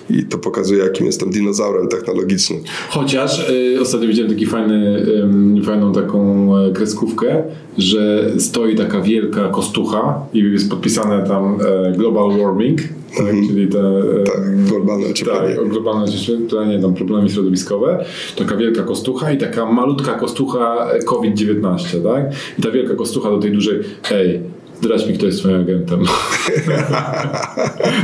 I 0.10 0.24
to 0.26 0.38
pokazuje, 0.38 0.84
jakim 0.84 1.06
jestem 1.06 1.30
dinozaurem 1.32 1.88
technologicznym. 1.88 2.60
Chociaż 2.90 3.50
y, 3.50 3.82
ostatnio 3.82 4.08
widziałem 4.08 4.32
taki 4.32 4.46
fajny, 4.46 5.06
ym, 5.24 5.62
fajną 5.66 5.94
taką 5.94 6.52
e, 6.58 6.72
kreskówkę, 6.72 7.44
że 7.78 8.32
stoi 8.40 8.76
taka 8.76 9.02
wielka 9.02 9.50
kostucha 9.50 10.26
i 10.34 10.40
jest 10.40 10.70
podpisane 10.70 11.28
tam 11.28 11.58
e, 11.62 11.98
Global 11.98 12.38
Warming, 12.38 12.80
tak, 13.18 13.36
czyli 13.48 13.68
te... 13.68 13.80
e, 13.80 14.24
Tak, 14.24 14.66
globalne 14.66 15.08
ocieplenie. 15.08 15.56
Tak, 15.56 15.68
globalne 15.68 16.04
ocieplenie, 16.04 16.80
tam 16.82 16.94
problemy 16.94 17.30
środowiskowe. 17.30 18.06
Taka 18.36 18.58
wielka 18.58 18.84
kostucha 18.84 19.32
i 19.32 19.38
taka 19.38 19.66
malutka 19.66 20.14
kostucha 20.14 20.92
e, 20.92 21.00
COVID-19, 21.00 22.04
tak? 22.04 22.24
I 22.60 22.62
ta 22.62 22.72
wielka 22.72 22.96
kostucha 22.96 23.30
do 23.30 23.38
tej 23.38 23.52
dużej, 23.52 23.80
hej, 24.04 24.40
zdradź 24.82 25.08
mi, 25.08 25.14
kto 25.14 25.26
jest 25.26 25.40
twoim 25.40 25.62
agentem. 25.62 26.00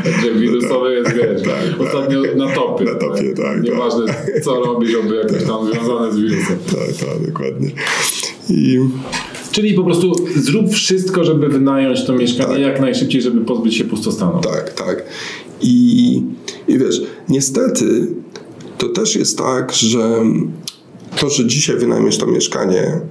Także 0.03 0.31
wirusowy 0.35 0.93
jest, 0.93 1.13
wiesz, 1.13 1.41
ostatnio 1.79 2.21
na 2.35 2.47
topie. 2.49 2.85
Na 2.85 2.95
topie, 2.95 3.33
tak, 3.33 3.63
Nieważne, 3.63 4.13
co 4.43 4.63
robi, 4.63 4.87
żeby 4.87 5.15
jakoś 5.15 5.43
tam 5.43 5.73
związane 5.73 6.13
z 6.13 6.19
wirusem. 6.19 6.57
Tak, 6.71 7.07
tak, 7.07 7.27
dokładnie. 7.27 7.71
I 8.49 8.79
Czyli 9.59 9.73
po 9.73 9.83
prostu 9.83 10.15
zrób 10.35 10.69
wszystko, 10.69 11.23
żeby 11.23 11.49
wynająć 11.49 12.05
to 12.05 12.13
mieszkanie 12.13 12.59
jak 12.59 12.81
najszybciej, 12.81 13.21
żeby 13.21 13.41
pozbyć 13.41 13.75
się 13.75 13.83
pustostanu. 13.83 14.41
Tak, 14.41 14.73
tak. 14.73 15.03
I, 15.61 16.21
I 16.67 16.79
wiesz, 16.79 17.01
niestety 17.29 18.07
to 18.77 18.89
też 18.89 19.15
jest 19.15 19.37
tak, 19.37 19.73
że 19.73 20.23
to, 21.19 21.29
że 21.29 21.47
dzisiaj 21.47 21.77
wynajmiesz 21.77 22.17
to 22.17 22.27
mieszkanie 22.27 23.01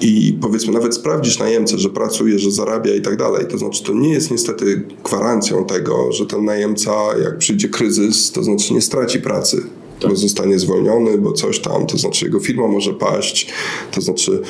i 0.00 0.38
powiedzmy 0.40 0.72
nawet 0.72 0.94
sprawdzisz 0.94 1.38
najemcę, 1.38 1.78
że 1.78 1.90
pracuje, 1.90 2.38
że 2.38 2.50
zarabia 2.50 2.94
i 2.94 3.00
tak 3.00 3.16
dalej, 3.16 3.46
to 3.50 3.58
znaczy 3.58 3.84
to 3.84 3.92
nie 3.92 4.12
jest 4.12 4.30
niestety 4.30 4.82
gwarancją 5.04 5.64
tego, 5.64 6.12
że 6.12 6.26
ten 6.26 6.44
najemca 6.44 6.92
jak 7.24 7.38
przyjdzie 7.38 7.68
kryzys, 7.68 8.32
to 8.32 8.42
znaczy 8.42 8.74
nie 8.74 8.80
straci 8.80 9.20
pracy. 9.20 9.62
Bo 10.08 10.16
zostanie 10.16 10.58
zwolniony, 10.58 11.18
bo 11.18 11.32
coś 11.32 11.60
tam, 11.60 11.86
to 11.86 11.98
znaczy 11.98 12.24
jego 12.24 12.40
firma 12.40 12.68
może 12.68 12.94
paść, 12.94 13.52
to 13.90 14.00
znaczy, 14.00 14.42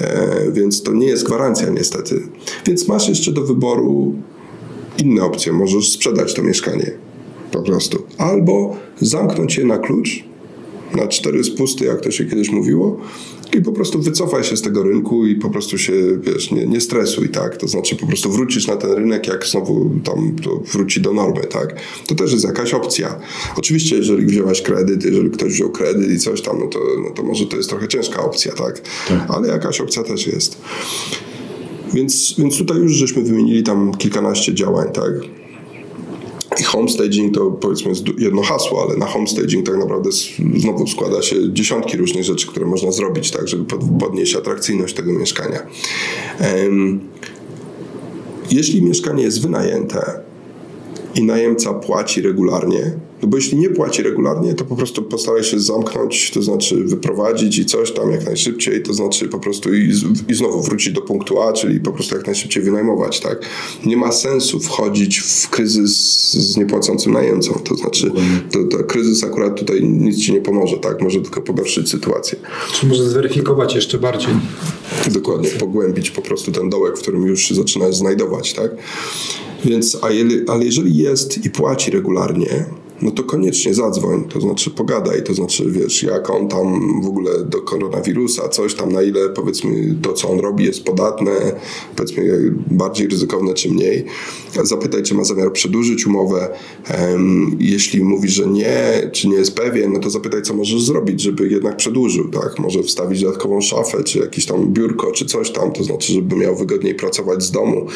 e, 0.00 0.50
więc 0.52 0.82
to 0.82 0.92
nie 0.92 1.06
jest 1.06 1.24
gwarancja 1.24 1.68
niestety. 1.68 2.22
Więc 2.66 2.88
masz 2.88 3.08
jeszcze 3.08 3.32
do 3.32 3.42
wyboru 3.42 4.14
inne 4.98 5.24
opcje. 5.24 5.52
Możesz 5.52 5.92
sprzedać 5.92 6.34
to 6.34 6.42
mieszkanie 6.42 6.90
po 7.52 7.62
prostu. 7.62 8.02
Albo 8.18 8.76
zamknąć 9.00 9.56
je 9.56 9.64
na 9.64 9.78
klucz, 9.78 10.24
na 10.94 11.06
cztery 11.06 11.44
spusty, 11.44 11.84
jak 11.84 12.00
to 12.00 12.10
się 12.10 12.24
kiedyś 12.24 12.50
mówiło, 12.50 13.00
i 13.52 13.62
po 13.62 13.72
prostu 13.72 14.02
wycofaj 14.02 14.44
się 14.44 14.56
z 14.56 14.62
tego 14.62 14.82
rynku 14.82 15.26
i 15.26 15.34
po 15.34 15.50
prostu 15.50 15.78
się, 15.78 15.92
wiesz, 16.20 16.50
nie, 16.50 16.66
nie 16.66 16.80
stresuj, 16.80 17.28
tak? 17.28 17.56
To 17.56 17.68
znaczy 17.68 17.96
po 17.96 18.06
prostu 18.06 18.30
wrócisz 18.30 18.66
na 18.66 18.76
ten 18.76 18.92
rynek, 18.92 19.26
jak 19.26 19.46
znowu 19.46 19.90
tam 20.04 20.36
to 20.42 20.56
wróci 20.72 21.00
do 21.00 21.12
normy, 21.12 21.40
tak? 21.40 21.76
To 22.06 22.14
też 22.14 22.32
jest 22.32 22.44
jakaś 22.44 22.74
opcja. 22.74 23.20
Oczywiście, 23.56 23.96
jeżeli 23.96 24.26
wziąłeś 24.26 24.62
kredyt, 24.62 25.04
jeżeli 25.04 25.30
ktoś 25.30 25.52
wziął 25.52 25.70
kredyt 25.70 26.10
i 26.10 26.18
coś 26.18 26.42
tam, 26.42 26.58
no 26.58 26.66
to, 26.66 26.78
no 27.04 27.10
to 27.10 27.22
może 27.22 27.46
to 27.46 27.56
jest 27.56 27.68
trochę 27.68 27.88
ciężka 27.88 28.24
opcja, 28.24 28.52
tak? 28.52 28.80
Ale 29.28 29.48
jakaś 29.48 29.80
opcja 29.80 30.02
też 30.02 30.26
jest. 30.26 30.58
Więc, 31.94 32.34
więc 32.38 32.58
tutaj 32.58 32.76
już 32.76 32.92
żeśmy 32.92 33.22
wymienili 33.22 33.62
tam 33.62 33.94
kilkanaście 33.94 34.54
działań, 34.54 34.92
tak? 34.92 35.12
I 36.60 36.64
homestaging 36.64 37.34
to 37.34 37.50
powiedzmy 37.50 37.88
jest 37.90 38.02
jedno 38.18 38.42
hasło, 38.42 38.86
ale 38.88 38.96
na 38.96 39.06
homestaging 39.06 39.66
tak 39.66 39.76
naprawdę 39.76 40.10
znowu 40.56 40.86
składa 40.86 41.22
się 41.22 41.52
dziesiątki 41.52 41.96
różnych 41.96 42.24
rzeczy, 42.24 42.46
które 42.46 42.66
można 42.66 42.92
zrobić, 42.92 43.30
tak, 43.30 43.48
żeby 43.48 43.64
pod- 43.64 43.98
podnieść 44.00 44.34
atrakcyjność 44.36 44.94
tego 44.94 45.12
mieszkania. 45.12 45.66
Jeśli 48.50 48.82
mieszkanie 48.82 49.22
jest 49.22 49.42
wynajęte 49.42 50.20
i 51.14 51.22
najemca 51.22 51.74
płaci 51.74 52.22
regularnie, 52.22 52.92
no 53.22 53.28
bo 53.28 53.36
jeśli 53.36 53.58
nie 53.58 53.70
płaci 53.70 54.02
regularnie, 54.02 54.54
to 54.54 54.64
po 54.64 54.76
prostu 54.76 55.02
postaraj 55.02 55.44
się 55.44 55.60
zamknąć, 55.60 56.30
to 56.30 56.42
znaczy 56.42 56.84
wyprowadzić 56.84 57.58
i 57.58 57.66
coś 57.66 57.92
tam 57.92 58.10
jak 58.10 58.26
najszybciej, 58.26 58.82
to 58.82 58.94
znaczy 58.94 59.28
po 59.28 59.38
prostu 59.38 59.74
i, 59.74 59.92
i 60.28 60.34
znowu 60.34 60.62
wrócić 60.62 60.92
do 60.92 61.00
punktu 61.00 61.42
A, 61.42 61.52
czyli 61.52 61.80
po 61.80 61.92
prostu 61.92 62.14
jak 62.14 62.26
najszybciej 62.26 62.62
wynajmować, 62.62 63.20
tak? 63.20 63.38
Nie 63.86 63.96
ma 63.96 64.12
sensu 64.12 64.60
wchodzić 64.60 65.18
w 65.18 65.48
kryzys 65.50 65.92
z 66.32 66.56
niepłacącym 66.56 67.12
najemcą, 67.12 67.60
to 67.64 67.74
znaczy 67.74 68.12
to, 68.52 68.64
to 68.64 68.84
kryzys 68.84 69.24
akurat 69.24 69.58
tutaj 69.58 69.84
nic 69.84 70.18
ci 70.18 70.32
nie 70.32 70.40
pomoże, 70.40 70.76
tak? 70.76 71.02
Może 71.02 71.20
tylko 71.20 71.40
pogorszyć 71.40 71.90
sytuację. 71.90 72.38
Czy 72.72 72.86
może 72.86 73.10
zweryfikować 73.10 73.74
jeszcze 73.74 73.98
bardziej? 73.98 74.34
Dokładnie, 75.10 75.50
pogłębić 75.50 76.10
po 76.10 76.22
prostu 76.22 76.52
ten 76.52 76.70
dołek, 76.70 76.98
w 76.98 77.00
którym 77.00 77.26
już 77.26 77.42
się 77.42 77.54
zaczynasz 77.54 77.96
znajdować, 77.96 78.52
tak? 78.52 78.70
Więc, 79.64 79.98
a 80.02 80.10
jeli, 80.10 80.48
ale 80.48 80.64
jeżeli 80.64 80.96
jest 80.96 81.44
i 81.44 81.50
płaci 81.50 81.90
regularnie, 81.90 82.64
no 83.02 83.10
to 83.10 83.24
koniecznie 83.24 83.74
zadzwoń, 83.74 84.24
to 84.24 84.40
znaczy 84.40 84.70
pogadaj, 84.70 85.22
to 85.22 85.34
znaczy 85.34 85.70
wiesz, 85.70 86.02
jak 86.02 86.30
on 86.30 86.48
tam 86.48 86.80
w 87.02 87.06
ogóle 87.06 87.44
do 87.44 87.62
koronawirusa, 87.62 88.48
coś 88.48 88.74
tam, 88.74 88.92
na 88.92 89.02
ile 89.02 89.28
powiedzmy 89.28 89.96
to, 90.02 90.12
co 90.12 90.30
on 90.30 90.40
robi 90.40 90.64
jest 90.64 90.84
podatne, 90.84 91.32
powiedzmy 91.96 92.52
bardziej 92.70 93.08
ryzykowne 93.08 93.54
czy 93.54 93.70
mniej. 93.70 94.04
Zapytaj, 94.62 95.02
czy 95.02 95.14
ma 95.14 95.24
zamiar 95.24 95.52
przedłużyć 95.52 96.06
umowę. 96.06 96.48
Jeśli 97.58 98.04
mówi, 98.04 98.28
że 98.28 98.46
nie, 98.46 99.10
czy 99.12 99.28
nie 99.28 99.36
jest 99.36 99.54
pewien, 99.54 99.92
no 99.92 100.00
to 100.00 100.10
zapytaj, 100.10 100.42
co 100.42 100.54
możesz 100.54 100.82
zrobić, 100.82 101.20
żeby 101.20 101.48
jednak 101.48 101.76
przedłużył, 101.76 102.28
tak? 102.28 102.58
Może 102.58 102.82
wstawić 102.82 103.22
dodatkową 103.22 103.60
szafę, 103.60 104.04
czy 104.04 104.18
jakieś 104.18 104.46
tam 104.46 104.72
biurko, 104.72 105.12
czy 105.12 105.26
coś 105.26 105.50
tam, 105.50 105.72
to 105.72 105.84
znaczy, 105.84 106.12
żeby 106.12 106.36
miał 106.36 106.56
wygodniej 106.56 106.94
pracować 106.94 107.42
z 107.42 107.50
domu, 107.50 107.86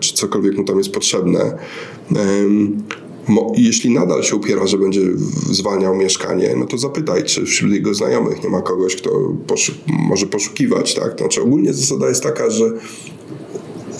czy 0.00 0.14
cokolwiek 0.14 0.58
mu 0.58 0.64
tam 0.64 0.78
jest 0.78 0.90
potrzebne. 0.90 1.58
Jeśli 3.56 3.90
nadal 3.90 4.22
się 4.22 4.36
upiera, 4.36 4.66
że 4.66 4.78
będzie 4.78 5.00
zwalniał 5.50 5.96
mieszkanie, 5.96 6.54
no 6.58 6.66
to 6.66 6.78
zapytaj, 6.78 7.24
czy 7.24 7.44
wśród 7.44 7.72
jego 7.72 7.94
znajomych 7.94 8.44
nie 8.44 8.50
ma 8.50 8.62
kogoś, 8.62 8.96
kto 8.96 9.10
poszu- 9.46 9.72
może 9.86 10.26
poszukiwać, 10.26 10.94
tak? 10.94 11.18
Znaczy 11.18 11.42
ogólnie 11.42 11.72
zasada 11.72 12.08
jest 12.08 12.22
taka, 12.22 12.50
że 12.50 12.64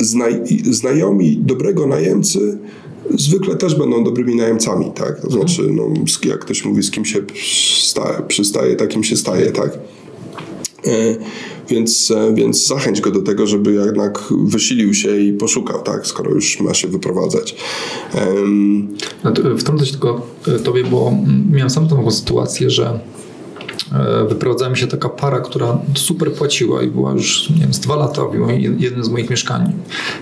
znaj- 0.00 0.72
znajomi 0.72 1.36
dobrego 1.36 1.86
najemcy 1.86 2.58
zwykle 3.18 3.56
też 3.56 3.74
będą 3.74 4.04
dobrymi 4.04 4.34
najemcami, 4.36 4.92
tak? 4.94 5.20
To 5.20 5.30
znaczy, 5.30 5.62
no, 5.70 5.88
jak 6.24 6.38
ktoś 6.38 6.64
mówi, 6.64 6.82
z 6.82 6.90
kim 6.90 7.04
się 7.04 7.22
przystaje, 7.22 8.22
przystaje 8.28 8.76
takim 8.76 9.04
się 9.04 9.16
staje, 9.16 9.50
tak? 9.50 9.78
E, 10.86 11.16
Więc, 11.68 12.10
e, 12.10 12.34
więc 12.34 12.66
zachęć 12.66 13.00
go 13.00 13.10
do 13.10 13.22
tego, 13.22 13.46
żeby 13.46 13.72
jednak 13.72 14.24
wysilił 14.44 14.94
się 14.94 15.16
i 15.16 15.32
poszukał, 15.32 15.82
tak, 15.82 16.06
skoro 16.06 16.30
już 16.30 16.60
ma 16.60 16.74
się 16.74 16.88
wyprowadzać. 16.88 17.56
To 19.22 19.56
Wtrącę 19.58 19.86
się 19.86 19.92
tylko 19.92 20.26
e, 20.48 20.58
tobie, 20.58 20.84
bo 20.84 21.08
mm, 21.08 21.50
miałem 21.52 21.70
sam 21.70 21.88
taką 21.88 22.10
sytuację, 22.10 22.70
że 22.70 23.00
e, 23.92 24.26
wyprowadzała 24.28 24.70
mi 24.70 24.76
się 24.76 24.86
taka 24.86 25.08
para, 25.08 25.40
która 25.40 25.78
super 25.94 26.32
płaciła 26.32 26.82
i 26.82 26.88
była 26.88 27.12
już, 27.12 27.50
nie 27.50 27.60
wiem, 27.60 27.74
z 27.74 27.80
dwa 27.80 27.96
lata 27.96 28.22
w 28.24 28.80
jednym 28.80 29.04
z 29.04 29.08
moich 29.08 29.30
mieszkań. 29.30 29.72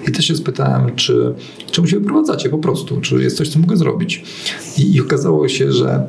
I 0.09 0.13
też 0.13 0.25
się 0.25 0.37
spytałem, 0.37 0.97
czy, 0.97 1.35
czemu 1.71 1.89
się 1.89 1.99
wyprowadzacie 1.99 2.49
po 2.49 2.59
prostu, 2.59 3.01
czy 3.01 3.23
jest 3.23 3.37
coś, 3.37 3.49
co 3.49 3.59
mogę 3.59 3.77
zrobić. 3.77 4.25
I, 4.79 4.95
i 4.95 5.01
okazało 5.01 5.49
się, 5.49 5.73
że 5.73 6.05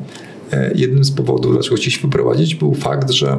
jednym 0.76 1.04
z 1.04 1.12
powodów, 1.12 1.54
dlaczego 1.54 1.76
chcieli 1.76 1.92
się 1.92 2.02
wyprowadzić, 2.02 2.56
był 2.56 2.74
fakt, 2.74 3.12
że 3.12 3.38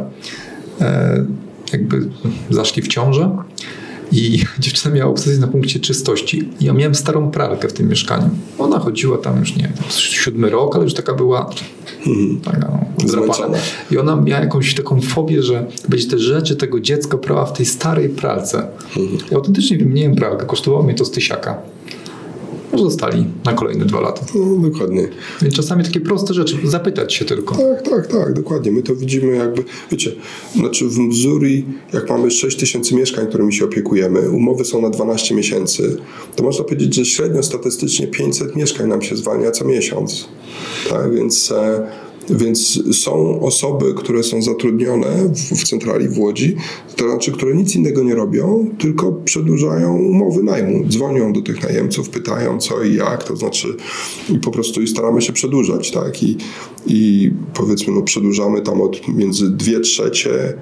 e, 0.80 1.24
jakby 1.72 2.08
zaszli 2.50 2.82
w 2.82 2.88
ciążę 2.88 3.36
i 4.12 4.44
dziewczyna 4.58 4.94
miała 4.94 5.10
obsesję 5.10 5.40
na 5.40 5.48
punkcie 5.48 5.80
czystości. 5.80 6.48
Ja 6.60 6.72
miałem 6.72 6.94
starą 6.94 7.30
pralkę 7.30 7.68
w 7.68 7.72
tym 7.72 7.88
mieszkaniu. 7.88 8.30
Ona 8.58 8.78
chodziła 8.78 9.18
tam 9.18 9.40
już, 9.40 9.56
nie 9.56 9.62
wiem, 9.62 9.72
siódmy 9.90 10.50
rok, 10.50 10.74
ale 10.74 10.84
już 10.84 10.94
taka 10.94 11.14
była 11.14 11.50
taka 12.44 12.68
no. 12.68 13.56
I 13.90 13.98
ona 13.98 14.16
miała 14.16 14.40
jakąś 14.40 14.74
taką 14.74 15.00
fobię, 15.00 15.42
że 15.42 15.66
będzie 15.88 16.08
te 16.08 16.18
rzeczy 16.18 16.56
tego 16.56 16.80
dziecka 16.80 17.18
prała 17.18 17.46
w 17.46 17.52
tej 17.52 17.66
starej 17.66 18.08
pralce. 18.08 18.68
Ja 19.30 19.36
autentycznie 19.36 19.78
wymieniłem 19.78 20.14
pralkę, 20.14 20.46
kosztowało 20.46 20.82
mnie 20.82 20.94
to 20.94 21.04
z 21.04 21.10
tysiaka. 21.10 21.71
Zostali 22.78 23.26
na 23.44 23.52
kolejne 23.52 23.84
dwa 23.84 24.00
lata. 24.00 24.20
no, 24.34 24.68
dokładnie. 24.68 25.08
Więc 25.42 25.54
czasami 25.54 25.84
takie 25.84 26.00
proste 26.00 26.34
rzeczy, 26.34 26.56
zapytać 26.64 27.14
się 27.14 27.24
tylko. 27.24 27.54
Tak, 27.54 27.82
tak, 27.82 28.06
tak, 28.06 28.32
dokładnie. 28.32 28.72
My 28.72 28.82
to 28.82 28.96
widzimy 28.96 29.36
jakby, 29.36 29.64
wiecie, 29.90 30.12
znaczy 30.56 30.88
w 30.88 30.98
Missouri, 30.98 31.64
jak 31.92 32.08
mamy 32.08 32.30
6 32.30 32.56
tysięcy 32.56 32.94
mieszkań, 32.94 33.26
którymi 33.26 33.52
się 33.52 33.64
opiekujemy, 33.64 34.30
umowy 34.30 34.64
są 34.64 34.82
na 34.82 34.90
12 34.90 35.34
miesięcy, 35.34 35.96
to 36.36 36.42
można 36.44 36.64
powiedzieć, 36.64 36.94
że 36.94 37.04
średnio 37.04 37.42
statystycznie 37.42 38.06
500 38.06 38.56
mieszkań 38.56 38.88
nam 38.88 39.02
się 39.02 39.16
zwalnia 39.16 39.50
co 39.50 39.64
miesiąc. 39.64 40.28
Tak, 40.90 41.14
więc, 41.14 41.52
e, 41.52 41.86
Więc 42.30 42.82
są 42.96 43.40
osoby, 43.40 43.94
które 43.94 44.22
są 44.22 44.42
zatrudnione 44.42 45.06
w, 45.28 45.60
w 45.60 45.64
centrali 45.64 46.08
w 46.08 46.18
Łodzi, 46.18 46.56
to 46.96 47.10
znaczy, 47.10 47.32
które 47.32 47.54
nic 47.54 47.76
innego 47.76 48.02
nie 48.02 48.14
robią, 48.14 48.70
tylko 48.78 49.12
przedłużają 49.12 49.96
umowy 49.96 50.42
najmu. 50.42 50.88
Dzwonią 50.88 51.32
do 51.32 51.42
tych 51.42 51.62
najemców, 51.62 52.08
pytają 52.08 52.58
co 52.58 52.82
i 52.82 52.94
jak, 52.94 53.24
to 53.24 53.36
znaczy 53.36 53.76
i 54.30 54.38
po 54.38 54.50
prostu 54.50 54.82
i 54.82 54.88
staramy 54.88 55.22
się 55.22 55.32
przedłużać, 55.32 55.90
tak? 55.90 56.22
I, 56.22 56.36
i 56.86 57.30
powiedzmy, 57.54 57.94
no 57.94 58.02
przedłużamy 58.02 58.60
tam 58.60 58.80
od 58.80 59.08
między 59.08 59.50
dwie 59.50 59.80
trzecie 59.80 60.54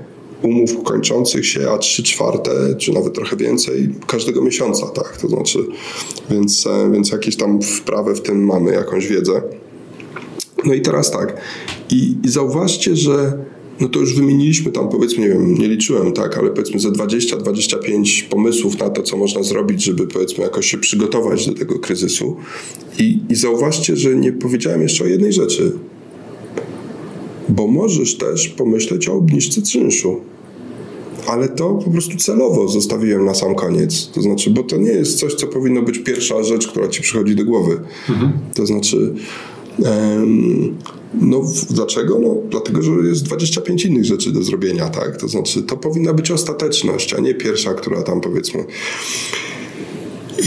umów 0.42 0.82
kończących 0.82 1.46
się, 1.46 1.70
a 1.70 1.78
trzy 1.78 2.02
czwarte, 2.02 2.50
czy 2.78 2.92
nawet 2.92 3.14
trochę 3.14 3.36
więcej 3.36 3.94
każdego 4.06 4.42
miesiąca, 4.42 4.86
tak? 4.86 5.16
To 5.16 5.28
znaczy, 5.28 5.58
więc, 6.30 6.66
e, 6.66 6.90
więc 6.92 7.10
jakieś 7.12 7.36
tam 7.36 7.62
wprawę 7.62 8.14
w 8.14 8.20
tym 8.20 8.44
mamy, 8.44 8.72
jakąś 8.72 9.06
wiedzę. 9.06 9.42
No 10.64 10.74
i 10.74 10.80
teraz 10.80 11.10
tak. 11.10 11.36
I, 11.90 12.14
i 12.24 12.28
zauważcie, 12.28 12.96
że 12.96 13.32
no 13.80 13.88
to 13.88 14.00
już 14.00 14.14
wymieniliśmy 14.14 14.72
tam 14.72 14.88
powiedzmy, 14.88 15.22
nie 15.22 15.28
wiem, 15.28 15.54
nie 15.54 15.68
liczyłem 15.68 16.12
tak, 16.12 16.38
ale 16.38 16.50
powiedzmy 16.50 16.80
ze 16.80 16.90
20-25 16.90 18.28
pomysłów 18.28 18.78
na 18.78 18.90
to, 18.90 19.02
co 19.02 19.16
można 19.16 19.42
zrobić, 19.42 19.84
żeby 19.84 20.06
powiedzmy 20.06 20.44
jakoś 20.44 20.66
się 20.70 20.78
przygotować 20.78 21.46
do 21.46 21.54
tego 21.54 21.78
kryzysu. 21.78 22.36
I, 22.98 23.18
I 23.28 23.34
zauważcie, 23.34 23.96
że 23.96 24.14
nie 24.14 24.32
powiedziałem 24.32 24.82
jeszcze 24.82 25.04
o 25.04 25.06
jednej 25.06 25.32
rzeczy. 25.32 25.72
Bo 27.48 27.66
możesz 27.66 28.16
też 28.16 28.48
pomyśleć 28.48 29.08
o 29.08 29.12
obniżce 29.12 29.62
czynszu. 29.62 30.20
Ale 31.26 31.48
to 31.48 31.74
po 31.74 31.90
prostu 31.90 32.16
celowo 32.16 32.68
zostawiłem 32.68 33.24
na 33.24 33.34
sam 33.34 33.54
koniec. 33.54 34.10
To 34.14 34.22
znaczy, 34.22 34.50
bo 34.50 34.62
to 34.62 34.76
nie 34.76 34.90
jest 34.90 35.18
coś, 35.18 35.34
co 35.34 35.46
powinno 35.46 35.82
być 35.82 35.98
pierwsza 35.98 36.42
rzecz, 36.42 36.68
która 36.68 36.88
ci 36.88 37.02
przychodzi 37.02 37.36
do 37.36 37.44
głowy. 37.44 37.80
Mhm. 38.08 38.32
To 38.54 38.66
znaczy, 38.66 39.14
no 41.20 41.42
dlaczego? 41.70 42.18
No, 42.18 42.36
dlatego, 42.50 42.82
że 42.82 42.90
jest 42.90 43.22
25 43.22 43.84
innych 43.84 44.04
rzeczy 44.04 44.32
do 44.32 44.42
zrobienia, 44.42 44.88
tak? 44.88 45.16
To 45.16 45.28
znaczy, 45.28 45.62
to 45.62 45.76
powinna 45.76 46.14
być 46.14 46.30
ostateczność, 46.30 47.14
a 47.14 47.20
nie 47.20 47.34
pierwsza, 47.34 47.74
która 47.74 48.02
tam 48.02 48.20
powiedzmy. 48.20 48.64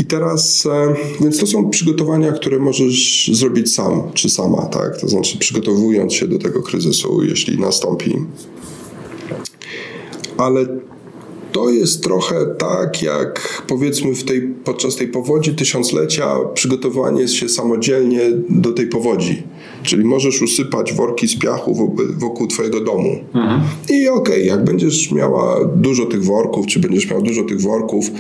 I 0.02 0.06
teraz, 0.06 0.66
e, 0.66 0.96
więc 1.22 1.40
to 1.40 1.48
są 1.48 1.70
przygotowania, 1.70 2.32
które 2.32 2.60
możesz 2.60 3.30
zrobić 3.34 3.74
sam 3.74 4.04
czy 4.14 4.30
sama, 4.30 4.66
tak? 4.66 5.02
To 5.02 5.08
znaczy, 5.08 5.38
przygotowując 5.38 6.14
się 6.14 6.28
do 6.28 6.40
tego 6.40 6.62
kryzysu, 6.62 7.24
jeśli 7.24 7.60
nastąpi. 7.60 8.16
Ale 10.38 10.66
to 11.54 11.70
jest 11.70 12.04
trochę 12.04 12.36
tak, 12.58 13.02
jak 13.02 13.64
powiedzmy 13.68 14.16
w 14.16 14.24
tej, 14.24 14.42
podczas 14.42 14.96
tej 14.96 15.08
powodzi 15.08 15.56
tysiąclecia 15.56 16.36
przygotowanie 16.54 17.28
się 17.28 17.50
samodzielnie 17.50 18.20
do 18.50 18.72
tej 18.72 18.88
powodzi. 18.88 19.44
Czyli 19.84 20.06
możesz 20.06 20.42
usypać 20.42 20.94
worki 20.94 21.28
z 21.28 21.40
piachu 21.40 21.96
wokół 22.18 22.48
twojego 22.48 22.82
domu. 22.82 23.16
Mhm. 23.34 23.62
I 23.90 24.08
okej, 24.08 24.34
okay, 24.34 24.46
jak 24.46 24.64
będziesz 24.64 25.12
miała 25.12 25.66
dużo 25.76 26.06
tych 26.06 26.24
worków, 26.24 26.68
czy 26.68 26.80
będziesz 26.80 27.10
miał 27.10 27.22
dużo 27.22 27.44
tych 27.44 27.62
worków 27.62 28.12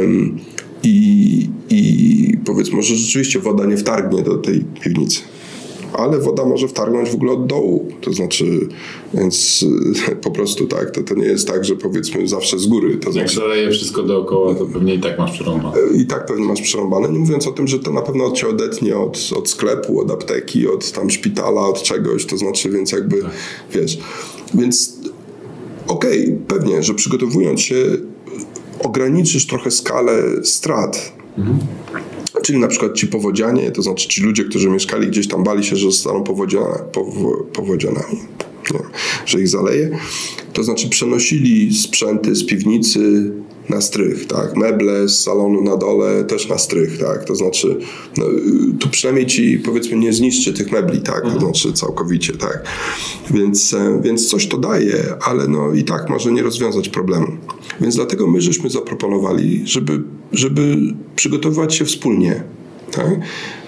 um, 0.00 0.38
i, 0.82 1.48
i 1.70 2.38
powiedzmy, 2.44 2.82
że 2.82 2.96
rzeczywiście 2.96 3.38
woda 3.38 3.64
nie 3.66 3.76
wtargnie 3.76 4.22
do 4.22 4.36
tej 4.36 4.64
piwnicy 4.80 5.20
ale 5.96 6.18
woda 6.18 6.44
może 6.44 6.68
wtargnąć 6.68 7.10
w 7.10 7.14
ogóle 7.14 7.32
od 7.32 7.46
dołu. 7.46 7.88
To 8.00 8.12
znaczy, 8.12 8.68
więc 9.14 9.64
po 10.22 10.30
prostu 10.30 10.66
tak, 10.66 10.90
to, 10.90 11.02
to 11.02 11.14
nie 11.14 11.24
jest 11.24 11.48
tak, 11.48 11.64
że 11.64 11.76
powiedzmy 11.76 12.28
zawsze 12.28 12.58
z 12.58 12.66
góry. 12.66 12.96
To 12.96 13.06
Jak 13.06 13.12
znaczy, 13.12 13.36
zaleje 13.36 13.70
wszystko 13.70 14.02
dookoła, 14.02 14.54
to 14.54 14.66
pewnie 14.66 14.94
i 14.94 15.00
tak 15.00 15.18
masz 15.18 15.32
przerąbane. 15.32 15.76
I 15.94 16.06
tak 16.06 16.26
pewnie 16.26 16.44
masz 16.44 16.62
przerąbane. 16.62 17.08
Nie 17.08 17.18
mówiąc 17.18 17.46
o 17.46 17.52
tym, 17.52 17.68
że 17.68 17.78
to 17.78 17.92
na 17.92 18.02
pewno 18.02 18.32
cię 18.32 18.48
odetnie 18.48 18.96
od, 18.96 19.30
od 19.36 19.48
sklepu, 19.48 20.00
od 20.00 20.10
apteki, 20.10 20.68
od 20.68 20.92
tam 20.92 21.10
szpitala, 21.10 21.68
od 21.68 21.82
czegoś, 21.82 22.26
to 22.26 22.36
znaczy, 22.36 22.70
więc 22.70 22.92
jakby, 22.92 23.22
tak. 23.22 23.30
wiesz, 23.72 23.98
więc 24.54 24.98
okej, 25.88 26.24
okay, 26.24 26.38
pewnie, 26.48 26.82
że 26.82 26.94
przygotowując 26.94 27.60
się 27.60 27.76
ograniczysz 28.82 29.46
trochę 29.46 29.70
skalę 29.70 30.22
strat. 30.42 31.12
Mhm. 31.38 31.58
Czyli 32.46 32.58
na 32.58 32.68
przykład 32.68 32.94
ci 32.94 33.06
powodzianie, 33.06 33.70
to 33.70 33.82
znaczy 33.82 34.08
ci 34.08 34.22
ludzie, 34.22 34.44
którzy 34.44 34.68
mieszkali 34.68 35.06
gdzieś 35.06 35.28
tam, 35.28 35.44
bali 35.44 35.64
się, 35.64 35.76
że 35.76 35.86
zostaną 35.86 36.22
powodziana, 36.22 36.78
powodzianami, 37.52 38.18
nie, 38.74 38.80
że 39.26 39.40
ich 39.40 39.48
zaleje. 39.48 39.98
To 40.52 40.64
znaczy 40.64 40.88
przenosili 40.88 41.74
sprzęty 41.74 42.34
z 42.34 42.46
piwnicy 42.46 43.30
na 43.68 43.80
strych, 43.80 44.26
tak? 44.26 44.56
Meble 44.56 45.08
z 45.08 45.22
salonu 45.22 45.62
na 45.62 45.76
dole 45.76 46.24
też 46.24 46.48
na 46.48 46.58
strych, 46.58 46.98
tak? 46.98 47.24
To 47.24 47.34
znaczy, 47.34 47.78
no, 48.16 48.24
tu 48.80 48.88
przynajmniej 48.88 49.26
ci 49.26 49.58
powiedzmy 49.58 49.96
nie 49.96 50.12
zniszczy 50.12 50.52
tych 50.52 50.72
mebli, 50.72 51.00
tak? 51.00 51.20
To 51.20 51.26
mhm. 51.26 51.40
znaczy 51.40 51.72
całkowicie, 51.72 52.32
tak? 52.32 52.62
Więc, 53.30 53.74
e, 53.74 54.00
więc 54.04 54.28
coś 54.28 54.46
to 54.46 54.58
daje, 54.58 55.14
ale 55.20 55.48
no 55.48 55.72
i 55.72 55.84
tak 55.84 56.10
może 56.10 56.32
nie 56.32 56.42
rozwiązać 56.42 56.88
problemu. 56.88 57.26
Więc 57.80 57.96
dlatego 57.96 58.26
my 58.26 58.40
żeśmy 58.40 58.70
zaproponowali, 58.70 59.62
żeby, 59.64 60.02
żeby 60.32 60.76
przygotowywać 61.16 61.74
się 61.74 61.84
wspólnie 61.84 62.44
tak? 62.92 63.20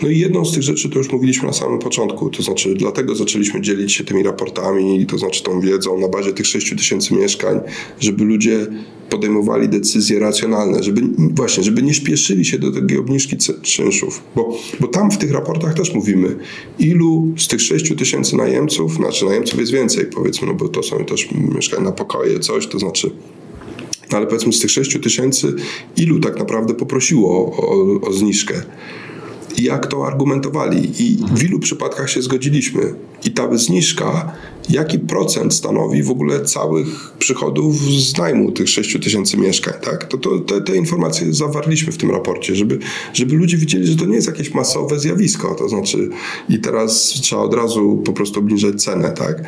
No 0.02 0.08
i 0.08 0.18
jedną 0.18 0.44
z 0.44 0.52
tych 0.52 0.62
rzeczy 0.62 0.88
to 0.88 0.98
już 0.98 1.12
mówiliśmy 1.12 1.46
na 1.46 1.52
samym 1.52 1.78
początku, 1.78 2.30
to 2.30 2.42
znaczy 2.42 2.74
dlatego 2.74 3.14
zaczęliśmy 3.14 3.60
dzielić 3.60 3.92
się 3.92 4.04
tymi 4.04 4.22
raportami, 4.22 5.06
to 5.06 5.18
znaczy 5.18 5.42
tą 5.42 5.60
wiedzą 5.60 6.00
na 6.00 6.08
bazie 6.08 6.32
tych 6.32 6.46
6 6.46 6.70
tysięcy 6.70 7.14
mieszkań, 7.14 7.60
żeby 8.00 8.24
ludzie 8.24 8.66
podejmowali 9.10 9.68
decyzje 9.68 10.18
racjonalne, 10.18 10.82
żeby 10.82 11.00
właśnie, 11.18 11.64
żeby 11.64 11.82
nie 11.82 11.94
śpieszyli 11.94 12.44
się 12.44 12.58
do 12.58 12.72
takiej 12.72 12.98
obniżki 12.98 13.36
czynszów, 13.62 14.22
bo, 14.36 14.58
bo 14.80 14.88
tam 14.88 15.10
w 15.10 15.18
tych 15.18 15.32
raportach 15.32 15.74
też 15.74 15.94
mówimy, 15.94 16.36
ilu 16.78 17.28
z 17.38 17.48
tych 17.48 17.60
6 17.60 17.96
tysięcy 17.98 18.36
najemców, 18.36 18.94
znaczy 18.94 19.24
najemców 19.24 19.60
jest 19.60 19.72
więcej 19.72 20.06
powiedzmy, 20.06 20.46
no 20.46 20.54
bo 20.54 20.68
to 20.68 20.82
są 20.82 21.04
też 21.04 21.28
mieszkania 21.54 21.82
na 21.82 21.92
pokoje, 21.92 22.38
coś, 22.38 22.66
to 22.66 22.78
znaczy 22.78 23.10
ale 24.16 24.26
powiedzmy 24.26 24.52
z 24.52 24.60
tych 24.60 24.70
6 24.70 24.98
tysięcy, 25.02 25.54
ilu 25.96 26.20
tak 26.20 26.38
naprawdę 26.38 26.74
poprosiło 26.74 27.30
o, 27.30 28.00
o, 28.00 28.12
zniżkę? 28.12 28.62
jak 29.58 29.86
to 29.86 30.06
argumentowali. 30.06 31.02
I 31.02 31.18
w 31.34 31.42
ilu 31.44 31.58
przypadkach 31.58 32.10
się 32.10 32.22
zgodziliśmy. 32.22 32.94
I 33.24 33.30
ta 33.30 33.56
zniżka, 33.56 34.32
jaki 34.70 34.98
procent 34.98 35.54
stanowi 35.54 36.02
w 36.02 36.10
ogóle 36.10 36.40
całych 36.40 37.12
przychodów 37.18 37.76
z 37.80 38.18
najmu 38.18 38.52
tych 38.52 38.68
6 38.68 38.98
tysięcy 39.02 39.36
mieszkań, 39.36 39.74
tak? 39.82 40.04
To, 40.04 40.18
to 40.18 40.38
te, 40.38 40.60
te, 40.60 40.76
informacje 40.76 41.32
zawarliśmy 41.32 41.92
w 41.92 41.96
tym 41.96 42.10
raporcie, 42.10 42.54
żeby, 42.54 42.78
żeby 43.12 43.36
ludzie 43.36 43.56
widzieli, 43.56 43.86
że 43.86 43.96
to 43.96 44.04
nie 44.04 44.14
jest 44.14 44.26
jakieś 44.26 44.54
masowe 44.54 44.98
zjawisko, 44.98 45.54
to 45.54 45.68
znaczy 45.68 46.08
i 46.48 46.58
teraz 46.58 47.04
trzeba 47.04 47.42
od 47.42 47.54
razu 47.54 48.02
po 48.04 48.12
prostu 48.12 48.40
obniżać 48.40 48.82
cenę, 48.82 49.10
tak? 49.10 49.42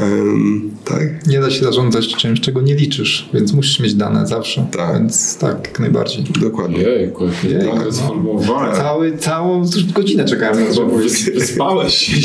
Um, 0.00 0.70
tak? 0.84 1.26
Nie 1.26 1.40
da 1.40 1.50
się 1.50 1.64
zarządzać 1.64 2.08
czymś, 2.08 2.40
czego 2.40 2.60
nie 2.60 2.74
liczysz, 2.74 3.28
więc 3.34 3.52
musisz 3.52 3.80
mieć 3.80 3.94
dane 3.94 4.26
zawsze, 4.26 4.66
tak. 4.72 4.98
więc 4.98 5.38
tak, 5.38 5.56
jak 5.64 5.80
najbardziej. 5.80 6.24
Dokładnie. 6.40 6.78
Jejku, 6.78 7.24
Jej, 7.24 7.58
tak, 7.58 7.86
no. 8.24 8.72
Cały, 8.76 9.18
całą 9.18 9.64
godzinę 9.94 10.24
czekałem 10.24 10.68
na 10.68 10.74
to, 10.74 10.86
Wyspałeś 11.34 11.94
się 11.94 12.20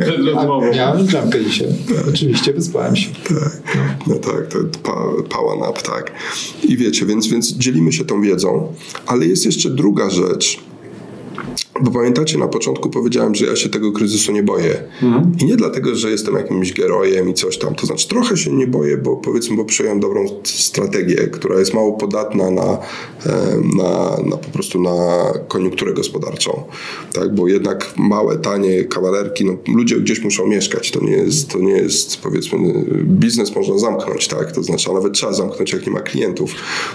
przed 0.00 0.18
rozmową. 0.18 0.72
Miałem 0.72 1.06
drzemkę 1.06 1.44
dzisiaj. 1.44 1.73
Tak. 1.88 2.08
Oczywiście 2.08 2.52
wyspałem 2.52 2.96
się. 2.96 3.10
Tak. 3.28 3.62
No. 3.74 4.14
no 4.14 4.14
tak, 4.14 4.48
to 4.48 4.58
pa, 4.82 4.92
power 5.28 5.58
nap, 5.58 5.82
tak. 5.82 6.12
I 6.62 6.76
wiecie, 6.76 7.06
więc, 7.06 7.26
więc 7.26 7.52
dzielimy 7.52 7.92
się 7.92 8.04
tą 8.04 8.22
wiedzą, 8.22 8.74
ale 9.06 9.26
jest 9.26 9.44
jeszcze 9.44 9.70
druga 9.70 10.10
rzecz, 10.10 10.60
bo 11.82 11.90
pamiętacie, 11.90 12.38
na 12.38 12.48
początku 12.48 12.90
powiedziałem, 12.90 13.34
że 13.34 13.46
ja 13.46 13.56
się 13.56 13.68
tego 13.68 13.92
kryzysu 13.92 14.32
nie 14.32 14.42
boję. 14.42 14.82
Mhm. 15.02 15.32
I 15.40 15.44
nie 15.44 15.56
dlatego, 15.56 15.94
że 15.94 16.10
jestem 16.10 16.34
jakimś 16.34 16.72
gerojem 16.72 17.30
i 17.30 17.34
coś 17.34 17.58
tam. 17.58 17.74
To 17.74 17.86
znaczy, 17.86 18.08
trochę 18.08 18.36
się 18.36 18.52
nie 18.52 18.66
boję, 18.66 18.96
bo 18.96 19.16
powiedzmy, 19.16 19.56
bo 19.56 19.64
przyjąłem 19.64 20.00
dobrą 20.00 20.26
strategię, 20.44 21.16
która 21.16 21.58
jest 21.58 21.74
mało 21.74 21.92
podatna 21.92 22.50
na, 22.50 22.78
na, 23.76 24.16
na 24.24 24.36
po 24.36 24.50
prostu 24.52 24.82
na 24.82 25.32
koniunkturę 25.48 25.92
gospodarczą. 25.92 26.62
Tak? 27.12 27.34
Bo 27.34 27.48
jednak 27.48 27.94
małe, 27.96 28.36
tanie 28.36 28.84
kawalerki, 28.84 29.44
no, 29.44 29.56
ludzie 29.74 29.96
gdzieś 29.96 30.24
muszą 30.24 30.46
mieszkać. 30.46 30.90
To 30.90 31.04
nie 31.04 31.12
jest, 31.16 31.50
to 31.50 31.58
nie 31.58 31.72
jest 31.72 32.16
powiedzmy, 32.16 32.58
biznes 33.04 33.56
można 33.56 33.78
zamknąć, 33.78 34.28
tak? 34.28 34.52
To 34.52 34.62
znaczy, 34.62 34.90
a 34.90 34.92
nawet 34.92 35.12
trzeba 35.12 35.32
zamknąć, 35.32 35.72
jak 35.72 35.86
nie 35.86 35.92
ma 35.92 36.00
klientów. 36.00 36.54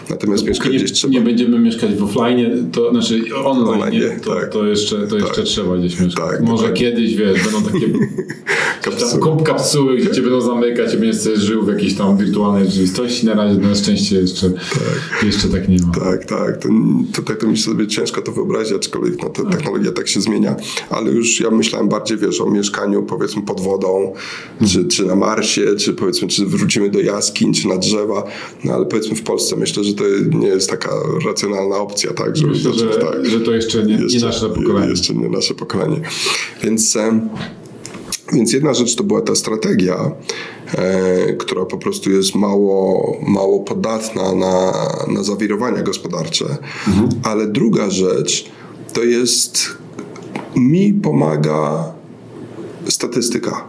Natomiast 0.09 0.45
mieszkać 0.45 0.71
gdzieś 0.71 0.91
trzeba. 0.91 1.13
Nie 1.13 1.21
będziemy 1.21 1.59
mieszkać 1.59 1.95
w 1.95 2.03
offline, 2.03 2.69
to 2.71 2.91
znaczy 2.91 3.21
online, 3.45 3.67
online 3.67 4.19
to, 4.23 4.35
tak. 4.35 4.49
to 4.49 4.68
jeszcze, 4.69 5.07
to 5.07 5.15
jeszcze 5.15 5.35
tak. 5.35 5.45
trzeba 5.45 5.77
gdzieś 5.77 5.99
mieszkać. 5.99 6.29
Tak, 6.29 6.41
Może 6.41 6.73
kiedyś, 6.73 7.15
wiesz, 7.15 7.43
będą 7.43 7.71
takie 7.71 7.87
kapsuły. 8.81 9.43
kapsuły, 9.43 9.97
gdzie 9.97 10.11
cię 10.11 10.21
będą 10.21 10.41
zamykać 10.41 10.93
i 10.93 10.97
będziesz 10.97 11.21
sobie 11.21 11.37
żył 11.37 11.65
w 11.65 11.67
jakiejś 11.67 11.95
tam 11.95 12.17
wirtualnej 12.17 12.65
rzeczywistości. 12.65 13.25
Na 13.25 13.33
razie 13.33 13.59
na 13.59 13.75
szczęście 13.75 14.15
jeszcze 14.15 14.49
tak, 14.49 15.23
jeszcze 15.25 15.47
tak 15.47 15.69
nie 15.69 15.77
ma. 15.77 15.93
Tak, 15.93 16.25
tak. 16.25 16.57
To, 16.57 16.69
tutaj 17.13 17.37
to 17.37 17.47
mi 17.47 17.57
sobie 17.57 17.87
ciężko 17.87 18.21
to 18.21 18.31
wyobrazić, 18.31 18.73
aczkolwiek 18.73 19.23
no, 19.23 19.29
ta 19.29 19.43
tak. 19.43 19.51
technologia 19.51 19.91
tak 19.91 20.07
się 20.07 20.21
zmienia, 20.21 20.55
ale 20.89 21.11
już 21.11 21.39
ja 21.39 21.51
myślałem 21.51 21.89
bardziej, 21.89 22.17
wiesz, 22.17 22.41
o 22.41 22.51
mieszkaniu 22.51 23.03
powiedzmy 23.03 23.41
pod 23.41 23.61
wodą, 23.61 24.13
czy, 24.67 24.85
czy 24.85 25.05
na 25.05 25.15
Marsie, 25.15 25.75
czy 25.77 25.93
powiedzmy, 25.93 26.27
czy 26.27 26.45
wrócimy 26.45 26.89
do 26.89 26.99
jaskiń, 26.99 27.53
czy 27.53 27.67
na 27.67 27.77
drzewa, 27.77 28.23
no 28.63 28.73
ale 28.73 28.85
powiedzmy 28.85 29.15
w 29.15 29.23
Polsce 29.23 29.55
myślę, 29.55 29.83
że 29.83 29.93
to 29.93 30.03
nie 30.31 30.47
jest 30.47 30.69
taka 30.69 30.89
racjonalna 31.25 31.77
opcja, 31.77 32.13
tak? 32.13 32.37
Że, 32.37 32.47
myślę, 32.47 32.73
że, 32.73 32.87
tak, 32.87 33.25
że 33.25 33.39
to 33.39 33.51
jeszcze 33.51 33.83
nie, 33.83 33.93
jeszcze, 33.93 34.17
nie 34.17 34.25
nasze 34.25 34.49
pokolenie. 34.61 34.89
Jeszcze 34.89 35.13
nie 35.13 35.29
nasze 35.29 35.53
pokolenie. 35.53 36.01
Więc 36.63 36.97
Więc 38.33 38.53
jedna 38.53 38.73
rzecz 38.73 38.95
to 38.95 39.03
była 39.03 39.21
ta 39.21 39.35
strategia, 39.35 40.11
e, 40.71 41.33
która 41.33 41.65
po 41.65 41.77
prostu 41.77 42.11
jest 42.11 42.35
mało, 42.35 43.17
mało 43.27 43.59
podatna 43.59 44.35
na, 44.35 44.73
na 45.07 45.23
zawirowania 45.23 45.81
gospodarcze, 45.81 46.45
ale 47.23 47.47
druga 47.47 47.89
rzecz 47.89 48.45
to 48.93 49.03
jest 49.03 49.77
mi 50.55 50.93
pomaga 50.93 51.93
statystyka. 52.89 53.67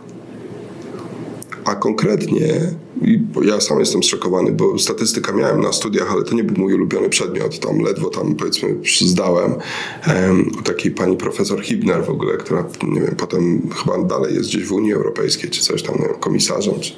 A 1.65 1.75
konkretnie, 1.75 2.61
i 3.03 3.21
ja 3.43 3.61
sam 3.61 3.81
jestem 3.81 4.03
zszokowany, 4.03 4.53
bo 4.53 4.79
statystyka 4.79 5.33
miałem 5.33 5.61
na 5.61 5.73
studiach, 5.73 6.13
ale 6.13 6.25
to 6.25 6.35
nie 6.35 6.45
był 6.45 6.57
mój 6.57 6.75
ulubiony 6.75 7.09
przedmiot. 7.09 7.59
Tam 7.59 7.81
ledwo 7.81 8.11
tam 8.11 8.35
powiedzmy 8.35 8.77
zdałem 9.01 9.55
um, 10.07 10.51
u 10.59 10.63
takiej 10.63 10.93
pani 10.93 11.17
profesor 11.17 11.63
Hibner 11.63 12.05
w 12.05 12.11
ogóle, 12.11 12.37
która 12.37 12.65
nie 12.83 13.01
wiem, 13.01 13.15
potem 13.17 13.71
chyba 13.77 14.05
dalej 14.05 14.35
jest 14.35 14.49
gdzieś 14.49 14.65
w 14.65 14.73
Unii 14.73 14.93
Europejskiej, 14.93 15.51
czy 15.51 15.61
coś 15.63 15.83
tam, 15.83 15.95
nie 15.95 16.09
wiem, 16.09 16.17
komisarzem. 16.21 16.75
Czy... 16.81 16.93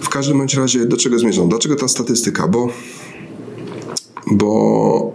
W 0.00 0.08
każdym 0.08 0.38
bądź 0.38 0.54
razie, 0.54 0.86
do 0.86 0.96
czego 0.96 1.18
zmierzam? 1.18 1.48
Dlaczego 1.48 1.76
ta 1.76 1.88
statystyka? 1.88 2.48
Bo, 2.48 2.68
bo 4.30 5.12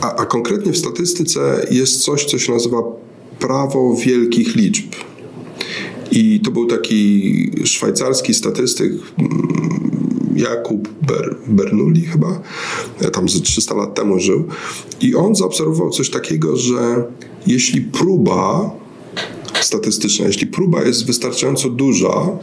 a, 0.00 0.16
a 0.16 0.26
konkretnie 0.26 0.72
w 0.72 0.78
statystyce 0.78 1.66
jest 1.70 2.04
coś, 2.04 2.24
co 2.24 2.38
się 2.38 2.52
nazywa 2.52 2.82
prawo 3.38 3.96
wielkich 4.04 4.56
liczb. 4.56 4.92
I 6.10 6.40
to 6.40 6.50
był 6.50 6.66
taki 6.66 7.50
szwajcarski 7.64 8.34
statystyk 8.34 8.92
Jakub 10.36 10.88
Ber, 11.06 11.36
Bernoulli 11.46 12.00
chyba, 12.00 12.42
tam 13.12 13.28
ze 13.28 13.40
300 13.40 13.74
lat 13.74 13.94
temu 13.94 14.20
żył. 14.20 14.44
I 15.00 15.14
on 15.14 15.34
zaobserwował 15.34 15.90
coś 15.90 16.10
takiego, 16.10 16.56
że 16.56 17.04
jeśli 17.46 17.80
próba 17.80 18.70
statystyczna, 19.60 20.26
jeśli 20.26 20.46
próba 20.46 20.82
jest 20.82 21.06
wystarczająco 21.06 21.68
duża, 21.68 22.38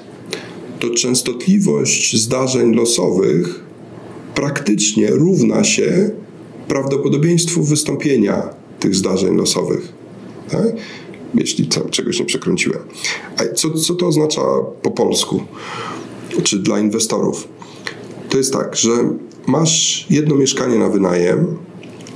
to 0.80 0.90
częstotliwość 0.90 2.22
zdarzeń 2.22 2.76
losowych 2.76 3.64
praktycznie 4.36 5.08
równa 5.08 5.64
się 5.64 6.12
prawdopodobieństwu 6.68 7.64
wystąpienia 7.64 8.50
tych 8.80 8.96
zdarzeń 8.96 9.38
losowych. 9.38 9.94
Tak? 10.50 10.66
Jeśli 11.34 11.68
czegoś 11.92 12.20
nie 12.20 12.26
przekręciłem. 12.26 12.80
A 13.38 13.56
co, 13.56 13.72
co 13.72 13.96
to 13.96 14.08
oznacza 14.08 14.42
po 14.82 14.92
polsku, 14.92 15.42
czy 16.44 16.60
dla 16.60 16.80
inwestorów? 16.80 17.48
To 18.30 18.38
jest 18.38 18.54
tak, 18.54 18.76
że 18.76 18.92
masz 19.48 20.06
jedno 20.10 20.36
mieszkanie 20.36 20.78
na 20.78 20.90
wynajem 20.90 21.58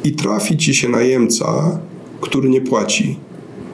i 0.03 0.11
trafi 0.11 0.57
ci 0.57 0.75
się 0.75 0.89
najemca, 0.89 1.79
który 2.21 2.49
nie 2.49 2.61
płaci. 2.61 3.19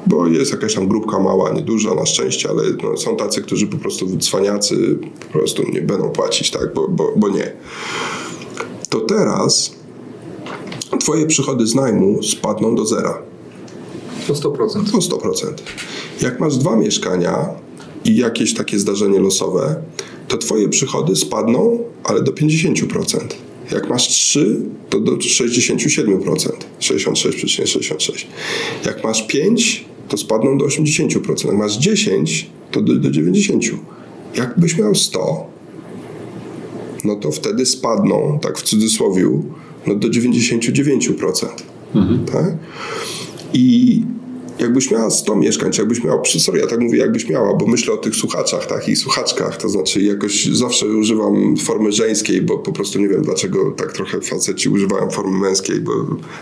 Bo 0.07 0.27
jest 0.27 0.51
jakaś 0.51 0.75
tam 0.75 0.87
grupka 0.87 1.19
mała, 1.19 1.51
nieduża 1.51 1.95
na 1.95 2.05
szczęście, 2.05 2.49
ale 2.49 2.63
no, 2.83 2.97
są 2.97 3.15
tacy, 3.15 3.41
którzy 3.41 3.67
po 3.67 3.77
prostu 3.77 4.17
cwaniacy 4.17 4.97
po 5.27 5.39
prostu 5.39 5.63
nie 5.71 5.81
będą 5.81 6.09
płacić, 6.09 6.51
tak, 6.51 6.73
bo, 6.73 6.87
bo, 6.87 7.13
bo 7.15 7.29
nie. 7.29 7.51
To 8.89 8.99
teraz 8.99 9.75
twoje 10.99 11.25
przychody 11.25 11.67
z 11.67 11.75
najmu 11.75 12.23
spadną 12.23 12.75
do 12.75 12.85
zera. 12.85 13.32
O 14.29 14.33
100%. 14.33 14.95
O 14.95 14.99
100%. 14.99 15.53
Jak 16.21 16.39
masz 16.39 16.57
dwa 16.57 16.75
mieszkania 16.75 17.49
i 18.05 18.15
jakieś 18.15 18.53
takie 18.53 18.79
zdarzenie 18.79 19.19
losowe, 19.19 19.75
to 20.27 20.37
twoje 20.37 20.69
przychody 20.69 21.15
spadną, 21.15 21.79
ale 22.03 22.23
do 22.23 22.31
50%. 22.31 23.17
Jak 23.71 23.89
masz 23.89 24.07
3, 24.07 24.61
to 24.89 24.99
do 24.99 25.11
67%. 25.11 26.49
66,66. 26.79 28.25
Jak 28.85 29.03
masz 29.03 29.27
5, 29.27 29.85
to 30.07 30.17
spadną 30.17 30.57
do 30.57 30.65
80%. 30.65 31.47
Jak 31.47 31.55
masz 31.55 31.77
10, 31.77 32.49
to 32.71 32.81
do, 32.81 32.95
do 32.95 33.09
90%. 33.09 33.77
Jakbyś 34.35 34.77
miał 34.77 34.95
100, 34.95 35.47
no 37.03 37.15
to 37.15 37.31
wtedy 37.31 37.65
spadną, 37.65 38.39
tak 38.41 38.57
w 38.57 38.61
cudzysłowie, 38.61 39.29
no 39.87 39.95
do 39.95 40.07
99%. 40.07 41.47
Mhm. 41.95 42.25
Tak? 42.25 42.57
I 43.53 44.01
jakbyś 44.59 44.91
miała 44.91 45.09
100 45.09 45.35
mieszkań, 45.35 45.71
czy 45.71 45.81
jakbyś 45.81 46.03
miała, 46.03 46.21
sorry, 46.39 46.59
ja 46.59 46.67
tak 46.67 46.79
mówię, 46.79 46.99
jakbyś 46.99 47.29
miała, 47.29 47.53
bo 47.53 47.67
myślę 47.67 47.93
o 47.93 47.97
tych 47.97 48.15
słuchaczach, 48.15 48.65
tak, 48.65 48.89
i 48.89 48.95
słuchaczkach, 48.95 49.57
to 49.57 49.69
znaczy 49.69 50.01
jakoś 50.01 50.45
zawsze 50.45 50.87
używam 50.87 51.57
formy 51.57 51.91
żeńskiej, 51.91 52.41
bo 52.41 52.57
po 52.57 52.71
prostu 52.71 52.99
nie 52.99 53.07
wiem, 53.07 53.21
dlaczego 53.21 53.71
tak 53.71 53.91
trochę 53.91 54.21
faceci 54.21 54.69
używają 54.69 55.09
formy 55.09 55.39
męskiej, 55.39 55.79
bo 55.79 55.91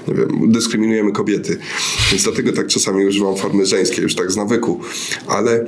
nie 0.08 0.14
wiem, 0.14 0.52
dyskryminujemy 0.52 1.12
kobiety, 1.12 1.58
więc 2.12 2.24
dlatego 2.24 2.54
tak 2.54 2.68
czasami 2.68 3.06
używam 3.06 3.36
formy 3.36 3.66
żeńskiej, 3.66 4.04
już 4.04 4.16
tak 4.16 4.32
z 4.32 4.38
nawyku, 4.38 4.80
ale 5.28 5.68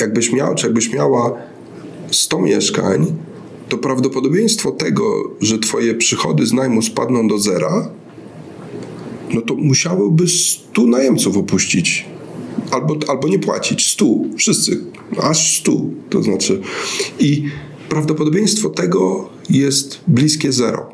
jakbyś 0.00 0.32
miał, 0.32 0.54
czy 0.54 0.66
jakbyś 0.66 0.92
miała 0.92 1.38
100 2.10 2.38
mieszkań, 2.38 3.14
to 3.68 3.78
prawdopodobieństwo 3.78 4.70
tego, 4.70 5.30
że 5.40 5.58
twoje 5.58 5.94
przychody 5.94 6.46
z 6.46 6.52
najmu 6.52 6.82
spadną 6.82 7.28
do 7.28 7.38
zera, 7.38 7.90
no 9.34 9.40
to 9.40 9.54
musiałyby 9.54 10.28
100 10.28 10.86
najemców 10.86 11.36
opuścić. 11.36 12.06
Albo, 12.70 12.96
albo 13.08 13.28
nie 13.28 13.38
płacić. 13.38 13.86
100. 13.86 14.06
Wszyscy. 14.36 14.84
Aż 15.22 15.58
100. 15.60 15.72
To 16.10 16.22
znaczy. 16.22 16.60
I 17.18 17.44
prawdopodobieństwo 17.88 18.70
tego 18.70 19.28
jest 19.50 20.00
bliskie 20.06 20.52
zero. 20.52 20.93